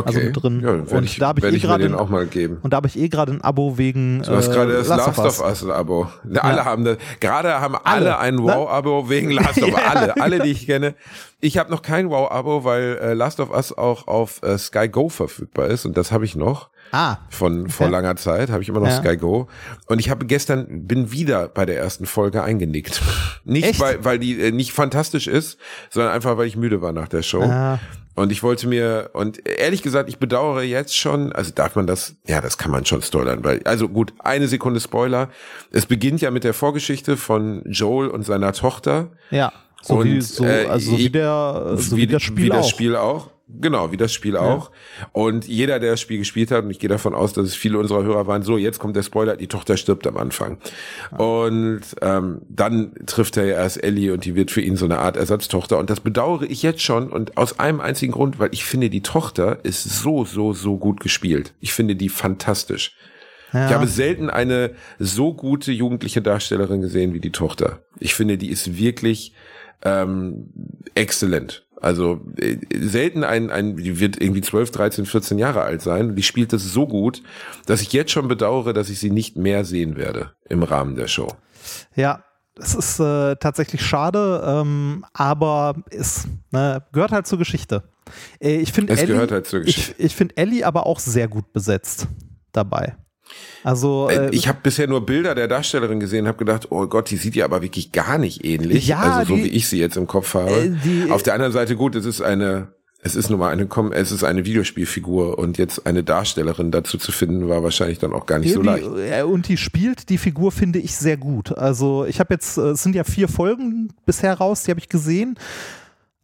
Okay. 0.01 0.09
also 0.09 0.21
mit 0.21 0.43
drin. 0.43 0.61
Ja, 0.63 0.97
Und 0.97 1.05
ich, 1.05 1.19
da 1.19 1.33
ich 1.37 1.45
eh 1.45 1.49
ich 1.49 1.53
mir 1.55 1.61
gerade 1.69 1.83
den 1.85 1.93
ein- 1.95 1.99
auch 1.99 2.09
mal 2.09 2.27
geben. 2.27 2.59
Und 2.63 2.73
da 2.73 2.77
habe 2.79 2.87
ich 2.89 2.99
eh 2.99 3.09
gerade 3.09 3.33
ein 3.33 3.41
Abo 3.43 3.79
wegen. 3.79 4.23
Du 4.23 4.33
hast 4.37 4.49
äh, 4.49 4.53
gerade 4.53 4.73
das 4.75 4.89
Last 4.89 5.07
Last 5.19 5.41
of 5.41 5.45
Us 5.47 5.63
ein 5.65 5.71
Abo. 5.71 6.09
Alle 6.41 6.65
haben 6.65 6.85
das. 6.85 6.97
Gerade 7.21 7.61
haben 7.61 7.75
alle, 7.77 8.17
Alle, 8.17 8.19
ein 8.19 8.35
ne? 8.37 8.43
Wow-Abo 8.43 9.09
wegen 9.09 9.31
Last 9.31 9.59
of 9.63 9.69
Us. 9.73 9.81
Alle, 9.89 10.21
alle, 10.21 10.39
die 10.41 10.51
ich 10.51 10.67
kenne. 10.67 10.95
Ich 11.41 11.59
habe 11.59 11.71
noch 11.71 11.83
kein 11.83 12.09
Wow-Abo, 12.11 12.65
weil 12.65 12.99
äh, 13.01 13.13
Last 13.15 13.41
of 13.41 13.51
Us 13.51 13.77
auch 13.77 14.09
auf 14.09 14.43
äh, 14.43 14.57
Sky 14.59 14.89
Go 14.89 15.09
verfügbar 15.11 15.67
ist 15.69 15.85
und 15.85 15.97
das 15.97 16.11
habe 16.13 16.25
ich 16.25 16.35
noch 16.37 16.71
Ah, 16.93 17.17
von 17.31 17.69
vor 17.69 17.87
Okay. 17.87 17.93
langer 17.97 18.15
Zeit. 18.17 18.49
Habe 18.49 18.63
ich 18.63 18.69
immer 18.69 18.79
noch 18.81 18.87
Ja. 18.87 18.99
Sky 19.03 19.17
Go 19.17 19.49
und 19.87 19.99
ich 19.99 20.09
habe 20.09 20.25
gestern 20.25 20.87
bin 20.87 21.11
wieder 21.13 21.49
bei 21.49 21.67
der 21.67 21.77
ersten 21.79 22.07
Folge 22.07 22.43
eingenickt. 22.43 23.03
Nicht 23.45 23.67
Echt? 23.67 23.81
weil 23.81 24.05
weil 24.05 24.19
die 24.19 24.41
äh, 24.41 24.51
nicht 24.53 24.73
fantastisch 24.73 25.27
ist, 25.27 25.59
sondern 25.91 26.13
einfach 26.13 26.37
weil 26.39 26.47
ich 26.47 26.57
müde 26.57 26.81
war 26.83 26.93
nach 26.93 27.09
der 27.09 27.23
Show. 27.23 27.43
Ah. 27.43 27.79
Und 28.15 28.33
ich 28.33 28.43
wollte 28.43 28.67
mir, 28.67 29.11
und 29.13 29.47
ehrlich 29.47 29.83
gesagt, 29.83 30.09
ich 30.09 30.19
bedauere 30.19 30.63
jetzt 30.63 30.97
schon, 30.97 31.33
also 31.35 31.53
darf 31.55 31.77
man 31.77 31.87
das, 31.87 32.15
ja, 32.27 32.41
das 32.41 32.57
kann 32.57 32.71
man 32.71 32.87
schon 32.87 33.03
spoilern, 33.03 33.45
weil, 33.45 33.61
also 33.67 33.91
gut, 33.91 34.15
eine 34.21 34.49
Sekunde 34.49 34.81
Spoiler. 34.81 35.29
Es 35.71 35.85
beginnt 35.85 36.23
ja 36.23 36.31
mit 36.31 36.43
der 36.43 36.55
Vorgeschichte 36.55 37.19
von 37.19 37.63
Joel 37.67 38.09
und 38.09 38.25
seiner 38.25 38.53
Tochter. 38.55 39.11
ja. 39.31 39.53
So, 39.87 39.97
Und, 39.99 40.05
wie, 40.07 40.21
so, 40.21 40.45
äh, 40.45 40.67
also 40.67 40.91
so 40.93 40.99
wie, 40.99 41.07
ich- 41.07 41.13
der, 41.13 41.75
so 41.77 41.97
wie, 41.97 42.07
das 42.07 42.23
Spiel 42.23 42.45
wie 42.47 42.49
das 42.49 42.67
auch. 42.67 42.71
Spiel 42.71 42.97
auch. 42.97 43.31
Genau, 43.49 43.93
wie 43.93 43.97
das 43.97 44.13
Spiel 44.13 44.37
auch. 44.37 44.73
Und 45.13 45.47
jeder, 45.47 45.79
der 45.79 45.93
das 45.93 46.01
Spiel 46.01 46.19
gespielt 46.19 46.51
hat, 46.51 46.65
und 46.65 46.71
ich 46.73 46.81
gehe 46.81 46.89
davon 46.89 47.15
aus, 47.15 47.33
dass 47.33 47.47
es 47.47 47.55
viele 47.55 47.79
unserer 47.79 48.03
Hörer 48.03 48.27
waren, 48.27 48.43
so, 48.43 48.59
jetzt 48.59 48.81
kommt 48.81 48.97
der 48.97 49.05
Spoiler, 49.05 49.37
die 49.37 49.47
Tochter 49.47 49.77
stirbt 49.77 50.05
am 50.09 50.17
Anfang. 50.17 50.59
Und 51.17 51.83
ähm, 52.03 52.43
dann 52.49 52.93
trifft 53.07 53.37
er 53.37 53.45
ja 53.45 53.55
erst 53.55 53.83
Ellie 53.85 54.13
und 54.13 54.25
die 54.25 54.35
wird 54.35 54.51
für 54.51 54.61
ihn 54.63 54.75
so 54.77 54.85
eine 54.85 54.99
Art 54.99 55.17
Ersatztochter. 55.17 55.79
Und 55.79 55.91
das 55.91 56.01
bedauere 56.01 56.43
ich 56.43 56.65
jetzt 56.65 56.83
schon 56.83 57.09
und 57.13 57.37
aus 57.37 57.61
einem 57.61 57.81
einzigen 57.81 58.13
Grund, 58.13 58.41
weil 58.41 58.49
ich 58.51 58.65
finde, 58.65 58.91
die 58.91 59.03
Tochter 59.03 59.65
ist 59.65 59.85
so, 59.85 60.25
so, 60.25 60.53
so 60.53 60.77
gut 60.77 60.99
gespielt. 60.99 61.55
Ich 61.61 61.73
finde 61.73 61.95
die 61.95 62.09
fantastisch. 62.09 62.97
Ja. 63.53 63.69
Ich 63.69 63.73
habe 63.75 63.87
selten 63.87 64.29
eine 64.29 64.73
so 64.99 65.33
gute 65.33 65.71
jugendliche 65.71 66.21
Darstellerin 66.21 66.81
gesehen 66.81 67.15
wie 67.15 67.21
die 67.21 67.31
Tochter. 67.31 67.79
Ich 68.01 68.15
finde, 68.15 68.39
die 68.39 68.51
ist 68.51 68.77
wirklich 68.77 69.35
ähm, 69.83 70.51
exzellent. 70.95 71.67
Also 71.81 72.21
äh, 72.39 72.57
selten 72.75 73.23
ein, 73.23 73.51
ein, 73.51 73.77
die 73.77 74.01
wird 74.01 74.21
irgendwie 74.21 74.41
12, 74.41 74.71
13, 74.71 75.07
14 75.07 75.39
Jahre 75.39 75.63
alt 75.63 75.83
sein. 75.83 76.17
Die 76.17 76.23
spielt 76.23 76.53
das 76.53 76.65
so 76.65 76.87
gut, 76.87 77.23
dass 77.67 77.83
ich 77.83 77.93
jetzt 77.93 78.11
schon 78.11 78.29
bedauere, 78.29 78.73
dass 78.73 78.89
ich 78.89 78.99
sie 78.99 79.11
nicht 79.11 79.37
mehr 79.37 79.65
sehen 79.65 79.97
werde 79.97 80.33
im 80.49 80.63
Rahmen 80.63 80.97
der 80.97 81.07
Show. 81.07 81.29
Ja, 81.95 82.25
es 82.59 82.75
ist 82.75 82.99
äh, 83.01 83.37
tatsächlich 83.37 83.83
schade, 83.85 84.43
ähm, 84.47 85.05
aber 85.13 85.75
es 85.91 86.27
ne, 86.51 86.83
gehört 86.93 87.13
halt 87.13 87.27
zur 87.27 87.39
Geschichte. 87.39 87.85
Äh, 88.41 88.57
ich 88.57 88.73
finde 88.73 88.95
Es 88.95 89.01
Ellie, 89.01 89.15
gehört 89.15 89.33
halt 89.33 89.47
zur 89.47 89.61
Geschichte. 89.61 89.95
Ich, 89.99 90.07
ich 90.07 90.17
finde 90.17 90.37
Ellie 90.39 90.65
aber 90.65 90.87
auch 90.87 90.99
sehr 90.99 91.29
gut 91.29 91.53
besetzt 91.53 92.09
dabei. 92.53 92.97
Also 93.65 94.09
Äh, 94.11 94.27
äh, 94.27 94.31
ich 94.33 94.49
habe 94.49 94.59
bisher 94.63 94.87
nur 94.87 95.05
Bilder 95.05 95.35
der 95.35 95.49
Darstellerin 95.49 96.01
gesehen, 96.01 96.27
habe 96.29 96.39
gedacht, 96.39 96.69
oh 96.71 96.87
Gott, 96.87 97.11
die 97.11 97.17
sieht 97.17 97.35
ja 97.37 97.45
aber 97.45 97.63
wirklich 97.63 97.93
gar 97.93 98.19
nicht 98.19 98.45
ähnlich. 98.45 98.87
Ja, 98.87 99.01
also 99.01 99.31
so 99.31 99.37
die- 99.37 99.45
wie 99.45 99.49
ich 99.49 99.69
sie 99.69 99.79
jetzt 99.79 99.97
im 99.97 100.07
Kopf 100.07 100.35
habe. 100.35 100.51
Äh, 100.51 100.71
die- 100.85 101.11
Auf 101.11 101.23
der 101.23 101.35
anderen 101.35 101.53
Seite 101.53 101.77
gut, 101.77 101.95
es 101.97 102.05
ist 102.07 102.21
eine, 102.23 102.69
es 103.03 103.15
ist 103.15 103.31
nun 103.31 103.39
mal 103.39 103.51
eine, 103.51 103.69
es 103.93 104.11
ist 104.13 104.25
eine 104.25 104.45
Videospielfigur 104.45 105.39
und 105.39 105.59
jetzt 105.59 105.87
eine 105.87 106.03
Darstellerin 106.03 106.71
dazu 106.71 106.99
zu 106.99 107.13
finden, 107.13 107.49
war 107.49 107.63
wahrscheinlich 107.63 107.99
dann 107.99 108.13
auch 108.13 108.27
gar 108.27 108.39
nicht 108.39 108.53
so 108.53 108.63
leicht. 108.63 108.85
äh, 108.85 109.23
Und 109.23 109.49
die 109.49 109.57
spielt 109.57 110.09
die 110.09 110.19
Figur, 110.19 110.51
finde 110.53 110.79
ich, 110.79 110.97
sehr 110.97 111.17
gut. 111.17 111.57
Also 111.57 112.05
ich 112.05 112.21
habe 112.21 112.35
jetzt, 112.35 112.59
äh, 112.59 112.71
es 112.71 112.83
sind 112.83 112.95
ja 112.97 113.05
vier 113.05 113.29
Folgen 113.29 113.93
bisher 114.07 114.35
raus, 114.35 114.63
die 114.65 114.71
habe 114.71 114.81
ich 114.81 114.89
gesehen. 114.89 115.37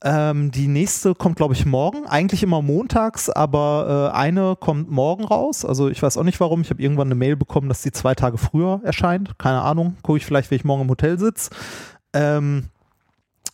Ähm, 0.05 0.51
die 0.51 0.67
nächste 0.67 1.15
kommt, 1.15 1.37
glaube 1.37 1.55
ich, 1.55 1.65
morgen. 1.65 2.07
Eigentlich 2.07 2.43
immer 2.43 2.61
montags, 2.61 3.31
aber 3.31 4.11
äh, 4.13 4.17
eine 4.17 4.57
kommt 4.57 4.91
morgen 4.91 5.25
raus. 5.25 5.65
Also 5.65 5.89
ich 5.89 6.03
weiß 6.03 6.17
auch 6.17 6.25
nicht 6.25 6.41
warum. 6.41 6.63
Ich 6.63 6.71
habe 6.71 6.83
irgendwann 6.83 7.09
eine 7.09 7.15
Mail 7.15 7.37
bekommen, 7.37 7.69
dass 7.69 7.83
die 7.83 7.93
zwei 7.93 8.15
Tage 8.15 8.37
früher 8.39 8.81
erscheint. 8.83 9.39
Keine 9.39 9.63
Ahnung. 9.63 9.97
Gucke 10.03 10.19
ich 10.19 10.27
vielleicht, 10.27 10.51
wenn 10.51 10.57
ich 10.57 10.65
morgen 10.65 10.83
im 10.83 10.91
Hotel 10.91 11.19
sitze. 11.19 11.51
Ähm, 12.13 12.65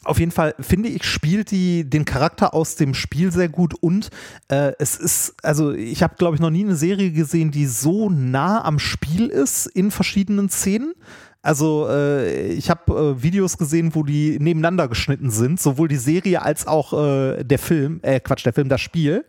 auf 0.04 0.18
jeden 0.18 0.32
Fall 0.32 0.54
finde 0.58 0.88
ich, 0.88 1.04
spielt 1.04 1.50
die 1.50 1.88
den 1.88 2.04
Charakter 2.04 2.54
aus 2.54 2.76
dem 2.76 2.94
Spiel 2.94 3.30
sehr 3.30 3.48
gut 3.48 3.74
und 3.74 4.08
äh, 4.48 4.72
es 4.78 4.96
ist, 4.96 5.34
also 5.42 5.72
ich 5.72 6.02
habe, 6.02 6.14
glaube 6.16 6.34
ich, 6.34 6.40
noch 6.40 6.50
nie 6.50 6.64
eine 6.64 6.76
Serie 6.76 7.10
gesehen, 7.10 7.50
die 7.50 7.66
so 7.66 8.08
nah 8.08 8.64
am 8.64 8.78
Spiel 8.78 9.26
ist 9.26 9.66
in 9.66 9.90
verschiedenen 9.90 10.48
Szenen. 10.48 10.94
Also 11.42 11.88
äh, 11.88 12.48
ich 12.52 12.68
habe 12.68 13.16
äh, 13.18 13.22
Videos 13.22 13.58
gesehen, 13.58 13.94
wo 13.94 14.02
die 14.02 14.38
nebeneinander 14.40 14.88
geschnitten 14.88 15.30
sind, 15.30 15.60
sowohl 15.60 15.88
die 15.88 15.96
Serie 15.96 16.42
als 16.42 16.66
auch 16.66 16.92
äh, 16.92 17.44
der 17.44 17.58
Film, 17.58 18.00
äh 18.02 18.20
Quatsch, 18.20 18.44
der 18.44 18.52
Film, 18.52 18.68
das 18.68 18.80
Spiel 18.80 19.24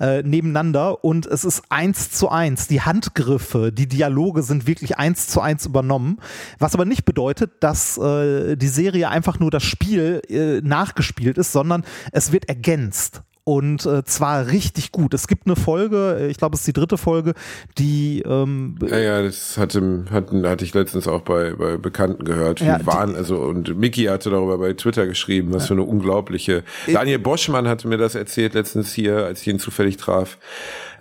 äh, 0.00 0.22
nebeneinander 0.22 1.04
und 1.04 1.26
es 1.26 1.44
ist 1.44 1.62
eins 1.70 2.10
zu 2.10 2.28
eins. 2.28 2.68
Die 2.68 2.82
Handgriffe, 2.82 3.72
die 3.72 3.88
Dialoge 3.88 4.42
sind 4.42 4.66
wirklich 4.66 4.98
eins 4.98 5.28
zu 5.28 5.40
eins 5.40 5.66
übernommen. 5.66 6.18
Was 6.58 6.74
aber 6.74 6.84
nicht 6.84 7.04
bedeutet, 7.04 7.52
dass 7.60 7.96
äh, 7.98 8.56
die 8.56 8.68
Serie 8.68 9.08
einfach 9.08 9.38
nur 9.38 9.50
das 9.50 9.62
Spiel 9.62 10.22
äh, 10.28 10.60
nachgespielt 10.62 11.38
ist, 11.38 11.52
sondern 11.52 11.84
es 12.12 12.32
wird 12.32 12.48
ergänzt 12.48 13.22
und 13.48 13.86
äh, 13.86 14.02
zwar 14.04 14.48
richtig 14.48 14.90
gut. 14.90 15.14
Es 15.14 15.28
gibt 15.28 15.46
eine 15.46 15.54
Folge, 15.54 16.18
äh, 16.18 16.26
ich 16.26 16.36
glaube, 16.36 16.54
es 16.54 16.62
ist 16.62 16.66
die 16.66 16.72
dritte 16.72 16.98
Folge, 16.98 17.34
die 17.78 18.20
ähm, 18.26 18.74
ja, 18.84 18.98
ja, 18.98 19.22
das 19.22 19.56
hatte, 19.56 20.04
hatten, 20.10 20.44
hatte 20.48 20.64
ich 20.64 20.74
letztens 20.74 21.06
auch 21.06 21.20
bei, 21.20 21.52
bei 21.52 21.76
Bekannten 21.76 22.24
gehört. 22.24 22.58
Ja, 22.58 22.84
waren, 22.84 23.14
also 23.14 23.36
und 23.36 23.78
Mickey 23.78 24.06
hatte 24.06 24.30
darüber 24.30 24.58
bei 24.58 24.72
Twitter 24.72 25.06
geschrieben, 25.06 25.54
was 25.54 25.62
ja. 25.62 25.68
für 25.68 25.74
eine 25.74 25.84
unglaubliche. 25.84 26.64
Daniel 26.92 27.20
Boschmann 27.20 27.68
hatte 27.68 27.86
mir 27.86 27.98
das 27.98 28.16
erzählt 28.16 28.54
letztens 28.54 28.92
hier, 28.92 29.24
als 29.24 29.42
ich 29.42 29.46
ihn 29.46 29.60
zufällig 29.60 29.96
traf 29.96 30.38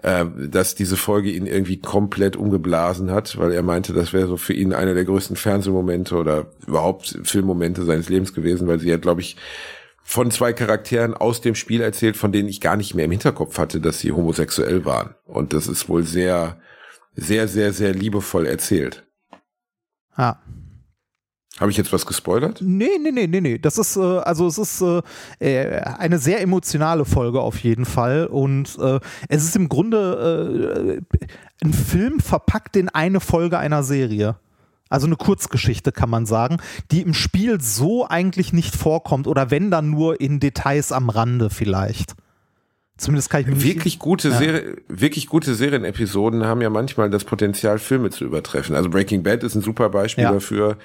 äh, 0.03 0.25
dass 0.37 0.75
diese 0.75 0.97
Folge 0.97 1.31
ihn 1.31 1.47
irgendwie 1.47 1.77
komplett 1.77 2.35
umgeblasen 2.35 3.09
hat, 3.09 3.39
weil 3.39 3.53
er 3.53 3.63
meinte, 3.63 3.91
das 3.91 4.13
wäre 4.13 4.27
so 4.27 4.37
für 4.37 4.53
ihn 4.53 4.71
einer 4.71 4.93
der 4.93 5.05
größten 5.05 5.35
Fernsehmomente 5.35 6.15
oder 6.15 6.45
überhaupt 6.67 7.17
Filmmomente 7.23 7.83
seines 7.85 8.07
Lebens 8.07 8.35
gewesen, 8.35 8.67
weil 8.67 8.79
sie 8.79 8.89
ja, 8.89 8.97
glaube 8.97 9.21
ich, 9.21 9.35
von 10.07 10.29
zwei 10.29 10.53
Charakteren 10.53 11.15
aus 11.15 11.41
dem 11.41 11.55
Spiel 11.55 11.81
erzählt, 11.81 12.15
von 12.15 12.31
denen 12.31 12.47
ich 12.47 12.61
gar 12.61 12.77
nicht 12.77 12.93
mehr 12.93 13.05
im 13.05 13.11
Hinterkopf 13.11 13.57
hatte, 13.57 13.81
dass 13.81 13.99
sie 13.99 14.11
homosexuell 14.11 14.85
waren. 14.85 15.15
Und 15.25 15.51
das 15.51 15.67
ist 15.67 15.89
wohl 15.89 16.03
sehr, 16.03 16.61
sehr, 17.15 17.47
sehr, 17.47 17.73
sehr 17.73 17.91
liebevoll 17.91 18.45
erzählt. 18.45 19.03
Ah. 20.15 20.35
Habe 21.59 21.71
ich 21.71 21.77
jetzt 21.77 21.91
was 21.91 22.05
gespoilert? 22.05 22.61
Nee, 22.61 22.99
nee, 23.01 23.11
nee, 23.11 23.25
nee, 23.25 23.41
nee. 23.41 23.57
Das 23.57 23.79
ist, 23.79 23.97
äh, 23.97 23.99
also 23.99 24.45
es 24.45 24.59
ist 24.59 24.81
äh, 24.81 25.01
äh, 25.39 25.81
eine 25.81 26.19
sehr 26.19 26.39
emotionale 26.39 27.03
Folge 27.03 27.41
auf 27.41 27.57
jeden 27.59 27.85
Fall. 27.85 28.27
Und 28.27 28.77
äh, 28.77 28.99
es 29.27 29.43
ist 29.43 29.55
im 29.55 29.69
Grunde 29.69 31.01
äh, 31.01 31.65
ein 31.65 31.73
Film 31.73 32.19
verpackt 32.19 32.75
in 32.75 32.89
eine 32.89 33.21
Folge 33.21 33.57
einer 33.57 33.81
Serie. 33.83 34.35
Also 34.89 35.07
eine 35.07 35.15
Kurzgeschichte 35.15 35.91
kann 35.91 36.09
man 36.09 36.25
sagen, 36.25 36.57
die 36.91 37.01
im 37.01 37.13
Spiel 37.13 37.59
so 37.59 38.07
eigentlich 38.07 38.53
nicht 38.53 38.75
vorkommt 38.75 39.27
oder 39.27 39.49
wenn 39.49 39.71
dann 39.71 39.89
nur 39.89 40.21
in 40.21 40.39
Details 40.39 40.91
am 40.91 41.09
Rande 41.09 41.49
vielleicht. 41.49 42.15
Zumindest 42.97 43.29
kann 43.29 43.41
ich 43.41 43.47
mir 43.47 43.61
wirklich 43.61 43.99
gute 43.99 44.29
ja. 44.29 44.37
Serie, 44.37 44.77
wirklich 44.87 45.27
gute 45.27 45.53
Serienepisoden 45.53 46.45
haben 46.45 46.61
ja 46.61 46.69
manchmal 46.69 47.09
das 47.09 47.25
Potenzial 47.25 47.77
Filme 47.77 48.09
zu 48.09 48.23
übertreffen. 48.23 48.75
Also 48.75 48.89
Breaking 48.89 49.21
Bad 49.21 49.43
ist 49.43 49.55
ein 49.55 49.61
super 49.61 49.89
Beispiel 49.89 50.23
ja. 50.23 50.31
dafür. 50.31 50.77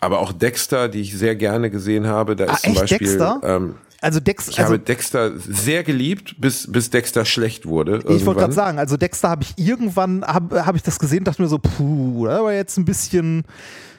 Aber 0.00 0.20
auch 0.20 0.32
Dexter, 0.32 0.88
die 0.88 1.00
ich 1.00 1.16
sehr 1.16 1.36
gerne 1.36 1.70
gesehen 1.70 2.06
habe, 2.06 2.36
da 2.36 2.46
ah, 2.46 2.52
ist 2.52 2.64
zum? 2.64 2.74
Beispiel 2.74 2.98
Dexter? 2.98 3.40
Ähm, 3.42 3.74
also 4.04 4.20
Dex, 4.20 4.48
ich 4.48 4.58
also, 4.58 4.74
habe 4.74 4.78
Dexter 4.78 5.32
sehr 5.38 5.82
geliebt, 5.82 6.36
bis, 6.38 6.70
bis 6.70 6.90
Dexter 6.90 7.24
schlecht 7.24 7.66
wurde. 7.66 7.92
Irgendwann. 7.92 8.16
Ich 8.16 8.26
wollte 8.26 8.40
gerade 8.40 8.52
sagen, 8.52 8.78
also 8.78 8.96
Dexter 8.96 9.30
habe 9.30 9.42
ich 9.42 9.54
irgendwann, 9.56 10.24
habe 10.24 10.66
hab 10.66 10.76
ich 10.76 10.82
das 10.82 10.98
gesehen, 10.98 11.24
dachte 11.24 11.40
mir 11.40 11.48
so, 11.48 11.58
puh, 11.58 12.26
aber 12.28 12.54
jetzt 12.54 12.76
ein 12.76 12.84
bisschen, 12.84 13.44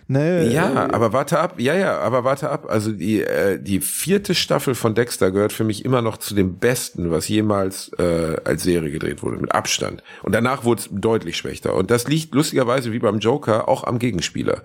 Ne, 0.07 0.53
ja, 0.53 0.87
aber 0.91 1.13
warte 1.13 1.39
ab, 1.39 1.55
ja, 1.57 1.73
ja, 1.73 1.97
aber 1.97 2.23
warte 2.23 2.51
ab. 2.51 2.67
Also 2.69 2.91
die, 2.91 3.23
äh, 3.23 3.59
die 3.59 3.79
vierte 3.79 4.35
Staffel 4.35 4.75
von 4.75 4.93
Dexter 4.93 5.31
gehört 5.31 5.51
für 5.51 5.63
mich 5.63 5.83
immer 5.83 6.03
noch 6.03 6.17
zu 6.17 6.35
dem 6.35 6.59
Besten, 6.59 7.09
was 7.09 7.27
jemals 7.27 7.91
äh, 7.97 8.35
als 8.43 8.61
Serie 8.61 8.91
gedreht 8.91 9.23
wurde, 9.23 9.37
mit 9.37 9.51
Abstand. 9.51 10.03
Und 10.21 10.35
danach 10.35 10.63
wurde 10.63 10.81
es 10.81 10.89
deutlich 10.91 11.37
schwächer. 11.37 11.73
Und 11.73 11.89
das 11.89 12.07
liegt 12.07 12.35
lustigerweise 12.35 12.91
wie 12.91 12.99
beim 12.99 13.17
Joker 13.17 13.67
auch 13.67 13.83
am 13.83 13.97
Gegenspieler. 13.97 14.61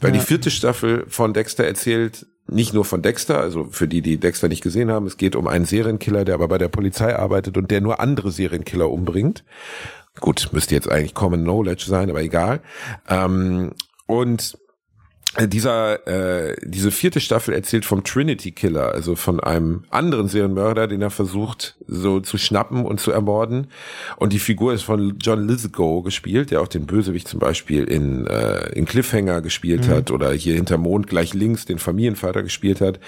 Weil 0.00 0.12
ja. 0.12 0.20
die 0.20 0.26
vierte 0.26 0.50
Staffel 0.50 1.06
von 1.08 1.32
Dexter 1.32 1.64
erzählt 1.64 2.26
nicht 2.46 2.74
nur 2.74 2.84
von 2.84 3.02
Dexter, 3.02 3.40
also 3.40 3.64
für 3.70 3.88
die, 3.88 4.02
die 4.02 4.18
Dexter 4.18 4.48
nicht 4.48 4.62
gesehen 4.62 4.90
haben, 4.90 5.06
es 5.06 5.16
geht 5.16 5.36
um 5.36 5.46
einen 5.46 5.64
Serienkiller, 5.64 6.24
der 6.24 6.34
aber 6.34 6.48
bei 6.48 6.58
der 6.58 6.68
Polizei 6.68 7.16
arbeitet 7.16 7.56
und 7.56 7.70
der 7.70 7.80
nur 7.80 8.00
andere 8.00 8.30
Serienkiller 8.30 8.90
umbringt. 8.90 9.44
Gut, 10.20 10.50
müsste 10.52 10.74
jetzt 10.74 10.88
eigentlich 10.88 11.14
Common 11.14 11.42
Knowledge 11.42 11.84
sein, 11.86 12.10
aber 12.10 12.22
egal. 12.22 12.60
Ähm, 13.08 13.72
und 14.06 14.58
dieser 15.40 16.06
äh, 16.06 16.56
diese 16.64 16.90
vierte 16.90 17.20
Staffel 17.20 17.54
erzählt 17.54 17.84
vom 17.84 18.04
Trinity 18.04 18.52
Killer, 18.52 18.92
also 18.92 19.16
von 19.16 19.40
einem 19.40 19.84
anderen 19.90 20.28
Serienmörder, 20.28 20.86
den 20.86 21.02
er 21.02 21.10
versucht 21.10 21.76
so 21.86 22.20
zu 22.20 22.38
schnappen 22.38 22.84
und 22.84 23.00
zu 23.00 23.10
ermorden. 23.10 23.68
Und 24.16 24.32
die 24.32 24.38
Figur 24.38 24.72
ist 24.72 24.82
von 24.82 25.18
John 25.20 25.46
Lithgow 25.46 26.04
gespielt, 26.04 26.50
der 26.50 26.60
auch 26.60 26.68
den 26.68 26.86
Bösewicht 26.86 27.26
zum 27.26 27.40
Beispiel 27.40 27.84
in 27.84 28.26
äh, 28.26 28.68
in 28.70 28.84
Cliffhanger 28.84 29.40
gespielt 29.40 29.88
mhm. 29.88 29.90
hat 29.90 30.10
oder 30.10 30.32
hier 30.32 30.54
hinter 30.54 30.78
Mond 30.78 31.08
gleich 31.08 31.34
links 31.34 31.64
den 31.64 31.78
Familienvater 31.78 32.42
gespielt 32.42 32.80
hat. 32.80 33.00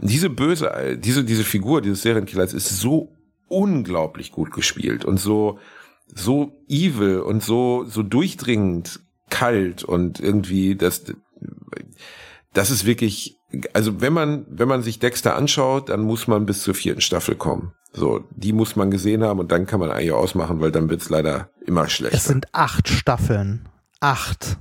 Und 0.00 0.10
diese 0.10 0.30
böse 0.30 0.98
diese 0.98 1.24
diese 1.24 1.44
Figur 1.44 1.82
dieses 1.82 2.02
Serienkillers 2.02 2.54
ist 2.54 2.68
so 2.68 3.16
unglaublich 3.48 4.30
gut 4.30 4.52
gespielt 4.52 5.04
und 5.04 5.18
so 5.18 5.58
so 6.06 6.52
evil 6.68 7.20
und 7.20 7.42
so 7.42 7.84
so 7.84 8.02
durchdringend 8.02 9.00
kalt 9.30 9.82
und 9.82 10.20
irgendwie 10.20 10.76
das 10.76 11.04
das 12.52 12.70
ist 12.70 12.86
wirklich, 12.86 13.40
also 13.72 14.00
wenn 14.00 14.12
man, 14.12 14.46
wenn 14.48 14.68
man 14.68 14.82
sich 14.82 14.98
Dexter 14.98 15.36
anschaut, 15.36 15.88
dann 15.88 16.00
muss 16.02 16.26
man 16.26 16.46
bis 16.46 16.62
zur 16.62 16.74
vierten 16.74 17.00
Staffel 17.00 17.34
kommen. 17.34 17.72
So, 17.92 18.24
die 18.30 18.52
muss 18.52 18.74
man 18.74 18.90
gesehen 18.90 19.22
haben 19.22 19.38
und 19.38 19.52
dann 19.52 19.66
kann 19.66 19.80
man 19.80 19.90
eigentlich 19.90 20.12
ausmachen, 20.12 20.60
weil 20.60 20.72
dann 20.72 20.88
wird's 20.88 21.10
leider 21.10 21.50
immer 21.64 21.88
schlechter. 21.88 22.16
Es 22.16 22.24
sind 22.24 22.52
acht 22.52 22.88
Staffeln. 22.88 23.68
Acht. 24.00 24.58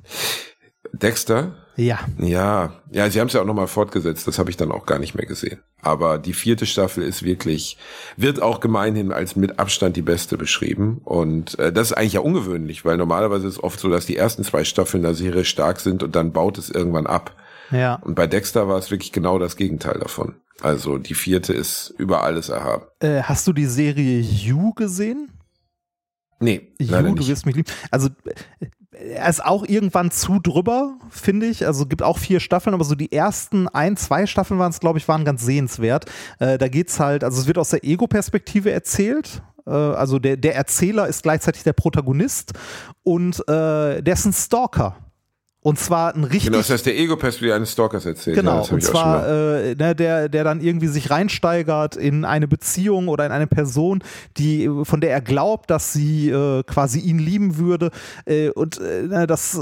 Dexter? 0.92 1.63
Ja. 1.76 2.00
Ja, 2.20 2.74
ja, 2.92 3.10
sie 3.10 3.20
haben 3.20 3.28
es 3.28 3.34
ja 3.34 3.42
auch 3.42 3.46
nochmal 3.46 3.68
fortgesetzt, 3.68 4.28
das 4.28 4.38
habe 4.38 4.50
ich 4.50 4.58
dann 4.58 4.72
auch 4.72 4.86
gar 4.86 5.00
nicht 5.00 5.16
mehr 5.16 5.26
gesehen. 5.26 5.60
Aber 5.82 6.18
die 6.18 6.34
vierte 6.34 6.66
Staffel 6.66 7.04
ist 7.04 7.24
wirklich, 7.24 7.78
wird 8.16 8.42
auch 8.42 8.60
gemeinhin 8.60 9.12
als 9.12 9.36
mit 9.36 9.60
Abstand 9.60 9.96
die 9.96 10.02
beste 10.02 10.38
beschrieben. 10.38 11.02
Und 11.04 11.58
äh, 11.60 11.74
das 11.74 11.92
ist 11.92 11.98
eigentlich 11.98 12.14
ja 12.14 12.20
ungewöhnlich, 12.22 12.86
weil 12.86 12.98
normalerweise 12.98 13.48
ist 13.48 13.56
es 13.56 13.64
oft 13.64 13.80
so, 13.80 13.90
dass 13.90 14.06
die 14.06 14.18
ersten 14.18 14.44
zwei 14.44 14.64
Staffeln 14.64 15.04
der 15.04 15.16
Serie 15.16 15.46
stark 15.46 15.80
sind 15.80 16.04
und 16.04 16.16
dann 16.16 16.32
baut 16.32 16.58
es 16.58 16.70
irgendwann 16.70 17.08
ab. 17.08 17.36
Ja. 17.72 17.96
Und 17.96 18.16
bei 18.16 18.28
Dexter 18.28 18.68
war 18.68 18.78
es 18.78 18.92
wirklich 18.92 19.12
genau 19.12 19.40
das 19.40 19.58
Gegenteil 19.58 20.00
davon. 20.00 20.36
Also 20.62 20.98
die 20.98 21.16
vierte 21.16 21.54
ist 21.54 21.94
über 21.98 22.24
alles 22.24 22.50
erhaben. 22.50 22.86
Äh, 23.00 23.24
hast 23.24 23.48
du 23.48 23.54
die 23.54 23.66
Serie 23.66 24.20
You 24.20 24.74
gesehen? 24.74 25.33
Nee, 26.44 26.74
You, 26.80 27.16
du 27.16 27.28
wirst 27.28 27.46
mich 27.46 27.56
lieben. 27.56 27.70
Also 27.90 28.10
er 28.92 29.30
ist 29.30 29.44
auch 29.44 29.66
irgendwann 29.66 30.12
zu 30.12 30.40
drüber, 30.40 30.98
finde 31.10 31.48
ich. 31.48 31.66
Also 31.66 31.86
gibt 31.86 32.04
auch 32.04 32.18
vier 32.18 32.40
Staffeln, 32.40 32.74
aber 32.74 32.84
so 32.84 32.96
die 32.96 33.12
ersten 33.12 33.68
ein, 33.68 33.98
zwei 33.98 34.26
Staffeln 34.26 34.60
waren 34.60 34.72
es, 34.72 34.80
glaube 34.80 35.00
ich, 35.00 35.08
waren 35.08 35.26
ganz 35.26 35.44
sehenswert. 35.44 36.06
Äh, 36.40 36.58
da 36.58 36.68
es 36.68 37.00
halt, 37.00 37.24
also 37.24 37.42
es 37.42 37.48
wird 37.48 37.58
aus 37.58 37.70
der 37.70 37.84
Ego-Perspektive 37.84 38.72
erzählt. 38.72 39.42
Äh, 39.66 39.72
also 39.72 40.20
der, 40.20 40.38
der 40.38 40.56
Erzähler 40.56 41.08
ist 41.08 41.24
gleichzeitig 41.24 41.64
der 41.64 41.74
Protagonist 41.74 42.54
und 43.04 43.40
äh, 43.48 44.02
der 44.02 44.14
ist 44.14 44.26
ein 44.26 44.34
Stalker. 44.34 44.98
Und 45.64 45.80
zwar 45.80 46.14
ein 46.14 46.26
richtig. 46.26 46.48
Genau, 46.48 46.58
das 46.58 46.70
heißt, 46.70 46.86
der 46.86 47.00
Ego-Perspektive 47.00 47.56
eines 47.56 47.72
Stalkers 47.72 48.06
erzählt. 48.06 48.36
Genau, 48.36 48.66
ja, 48.66 48.70
und 48.70 48.84
zwar 48.84 49.26
äh, 49.28 49.76
ne, 49.76 49.96
der, 49.96 50.28
der 50.28 50.44
dann 50.44 50.60
irgendwie 50.60 50.88
sich 50.88 51.10
reinsteigert 51.10 51.96
in 51.96 52.26
eine 52.26 52.50
Beziehung 52.50 53.08
oder 53.08 53.26
in 53.26 53.32
eine 53.32 53.48
Person, 53.48 54.04
die, 54.36 54.70
von 54.84 55.00
der 55.00 55.12
er 55.12 55.22
glaubt, 55.22 55.70
dass 55.70 55.94
sie 55.94 56.30
äh, 56.30 56.64
quasi 56.64 57.00
ihn 57.00 57.18
lieben 57.18 57.58
würde. 57.58 57.92
Äh, 58.26 58.50
und 58.50 58.82
äh, 58.82 59.04
ne, 59.04 59.26
das 59.26 59.62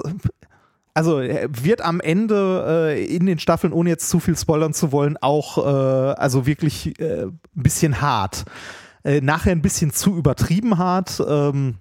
also 0.96 1.20
wird 1.20 1.82
am 1.82 2.02
Ende 2.02 2.94
äh, 2.96 3.06
in 3.06 3.28
den 3.28 3.38
Staffeln, 3.38 3.72
ohne 3.72 3.92
jetzt 3.92 4.10
zu 4.10 4.20
viel 4.20 4.36
spoilern 4.36 4.74
zu 4.74 4.92
wollen, 4.92 5.18
auch 5.22 5.60
äh, 5.60 5.62
also 5.62 6.48
wirklich 6.48 7.00
äh, 7.00 7.26
ein 7.26 7.40
bisschen 7.54 8.02
hart. 8.02 8.46
Äh, 9.04 9.22
nachher 9.22 9.52
ein 9.52 9.62
bisschen 9.62 9.92
zu 9.92 10.16
übertrieben 10.16 10.78
hart. 10.80 11.24
Ähm, 11.28 11.76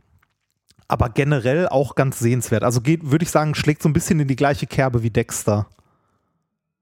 aber 0.90 1.08
generell 1.08 1.68
auch 1.68 1.94
ganz 1.94 2.18
sehenswert. 2.18 2.64
Also 2.64 2.80
geht, 2.80 3.10
würde 3.10 3.22
ich 3.22 3.30
sagen, 3.30 3.54
schlägt 3.54 3.82
so 3.82 3.88
ein 3.88 3.92
bisschen 3.92 4.18
in 4.20 4.28
die 4.28 4.36
gleiche 4.36 4.66
Kerbe 4.66 5.02
wie 5.02 5.10
Dexter. 5.10 5.66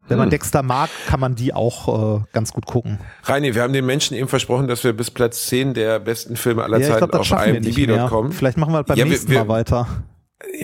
Wenn 0.08 0.16
man 0.16 0.26
hm. 0.26 0.30
Dexter 0.30 0.62
mag, 0.62 0.88
kann 1.06 1.20
man 1.20 1.34
die 1.34 1.52
auch 1.52 2.20
äh, 2.20 2.24
ganz 2.32 2.52
gut 2.52 2.64
gucken. 2.64 2.98
Reini, 3.24 3.54
wir 3.54 3.62
haben 3.62 3.74
den 3.74 3.84
Menschen 3.84 4.16
eben 4.16 4.28
versprochen, 4.28 4.66
dass 4.66 4.82
wir 4.82 4.94
bis 4.94 5.10
Platz 5.10 5.46
10 5.48 5.74
der 5.74 6.00
besten 6.00 6.36
Filme 6.36 6.64
aller 6.64 6.78
ja, 6.78 6.88
Zeiten 6.88 7.10
glaub, 7.10 7.20
auf 7.20 7.46
IMDb.com. 7.46 8.32
Vielleicht 8.32 8.56
machen 8.56 8.72
wir 8.72 8.82
beim 8.84 8.96
ja, 8.96 9.04
nächsten 9.04 9.28
wir, 9.30 9.40
wir, 9.40 9.44
Mal 9.44 9.48
weiter. 9.48 9.86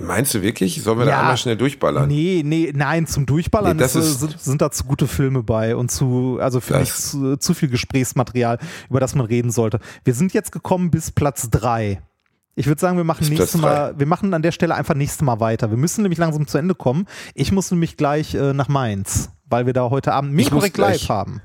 Meinst 0.01 0.32
du 0.32 0.40
wirklich? 0.40 0.80
Sollen 0.82 0.99
wir 0.99 1.05
ja, 1.05 1.12
da 1.12 1.20
einmal 1.20 1.36
schnell 1.36 1.57
durchballern? 1.57 2.09
Nee, 2.09 2.42
nee, 2.45 2.72
nein, 2.75 3.07
zum 3.07 3.26
Durchballern 3.26 3.76
nee, 3.76 3.84
ist, 3.84 3.96
ist, 3.96 4.21
sind, 4.21 4.41
sind 4.41 4.62
da 4.62 4.71
zu 4.71 4.84
gute 4.84 5.07
Filme 5.07 5.42
bei 5.42 5.76
und 5.76 5.91
zu, 5.91 6.38
also 6.41 6.61
für 6.61 6.79
mich 6.79 6.95
zu, 6.95 7.37
zu 7.37 7.53
viel 7.53 7.68
Gesprächsmaterial, 7.68 8.58
über 8.88 9.00
das 9.00 9.14
man 9.14 9.26
reden 9.26 9.50
sollte. 9.50 9.80
Wir 10.04 10.14
sind 10.14 10.33
jetzt 10.33 10.53
gekommen 10.53 10.91
bis 10.91 11.11
Platz 11.11 11.50
3. 11.50 12.00
Ich 12.57 12.67
würde 12.67 12.81
sagen, 12.81 12.97
wir 12.97 13.05
machen 13.05 13.26
nächstes 13.29 13.61
Mal, 13.61 13.95
wir 13.99 14.07
machen 14.07 14.33
an 14.33 14.43
der 14.43 14.53
Stelle 14.53 14.75
einfach 14.75 14.95
nächstes 14.95 15.22
Mal 15.22 15.41
weiter. 15.41 15.71
Wir 15.71 15.76
müssen 15.76 16.03
nämlich 16.03 16.18
langsam 16.18 16.47
zu 16.47 16.57
Ende 16.59 16.75
kommen. 16.75 17.07
Ich 17.35 17.51
muss 17.53 17.71
nämlich 17.71 17.97
gleich 17.97 18.35
äh, 18.35 18.53
nach 18.53 18.68
Mainz. 18.68 19.31
weil 19.47 19.67
wir 19.67 19.72
da 19.72 19.91
heute 19.91 20.13
Abend 20.13 20.33
gleich- 20.75 21.03
live 21.03 21.09
haben. 21.09 21.43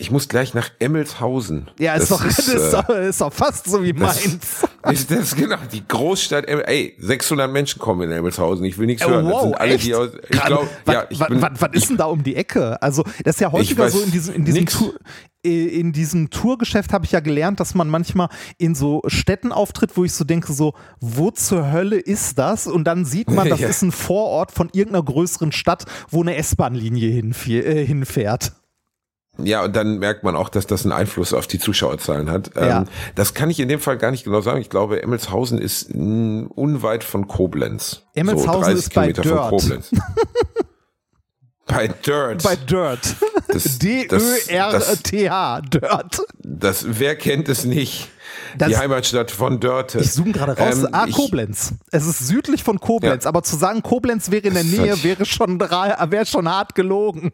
Ich 0.00 0.10
muss 0.10 0.28
gleich 0.28 0.54
nach 0.54 0.70
Emmelshausen. 0.78 1.68
Ja, 1.78 1.94
ist, 1.94 2.10
Das 2.10 2.18
doch, 2.18 2.24
ist, 2.26 2.48
äh, 2.48 2.70
doch, 2.72 2.88
ist 2.88 3.20
doch 3.20 3.32
fast 3.32 3.68
so 3.68 3.82
wie 3.82 3.92
das- 3.92 4.24
meins. 4.24 4.38
Ist 4.90 5.10
das 5.10 5.36
genau 5.36 5.58
die 5.70 5.86
Großstadt? 5.86 6.48
Emmel- 6.48 6.64
Ey, 6.66 6.96
600 6.98 7.52
Menschen 7.52 7.78
kommen 7.78 8.00
in 8.00 8.12
Emmelshausen. 8.16 8.64
Ich 8.64 8.78
will 8.78 8.86
nichts 8.86 9.04
Oh, 9.04 9.10
hören. 9.10 9.26
das 9.26 9.34
wow, 9.34 9.42
sind 9.42 9.54
alle 9.60 9.74
echt? 9.74 9.84
die 9.84 9.94
aus. 9.94 10.08
Ich 10.30 10.42
glaube, 10.42 10.68
was, 10.86 10.94
ja, 10.94 11.04
ich 11.10 11.20
was, 11.20 11.28
bin, 11.28 11.42
was, 11.42 11.50
was 11.56 11.68
ist 11.74 11.90
denn 11.90 11.96
da 11.98 12.06
um 12.06 12.22
die 12.22 12.34
Ecke? 12.34 12.80
Also, 12.80 13.02
das 13.22 13.36
ist 13.36 13.40
ja 13.40 13.52
häufiger 13.52 13.90
so 13.90 14.00
in 14.00 14.10
diesem, 14.10 14.34
in 14.36 14.44
diesem. 14.46 14.64
Tour. 14.64 14.94
äh, 15.44 15.66
In 15.66 15.92
diesem 15.92 16.30
Tourgeschäft 16.30 16.94
habe 16.94 17.04
ich 17.04 17.12
ja 17.12 17.20
gelernt, 17.20 17.60
dass 17.60 17.74
man 17.74 17.90
manchmal 17.90 18.30
in 18.56 18.74
so 18.74 19.02
Städten 19.06 19.52
auftritt, 19.52 19.98
wo 19.98 20.04
ich 20.04 20.14
so 20.14 20.24
denke, 20.24 20.50
so, 20.54 20.72
wo 20.98 21.30
zur 21.30 21.70
Hölle 21.70 21.98
ist 21.98 22.38
das? 22.38 22.66
Und 22.66 22.84
dann 22.84 23.04
sieht 23.04 23.28
man, 23.30 23.48
das 23.50 23.60
Ja. 23.60 23.68
ist 23.68 23.82
ein 23.82 23.92
Vorort 23.92 24.50
von 24.50 24.70
irgendeiner 24.72 25.04
größeren 25.04 25.52
Stadt, 25.52 25.84
wo 26.08 26.22
eine 26.22 26.36
S-Bahn-Linie 26.36 27.18
äh, 27.20 27.84
hinfährt. 27.86 28.52
Ja, 29.38 29.64
und 29.64 29.74
dann 29.74 29.98
merkt 29.98 30.22
man 30.22 30.36
auch, 30.36 30.48
dass 30.50 30.66
das 30.66 30.82
einen 30.82 30.92
Einfluss 30.92 31.32
auf 31.32 31.46
die 31.46 31.58
Zuschauerzahlen 31.58 32.28
hat. 32.30 32.50
Ja. 32.56 32.80
Ähm, 32.80 32.84
das 33.14 33.32
kann 33.32 33.48
ich 33.48 33.58
in 33.60 33.68
dem 33.68 33.80
Fall 33.80 33.96
gar 33.96 34.10
nicht 34.10 34.24
genau 34.24 34.40
sagen. 34.42 34.60
Ich 34.60 34.68
glaube, 34.68 35.02
Emmelshausen 35.02 35.58
ist 35.58 35.94
mh, 35.94 36.48
unweit 36.54 37.04
von 37.04 37.26
Koblenz. 37.28 38.02
Emmelshausen 38.14 38.52
so 38.52 38.60
30 38.60 38.74
ist 38.78 38.94
bei 38.94 39.12
Kilometer 39.12 39.22
Dirt. 39.22 39.38
von 39.38 39.48
Koblenz. 39.58 39.90
bei 41.66 41.88
Dirt. 41.88 42.42
Bei 42.42 42.56
Dirt. 42.56 43.16
D-Ö-R-T-H. 43.82 45.60
Dirt. 45.62 46.20
das, 46.38 46.84
wer 46.88 47.16
kennt 47.16 47.48
es 47.48 47.64
nicht? 47.64 48.08
Das- 48.58 48.68
die 48.68 48.76
Heimatstadt 48.76 49.30
von 49.30 49.58
Dörte. 49.60 49.98
Ich 50.00 50.12
zoome 50.12 50.32
gerade 50.32 50.56
raus. 50.56 50.78
Ähm, 50.78 50.88
ah, 50.92 51.06
Koblenz. 51.06 51.74
Es 51.90 52.06
ist 52.06 52.26
südlich 52.28 52.62
von 52.62 52.78
Koblenz, 52.80 53.24
Ja. 53.24 53.28
aber 53.28 53.42
zu 53.42 53.56
sagen, 53.56 53.82
Koblenz 53.82 54.30
wäre 54.30 54.46
in 54.48 54.54
der 54.54 54.64
Nähe, 54.64 55.02
wäre 55.02 55.24
schon, 55.24 55.58
wäre 55.60 56.26
schon 56.26 56.48
hart 56.48 56.74
gelogen. 56.74 57.32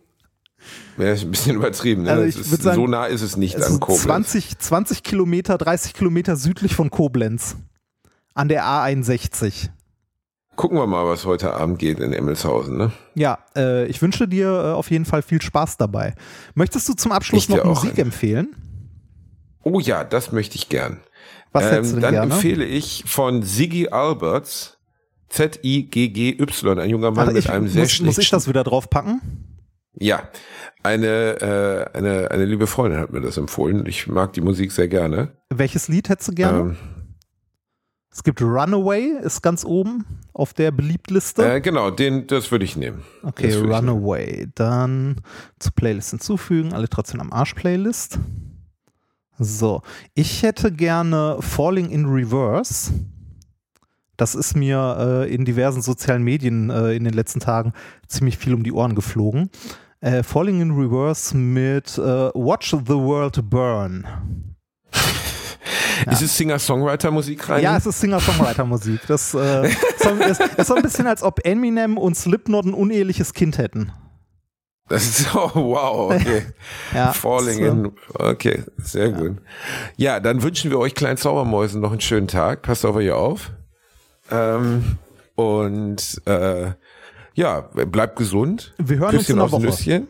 Ja, 0.99 1.13
ist 1.13 1.25
ein 1.25 1.31
bisschen 1.31 1.57
übertrieben. 1.57 2.03
Ne? 2.05 2.11
Also 2.11 2.25
ich 2.25 2.39
ist, 2.39 2.63
sagen, 2.63 2.77
so 2.77 2.87
nah 2.87 3.07
ist 3.07 3.23
es 3.23 3.37
nicht 3.37 3.55
Es 3.55 3.65
an 3.65 3.81
Koblenz. 3.81 4.03
20, 4.03 4.59
20 4.59 5.03
Kilometer, 5.03 5.59
30 5.59 5.95
Kilometer 5.95 6.37
südlich 6.37 6.75
von 6.75 6.91
Koblenz. 6.91 7.57
An 8.35 8.49
der 8.49 8.65
A61. 8.65 9.71
Gucken 10.57 10.79
wir 10.79 10.87
mal, 10.87 11.07
was 11.07 11.27
heute 11.27 11.53
Abend 11.53 11.79
geht 11.79 12.01
in 12.01 12.15
Emmelshausen. 12.15 12.79
Ne? 12.79 12.93
Ja, 13.15 13.39
äh, 13.55 13.87
ich 13.87 14.01
wünsche 14.01 14.27
dir 14.27 14.49
äh, 14.49 14.73
auf 14.73 14.91
jeden 14.91 15.05
Fall 15.05 15.21
viel 15.21 15.43
Spaß 15.43 15.77
dabei. 15.77 16.15
Möchtest 16.55 16.89
du 16.89 16.95
zum 16.95 17.13
Abschluss 17.13 17.45
Ich 17.45 17.49
noch. 17.51 17.63
Musik 17.65 17.99
empfehlen? 17.99 18.57
Oh 19.63 19.81
ja, 19.81 20.03
das 20.03 20.33
möchte 20.33 20.57
ich 20.57 20.71
gern. 20.71 21.01
Was 21.53 21.71
hättest 21.71 21.91
du 21.91 21.95
denn 21.97 22.03
dann 22.03 22.13
gerne? 22.13 22.35
empfehle 22.35 22.65
ich 22.65 23.05
von 23.07 23.43
Ziggy 23.43 23.89
Alberts, 23.89 24.79
Z-I-G-G-Y, 25.29 26.79
ein 26.79 26.91
junger 26.91 27.11
Mann 27.11 27.29
Ach, 27.29 27.33
mit 27.33 27.51
einem 27.51 27.69
sehr 27.69 27.83
muss, 27.83 28.01
muss 28.01 28.09
ich 28.11 28.15
schlechten... 28.15 28.37
das 28.37 28.49
wieder 28.49 28.65
draufpacken? 28.65 29.21
Ja, 29.99 30.29
eine, 30.83 31.41
äh, 31.41 31.97
eine, 31.97 32.31
eine 32.31 32.45
liebe 32.45 32.67
Freundin 32.67 33.01
hat 33.01 33.13
mir 33.13 33.21
das 33.21 33.37
empfohlen. 33.37 33.87
Ich 33.87 34.07
mag 34.07 34.33
die 34.35 34.41
Musik 34.41 34.73
sehr 34.73 34.89
gerne. 34.89 35.33
Welches 35.51 35.89
Lied 35.89 36.09
hättest 36.09 36.29
du 36.29 36.33
gerne? 36.35 36.59
Ähm, 36.59 36.77
es 38.17 38.23
gibt 38.23 38.41
Runaway, 38.41 39.13
ist 39.23 39.43
ganz 39.43 39.65
oben 39.65 40.07
auf 40.33 40.55
der 40.55 40.71
Beliebtliste. 40.71 41.57
äh, 41.57 41.61
genau, 41.61 41.91
den, 41.91 42.27
das 42.27 42.51
würde 42.51 42.65
ich 42.65 42.77
nehmen. 42.77 43.03
Okay, 43.23 43.55
Runaway. 43.55 44.47
Dann 44.55 45.21
zur 45.59 45.73
Playlist 45.75 46.11
hinzufügen. 46.11 46.73
Alliteration 46.73 47.21
am 47.21 47.33
Arsch 47.33 47.53
Playlist. 47.53 48.19
So, 49.39 49.83
ich 50.15 50.43
hätte 50.43 50.73
gerne 50.73 51.37
Falling 51.41 51.91
in 51.91 52.07
Reverse. 52.07 52.93
Das 54.17 54.35
ist 54.35 54.57
mir 54.57 54.97
äh, 54.99 55.35
in 55.35 55.45
diversen 55.45 55.83
sozialen 55.83 56.23
Medien 56.23 56.71
äh, 56.71 56.95
in 56.95 57.05
den 57.05 57.13
letzten 57.13 57.41
Tagen 57.41 57.75
ziemlich 58.09 58.39
viel 58.39 58.55
um 58.55 58.63
die 58.63 58.73
Ohren 58.73 58.95
geflogen. 58.95 59.51
Äh, 60.01 60.23
Falling 60.23 60.61
in 60.61 60.71
Reverse 60.73 61.37
mit 61.37 61.99
äh, 61.99 62.31
Watch 62.35 62.71
the 62.71 62.95
World 62.95 63.49
Burn. 63.49 64.07
Ist 66.11 66.23
es 66.23 66.37
Singer-Songwriter-Musik 66.37 67.49
rein? 67.49 67.63
Ja, 67.63 67.77
es 67.77 67.87
ist 67.87 68.01
Singer-Songwriter-Musik. 68.01 69.01
Das 69.09 69.33
äh, 69.35 69.69
ist, 69.69 70.03
so, 70.03 70.11
ist, 70.11 70.41
ist 70.41 70.67
so 70.67 70.75
ein 70.75 70.83
bisschen, 70.83 71.07
als 71.07 71.23
ob 71.23 71.45
Eminem 71.45 71.97
und 71.97 72.15
Slipknot 72.17 72.67
ein 72.67 72.75
uneheliches 72.75 73.33
Kind 73.33 73.57
hätten. 73.57 73.93
Das 74.89 75.05
ist, 75.05 75.27
oh, 75.35 75.51
wow, 75.55 76.13
okay. 76.13 76.43
Ja, 76.95 77.13
Falling 77.13 77.59
so. 77.59 77.65
in, 77.65 77.93
okay, 78.15 78.63
sehr 78.77 79.11
gut. 79.11 79.39
Ja, 79.97 80.21
dann 80.21 80.43
wünschen 80.43 80.71
wir 80.71 80.79
euch 80.79 80.95
kleinen 80.95 81.17
Zaubermäusen 81.17 81.81
noch 81.81 81.91
einen 81.91 82.01
schönen 82.01 82.29
Tag. 82.29 82.63
Passt 82.63 82.85
auf 82.85 82.95
euch 82.95 83.11
auf. 83.11 83.53
Ähm, 84.31 84.99
und 85.35 86.23
äh, 86.27 86.73
ja, 87.37 87.61
bleibt 87.61 88.17
gesund. 88.17 88.75
Wir 88.79 88.99
hören 88.99 89.11
uns 89.15 89.19
Küsschen 89.19 89.33
in 89.35 89.39
einer 89.39 89.45
aufs 89.45 89.53
Woche. 89.53 89.63
Nüsschen. 89.67 90.09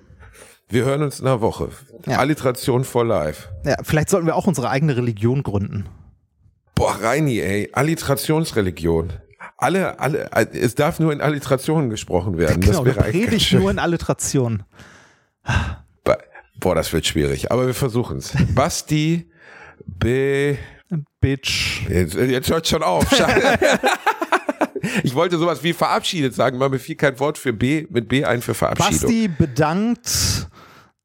Wir 0.68 0.84
hören 0.84 1.02
uns 1.02 1.20
in 1.20 1.26
einer 1.26 1.40
Woche. 1.40 1.68
Ja. 2.06 2.18
Alliteration 2.18 2.82
for 2.84 3.04
life. 3.04 3.48
Ja, 3.64 3.76
vielleicht 3.82 4.08
sollten 4.08 4.26
wir 4.26 4.34
auch 4.34 4.46
unsere 4.46 4.70
eigene 4.70 4.96
Religion 4.96 5.42
gründen. 5.42 5.86
Boah, 6.74 6.98
Reini, 7.00 7.38
ey, 7.40 7.70
Alliterationsreligion. 7.72 9.12
Alle, 9.58 9.98
alle, 10.00 10.28
es 10.52 10.74
darf 10.74 10.98
nur 10.98 11.12
in 11.12 11.20
Alliterationen 11.20 11.88
gesprochen 11.88 12.36
werden. 12.36 12.60
Genau, 12.60 12.84
das 12.84 12.96
wäre 12.96 13.10
Predigt 13.10 13.46
schön. 13.46 13.60
nur 13.60 13.70
in 13.70 13.78
Alliteration. 13.78 14.64
Ba- 16.04 16.18
Boah, 16.60 16.74
das 16.74 16.92
wird 16.92 17.06
schwierig, 17.06 17.50
aber 17.52 17.66
wir 17.66 17.74
versuchen's. 17.74 18.32
Basti, 18.54 19.30
B, 19.86 20.56
Bitch. 21.20 21.86
Jetzt, 21.88 22.14
jetzt 22.14 22.50
hört 22.50 22.66
schon 22.66 22.82
auf. 22.82 23.08
Scheiße. 23.16 23.58
Ich 25.02 25.14
wollte 25.14 25.38
sowas 25.38 25.62
wie 25.62 25.72
verabschiedet 25.72 26.34
sagen, 26.34 26.56
aber 26.56 26.68
mir 26.68 26.78
fiel 26.78 26.96
kein 26.96 27.18
Wort 27.20 27.38
für 27.38 27.52
B 27.52 27.86
mit 27.90 28.08
B 28.08 28.24
ein 28.24 28.42
für 28.42 28.54
Verabschiedung. 28.54 29.00
Basti 29.00 29.28
bedankt. 29.28 30.48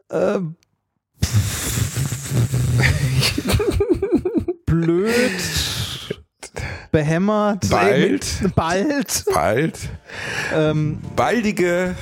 Äh, 0.10 0.40
blöd. 4.66 5.14
Behämmert. 6.92 7.70
Bald. 7.70 8.26
Bald. 8.56 9.26
Bald. 9.34 9.80
Ähm, 10.54 11.00
Baldige. 11.16 11.96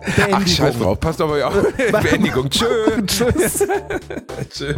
Ach, 0.00 0.14
Beendigung. 0.16 0.46
scheiß 0.46 0.78
drauf. 0.78 1.00
Passt 1.00 1.20
aber 1.20 1.38
ja. 1.38 1.50
Beendigung. 1.92 2.48
Tschö. 2.48 3.02
Tschüss. 3.06 3.66
Tschüss. 4.50 4.76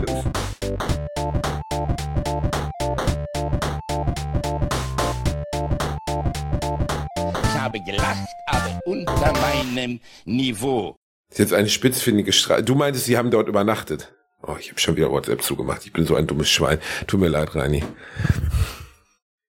Habe 7.79 7.91
gelacht, 7.91 8.29
aber 8.47 8.81
unter 8.85 9.33
meinem 9.33 10.01
Niveau. 10.25 10.97
Ist 11.31 11.39
jetzt 11.39 11.53
eine 11.53 11.69
spitzfindige 11.69 12.33
Straße. 12.33 12.63
Du 12.63 12.75
meintest, 12.75 13.07
sie 13.07 13.17
haben 13.17 13.31
dort 13.31 13.49
übernachtet. 13.49 14.15
Oh, 14.43 14.57
ich 14.59 14.71
habe 14.71 14.81
schon 14.81 14.97
wieder 14.97 15.11
WhatsApp 15.11 15.43
zugemacht. 15.43 15.85
Ich 15.85 15.93
bin 15.93 16.07
so 16.07 16.15
ein 16.15 16.27
dummes 16.27 16.49
Schwein. 16.49 16.79
Tut 17.07 17.21
mir 17.21 17.29
leid, 17.29 17.55
Reini. 17.55 17.83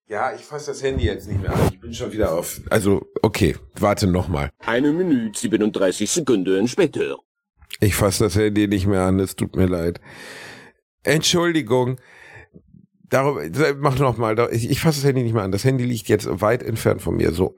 Ja, 0.08 0.34
ich 0.34 0.42
fasse 0.42 0.72
das 0.72 0.82
Handy 0.82 1.06
jetzt 1.06 1.28
nicht 1.28 1.42
mehr 1.42 1.54
an. 1.54 1.70
Ich 1.72 1.80
bin 1.80 1.94
schon 1.94 2.12
wieder 2.12 2.34
auf. 2.34 2.60
Also, 2.70 3.06
okay, 3.22 3.56
warte 3.76 4.08
nochmal. 4.08 4.50
Eine 4.66 4.92
Minute 4.92 5.38
37 5.40 6.10
Sekunden 6.10 6.68
später. 6.68 7.18
Ich 7.80 7.96
fasse 7.96 8.24
das 8.24 8.36
Handy 8.36 8.68
nicht 8.68 8.88
mehr 8.88 9.04
an, 9.04 9.20
es 9.20 9.36
tut 9.36 9.56
mir 9.56 9.68
leid. 9.68 10.02
Entschuldigung. 11.04 12.00
Darum, 13.10 13.40
mach 13.78 14.00
noch 14.00 14.18
mal. 14.18 14.50
Ich, 14.52 14.70
ich 14.70 14.82
fasse 14.82 15.02
das 15.02 15.08
Handy 15.08 15.24
nicht 15.24 15.34
mehr 15.34 15.44
an. 15.44 15.52
Das 15.52 15.64
Handy 15.64 15.86
liegt 15.86 16.10
jetzt 16.10 16.28
weit 16.42 16.64
entfernt 16.64 17.02
von 17.02 17.16
mir. 17.16 17.32
So. 17.32 17.56